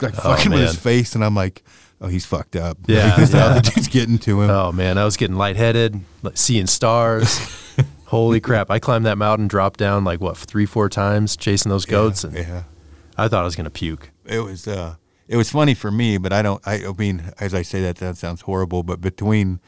like 0.00 0.14
fucking 0.14 0.52
with 0.52 0.60
his 0.60 0.76
face, 0.76 1.16
and 1.16 1.24
I'm 1.24 1.34
like, 1.34 1.64
oh, 2.00 2.06
he's 2.06 2.24
fucked 2.24 2.54
up. 2.54 2.78
Yeah, 2.86 3.14
because 3.14 3.34
yeah. 3.34 3.54
the 3.54 3.60
dude's 3.60 3.88
getting 3.88 4.18
to 4.18 4.42
him. 4.42 4.50
Oh 4.50 4.70
man, 4.70 4.98
I 4.98 5.04
was 5.04 5.16
getting 5.16 5.36
lightheaded, 5.36 6.00
like, 6.22 6.36
seeing 6.36 6.66
stars. 6.66 7.38
Holy 8.06 8.40
crap! 8.40 8.70
I 8.70 8.78
climbed 8.78 9.06
that 9.06 9.18
mountain, 9.18 9.48
dropped 9.48 9.78
down 9.78 10.04
like 10.04 10.20
what 10.20 10.36
three, 10.36 10.66
four 10.66 10.88
times, 10.88 11.36
chasing 11.36 11.70
those 11.70 11.86
goats, 11.86 12.22
and 12.22 12.36
yeah. 12.36 12.64
I 13.16 13.26
thought 13.28 13.42
I 13.42 13.44
was 13.44 13.56
gonna 13.56 13.70
puke. 13.70 14.10
it 14.26 14.40
was 14.40 14.68
uh 14.68 14.96
it 15.28 15.36
was 15.36 15.50
funny 15.50 15.72
for 15.72 15.90
me 15.90 16.18
but 16.18 16.32
i 16.32 16.42
don't 16.42 16.60
i, 16.66 16.84
I 16.84 16.92
mean 16.98 17.32
as 17.40 17.54
i 17.54 17.62
say 17.62 17.80
that 17.82 17.96
that 17.96 18.16
sounds 18.16 18.42
horrible 18.42 18.82
but 18.82 19.00
between 19.00 19.60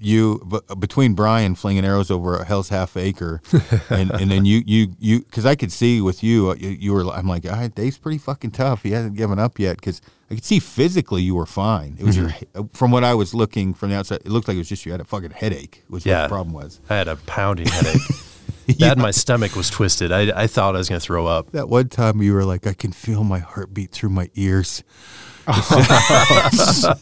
you 0.00 0.40
but 0.44 0.80
between 0.80 1.14
brian 1.14 1.54
flinging 1.54 1.84
arrows 1.84 2.10
over 2.10 2.36
a 2.36 2.44
hell's 2.44 2.68
half 2.70 2.96
acre 2.96 3.40
and, 3.90 4.10
and 4.12 4.30
then 4.30 4.44
you 4.44 4.62
you 4.66 4.88
you 4.98 5.20
because 5.20 5.44
i 5.46 5.54
could 5.54 5.70
see 5.72 6.00
with 6.00 6.22
you, 6.22 6.50
uh, 6.50 6.54
you 6.54 6.70
you 6.70 6.92
were 6.92 7.06
i'm 7.12 7.26
like 7.28 7.44
ah, 7.50 7.68
dave's 7.74 7.98
pretty 7.98 8.18
fucking 8.18 8.50
tough 8.50 8.82
he 8.82 8.90
hasn't 8.92 9.14
given 9.16 9.38
up 9.38 9.58
yet 9.58 9.76
because 9.76 10.00
i 10.30 10.34
could 10.34 10.44
see 10.44 10.58
physically 10.58 11.22
you 11.22 11.34
were 11.34 11.46
fine 11.46 11.96
it 11.98 12.04
was 12.04 12.16
your 12.16 12.28
Mm-hmm. 12.30 12.66
from 12.72 12.90
what 12.90 13.04
i 13.04 13.14
was 13.14 13.34
looking 13.34 13.74
from 13.74 13.90
the 13.90 13.96
outside 13.96 14.20
it 14.24 14.28
looked 14.28 14.48
like 14.48 14.54
it 14.56 14.58
was 14.58 14.68
just 14.68 14.86
you 14.86 14.92
had 14.92 15.00
a 15.00 15.04
fucking 15.04 15.30
headache 15.32 15.82
was 15.88 16.04
what 16.06 16.22
the 16.22 16.28
problem 16.28 16.54
was 16.54 16.80
I 16.88 16.96
had 16.96 17.08
a 17.08 17.16
pounding 17.16 17.66
headache. 17.70 18.00
That 18.78 18.92
and 18.92 19.02
my 19.02 19.10
stomach 19.10 19.54
was 19.56 19.68
twisted. 19.68 20.10
I, 20.10 20.44
I 20.44 20.46
thought 20.46 20.74
I 20.74 20.78
was 20.78 20.88
gonna 20.88 20.98
throw 20.98 21.26
up. 21.26 21.52
that 21.52 21.68
one 21.68 21.88
time 21.90 22.22
you 22.22 22.32
were 22.32 22.46
like 22.46 22.66
i 22.66 22.72
can 22.72 22.92
feel 22.92 23.22
my 23.22 23.38
heartbeat 23.40 23.90
through 23.90 24.08
my 24.08 24.30
ears 24.36 24.82
uh, 25.46 26.94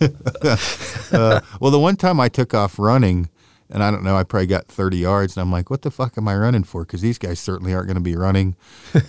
well, 1.60 1.70
the 1.70 1.80
one 1.80 1.96
time 1.96 2.20
I 2.20 2.28
took 2.28 2.54
off 2.54 2.78
running, 2.78 3.28
and 3.70 3.82
I 3.82 3.90
don't 3.90 4.04
know, 4.04 4.16
I 4.16 4.24
probably 4.24 4.46
got 4.46 4.66
30 4.66 4.98
yards, 4.98 5.36
and 5.36 5.42
I'm 5.42 5.52
like, 5.52 5.70
what 5.70 5.82
the 5.82 5.90
fuck 5.90 6.18
am 6.18 6.28
I 6.28 6.36
running 6.36 6.64
for? 6.64 6.84
Because 6.84 7.00
these 7.00 7.18
guys 7.18 7.40
certainly 7.40 7.74
aren't 7.74 7.86
going 7.86 7.96
to 7.96 8.02
be 8.02 8.16
running. 8.16 8.56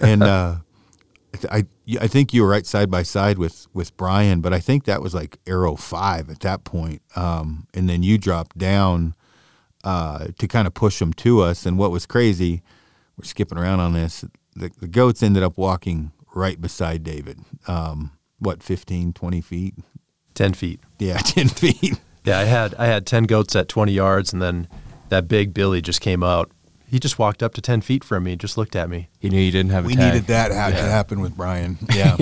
And 0.01 0.23
uh, 0.23 0.55
I, 1.51 1.65
I 1.99 2.07
think 2.07 2.33
you 2.33 2.43
were 2.43 2.49
right 2.49 2.65
side 2.65 2.91
by 2.91 3.03
side 3.03 3.37
with, 3.37 3.67
with 3.73 3.95
Brian, 3.97 4.41
but 4.41 4.53
I 4.53 4.59
think 4.59 4.85
that 4.85 5.01
was 5.01 5.13
like 5.13 5.39
arrow 5.47 5.75
five 5.75 6.29
at 6.29 6.39
that 6.41 6.63
point. 6.63 7.01
Um, 7.15 7.67
and 7.73 7.89
then 7.89 8.03
you 8.03 8.17
dropped 8.17 8.57
down 8.57 9.15
uh, 9.83 10.27
to 10.37 10.47
kind 10.47 10.67
of 10.67 10.73
push 10.73 10.99
them 10.99 11.13
to 11.13 11.41
us. 11.41 11.65
And 11.65 11.77
what 11.77 11.91
was 11.91 12.05
crazy, 12.05 12.61
we're 13.17 13.25
skipping 13.25 13.57
around 13.57 13.79
on 13.79 13.93
this, 13.93 14.23
the, 14.55 14.71
the 14.79 14.87
goats 14.87 15.23
ended 15.23 15.43
up 15.43 15.57
walking 15.57 16.11
right 16.35 16.59
beside 16.59 17.03
David. 17.03 17.39
Um, 17.67 18.11
what, 18.43 18.61
15, 18.63 19.13
20 19.13 19.41
feet? 19.41 19.75
Ten 20.33 20.53
feet. 20.53 20.79
Yeah, 20.99 21.17
10 21.25 21.47
feet. 21.49 21.99
Yeah, 22.25 22.39
I 22.39 22.43
had 22.45 22.73
I 22.75 22.85
had 22.87 23.05
ten 23.05 23.25
goats 23.25 23.55
at 23.55 23.67
twenty 23.67 23.91
yards, 23.91 24.31
and 24.33 24.41
then 24.41 24.67
that 25.09 25.27
big 25.27 25.53
Billy 25.53 25.81
just 25.81 25.99
came 26.01 26.23
out. 26.23 26.49
He 26.87 26.97
just 26.99 27.19
walked 27.19 27.43
up 27.43 27.53
to 27.55 27.61
ten 27.61 27.81
feet 27.81 28.03
from 28.03 28.23
me, 28.23 28.31
and 28.31 28.39
just 28.41 28.57
looked 28.57 28.75
at 28.75 28.89
me. 28.89 29.09
He 29.19 29.29
knew 29.29 29.39
you 29.41 29.51
didn't 29.51 29.71
have 29.71 29.83
a 29.83 29.87
We 29.87 29.95
tag. 29.95 30.13
needed 30.13 30.27
that 30.27 30.51
ha- 30.53 30.69
to 30.69 30.81
happen 30.89 31.19
with 31.21 31.35
Brian. 31.35 31.77
Yeah. 31.93 32.15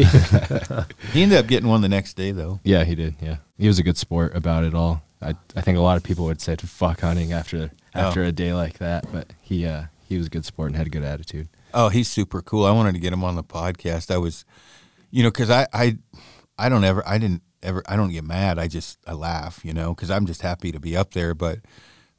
he 1.13 1.21
ended 1.23 1.37
up 1.37 1.47
getting 1.47 1.69
one 1.69 1.81
the 1.81 1.89
next 1.89 2.15
day, 2.15 2.31
though. 2.31 2.59
Yeah, 2.63 2.83
he 2.83 2.95
did. 2.95 3.15
Yeah, 3.21 3.37
he 3.57 3.67
was 3.67 3.79
a 3.79 3.83
good 3.83 3.97
sport 3.97 4.35
about 4.35 4.63
it 4.63 4.73
all. 4.73 5.03
I 5.21 5.35
I 5.55 5.61
think 5.61 5.77
a 5.77 5.81
lot 5.81 5.97
of 5.97 6.03
people 6.03 6.25
would 6.25 6.41
say 6.41 6.55
to 6.55 6.67
fuck 6.67 7.01
hunting 7.01 7.31
after 7.31 7.71
after 7.93 8.23
Oh. 8.23 8.27
a 8.27 8.31
day 8.31 8.53
like 8.53 8.79
that, 8.79 9.05
but 9.13 9.27
he 9.39 9.65
uh 9.65 9.83
he 10.09 10.17
was 10.17 10.27
a 10.27 10.29
good 10.31 10.45
sport 10.45 10.67
and 10.69 10.75
had 10.77 10.87
a 10.87 10.89
good 10.89 11.03
attitude. 11.03 11.47
Oh, 11.73 11.89
he's 11.89 12.09
super 12.09 12.41
cool. 12.41 12.65
I 12.65 12.71
wanted 12.71 12.93
to 12.93 12.99
get 12.99 13.13
him 13.13 13.23
on 13.23 13.35
the 13.35 13.43
podcast. 13.45 14.11
I 14.13 14.17
was, 14.17 14.43
you 15.11 15.23
know, 15.23 15.29
because 15.29 15.49
I, 15.49 15.67
I, 15.73 15.97
I 16.57 16.69
don't 16.69 16.83
ever, 16.83 17.07
I 17.07 17.17
didn't 17.17 17.43
ever, 17.61 17.83
I 17.87 17.95
don't 17.95 18.11
get 18.11 18.23
mad. 18.23 18.57
I 18.57 18.67
just, 18.67 18.97
I 19.05 19.13
laugh, 19.13 19.63
you 19.63 19.73
know, 19.73 19.93
because 19.93 20.09
I'm 20.09 20.25
just 20.25 20.41
happy 20.41 20.71
to 20.71 20.79
be 20.79 20.97
up 20.97 21.13
there. 21.13 21.33
But 21.33 21.59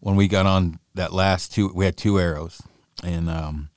when 0.00 0.16
we 0.16 0.28
got 0.28 0.46
on 0.46 0.78
that 0.94 1.12
last 1.12 1.52
two, 1.52 1.72
we 1.74 1.84
had 1.84 1.96
two 1.96 2.20
arrows, 2.20 2.60
and 3.02 3.28
um, 3.28 3.70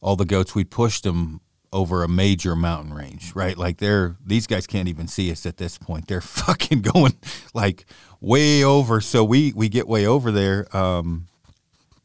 all 0.00 0.16
the 0.16 0.24
goats, 0.24 0.54
we 0.54 0.64
pushed 0.64 1.04
them 1.04 1.40
over 1.72 2.02
a 2.02 2.08
major 2.08 2.56
mountain 2.56 2.92
range, 2.92 3.34
right? 3.34 3.56
Like 3.56 3.78
they're 3.78 4.16
these 4.24 4.46
guys 4.46 4.66
can't 4.66 4.88
even 4.88 5.06
see 5.06 5.30
us 5.30 5.46
at 5.46 5.56
this 5.56 5.78
point. 5.78 6.08
They're 6.08 6.20
fucking 6.20 6.82
going 6.82 7.14
like 7.54 7.86
way 8.20 8.64
over. 8.64 9.00
So 9.00 9.24
we 9.24 9.52
we 9.54 9.68
get 9.68 9.86
way 9.88 10.06
over 10.06 10.30
there. 10.30 10.74
Um, 10.76 11.26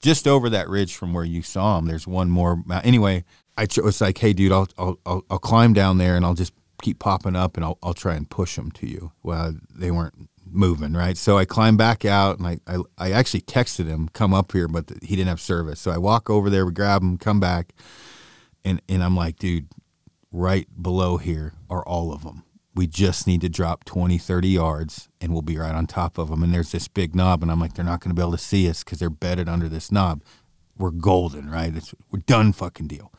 just 0.01 0.27
over 0.27 0.51
that 0.51 0.69
ridge 0.69 0.95
from 0.95 1.13
where 1.13 1.23
you 1.23 1.41
saw 1.41 1.77
them. 1.77 1.87
There's 1.87 2.05
one 2.05 2.29
more. 2.29 2.63
Anyway, 2.83 3.23
I 3.57 3.67
was 3.83 4.01
like, 4.01 4.17
"Hey, 4.17 4.33
dude, 4.33 4.51
I'll, 4.51 4.67
I'll 4.77 4.99
I'll 5.05 5.23
I'll 5.29 5.39
climb 5.39 5.73
down 5.73 5.97
there 5.97 6.15
and 6.15 6.25
I'll 6.25 6.33
just 6.33 6.53
keep 6.81 6.99
popping 6.99 7.35
up 7.35 7.55
and 7.55 7.65
I'll 7.65 7.77
I'll 7.81 7.93
try 7.93 8.15
and 8.15 8.29
push 8.29 8.55
them 8.55 8.71
to 8.71 8.87
you." 8.87 9.11
Well, 9.23 9.55
they 9.73 9.91
weren't 9.91 10.29
moving, 10.45 10.93
right? 10.93 11.17
So 11.17 11.37
I 11.37 11.45
climbed 11.45 11.77
back 11.77 12.05
out 12.05 12.37
and 12.39 12.47
I 12.47 12.59
I, 12.67 12.77
I 12.97 13.11
actually 13.11 13.41
texted 13.41 13.87
him, 13.87 14.09
"Come 14.09 14.33
up 14.33 14.51
here," 14.51 14.67
but 14.67 14.91
he 15.01 15.15
didn't 15.15 15.29
have 15.29 15.41
service. 15.41 15.79
So 15.79 15.91
I 15.91 15.97
walk 15.97 16.29
over 16.29 16.49
there, 16.49 16.65
we 16.65 16.71
grab 16.71 17.01
him, 17.01 17.17
come 17.17 17.39
back, 17.39 17.73
and 18.63 18.81
and 18.89 19.03
I'm 19.03 19.15
like, 19.15 19.37
"Dude, 19.39 19.67
right 20.35 20.67
below 20.81 21.17
here 21.17 21.53
are 21.69 21.83
all 21.87 22.13
of 22.13 22.23
them. 22.23 22.43
We 22.75 22.87
just 22.87 23.25
need 23.25 23.39
to 23.41 23.49
drop 23.49 23.85
20, 23.85 24.17
30 24.17 24.49
yards 24.49 25.07
and 25.21 25.31
we'll 25.31 25.41
be 25.41 25.57
right 25.57 25.73
on 25.73 25.87
top 25.87 26.17
of 26.17 26.29
them. 26.29 26.43
And 26.43 26.53
there's 26.53 26.73
this 26.73 26.89
big 26.89 27.15
knob. 27.15 27.41
And 27.41 27.49
I'm 27.49 27.59
like, 27.59 27.73
they're 27.73 27.85
not 27.85 28.01
going 28.01 28.09
to 28.09 28.19
be 28.19 28.21
able 28.21 28.33
to 28.33 28.37
see 28.37 28.69
us 28.69 28.83
because 28.83 28.99
they're 28.99 29.09
bedded 29.09 29.47
under 29.47 29.69
this 29.69 29.91
knob. 29.91 30.21
We're 30.77 30.91
golden, 30.91 31.49
right? 31.49 31.73
It's, 31.73 31.95
we're 32.11 32.19
done 32.19 32.51
fucking 32.51 32.87
deal. 32.87 33.13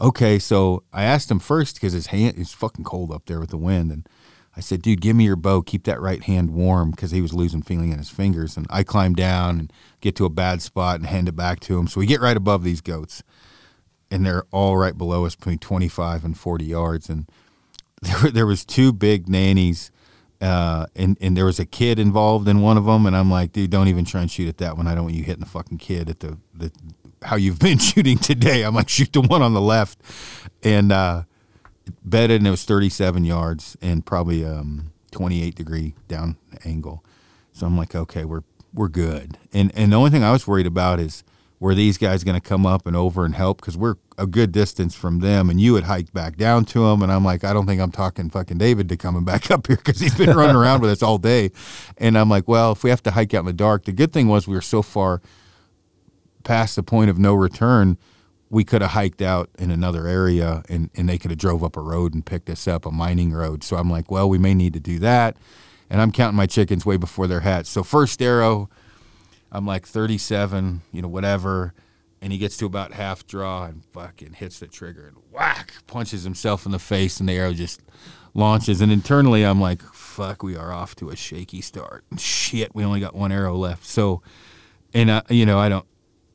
Okay, 0.00 0.38
so 0.38 0.84
I 0.92 1.04
asked 1.04 1.30
him 1.30 1.40
first 1.40 1.74
because 1.74 1.92
his 1.92 2.08
hand 2.08 2.38
is 2.38 2.52
fucking 2.52 2.84
cold 2.84 3.10
up 3.10 3.26
there 3.26 3.40
with 3.40 3.50
the 3.50 3.56
wind. 3.56 3.90
And 3.90 4.08
I 4.56 4.60
said, 4.60 4.82
dude, 4.82 5.00
give 5.00 5.16
me 5.16 5.24
your 5.24 5.36
bow. 5.36 5.62
Keep 5.62 5.84
that 5.84 6.00
right 6.00 6.22
hand 6.22 6.50
warm 6.50 6.92
because 6.92 7.10
he 7.10 7.20
was 7.20 7.32
losing 7.32 7.62
feeling 7.62 7.90
in 7.90 7.98
his 7.98 8.10
fingers. 8.10 8.56
And 8.56 8.66
I 8.70 8.84
climb 8.84 9.14
down 9.14 9.58
and 9.58 9.72
get 10.00 10.14
to 10.16 10.24
a 10.24 10.30
bad 10.30 10.62
spot 10.62 10.96
and 10.96 11.06
hand 11.06 11.28
it 11.28 11.36
back 11.36 11.58
to 11.60 11.78
him. 11.78 11.88
So 11.88 11.98
we 11.98 12.06
get 12.06 12.20
right 12.20 12.36
above 12.36 12.62
these 12.62 12.80
goats 12.80 13.24
and 14.10 14.24
they're 14.24 14.44
all 14.50 14.76
right 14.76 14.96
below 14.96 15.24
us 15.24 15.34
between 15.34 15.58
25 15.58 16.24
and 16.24 16.38
40 16.38 16.64
yards 16.64 17.08
and 17.08 17.28
there, 18.02 18.30
there 18.30 18.46
was 18.46 18.64
two 18.64 18.92
big 18.92 19.28
nannies 19.28 19.90
uh, 20.40 20.86
and, 20.94 21.18
and 21.20 21.36
there 21.36 21.44
was 21.44 21.58
a 21.58 21.66
kid 21.66 21.98
involved 21.98 22.46
in 22.46 22.60
one 22.60 22.78
of 22.78 22.84
them 22.84 23.06
and 23.06 23.16
i'm 23.16 23.30
like 23.30 23.52
dude 23.52 23.70
don't 23.70 23.88
even 23.88 24.04
try 24.04 24.20
and 24.20 24.30
shoot 24.30 24.48
at 24.48 24.58
that 24.58 24.76
one 24.76 24.86
i 24.86 24.94
don't 24.94 25.04
want 25.04 25.16
you 25.16 25.24
hitting 25.24 25.40
the 25.40 25.46
fucking 25.46 25.78
kid 25.78 26.08
at 26.08 26.20
the, 26.20 26.38
the 26.54 26.70
how 27.22 27.36
you've 27.36 27.58
been 27.58 27.78
shooting 27.78 28.18
today. 28.18 28.62
I'm 28.62 28.74
like 28.74 28.88
shoot 28.88 29.12
the 29.12 29.20
one 29.20 29.42
on 29.42 29.54
the 29.54 29.60
left. 29.60 30.00
And 30.62 30.92
uh, 30.92 31.22
bedded 32.04 32.40
and 32.40 32.46
it 32.46 32.50
was 32.50 32.64
37 32.64 33.24
yards 33.24 33.76
and 33.80 34.04
probably 34.04 34.44
um, 34.44 34.92
28 35.10 35.54
degree 35.54 35.94
down 36.06 36.36
angle. 36.64 37.04
So 37.52 37.66
i'm 37.66 37.76
like 37.76 37.94
okay 37.94 38.24
we're 38.24 38.42
we're 38.72 38.88
good. 38.88 39.38
And 39.52 39.72
and 39.74 39.92
the 39.92 39.96
only 39.96 40.10
thing 40.10 40.22
i 40.22 40.32
was 40.32 40.46
worried 40.46 40.66
about 40.66 41.00
is 41.00 41.24
were 41.60 41.74
these 41.74 41.98
guys 41.98 42.22
going 42.22 42.40
to 42.40 42.46
come 42.46 42.66
up 42.66 42.86
and 42.86 42.94
over 42.94 43.24
and 43.24 43.34
help? 43.34 43.60
Because 43.60 43.76
we're 43.76 43.96
a 44.16 44.26
good 44.26 44.52
distance 44.52 44.94
from 44.94 45.20
them 45.20 45.48
and 45.48 45.60
you 45.60 45.76
had 45.76 45.84
hiked 45.84 46.12
back 46.12 46.36
down 46.36 46.64
to 46.64 46.80
them 46.80 47.02
and 47.02 47.12
i'm 47.12 47.24
like 47.24 47.44
i 47.44 47.52
don't 47.52 47.66
think 47.66 47.80
i'm 47.80 47.92
talking 47.92 48.28
fucking 48.28 48.58
david 48.58 48.88
to 48.88 48.96
coming 48.96 49.24
back 49.24 49.48
up 49.52 49.68
here 49.68 49.76
because 49.76 50.00
he's 50.00 50.16
been 50.16 50.36
running 50.36 50.56
around 50.56 50.80
with 50.80 50.90
us 50.90 51.04
all 51.04 51.18
day. 51.18 51.50
And 51.98 52.18
i'm 52.18 52.28
like 52.28 52.48
well 52.48 52.72
if 52.72 52.82
we 52.82 52.90
have 52.90 53.02
to 53.04 53.12
hike 53.12 53.32
out 53.32 53.40
in 53.40 53.46
the 53.46 53.52
dark 53.52 53.84
the 53.84 53.92
good 53.92 54.12
thing 54.12 54.26
was 54.26 54.48
we 54.48 54.56
were 54.56 54.60
so 54.60 54.82
far 54.82 55.22
past 56.48 56.76
the 56.76 56.82
point 56.82 57.10
of 57.10 57.18
no 57.18 57.34
return 57.34 57.96
we 58.50 58.64
could 58.64 58.80
have 58.80 58.92
hiked 58.92 59.20
out 59.20 59.50
in 59.58 59.70
another 59.70 60.06
area 60.06 60.62
and, 60.70 60.88
and 60.94 61.06
they 61.06 61.18
could 61.18 61.30
have 61.30 61.38
drove 61.38 61.62
up 61.62 61.76
a 61.76 61.82
road 61.82 62.14
and 62.14 62.24
picked 62.24 62.48
us 62.48 62.66
up 62.66 62.86
a 62.86 62.90
mining 62.90 63.32
road 63.32 63.62
so 63.62 63.76
i'm 63.76 63.90
like 63.90 64.10
well 64.10 64.28
we 64.28 64.38
may 64.38 64.54
need 64.54 64.72
to 64.72 64.80
do 64.80 64.98
that 64.98 65.36
and 65.90 66.00
i'm 66.00 66.10
counting 66.10 66.36
my 66.36 66.46
chickens 66.46 66.86
way 66.86 66.96
before 66.96 67.26
they're 67.26 67.40
hatched 67.40 67.68
so 67.68 67.82
first 67.82 68.22
arrow 68.22 68.68
I'm 69.50 69.66
like 69.66 69.86
37, 69.86 70.82
you 70.92 71.02
know, 71.02 71.08
whatever. 71.08 71.74
And 72.20 72.32
he 72.32 72.38
gets 72.38 72.56
to 72.58 72.66
about 72.66 72.92
half 72.92 73.26
draw 73.26 73.66
and 73.66 73.84
fucking 73.92 74.34
hits 74.34 74.58
the 74.58 74.66
trigger 74.66 75.06
and 75.06 75.16
whack, 75.30 75.72
punches 75.86 76.24
himself 76.24 76.66
in 76.66 76.72
the 76.72 76.78
face, 76.78 77.20
and 77.20 77.28
the 77.28 77.34
arrow 77.34 77.52
just 77.52 77.80
launches. 78.34 78.80
And 78.80 78.90
internally, 78.90 79.44
I'm 79.44 79.60
like, 79.60 79.82
fuck, 79.82 80.42
we 80.42 80.56
are 80.56 80.72
off 80.72 80.96
to 80.96 81.10
a 81.10 81.16
shaky 81.16 81.60
start. 81.60 82.04
Shit, 82.18 82.74
we 82.74 82.84
only 82.84 82.98
got 82.98 83.14
one 83.14 83.30
arrow 83.30 83.54
left. 83.54 83.86
So, 83.86 84.22
and, 84.92 85.10
uh, 85.10 85.22
you 85.30 85.46
know, 85.46 85.60
I 85.60 85.68
don't 85.68 85.86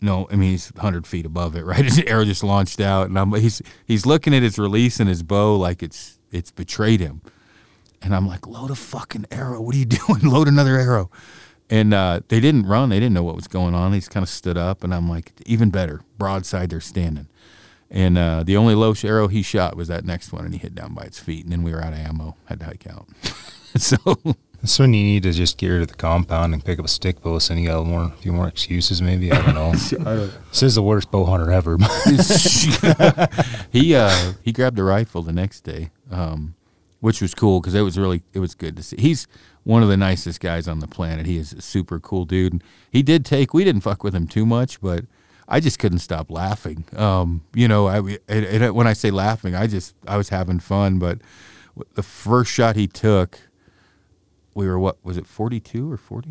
know. 0.04 0.28
I 0.32 0.36
mean, 0.36 0.52
he's 0.52 0.70
100 0.74 1.08
feet 1.08 1.26
above 1.26 1.56
it, 1.56 1.66
right? 1.66 1.84
His 1.84 2.00
arrow 2.00 2.26
just 2.26 2.44
launched 2.44 2.80
out. 2.80 3.08
And 3.08 3.18
I'm, 3.18 3.34
he's, 3.34 3.62
he's 3.86 4.06
looking 4.06 4.34
at 4.34 4.44
his 4.44 4.60
release 4.60 5.00
and 5.00 5.10
his 5.10 5.24
bow 5.24 5.56
like 5.56 5.82
it's, 5.82 6.20
it's 6.32 6.52
betrayed 6.52 7.00
him. 7.00 7.22
And 8.02 8.14
I'm 8.14 8.28
like, 8.28 8.46
load 8.46 8.70
a 8.70 8.76
fucking 8.76 9.28
arrow. 9.32 9.62
What 9.62 9.76
are 9.76 9.78
you 9.78 9.86
doing? 10.08 10.22
load 10.22 10.48
another 10.48 10.78
arrow. 10.78 11.10
And 11.70 11.94
uh, 11.94 12.20
they 12.28 12.40
didn't 12.40 12.68
run. 12.68 12.90
They 12.90 13.00
didn't 13.00 13.14
know 13.14 13.24
what 13.24 13.36
was 13.36 13.48
going 13.48 13.74
on. 13.74 13.94
Just 13.94 14.12
kind 14.12 14.24
of 14.24 14.30
stood 14.30 14.58
up, 14.58 14.84
and 14.84 14.94
I'm 14.94 15.10
like, 15.10 15.32
even 15.46 15.70
better, 15.70 16.02
broadside. 16.18 16.70
They're 16.70 16.82
standing. 16.82 17.28
And 17.90 18.18
uh, 18.18 18.44
the 18.44 18.58
only 18.58 18.76
low 18.76 18.94
arrow 19.04 19.28
he 19.28 19.42
shot 19.42 19.78
was 19.78 19.88
that 19.88 20.04
next 20.04 20.34
one, 20.34 20.46
and 20.46 20.54
he 20.54 20.60
hit 20.60 20.76
down 20.76 20.94
by 20.94 21.04
its 21.04 21.20
feet. 21.20 21.46
And 21.46 21.52
then 21.52 21.64
we 21.64 21.72
were 21.72 21.82
out 21.82 21.94
of 21.94 22.00
ammo. 22.00 22.36
Had 22.46 22.60
to 22.60 22.66
hike 22.66 22.86
out. 22.88 23.08
so 23.78 23.98
That's 24.64 24.80
when 24.80 24.94
you 24.94 25.04
need 25.04 25.24
to 25.24 25.34
just 25.34 25.58
get 25.58 25.68
rid 25.68 25.82
of 25.82 25.90
the 25.90 25.96
compound 25.96 26.54
and 26.54 26.64
pick 26.64 26.80
up 26.80 26.86
a 26.86 26.88
stick 26.88 27.22
post, 27.22 27.50
and 27.50 27.60
you 27.60 27.68
got 27.68 27.82
a 27.82 27.84
more, 27.84 28.06
a 28.06 28.12
few 28.12 28.32
more 28.32 28.48
excuses. 28.48 29.02
Maybe 29.02 29.30
I 29.30 29.42
don't 29.42 29.56
know. 29.56 29.72
this 30.52 30.64
is 30.64 30.76
the 30.76 30.82
worst 30.82 31.12
bow 31.12 31.26
hunter 31.26 31.52
ever. 31.52 31.76
he 33.74 33.94
uh, 33.94 34.34
he 34.42 34.54
grabbed 34.54 34.80
a 34.80 34.84
rifle 34.86 35.22
the 35.22 35.34
next 35.34 35.66
day, 35.66 35.92
um, 36.10 36.56
which 37.02 37.22
was 37.22 37.36
cool 37.36 37.60
because 37.60 37.76
it 37.76 37.82
was 37.82 37.98
really 37.98 38.24
it 38.32 38.40
was 38.40 38.56
good 38.56 38.78
to 38.78 38.84
see. 38.84 38.96
He's 38.98 39.28
one 39.66 39.84
of 39.84 39.90
the 39.90 39.98
nicest 39.98 40.40
guys 40.40 40.70
on 40.70 40.80
the 40.80 40.88
planet. 40.88 41.26
He 41.26 41.38
is 41.38 41.52
a 41.52 41.62
super 41.62 42.00
cool 42.00 42.24
dude. 42.24 42.64
He 42.90 43.04
did 43.04 43.26
take. 43.26 43.54
We 43.54 43.66
didn't 43.66 43.82
fuck 43.82 44.02
with 44.02 44.16
him 44.16 44.28
too 44.28 44.46
much, 44.46 44.80
but 44.80 45.04
I 45.46 45.60
just 45.60 45.78
couldn't 45.78 46.00
stop 46.00 46.32
laughing. 46.32 46.86
Um, 46.96 47.44
you 47.54 47.68
know, 47.68 47.88
I 47.88 47.98
and, 48.30 48.46
and 48.46 48.74
when 48.74 48.88
I 48.88 48.94
say 48.94 49.12
laughing, 49.12 49.56
I 49.56 49.68
just 49.68 49.94
I 50.08 50.16
was 50.16 50.30
having 50.30 50.62
fun. 50.62 51.00
But 51.00 51.20
the 51.96 52.04
first 52.04 52.50
shot 52.50 52.78
he 52.78 52.88
took, 52.88 53.42
we 54.56 54.68
were 54.68 54.80
what 54.80 55.04
was 55.04 55.18
it 55.18 55.28
forty 55.28 55.60
two 55.60 55.92
or 55.92 55.98
forty? 55.98 56.30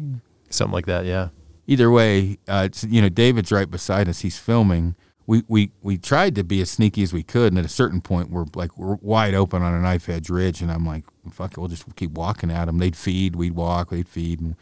Something 0.50 0.72
like 0.72 0.86
that, 0.86 1.04
yeah. 1.04 1.28
Either 1.66 1.90
way, 1.90 2.38
uh, 2.48 2.64
it's, 2.66 2.84
you 2.84 3.00
know, 3.00 3.08
David's 3.08 3.52
right 3.52 3.70
beside 3.70 4.08
us. 4.08 4.20
He's 4.20 4.38
filming. 4.38 4.96
We, 5.26 5.44
we 5.46 5.70
we 5.80 5.96
tried 5.96 6.34
to 6.34 6.44
be 6.44 6.60
as 6.60 6.70
sneaky 6.70 7.02
as 7.04 7.12
we 7.12 7.22
could, 7.22 7.52
and 7.52 7.58
at 7.58 7.64
a 7.64 7.68
certain 7.68 8.00
point, 8.00 8.30
we're 8.30 8.46
like 8.54 8.76
we're 8.76 8.96
wide 8.96 9.34
open 9.34 9.62
on 9.62 9.72
a 9.72 9.80
knife 9.80 10.08
edge 10.08 10.28
ridge, 10.28 10.60
and 10.60 10.70
I'm 10.70 10.84
like, 10.84 11.04
"Fuck 11.30 11.52
it, 11.52 11.58
we'll 11.58 11.68
just 11.68 11.84
keep 11.94 12.10
walking 12.12 12.50
at 12.50 12.64
them." 12.64 12.78
They'd 12.78 12.96
feed, 12.96 13.36
we'd 13.36 13.54
walk, 13.54 13.90
they'd 13.90 14.08
feed, 14.08 14.40
and 14.40 14.56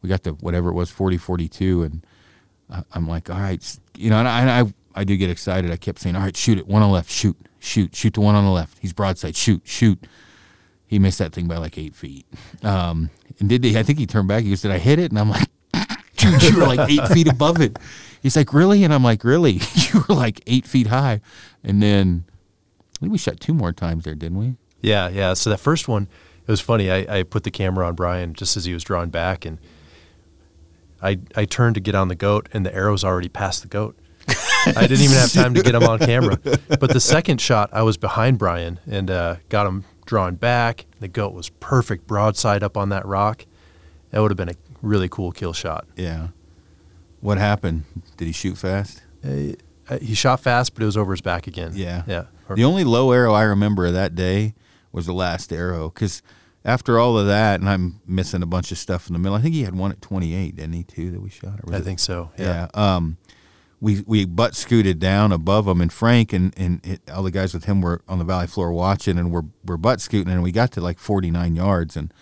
we 0.00 0.08
got 0.08 0.22
to 0.24 0.32
whatever 0.32 0.68
it 0.68 0.74
was, 0.74 0.90
40, 0.90 1.16
42, 1.16 1.82
and 1.82 2.06
I'm 2.92 3.08
like, 3.08 3.30
all 3.30 3.40
right, 3.40 3.78
you 3.96 4.10
know, 4.10 4.18
and 4.18 4.28
I, 4.28 4.60
I, 4.60 4.64
I 4.94 5.04
do 5.04 5.16
get 5.16 5.30
excited. 5.30 5.70
I 5.70 5.76
kept 5.76 5.98
saying, 6.00 6.16
all 6.16 6.22
right, 6.22 6.36
shoot 6.36 6.58
it, 6.58 6.66
one 6.66 6.82
on 6.82 6.90
the 6.90 6.94
left, 6.94 7.10
shoot, 7.10 7.36
shoot, 7.58 7.94
shoot 7.94 8.14
the 8.14 8.20
one 8.20 8.34
on 8.34 8.44
the 8.44 8.50
left. 8.50 8.78
He's 8.78 8.92
broadside, 8.92 9.36
shoot, 9.36 9.62
shoot. 9.64 10.06
He 10.94 11.00
missed 11.00 11.18
that 11.18 11.32
thing 11.32 11.48
by 11.48 11.56
like 11.56 11.76
eight 11.76 11.96
feet. 11.96 12.24
Um, 12.62 13.10
and 13.40 13.48
did 13.48 13.64
he, 13.64 13.76
I 13.76 13.82
think 13.82 13.98
he 13.98 14.06
turned 14.06 14.28
back. 14.28 14.44
He 14.44 14.50
goes, 14.50 14.62
did 14.62 14.70
I 14.70 14.78
hit 14.78 15.00
it? 15.00 15.10
And 15.10 15.18
I'm 15.18 15.28
like, 15.28 15.48
dude, 16.16 16.40
you 16.40 16.56
were 16.56 16.68
like 16.68 16.88
eight 16.88 17.08
feet 17.08 17.26
above 17.26 17.60
it. 17.60 17.80
He's 18.22 18.36
like, 18.36 18.54
really? 18.54 18.84
And 18.84 18.94
I'm 18.94 19.02
like, 19.02 19.24
really? 19.24 19.54
you 19.74 20.04
were 20.08 20.14
like 20.14 20.40
eight 20.46 20.68
feet 20.68 20.86
high. 20.86 21.20
And 21.64 21.82
then 21.82 22.26
I 22.94 22.98
think 23.00 23.10
we 23.10 23.18
shot 23.18 23.40
two 23.40 23.52
more 23.52 23.72
times 23.72 24.04
there, 24.04 24.14
didn't 24.14 24.38
we? 24.38 24.54
Yeah, 24.82 25.08
yeah. 25.08 25.34
So 25.34 25.50
that 25.50 25.58
first 25.58 25.88
one, 25.88 26.04
it 26.46 26.48
was 26.48 26.60
funny. 26.60 26.92
I, 26.92 27.18
I 27.18 27.22
put 27.24 27.42
the 27.42 27.50
camera 27.50 27.88
on 27.88 27.96
Brian 27.96 28.32
just 28.32 28.56
as 28.56 28.64
he 28.64 28.72
was 28.72 28.84
drawing 28.84 29.10
back, 29.10 29.44
and 29.44 29.58
I 31.02 31.18
I 31.34 31.44
turned 31.44 31.74
to 31.74 31.80
get 31.80 31.96
on 31.96 32.06
the 32.06 32.14
goat, 32.14 32.48
and 32.52 32.64
the 32.64 32.72
arrow's 32.72 33.02
already 33.02 33.28
past 33.28 33.62
the 33.62 33.68
goat. 33.68 33.98
I 34.28 34.86
didn't 34.86 35.00
even 35.00 35.16
have 35.16 35.32
time 35.32 35.54
to 35.54 35.62
get 35.62 35.74
him 35.74 35.82
on 35.82 35.98
camera. 35.98 36.36
But 36.36 36.92
the 36.92 37.00
second 37.00 37.40
shot, 37.40 37.70
I 37.72 37.82
was 37.82 37.96
behind 37.96 38.38
Brian 38.38 38.78
and 38.88 39.10
uh, 39.10 39.36
got 39.48 39.66
him 39.66 39.84
drawn 40.04 40.34
back. 40.36 40.86
The 41.00 41.08
goat 41.08 41.34
was 41.34 41.48
perfect 41.48 42.06
broadside 42.06 42.62
up 42.62 42.76
on 42.76 42.88
that 42.90 43.06
rock. 43.06 43.46
That 44.10 44.20
would 44.20 44.30
have 44.30 44.36
been 44.36 44.50
a 44.50 44.54
really 44.82 45.08
cool 45.08 45.32
kill 45.32 45.52
shot. 45.52 45.86
Yeah. 45.96 46.28
What 47.20 47.38
happened? 47.38 47.84
Did 48.16 48.26
he 48.26 48.32
shoot 48.32 48.56
fast? 48.58 49.02
Uh, 49.24 49.98
he 50.00 50.14
shot 50.14 50.40
fast, 50.40 50.74
but 50.74 50.82
it 50.82 50.86
was 50.86 50.96
over 50.96 51.12
his 51.12 51.20
back 51.20 51.46
again. 51.46 51.72
Yeah. 51.74 52.02
Yeah. 52.06 52.24
The 52.54 52.64
only 52.64 52.84
low 52.84 53.10
arrow 53.10 53.32
I 53.32 53.42
remember 53.42 53.86
of 53.86 53.94
that 53.94 54.14
day 54.14 54.54
was 54.92 55.06
the 55.06 55.14
last 55.14 55.52
arrow 55.52 55.88
because 55.88 56.22
after 56.64 56.98
all 56.98 57.18
of 57.18 57.26
that, 57.26 57.60
and 57.60 57.68
I'm 57.68 58.00
missing 58.06 58.42
a 58.42 58.46
bunch 58.46 58.72
of 58.72 58.78
stuff 58.78 59.06
in 59.08 59.12
the 59.12 59.18
middle. 59.18 59.36
I 59.36 59.40
think 59.40 59.54
he 59.54 59.64
had 59.64 59.74
one 59.74 59.90
at 59.90 60.00
28, 60.00 60.56
didn't 60.56 60.72
he, 60.72 60.82
too, 60.82 61.10
that 61.10 61.20
we 61.20 61.28
shot? 61.28 61.60
I 61.70 61.76
it? 61.76 61.82
think 61.82 61.98
so. 61.98 62.30
Yeah. 62.38 62.68
yeah. 62.74 62.96
Um, 62.96 63.18
we 63.80 64.02
we 64.06 64.24
butt 64.24 64.54
scooted 64.54 64.98
down 64.98 65.32
above 65.32 65.66
him, 65.66 65.80
and 65.80 65.92
Frank 65.92 66.32
and 66.32 66.54
and 66.56 66.84
it, 66.84 67.00
all 67.10 67.22
the 67.22 67.30
guys 67.30 67.54
with 67.54 67.64
him 67.64 67.80
were 67.80 68.02
on 68.08 68.18
the 68.18 68.24
valley 68.24 68.46
floor 68.46 68.72
watching, 68.72 69.18
and 69.18 69.30
we're 69.30 69.44
we're 69.64 69.76
butt 69.76 70.00
scooting, 70.00 70.32
and 70.32 70.42
we 70.42 70.52
got 70.52 70.72
to 70.72 70.80
like 70.80 70.98
49 70.98 71.56
yards, 71.56 71.96
and 71.96 72.12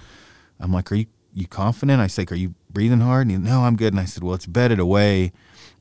I'm 0.58 0.72
like, 0.72 0.90
"Are 0.90 0.96
you 0.96 1.06
you 1.34 1.46
confident?" 1.46 2.00
I 2.00 2.06
said, 2.06 2.32
"Are 2.32 2.36
you 2.36 2.54
breathing 2.70 3.00
hard?" 3.00 3.28
And 3.28 3.30
he, 3.30 3.50
"No, 3.50 3.62
I'm 3.62 3.76
good." 3.76 3.92
And 3.92 4.00
I 4.00 4.04
said, 4.04 4.22
"Well, 4.22 4.34
it's 4.34 4.46
bedded 4.46 4.78
away, 4.78 5.32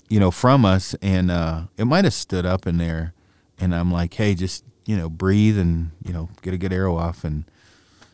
you 0.10 0.20
know, 0.20 0.32
from 0.32 0.66
us, 0.66 0.96
and 1.02 1.32
uh, 1.32 1.64
it 1.78 1.86
might 1.86 2.06
have 2.06 2.14
stood 2.14 2.46
up 2.46 2.68
in 2.68 2.78
there." 2.78 3.14
And 3.60 3.74
I'm 3.74 3.92
like, 3.92 4.14
"Hey, 4.14 4.36
just 4.36 4.64
you 4.86 4.98
know, 4.98 5.10
breathe 5.10 5.58
and 5.58 5.92
you 6.04 6.14
know, 6.14 6.30
get 6.42 6.54
a 6.54 6.58
good 6.58 6.74
arrow 6.74 6.96
off." 6.98 7.24
And 7.24 7.46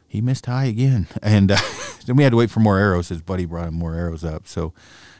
he 0.08 0.22
missed 0.22 0.46
high 0.46 0.66
again, 0.66 1.08
and 1.22 1.52
uh, 1.52 1.58
then 2.06 2.16
we 2.16 2.24
had 2.24 2.32
to 2.32 2.38
wait 2.38 2.52
for 2.52 2.60
more 2.60 2.78
arrows. 2.78 3.10
His 3.10 3.22
buddy 3.22 3.46
brought 3.46 3.68
him 3.68 3.76
more 3.76 3.96
arrows 3.96 4.24
up, 4.24 4.48
so 4.48 4.74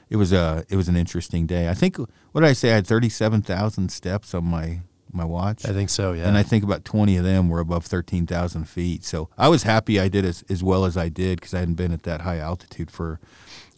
it 0.10 0.16
was 0.16 0.32
a 0.32 0.66
it 0.70 0.76
was 0.76 0.88
an 0.88 0.96
interesting 0.96 1.46
day. 1.46 1.70
I 1.70 1.74
think 1.74 1.98
what 1.98 2.42
did 2.42 2.46
I 2.46 2.54
say? 2.54 2.72
I 2.72 2.76
had 2.76 2.88
thirty 2.88 3.10
seven 3.10 3.42
thousand 3.42 3.92
steps 3.92 4.34
on 4.34 4.46
my 4.46 4.82
my 5.12 5.26
watch. 5.26 5.66
I 5.66 5.74
think 5.74 5.90
so, 5.90 6.14
yeah. 6.14 6.28
And 6.28 6.38
I 6.38 6.44
think 6.44 6.64
about 6.64 6.86
twenty 6.86 7.18
of 7.18 7.24
them 7.24 7.50
were 7.50 7.60
above 7.60 7.86
thirteen 7.86 8.26
thousand 8.26 8.66
feet. 8.66 9.04
So 9.04 9.30
I 9.38 9.50
was 9.50 9.64
happy 9.64 10.00
I 10.00 10.08
did 10.08 10.26
as 10.26 10.44
as 10.50 10.64
well 10.64 10.86
as 10.86 10.98
I 10.98 11.10
did 11.10 11.40
because 11.40 11.54
I 11.54 11.60
hadn't 11.60 11.76
been 11.76 11.92
at 11.92 12.04
that 12.04 12.22
high 12.22 12.40
altitude 12.40 12.92
for 12.92 13.20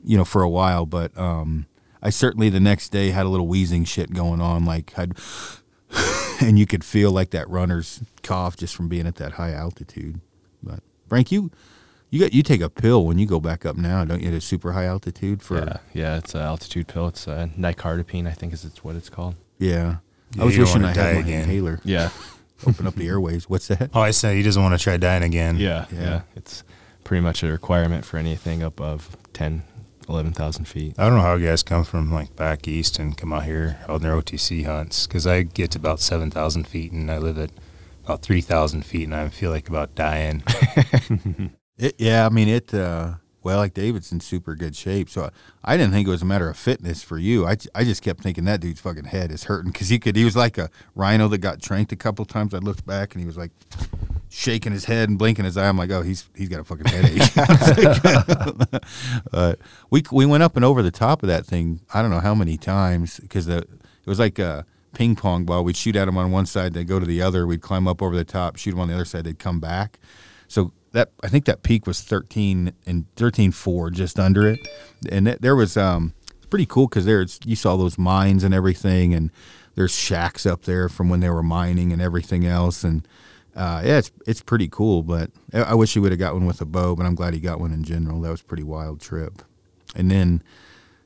you 0.04 0.18
know 0.18 0.26
for 0.26 0.44
a 0.44 0.50
while. 0.50 0.86
But 0.86 1.18
um, 1.18 1.66
I 2.02 2.10
certainly 2.10 2.50
the 2.50 2.60
next 2.60 2.90
day 2.90 3.10
had 3.12 3.26
a 3.26 3.30
little 3.30 3.48
wheezing 3.48 3.86
shit 3.86 4.14
going 4.14 4.42
on, 4.42 4.66
like 4.66 4.98
I'd. 4.98 5.18
and 6.42 6.60
you 6.60 6.68
could 6.68 6.84
feel 6.84 7.12
like 7.12 7.32
that 7.32 7.50
runner's 7.50 8.02
cough 8.22 8.56
just 8.56 8.76
from 8.76 8.88
being 8.88 9.08
at 9.08 9.16
that 9.16 9.34
high 9.34 9.54
altitude. 9.54 10.22
But 10.62 10.82
Frank, 11.08 11.32
you 11.32 11.50
you 12.10 12.20
got 12.20 12.34
you 12.34 12.44
take 12.44 12.62
a 12.62 12.70
pill 12.70 13.06
when 13.06 13.18
you 13.20 13.26
go 13.26 13.40
back 13.40 13.66
up 13.66 13.76
now, 13.78 14.04
don't 14.06 14.22
you? 14.22 14.30
At 14.30 14.34
a 14.34 14.42
super 14.42 14.72
high 14.74 14.86
altitude 14.86 15.42
for 15.42 15.58
yeah, 15.60 15.78
yeah. 15.94 16.18
It's 16.18 16.34
an 16.36 16.42
altitude 16.42 16.88
pill. 16.88 17.08
It's 17.08 17.28
a 17.28 17.50
nicardipine, 17.58 18.28
I 18.28 18.32
think 18.34 18.54
is 18.54 18.66
it's 18.66 18.84
what 18.84 18.96
it's 18.96 19.10
called. 19.10 19.36
Yeah, 19.58 19.98
Yeah, 20.36 20.42
I 20.42 20.46
was 20.46 20.58
wishing 20.58 20.84
I 20.84 20.88
had 20.88 20.96
die 20.96 21.14
my 21.14 21.20
again. 21.20 21.44
inhaler. 21.44 21.80
Yeah, 21.86 22.10
Open 22.68 22.88
up 22.88 22.96
the 22.96 23.08
airways. 23.08 23.50
What's 23.50 23.68
that? 23.68 23.90
oh, 23.94 24.02
I 24.02 24.12
said 24.12 24.36
he 24.36 24.44
doesn't 24.44 24.62
want 24.62 24.78
to 24.78 24.84
try 24.84 24.98
dying 24.98 25.24
again. 25.24 25.58
yeah, 25.58 25.86
Yeah. 25.92 26.02
yeah, 26.02 26.22
It's 26.36 26.64
pretty 27.04 27.22
much 27.22 27.42
a 27.44 27.48
requirement 27.52 28.06
for 28.06 28.18
anything 28.18 28.62
above 28.62 29.16
10, 29.34 29.64
11,000 30.10 30.66
feet. 30.66 30.96
I 30.98 31.06
don't 31.06 31.16
know 31.18 31.22
how 31.24 31.38
guys 31.38 31.64
come 31.64 31.84
from 31.84 32.12
like 32.12 32.36
back 32.36 32.68
east 32.68 33.00
and 33.00 33.16
come 33.18 33.32
out 33.34 33.44
here 33.46 33.78
on 33.88 34.02
their 34.02 34.14
OTC 34.16 34.66
hunts 34.66 35.08
because 35.08 35.26
I 35.28 35.44
get 35.44 35.72
to 35.72 35.78
about 35.80 36.00
seven 36.00 36.32
thousand 36.32 36.66
feet 36.68 36.92
and 36.92 37.10
I 37.12 37.18
live 37.18 37.38
at 37.38 37.52
about 38.06 38.22
three 38.24 38.42
thousand 38.42 38.86
feet 38.86 39.04
and 39.06 39.16
I 39.16 39.30
feel 39.30 39.52
like 39.52 39.70
about 39.70 39.94
dying. 39.96 40.44
It, 41.80 41.96
yeah, 41.98 42.26
I 42.26 42.30
mean 42.30 42.50
it. 42.50 42.74
Uh, 42.74 43.16
well, 43.42 43.58
like 43.58 43.74
David's 43.74 44.12
in 44.12 44.20
super 44.20 44.54
good 44.54 44.76
shape, 44.76 45.10
so 45.10 45.30
I 45.64 45.78
didn't 45.78 45.94
think 45.94 46.08
it 46.08 46.12
was 46.12 46.22
a 46.22 46.26
matter 46.26 46.50
of 46.50 46.58
fitness 46.58 47.02
for 47.02 47.18
you. 47.18 47.48
I, 47.48 47.56
I 47.74 47.86
just 47.86 48.04
kept 48.04 48.22
thinking 48.22 48.44
that 48.46 48.60
dude's 48.60 48.82
fucking 48.82 49.06
head 49.06 49.32
is 49.32 49.46
hurting 49.46 49.72
because 49.72 49.88
he 49.88 49.98
could. 49.98 50.18
He 50.18 50.26
was 50.26 50.36
like 50.36 50.58
a 50.58 50.70
rhino 50.94 51.30
that 51.30 51.38
got 51.38 51.62
tranked 51.62 51.94
a 51.94 51.96
couple 51.96 52.26
times. 52.26 52.54
I 52.54 52.58
looked 52.58 52.86
back 52.86 53.14
and 53.14 53.22
he 53.22 53.26
was 53.26 53.38
like 53.38 53.52
shaking 54.28 54.74
his 54.74 54.86
head 54.86 55.08
and 55.08 55.18
blinking 55.18 55.46
his 55.46 55.56
eye. 55.56 55.70
I'm 55.70 55.78
like, 55.78 55.90
oh, 55.90 56.02
he's 56.02 56.30
he's 56.36 56.50
got 56.50 56.60
a 56.60 56.64
fucking 56.66 56.86
headache. 56.86 57.32
uh, 59.34 59.54
we 59.90 60.04
we 60.12 60.26
went 60.26 60.44
up 60.44 60.58
and 60.58 60.66
over 60.66 60.84
the 60.84 60.92
top 60.92 61.24
of 61.24 61.28
that 61.28 61.46
thing. 61.46 61.80
I 61.94 62.02
don't 62.02 62.12
know 62.12 62.20
how 62.20 62.36
many 62.36 62.58
times 62.58 63.22
because 63.22 63.46
the 63.46 63.60
it 63.60 64.08
was 64.08 64.20
like 64.20 64.38
a 64.38 64.66
ping 64.94 65.16
pong 65.16 65.46
ball. 65.46 65.64
We'd 65.64 65.78
shoot 65.78 65.96
at 65.96 66.06
them 66.06 66.18
on 66.18 66.32
one 66.32 66.46
side, 66.46 66.74
they'd 66.74 66.88
go 66.88 67.00
to 67.00 67.06
the 67.06 67.22
other. 67.22 67.48
We'd 67.48 67.62
climb 67.62 67.88
up 67.88 68.02
over 68.02 68.18
the 68.18 68.26
top, 68.26 68.58
shoot 68.58 68.72
them 68.72 68.82
on 68.82 68.90
the 68.90 68.96
other 68.96 69.06
side, 69.06 69.24
they'd 69.24 69.40
come 69.40 69.62
back. 69.62 69.98
So 70.50 70.74
that 70.92 71.12
I 71.24 71.28
think 71.28 71.46
that 71.46 71.64
peak 71.64 71.86
was 71.86 72.02
13 72.02 72.74
and 72.86 73.06
13 73.16 73.52
4 73.52 73.90
just 73.92 74.20
under 74.20 74.48
it. 74.48 74.60
And 75.10 75.26
th- 75.28 75.40
there 75.40 75.56
was 75.56 75.78
um 75.78 76.14
pretty 76.50 76.66
cool 76.66 76.88
because 76.88 77.06
there's 77.06 77.40
you 77.46 77.56
saw 77.56 77.76
those 77.76 77.98
mines 77.98 78.44
and 78.44 78.54
everything 78.54 79.14
and 79.14 79.32
there's 79.76 79.96
shacks 79.96 80.46
up 80.46 80.64
there 80.64 80.90
from 80.90 81.10
when 81.10 81.20
they 81.20 81.30
were 81.30 81.44
mining 81.44 81.94
and 81.94 82.02
everything 82.02 82.46
else. 82.46 82.84
And 82.84 83.08
uh, 83.56 83.82
yeah 83.84 83.98
it's 83.98 84.12
it's 84.26 84.42
pretty 84.42 84.68
cool 84.68 85.04
but 85.04 85.32
I, 85.54 85.74
wish 85.74 85.94
he 85.94 86.00
would 86.00 86.12
have 86.12 86.20
got 86.20 86.34
one 86.34 86.46
with 86.46 86.62
a 86.62 86.66
bow 86.66 86.96
but 86.96 87.06
I'm 87.06 87.16
glad 87.16 87.34
he 87.34 87.40
got 87.40 87.60
one 87.60 87.74
in 87.74 87.84
general. 87.84 88.22
That 88.22 88.32
was 88.32 88.42
pretty 88.42 88.64
wild 88.64 89.02
trip. 89.02 89.42
And 89.96 90.10
then 90.10 90.44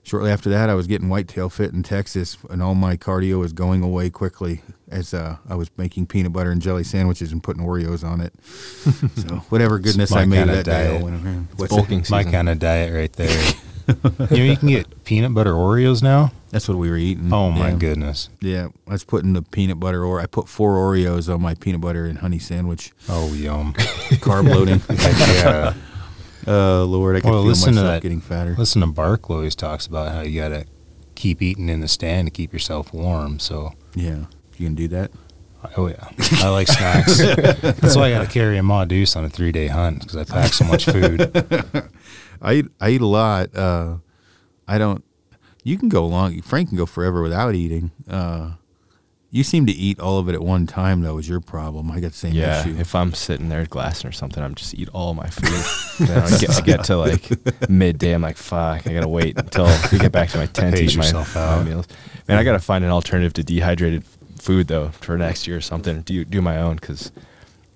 shortly 0.03 0.29
after 0.31 0.49
that 0.49 0.69
I 0.69 0.75
was 0.75 0.87
getting 0.87 1.09
whitetail 1.09 1.49
fit 1.49 1.73
in 1.73 1.81
Texas 1.83 2.37
and 2.49 2.61
all 2.61 2.75
my 2.75 2.97
cardio 2.97 3.39
was 3.39 3.53
going 3.53 3.81
away 3.81 4.09
quickly 4.09 4.61
as 4.89 5.13
uh, 5.13 5.37
I 5.49 5.55
was 5.55 5.71
making 5.77 6.07
peanut 6.07 6.33
butter 6.33 6.51
and 6.51 6.61
jelly 6.61 6.83
sandwiches 6.83 7.31
and 7.31 7.41
putting 7.41 7.63
Oreos 7.63 8.03
on 8.03 8.21
it 8.21 8.33
so 9.27 9.37
whatever 9.49 9.79
goodness 9.79 10.11
I 10.11 10.25
made 10.25 10.37
kinda 10.39 10.55
that 10.55 10.65
day, 10.65 10.87
I 10.87 10.91
diet. 10.91 11.03
went 11.03 11.25
around. 11.25 11.47
It's 11.51 11.59
What's 11.59 11.73
bulking 11.75 12.01
that? 12.01 12.11
My 12.11 12.23
kind 12.23 12.49
of 12.49 12.59
diet 12.59 12.93
right 12.93 13.13
there. 13.13 13.53
you 13.87 14.37
know, 14.37 14.43
you 14.43 14.55
can 14.57 14.69
get 14.69 15.03
peanut 15.03 15.33
butter 15.33 15.51
Oreos 15.53 16.01
now. 16.01 16.31
That's 16.51 16.69
what 16.69 16.77
we 16.77 16.89
were 16.89 16.97
eating. 16.97 17.33
Oh 17.33 17.51
my 17.51 17.71
yeah. 17.71 17.75
goodness. 17.75 18.29
Yeah, 18.39 18.67
I 18.87 18.91
was 18.91 19.03
putting 19.03 19.33
the 19.33 19.41
peanut 19.41 19.79
butter, 19.79 20.05
or 20.05 20.21
I 20.21 20.25
put 20.27 20.47
four 20.47 20.75
Oreos 20.75 21.33
on 21.33 21.41
my 21.41 21.55
peanut 21.55 21.81
butter 21.81 22.05
and 22.05 22.19
honey 22.19 22.39
sandwich. 22.39 22.91
Oh 23.09 23.33
yum. 23.33 23.73
Carb 23.73 24.47
loading. 24.47 24.81
Yeah. 25.33 25.73
Uh, 26.47 26.83
Lord, 26.85 27.15
I 27.15 27.21
can 27.21 27.29
Well, 27.31 27.41
feel 27.41 27.47
listen 27.49 27.73
to 27.73 27.81
myself 27.81 27.87
that. 27.95 28.01
getting 28.01 28.21
fatter. 28.21 28.55
Listen 28.57 28.81
to 28.81 28.87
Bark 28.87 29.29
always 29.29 29.55
talks 29.55 29.85
about 29.87 30.11
how 30.13 30.21
you 30.21 30.39
gotta 30.39 30.65
keep 31.15 31.41
eating 31.41 31.69
in 31.69 31.79
the 31.81 31.87
stand 31.87 32.27
to 32.27 32.31
keep 32.31 32.51
yourself 32.53 32.93
warm. 32.93 33.39
So 33.39 33.73
Yeah, 33.95 34.25
you 34.57 34.65
can 34.67 34.75
do 34.75 34.87
that. 34.89 35.11
Oh 35.77 35.87
yeah, 35.87 36.09
I 36.43 36.49
like 36.49 36.67
snacks. 36.67 37.17
That's 37.61 37.95
why 37.95 38.07
I 38.07 38.11
got 38.11 38.23
to 38.25 38.27
carry 38.33 38.57
a 38.57 38.63
Ma 38.63 38.83
Deuce 38.83 39.15
on 39.15 39.23
a 39.23 39.29
three 39.29 39.53
day 39.53 39.67
hunt 39.67 40.01
because 40.01 40.17
I 40.17 40.25
pack 40.25 40.51
so 40.51 40.65
much 40.65 40.83
food. 40.85 41.31
I 42.41 42.53
eat, 42.55 42.65
I 42.81 42.89
eat 42.89 42.99
a 43.01 43.05
lot. 43.07 43.55
Uh, 43.55 43.97
I 44.67 44.77
don't. 44.77 45.05
You 45.63 45.77
can 45.77 45.87
go 45.87 46.05
long. 46.05 46.41
Frank 46.41 46.67
can 46.67 46.77
go 46.77 46.85
forever 46.85 47.21
without 47.21 47.55
eating. 47.55 47.91
Uh, 48.09 48.55
You 49.33 49.43
seem 49.43 49.65
to 49.65 49.71
eat 49.71 49.99
all 49.99 50.19
of 50.19 50.29
it 50.29 50.35
at 50.35 50.43
one 50.43 50.67
time, 50.67 51.01
though. 51.01 51.17
Is 51.17 51.27
your 51.27 51.39
problem? 51.39 51.89
I 51.89 51.99
got 51.99 52.11
the 52.11 52.17
same 52.17 52.33
Yeah, 52.33 52.61
issue. 52.61 52.77
if 52.77 52.93
I'm 52.93 53.15
sitting 53.15 53.49
there 53.49 53.65
glassing 53.65 54.07
or 54.07 54.11
something, 54.11 54.43
I'm 54.43 54.53
just 54.53 54.75
eat 54.75 54.89
all 54.93 55.15
my 55.15 55.27
food. 55.27 56.07
then 56.07 56.21
I 56.21 56.37
get, 56.37 56.49
I 56.51 56.61
get 56.61 56.83
to 56.83 56.97
like 56.97 57.67
midday, 57.67 58.13
I'm 58.13 58.21
like, 58.21 58.37
fuck, 58.37 58.85
I 58.85 58.93
gotta 58.93 59.07
wait 59.07 59.35
until 59.39 59.65
we 59.91 59.97
get 59.97 60.11
back 60.11 60.29
to 60.29 60.37
my 60.37 60.45
tent 60.45 60.75
to 60.75 60.81
Pace 60.83 60.91
eat 60.91 60.97
my, 60.99 61.03
yourself 61.05 61.33
my 61.33 61.63
meals. 61.63 61.87
Man, 62.27 62.37
I 62.37 62.43
gotta 62.43 62.59
find 62.59 62.85
an 62.85 62.91
alternative 62.91 63.33
to 63.33 63.43
dehydrated 63.43 64.03
food 64.37 64.67
though 64.67 64.89
for 64.89 65.17
next 65.17 65.47
year 65.47 65.57
or 65.57 65.61
something. 65.61 66.01
Do 66.03 66.23
do 66.25 66.39
my 66.39 66.57
own 66.57 66.75
because 66.75 67.11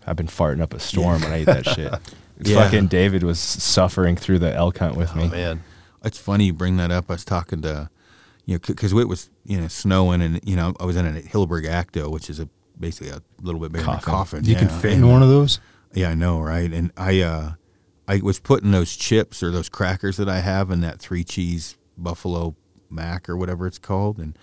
I've 0.06 0.16
been 0.16 0.28
farting 0.28 0.62
up 0.62 0.76
a 0.76 0.80
storm 0.80 1.24
when 1.24 1.34
I 1.34 1.42
eat 1.42 1.46
that 1.46 1.66
shit. 1.76 1.92
Yeah. 2.40 2.64
Fucking 2.64 2.86
David 2.86 3.24
was 3.24 3.40
suffering 3.40 4.16
through 4.16 4.38
the 4.40 4.54
elk 4.54 4.78
hunt 4.78 4.96
with 4.96 5.16
me. 5.16 5.24
Oh 5.24 5.26
me. 5.26 5.32
man. 5.32 5.64
It's 6.04 6.20
funny 6.20 6.46
you 6.46 6.54
bring 6.54 6.78
that 6.78 6.92
up. 6.92 7.06
I 7.10 7.14
was 7.14 7.26
talking 7.26 7.64
to, 7.64 7.90
you 8.48 8.56
know, 8.56 8.60
because 8.66 8.92
it 8.94 9.08
was 9.08 9.30
you 9.46 9.62
know 9.62 9.68
snowing 9.68 10.24
and 10.24 10.40
you 10.44 10.56
know 10.56 10.74
I 10.80 10.86
was 10.86 10.96
in 10.96 11.06
a 11.06 11.22
Hilleberg 11.22 11.66
Akto, 11.66 12.10
which 12.10 12.30
is 12.32 12.40
a 12.40 12.50
basically 12.80 13.10
a 13.12 13.22
little 13.42 13.62
bit 13.62 13.72
bigger 13.72 13.86
than 13.86 13.94
a 13.96 14.02
Coffin. 14.02 14.14
coffin. 14.40 14.46
You 14.46 14.56
can 14.56 14.70
fit 14.70 14.94
And- 14.94 15.04
in 15.04 15.10
one 15.12 15.22
of 15.22 15.30
those. 15.30 15.60
Yeah, 15.94 16.10
I 16.10 16.16
know, 16.16 16.40
right? 16.40 16.72
And 16.74 16.92
I 16.98 17.22
uh 17.22 17.52
I 18.08 18.22
was 18.24 18.40
putting 18.40 18.72
those 18.72 18.96
chips 18.96 19.44
or 19.44 19.52
those 19.52 19.70
crackers 19.70 20.18
that 20.18 20.30
I 20.30 20.40
have 20.40 20.72
in 20.72 20.82
that 20.82 21.00
three 21.00 21.24
cheese 21.24 21.78
buffalo 21.98 22.56
mac 22.90 23.28
or 23.30 23.36
whatever 23.36 23.68
it's 23.68 23.78
called 23.80 24.18
and 24.18 24.38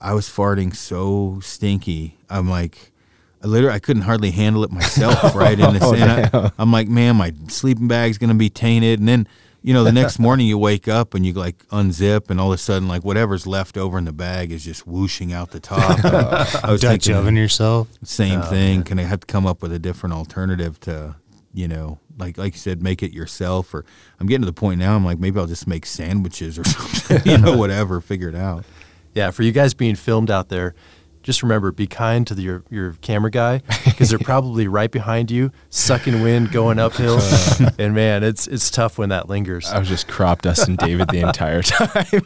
I 0.00 0.14
was 0.14 0.28
farting 0.28 0.74
so 0.74 1.40
stinky. 1.42 2.18
I'm 2.30 2.48
like 2.48 2.92
I 3.42 3.46
literally 3.46 3.74
I 3.74 3.78
couldn't 3.78 4.02
hardly 4.02 4.30
handle 4.30 4.62
it 4.64 4.70
myself, 4.70 5.34
right? 5.34 5.58
In 5.58 5.72
this, 5.74 5.82
and 5.92 6.10
I, 6.36 6.50
I'm 6.58 6.70
like, 6.70 6.88
man, 6.88 7.16
my 7.16 7.32
sleeping 7.48 7.88
bag's 7.88 8.18
gonna 8.18 8.34
be 8.34 8.50
tainted. 8.50 8.98
And 9.00 9.08
then, 9.08 9.26
you 9.62 9.74
know, 9.74 9.84
the 9.84 9.92
next 9.92 10.18
morning 10.20 10.46
you 10.46 10.58
wake 10.58 10.88
up 10.88 11.14
and 11.14 11.24
you 11.24 11.32
like 11.32 11.66
unzip, 11.68 12.30
and 12.30 12.40
all 12.40 12.52
of 12.52 12.54
a 12.54 12.58
sudden, 12.58 12.88
like 12.88 13.04
whatever's 13.04 13.46
left 13.46 13.76
over 13.76 13.98
in 13.98 14.04
the 14.04 14.12
bag 14.12 14.52
is 14.52 14.64
just 14.64 14.86
whooshing 14.86 15.32
out 15.32 15.50
the 15.50 15.60
top. 15.60 16.04
I 16.64 16.70
was 16.70 16.80
Dutch 16.80 17.08
oven 17.10 17.36
yourself. 17.36 17.88
same 18.02 18.40
oh, 18.40 18.44
thing. 18.44 18.82
Can 18.82 18.98
I 18.98 19.02
have 19.02 19.20
to 19.20 19.26
come 19.26 19.46
up 19.46 19.62
with 19.62 19.72
a 19.72 19.78
different 19.78 20.14
alternative 20.14 20.80
to, 20.80 21.16
you 21.52 21.68
know, 21.68 21.98
like 22.18 22.38
like 22.38 22.54
you 22.54 22.58
said, 22.58 22.82
make 22.82 23.02
it 23.02 23.12
yourself? 23.12 23.72
Or 23.74 23.84
I'm 24.18 24.26
getting 24.26 24.42
to 24.42 24.46
the 24.46 24.52
point 24.52 24.78
now. 24.78 24.96
I'm 24.96 25.04
like, 25.04 25.18
maybe 25.18 25.38
I'll 25.38 25.46
just 25.46 25.66
make 25.66 25.86
sandwiches 25.86 26.58
or 26.58 26.64
something. 26.68 27.30
you 27.30 27.38
know, 27.38 27.56
whatever. 27.56 28.00
Figure 28.00 28.28
it 28.28 28.36
out. 28.36 28.64
Yeah, 29.14 29.32
for 29.32 29.42
you 29.42 29.52
guys 29.52 29.74
being 29.74 29.96
filmed 29.96 30.30
out 30.30 30.48
there, 30.48 30.74
just 31.22 31.42
remember 31.42 31.70
be 31.72 31.86
kind 31.86 32.26
to 32.26 32.34
the, 32.34 32.42
your 32.42 32.64
your 32.70 32.92
camera 33.00 33.30
guy 33.30 33.62
because 33.84 34.10
they're 34.10 34.18
probably 34.32 34.68
right 34.68 34.90
behind 34.90 35.30
you, 35.30 35.52
sucking 35.70 36.22
wind, 36.22 36.50
going 36.52 36.78
uphill, 36.78 37.20
and 37.78 37.94
man, 37.94 38.22
it's 38.22 38.46
it's 38.46 38.70
tough 38.70 38.98
when 38.98 39.10
that 39.10 39.28
lingers. 39.28 39.70
I 39.70 39.78
was 39.78 39.88
just 39.88 40.08
crop 40.08 40.42
dusting 40.42 40.76
David 40.76 41.08
the 41.08 41.20
entire 41.20 41.62
time. 41.62 42.22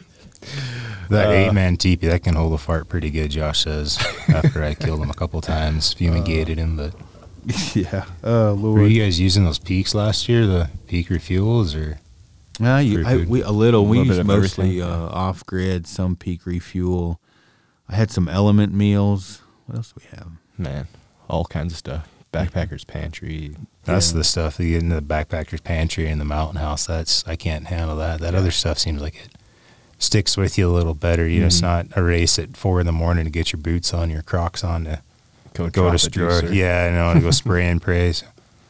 That 1.09 1.29
eight 1.31 1.51
man 1.53 1.77
teepee 1.77 2.07
that 2.07 2.23
can 2.23 2.35
hold 2.35 2.53
a 2.53 2.57
fart 2.57 2.89
pretty 2.89 3.11
good. 3.11 3.31
Josh 3.31 3.63
says 3.63 3.97
after 4.29 4.63
I 4.63 4.73
killed 4.73 5.01
him 5.01 5.09
a 5.09 5.13
couple 5.13 5.39
times, 5.41 5.93
fumigated 5.93 6.57
him. 6.57 6.77
But 6.77 6.93
yeah. 7.75 8.05
Oh 8.23 8.55
were 8.55 8.87
you 8.87 9.03
guys 9.03 9.19
using 9.19 9.45
those 9.45 9.59
peaks 9.59 9.93
last 9.93 10.27
year? 10.27 10.47
The 10.47 10.69
peak 10.87 11.09
refuels 11.09 11.75
or 11.75 11.99
Uh, 12.63 12.77
you, 12.77 13.05
I, 13.05 13.17
we 13.17 13.41
a 13.41 13.51
little. 13.51 13.81
A 13.81 13.83
we 13.83 13.99
little 13.99 14.13
bit 14.13 14.17
used 14.17 14.27
mostly 14.27 14.81
uh, 14.81 14.87
off 14.87 15.45
grid, 15.45 15.85
some 15.85 16.15
peak 16.15 16.45
refuel. 16.45 17.19
I 17.89 17.95
had 17.95 18.11
some 18.11 18.27
element 18.27 18.73
meals. 18.73 19.41
What 19.65 19.77
else 19.77 19.93
do 19.93 20.01
we 20.03 20.17
have? 20.17 20.27
Man, 20.57 20.87
all 21.29 21.45
kinds 21.45 21.73
of 21.73 21.77
stuff. 21.79 22.07
Backpackers 22.33 22.85
pantry. 22.85 23.55
that's 23.85 24.11
Yeah. 24.11 24.17
the 24.17 24.23
stuff 24.23 24.57
that 24.57 24.65
you 24.65 24.73
get 24.73 24.81
in 24.83 24.89
the 24.89 25.01
backpacker's 25.01 25.61
pantry 25.61 26.07
and 26.09 26.19
the 26.19 26.25
mountain 26.25 26.57
house. 26.59 26.85
That's 26.87 27.23
I 27.27 27.35
can't 27.35 27.67
handle 27.67 27.95
that. 27.97 28.19
That 28.19 28.35
other 28.35 28.51
stuff 28.51 28.77
seems 28.79 29.01
like 29.01 29.15
it 29.15 29.29
sticks 29.99 30.35
with 30.35 30.57
you 30.57 30.69
a 30.69 30.73
little 30.73 30.95
better. 30.95 31.25
You 31.27 31.41
know, 31.41 31.45
it's 31.47 31.59
Mhm. 31.59 31.61
not 31.61 31.87
a 31.95 32.03
race 32.03 32.37
at 32.37 32.57
four 32.57 32.79
in 32.81 32.85
the 32.85 32.91
morning 32.91 33.23
to 33.25 33.29
get 33.29 33.53
your 33.53 33.61
boots 33.61 33.93
on, 33.93 34.09
your 34.09 34.21
Crocs 34.23 34.63
on 34.63 34.83
to 34.85 35.01
Go, 35.53 35.69
go 35.69 35.89
to 35.89 35.95
a 35.95 35.99
store. 35.99 36.43
Yeah, 36.51 36.89
I 36.91 36.95
know 36.95 37.13
to 37.13 37.21
go 37.21 37.31
spray 37.31 37.69
and 37.69 37.81
praise. 37.81 38.23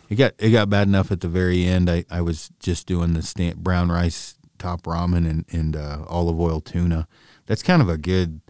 It 0.09 0.15
got 0.15 0.33
it 0.37 0.51
got 0.51 0.69
bad 0.69 0.87
enough 0.87 1.11
at 1.11 1.21
the 1.21 1.27
very 1.27 1.65
end. 1.65 1.89
I, 1.89 2.05
I 2.11 2.21
was 2.21 2.51
just 2.59 2.85
doing 2.85 3.13
the 3.13 3.23
stand, 3.23 3.63
brown 3.63 3.89
rice 3.89 4.35
top 4.59 4.83
ramen 4.83 5.27
and 5.27 5.45
and 5.51 5.75
uh, 5.75 6.03
olive 6.07 6.39
oil 6.39 6.61
tuna. 6.61 7.07
That's 7.47 7.63
kind 7.63 7.81
of 7.81 7.89
a 7.89 7.97
good 7.97 8.41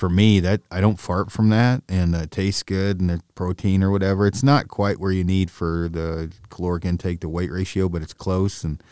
for 0.00 0.08
me. 0.08 0.40
That 0.40 0.62
I 0.70 0.80
don't 0.80 0.98
fart 0.98 1.30
from 1.30 1.50
that, 1.50 1.82
and 1.88 2.14
it 2.14 2.30
tastes 2.30 2.62
good, 2.62 3.00
and 3.00 3.10
the 3.10 3.22
protein 3.34 3.84
or 3.84 3.90
whatever. 3.90 4.26
It's 4.26 4.42
not 4.42 4.66
quite 4.66 4.98
where 4.98 5.12
you 5.12 5.22
need 5.22 5.50
for 5.50 5.88
the 5.90 6.32
caloric 6.48 6.84
intake 6.84 7.20
to 7.20 7.28
weight 7.28 7.52
ratio, 7.52 7.88
but 7.88 8.02
it's 8.02 8.14
close. 8.14 8.64
And 8.64 8.82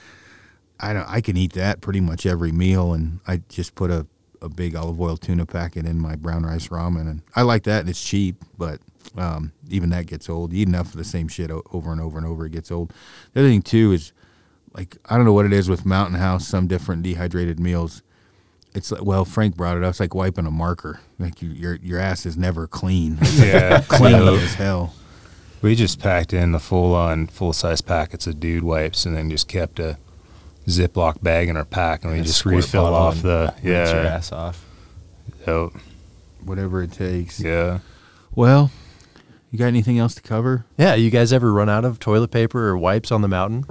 I 0.78 0.92
don't. 0.92 1.08
I 1.08 1.20
can 1.20 1.36
eat 1.36 1.54
that 1.54 1.80
pretty 1.80 2.00
much 2.00 2.26
every 2.26 2.52
meal, 2.52 2.92
and 2.92 3.20
I 3.26 3.38
just 3.48 3.74
put 3.74 3.90
a 3.90 4.06
a 4.40 4.48
big 4.48 4.76
olive 4.76 5.00
oil 5.00 5.16
tuna 5.16 5.46
packet 5.46 5.84
in 5.84 5.98
my 5.98 6.14
brown 6.14 6.44
rice 6.44 6.68
ramen, 6.68 7.08
and 7.08 7.22
I 7.34 7.42
like 7.42 7.64
that, 7.64 7.80
and 7.80 7.88
it's 7.88 8.04
cheap, 8.04 8.44
but 8.56 8.80
um, 9.16 9.52
even 9.68 9.90
that 9.90 10.06
gets 10.06 10.28
old. 10.28 10.52
You 10.52 10.62
eat 10.62 10.68
enough 10.68 10.88
of 10.88 10.96
the 10.96 11.04
same 11.04 11.26
shit 11.26 11.50
over 11.50 11.90
and 11.90 12.00
over 12.00 12.18
and 12.18 12.26
over, 12.26 12.46
it 12.46 12.52
gets 12.52 12.70
old. 12.70 12.92
The 13.32 13.40
other 13.40 13.48
thing 13.48 13.62
too 13.62 13.92
is 13.92 14.12
like 14.74 14.98
I 15.06 15.16
don't 15.16 15.24
know 15.24 15.32
what 15.32 15.46
it 15.46 15.52
is 15.52 15.68
with 15.68 15.86
Mountain 15.86 16.18
House. 16.18 16.46
Some 16.46 16.66
different 16.66 17.02
dehydrated 17.02 17.58
meals. 17.58 18.02
It's 18.78 18.92
like 18.92 19.04
well, 19.04 19.24
Frank 19.24 19.56
brought 19.56 19.76
it 19.76 19.84
up. 19.84 19.90
It's 19.90 20.00
like 20.00 20.14
wiping 20.14 20.46
a 20.46 20.50
marker. 20.50 21.00
Like 21.18 21.42
you, 21.42 21.50
your 21.50 21.74
your 21.76 21.98
ass 21.98 22.24
is 22.24 22.36
never 22.36 22.66
clean. 22.66 23.18
It's 23.20 23.38
Yeah, 23.38 23.80
clean 23.88 24.14
as 24.14 24.54
hell. 24.54 24.94
We 25.60 25.74
just 25.74 26.00
packed 26.00 26.32
in 26.32 26.52
the 26.52 26.60
full 26.60 26.94
on 26.94 27.26
full 27.26 27.52
size 27.52 27.80
packets 27.80 28.26
of 28.26 28.38
dude 28.38 28.62
wipes 28.62 29.04
and 29.04 29.16
then 29.16 29.28
just 29.28 29.48
kept 29.48 29.80
a 29.80 29.98
Ziploc 30.66 31.22
bag 31.22 31.48
in 31.48 31.56
our 31.56 31.64
pack 31.64 32.04
and 32.04 32.12
we 32.12 32.18
And 32.18 32.24
a 32.24 32.28
just 32.28 32.40
squirt 32.40 32.56
refill 32.56 32.86
off 32.86 33.22
the 33.22 33.52
Rinse 33.56 33.64
your 33.64 33.74
yeah. 33.74 34.14
ass 34.14 34.32
off. 34.32 34.64
Yep. 35.46 35.70
Whatever 36.44 36.82
it 36.82 36.92
takes. 36.92 37.40
Yeah. 37.40 37.80
Well, 38.34 38.70
you 39.50 39.58
got 39.58 39.66
anything 39.66 39.98
else 39.98 40.14
to 40.14 40.22
cover? 40.22 40.64
yeah, 40.76 40.94
you 40.94 41.10
guys 41.10 41.32
ever 41.32 41.52
run 41.52 41.68
out 41.68 41.84
of 41.84 41.98
toilet 41.98 42.30
paper 42.30 42.68
or 42.68 42.78
wipes 42.78 43.10
on 43.10 43.22
the 43.22 43.28
mountain? 43.28 43.64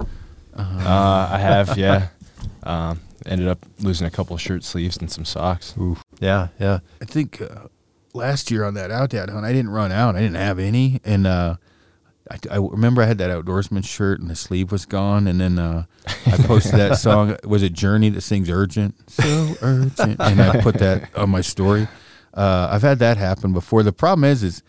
Uh, 0.54 1.28
I 1.30 1.38
have, 1.38 1.78
yeah. 1.78 2.08
Um, 2.64 3.00
ended 3.28 3.48
up 3.48 3.64
losing 3.80 4.06
a 4.06 4.10
couple 4.10 4.34
of 4.34 4.40
shirt 4.40 4.64
sleeves 4.64 4.96
and 4.96 5.10
some 5.10 5.24
socks. 5.24 5.74
Yeah, 6.18 6.48
yeah. 6.58 6.80
I 7.00 7.04
think 7.04 7.40
uh, 7.40 7.68
last 8.14 8.50
year 8.50 8.64
on 8.64 8.74
that 8.74 8.90
aoudad 8.90 9.30
hunt, 9.30 9.44
I 9.44 9.52
didn't 9.52 9.70
run 9.70 9.92
out. 9.92 10.16
I 10.16 10.20
didn't 10.20 10.36
have 10.36 10.58
any, 10.58 11.00
and 11.04 11.26
uh, 11.26 11.56
I, 12.30 12.38
I 12.50 12.56
remember 12.56 13.02
I 13.02 13.06
had 13.06 13.18
that 13.18 13.30
outdoorsman 13.30 13.84
shirt, 13.84 14.20
and 14.20 14.30
the 14.30 14.36
sleeve 14.36 14.72
was 14.72 14.86
gone. 14.86 15.26
And 15.26 15.40
then 15.40 15.58
uh, 15.58 15.84
I 16.26 16.36
posted 16.38 16.74
that 16.74 16.98
song. 16.98 17.36
Was 17.44 17.62
it 17.62 17.72
Journey 17.72 18.10
that 18.10 18.22
sings 18.22 18.50
"Urgent"? 18.50 18.94
So 19.10 19.54
urgent, 19.62 20.20
and 20.20 20.40
I 20.40 20.60
put 20.60 20.76
that 20.76 21.14
on 21.16 21.30
my 21.30 21.40
story. 21.40 21.88
Uh, 22.34 22.68
I've 22.70 22.82
had 22.82 22.98
that 23.00 23.16
happen 23.16 23.52
before. 23.52 23.82
The 23.82 23.92
problem 23.92 24.24
is, 24.24 24.42
is 24.42 24.62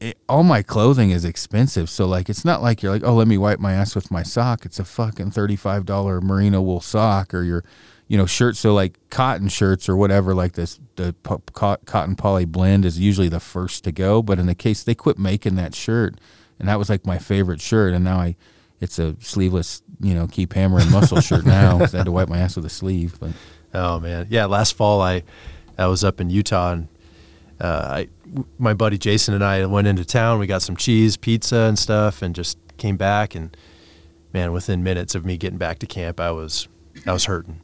it, 0.00 0.18
all 0.28 0.42
my 0.42 0.62
clothing 0.62 1.10
is 1.10 1.24
expensive. 1.24 1.90
So 1.90 2.06
like, 2.06 2.28
it's 2.28 2.44
not 2.44 2.62
like 2.62 2.82
you're 2.82 2.92
like, 2.92 3.04
oh, 3.04 3.14
let 3.14 3.28
me 3.28 3.38
wipe 3.38 3.58
my 3.60 3.72
ass 3.74 3.94
with 3.94 4.10
my 4.10 4.22
sock. 4.22 4.64
It's 4.64 4.78
a 4.78 4.84
fucking 4.84 5.30
thirty-five 5.32 5.84
dollar 5.86 6.20
merino 6.20 6.60
wool 6.62 6.80
sock, 6.80 7.34
or 7.34 7.42
your, 7.42 7.64
you 8.08 8.16
know, 8.16 8.26
shirt. 8.26 8.56
So 8.56 8.72
like 8.74 8.98
cotton 9.10 9.48
shirts 9.48 9.88
or 9.88 9.96
whatever, 9.96 10.34
like 10.34 10.52
this, 10.54 10.80
the 10.96 11.14
po- 11.22 11.42
cotton 11.84 12.16
poly 12.16 12.44
blend 12.46 12.84
is 12.84 12.98
usually 12.98 13.28
the 13.28 13.40
first 13.40 13.84
to 13.84 13.92
go. 13.92 14.22
But 14.22 14.38
in 14.38 14.46
the 14.46 14.54
case 14.54 14.82
they 14.82 14.94
quit 14.94 15.18
making 15.18 15.56
that 15.56 15.74
shirt, 15.74 16.14
and 16.58 16.68
that 16.68 16.78
was 16.78 16.88
like 16.88 17.04
my 17.06 17.18
favorite 17.18 17.60
shirt, 17.60 17.92
and 17.94 18.04
now 18.04 18.18
I, 18.18 18.36
it's 18.80 18.98
a 18.98 19.14
sleeveless, 19.20 19.82
you 20.00 20.14
know, 20.14 20.26
keep 20.26 20.54
hammering 20.54 20.90
muscle 20.90 21.20
shirt 21.20 21.44
now. 21.44 21.78
'cause 21.78 21.94
I 21.94 21.98
had 21.98 22.06
to 22.06 22.12
wipe 22.12 22.28
my 22.28 22.38
ass 22.38 22.56
with 22.56 22.64
a 22.64 22.70
sleeve, 22.70 23.18
but. 23.20 23.30
Oh 23.72 24.00
man, 24.00 24.26
yeah. 24.30 24.46
Last 24.46 24.72
fall, 24.76 25.00
I 25.00 25.22
I 25.78 25.86
was 25.86 26.02
up 26.02 26.20
in 26.20 26.28
Utah, 26.30 26.72
and 26.72 26.88
uh, 27.60 27.86
I 27.90 28.08
w- 28.26 28.46
my 28.58 28.74
buddy 28.74 28.98
Jason 28.98 29.34
and 29.34 29.44
I 29.44 29.64
went 29.66 29.86
into 29.86 30.04
town. 30.04 30.38
We 30.38 30.46
got 30.46 30.62
some 30.62 30.76
cheese, 30.76 31.16
pizza, 31.16 31.56
and 31.56 31.78
stuff, 31.78 32.22
and 32.22 32.34
just 32.34 32.58
came 32.78 32.96
back. 32.96 33.34
And 33.34 33.56
man, 34.32 34.52
within 34.52 34.82
minutes 34.82 35.14
of 35.14 35.24
me 35.24 35.36
getting 35.36 35.58
back 35.58 35.78
to 35.80 35.86
camp, 35.86 36.20
I 36.20 36.30
was 36.30 36.68
I 37.06 37.12
was 37.12 37.24
hurting. 37.26 37.60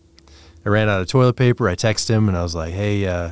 I 0.65 0.69
ran 0.69 0.89
out 0.89 1.01
of 1.01 1.07
toilet 1.09 1.37
paper. 1.37 1.69
I 1.69 1.75
texted 1.77 2.11
him, 2.11 2.29
and 2.29 2.37
I 2.37 2.43
was 2.43 2.55
like, 2.55 2.73
"Hey, 2.75 3.07
uh, 3.07 3.31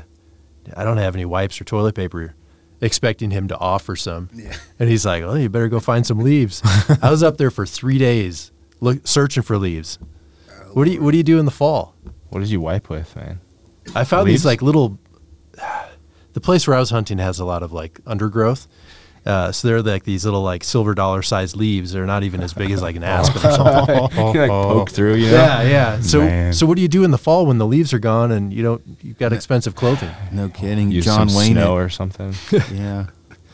I 0.76 0.84
don't 0.84 0.96
have 0.98 1.14
any 1.16 1.24
wipes 1.24 1.60
or 1.60 1.64
toilet 1.64 1.94
paper." 1.94 2.34
Expecting 2.80 3.30
him 3.30 3.48
to 3.48 3.56
offer 3.58 3.96
some, 3.96 4.28
and 4.78 4.90
he's 4.90 5.06
like, 5.06 5.22
"Well, 5.22 5.38
you 5.38 5.48
better 5.48 5.68
go 5.68 5.80
find 5.80 6.06
some 6.06 6.18
leaves." 6.18 6.60
I 7.02 7.10
was 7.10 7.22
up 7.22 7.38
there 7.38 7.50
for 7.50 7.64
three 7.64 7.98
days, 7.98 8.52
look 8.80 9.06
searching 9.06 9.42
for 9.42 9.56
leaves. 9.56 9.98
What 10.72 10.84
do 10.84 10.90
you 10.90 11.00
What 11.02 11.12
do 11.12 11.16
you 11.16 11.22
do 11.22 11.38
in 11.38 11.44
the 11.46 11.50
fall? 11.50 11.94
What 12.30 12.40
did 12.40 12.50
you 12.50 12.60
wipe 12.60 12.90
with, 12.90 13.14
man? 13.16 13.40
I 13.94 14.04
found 14.04 14.24
Leaves? 14.26 14.40
these 14.42 14.44
like 14.46 14.60
little. 14.60 14.98
The 16.34 16.40
place 16.40 16.66
where 16.66 16.76
I 16.76 16.80
was 16.80 16.90
hunting 16.90 17.18
has 17.18 17.38
a 17.40 17.44
lot 17.44 17.62
of 17.62 17.72
like 17.72 18.00
undergrowth, 18.06 18.68
uh, 19.26 19.52
so 19.52 19.68
they're 19.68 19.82
like 19.82 20.04
these 20.04 20.24
little 20.24 20.42
like 20.42 20.62
silver 20.62 20.94
dollar 20.94 21.22
sized 21.22 21.56
leaves. 21.56 21.92
They're 21.92 22.04
not 22.06 22.24
even 22.24 22.42
as 22.42 22.52
big 22.52 22.70
as 22.70 22.82
like 22.82 22.96
an 22.96 23.04
aspen 23.04 23.38
or 23.50 23.54
something. 23.54 23.94
you 24.34 24.40
like 24.40 24.50
poke 24.50 24.90
through, 24.90 25.14
you 25.14 25.30
know? 25.30 25.36
Yeah, 25.36 25.62
yeah. 25.62 26.00
So, 26.00 26.20
Man. 26.20 26.52
so 26.52 26.66
what 26.66 26.76
do 26.76 26.82
you 26.82 26.88
do 26.88 27.04
in 27.04 27.10
the 27.10 27.18
fall 27.18 27.46
when 27.46 27.56
the 27.58 27.66
leaves 27.66 27.94
are 27.94 27.98
gone 27.98 28.32
and 28.32 28.52
you 28.52 28.62
don't 28.62 28.82
you've 29.02 29.18
got 29.18 29.32
expensive 29.32 29.74
clothing? 29.74 30.10
No 30.30 30.48
kidding. 30.50 30.90
Use 30.90 31.04
John 31.06 31.28
some 31.28 31.38
Wayne. 31.38 31.52
snow 31.52 31.78
it. 31.78 31.82
or 31.84 31.88
something. 31.88 32.34
Yeah. 32.74 33.06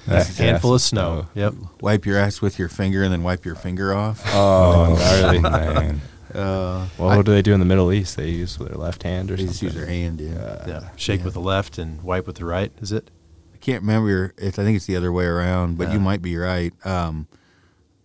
A 0.09 0.25
handful 0.25 0.75
of 0.75 0.81
snow. 0.81 1.29
Yep. 1.35 1.55
Wipe 1.83 2.05
your 2.07 2.19
ass 2.19 2.41
with 2.41 2.59
your 2.59 2.69
finger 2.69 3.05
and 3.05 3.13
then 3.13 3.23
wipe 3.23 3.45
your 3.45 3.55
finger 3.55 3.95
off. 3.95 4.23
Oh, 4.35 4.97
gnarly. 5.21 5.39
man. 5.39 6.01
Uh, 6.35 6.87
Well, 6.99 7.17
what 7.17 7.25
do 7.27 7.33
they 7.33 7.43
do 7.43 7.53
in 7.55 7.61
the 7.61 7.67
Middle 7.67 7.93
East? 7.93 8.17
They 8.17 8.29
use 8.31 8.59
with 8.59 8.69
their 8.69 8.79
left 8.79 9.03
hand 9.03 9.31
or 9.31 9.37
they 9.37 9.45
just 9.47 9.63
use 9.63 9.75
their 9.75 9.87
hand, 9.87 10.21
yeah. 10.21 10.65
Yeah. 10.67 10.89
Shake 10.97 11.21
Yeah. 11.21 11.25
with 11.27 11.35
the 11.35 11.41
left 11.41 11.79
and 11.79 12.03
wipe 12.03 12.27
with 12.27 12.37
the 12.37 12.45
right. 12.45 12.73
Is 12.81 12.93
it? 12.93 13.11
I 13.55 13.59
can't 13.59 13.83
remember. 13.83 14.33
It's 14.39 14.59
I 14.59 14.65
think 14.65 14.77
it's 14.77 14.87
the 14.87 14.97
other 14.97 15.13
way 15.13 15.25
around, 15.27 15.77
but 15.79 15.93
you 15.93 16.01
might 16.01 16.23
be 16.23 16.37
right. 16.37 16.73
Um, 16.87 17.27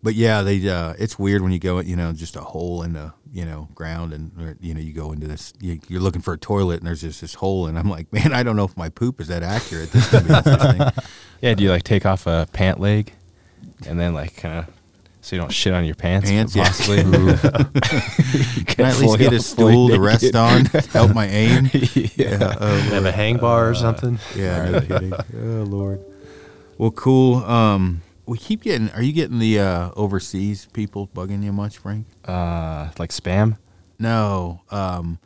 but 0.03 0.13
yeah, 0.13 0.41
they. 0.43 0.67
Uh, 0.69 0.93
it's 0.99 1.17
weird 1.17 1.41
when 1.41 1.51
you 1.51 1.59
go, 1.59 1.79
you 1.79 1.95
know, 1.95 2.11
just 2.13 2.35
a 2.35 2.41
hole 2.41 2.83
in 2.83 2.93
the 2.93 3.13
you 3.33 3.43
know 3.45 3.69
ground, 3.73 4.13
and 4.13 4.31
or, 4.39 4.55
you 4.59 4.73
know 4.73 4.79
you 4.81 4.91
go 4.93 5.11
into 5.13 5.27
this. 5.27 5.53
You, 5.59 5.79
you're 5.87 6.01
looking 6.01 6.21
for 6.21 6.33
a 6.33 6.37
toilet, 6.37 6.77
and 6.79 6.85
there's 6.87 7.01
just 7.01 7.21
this 7.21 7.33
hole, 7.35 7.65
and 7.67 7.79
I'm 7.79 7.89
like, 7.89 8.11
man, 8.13 8.31
I 8.33 8.43
don't 8.43 8.55
know 8.55 8.65
if 8.65 8.75
my 8.77 8.89
poop 8.89 9.19
is 9.21 9.29
that 9.29 9.41
accurate. 9.43 9.91
This 9.91 10.07
could 10.09 10.27
be 10.27 10.33
interesting. 10.35 11.03
Yeah, 11.41 11.53
do 11.55 11.63
you 11.63 11.71
like 11.71 11.83
take 11.83 12.05
off 12.05 12.27
a 12.27 12.47
pant 12.53 12.79
leg, 12.79 13.13
and 13.87 13.99
then 13.99 14.13
like 14.13 14.35
kind 14.35 14.59
of 14.59 14.67
so 15.25 15.35
you 15.35 15.41
don't 15.41 15.51
shit 15.51 15.73
on 15.73 15.85
your 15.85 15.95
pants? 15.95 16.29
Pants, 16.29 16.55
yeah. 16.55 16.65
possibly. 16.65 16.97
Can 18.65 18.85
I 18.85 18.89
at 18.89 18.99
least 18.99 19.17
get 19.17 19.33
a 19.33 19.39
stool 19.39 19.89
to 19.89 19.99
rest 19.99 20.35
on, 20.35 20.65
help 20.93 21.15
my 21.15 21.25
aim? 21.27 21.69
yeah. 21.73 22.55
oh, 22.59 22.77
Have 22.77 22.91
a 22.93 23.01
Lord. 23.01 23.15
hang 23.15 23.37
bar 23.37 23.69
or 23.69 23.73
something. 23.73 24.19
Yeah, 24.35 24.69
no 24.69 24.81
kidding. 24.81 25.13
Oh 25.13 25.63
Lord. 25.63 25.99
Well, 26.77 26.91
cool. 26.91 27.37
Um, 27.43 28.03
we 28.27 28.37
keep 28.37 28.61
getting. 28.61 28.89
Are 28.91 29.01
you 29.01 29.13
getting 29.13 29.39
the 29.39 29.59
uh, 29.59 29.91
overseas 29.95 30.67
people 30.73 31.07
bugging 31.07 31.43
you 31.43 31.51
much, 31.51 31.79
Frank? 31.79 32.05
Uh, 32.23 32.89
like 32.99 33.09
spam. 33.09 33.57
No. 33.97 34.61
Um, 34.69 35.19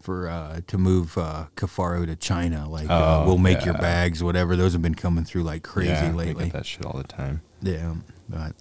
for 0.00 0.28
uh, 0.28 0.60
to 0.66 0.78
move 0.78 1.18
uh, 1.18 1.46
Kafaro 1.56 2.06
to 2.06 2.16
China, 2.16 2.68
like 2.68 2.88
uh, 2.88 3.22
Oh, 3.22 3.26
we'll 3.26 3.38
make 3.38 3.64
your 3.64 3.74
yeah. 3.74 3.80
bags, 3.80 4.22
whatever. 4.22 4.56
Those 4.56 4.72
have 4.72 4.82
been 4.82 4.94
coming 4.94 5.24
through 5.24 5.42
like 5.42 5.62
crazy 5.62 5.90
yeah, 5.90 6.10
we 6.12 6.16
lately. 6.16 6.44
get 6.44 6.52
that 6.54 6.66
shit 6.66 6.86
all 6.86 6.96
the 6.96 7.04
time. 7.04 7.42
Yeah. 7.62 7.94
But 8.28 8.54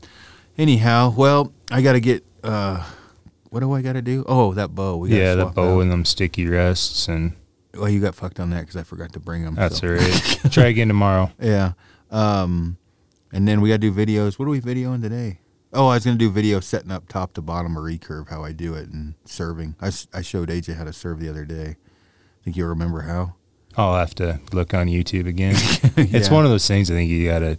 anyhow, 0.59 1.13
well, 1.15 1.51
I 1.71 1.81
got 1.81 1.93
to 1.93 1.99
get. 1.99 2.23
Uh, 2.43 2.85
what 3.49 3.61
do 3.61 3.71
I 3.73 3.81
got 3.81 3.93
to 3.93 4.01
do? 4.03 4.23
Oh, 4.27 4.53
that 4.53 4.75
bow. 4.75 4.97
We 4.97 5.09
gotta 5.09 5.21
yeah, 5.21 5.35
the 5.35 5.45
bow 5.47 5.77
out. 5.77 5.79
and 5.81 5.91
them 5.91 6.05
sticky 6.05 6.47
rests, 6.47 7.07
and 7.07 7.35
Well, 7.73 7.89
you 7.89 7.99
got 7.99 8.13
fucked 8.13 8.39
on 8.39 8.51
that 8.51 8.61
because 8.61 8.75
I 8.75 8.83
forgot 8.83 9.13
to 9.13 9.19
bring 9.19 9.43
them. 9.43 9.55
that's 9.55 9.81
all 9.81 9.89
right. 9.89 10.39
Try 10.51 10.65
again 10.65 10.87
tomorrow. 10.87 11.31
Yeah. 11.41 11.73
Um, 12.11 12.77
and 13.31 13.47
then 13.47 13.61
we 13.61 13.69
got 13.69 13.81
to 13.81 13.91
do 13.91 13.91
videos. 13.91 14.37
What 14.37 14.45
are 14.45 14.51
we 14.51 14.61
videoing 14.61 15.01
today? 15.01 15.39
Oh, 15.73 15.87
I 15.87 15.95
was 15.95 16.05
going 16.05 16.17
to 16.17 16.23
do 16.23 16.31
video 16.31 16.59
setting 16.59 16.91
up 16.91 17.07
top 17.07 17.33
to 17.33 17.41
bottom 17.41 17.77
a 17.77 17.79
recurve, 17.79 18.29
how 18.29 18.43
I 18.43 18.53
do 18.53 18.73
it, 18.73 18.89
and 18.89 19.13
serving. 19.25 19.75
I, 19.79 19.91
I 20.13 20.21
showed 20.21 20.49
AJ 20.49 20.75
how 20.75 20.83
to 20.83 20.93
serve 20.93 21.19
the 21.19 21.29
other 21.29 21.45
day. 21.45 21.75
I 21.77 22.43
think 22.43 22.57
you'll 22.57 22.69
remember 22.69 23.01
how. 23.01 23.35
I'll 23.77 23.95
have 23.95 24.15
to 24.15 24.39
look 24.51 24.73
on 24.73 24.87
YouTube 24.87 25.27
again. 25.27 25.55
It's 26.11 26.29
one 26.29 26.43
of 26.45 26.49
those 26.51 26.67
things 26.67 26.89
I 26.89 26.95
think 26.95 27.09
you 27.09 27.27
got 27.27 27.39
to 27.39 27.57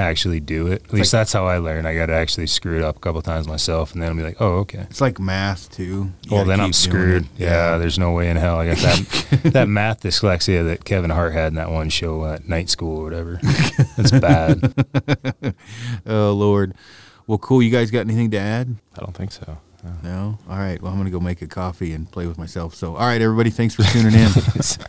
actually 0.00 0.40
do 0.40 0.66
it. 0.68 0.82
At 0.86 0.92
least 0.92 1.12
like- 1.12 1.20
that's 1.20 1.32
how 1.32 1.46
I 1.46 1.58
learn. 1.58 1.86
I 1.86 1.94
got 1.94 2.06
to 2.06 2.12
actually 2.14 2.46
screw 2.46 2.76
it 2.76 2.82
up 2.82 2.96
a 2.96 3.00
couple 3.00 3.22
times 3.22 3.46
myself, 3.46 3.92
and 3.92 4.02
then 4.02 4.10
I'll 4.10 4.16
be 4.16 4.22
like, 4.22 4.40
oh, 4.40 4.58
okay. 4.58 4.80
It's 4.90 5.00
like 5.00 5.18
math, 5.20 5.70
too. 5.70 6.10
You 6.24 6.30
Well, 6.36 6.44
then 6.44 6.60
I'm 6.60 6.72
screwed. 6.72 7.24
it. 7.24 7.28
Yeah, 7.38 7.78
there's 7.78 7.98
no 7.98 8.12
way 8.12 8.28
in 8.30 8.36
hell. 8.36 8.58
I 8.58 8.66
got 8.68 8.78
that 8.78 9.40
that 9.52 9.68
math 9.68 10.02
dyslexia 10.02 10.64
that 10.66 10.84
Kevin 10.84 11.10
Hart 11.10 11.32
had 11.32 11.48
in 11.48 11.54
that 11.54 11.70
one 11.70 11.88
show 11.90 12.24
at 12.26 12.48
night 12.48 12.68
school 12.70 12.98
or 13.00 13.04
whatever. 13.04 13.40
That's 13.96 14.10
bad. 14.12 14.74
Oh, 16.06 16.32
Lord. 16.32 16.74
Well, 17.26 17.38
cool. 17.38 17.62
You 17.62 17.70
guys 17.70 17.90
got 17.90 18.00
anything 18.00 18.30
to 18.32 18.38
add? 18.38 18.74
I 18.96 19.00
don't 19.00 19.14
think 19.16 19.30
so. 19.32 19.58
No. 19.84 19.92
No? 20.02 20.38
All 20.48 20.58
right. 20.58 20.80
Well, 20.82 20.90
I'm 20.92 20.98
going 20.98 21.06
to 21.06 21.10
go 21.10 21.20
make 21.20 21.42
a 21.42 21.46
coffee 21.46 21.92
and 21.92 22.10
play 22.10 22.26
with 22.26 22.38
myself. 22.38 22.74
So, 22.74 22.96
all 22.96 23.06
right, 23.06 23.20
everybody. 23.20 23.50
Thanks 23.50 23.74
for 23.74 23.82
tuning 23.84 24.14
in. 24.18 24.28
See. 24.62 24.82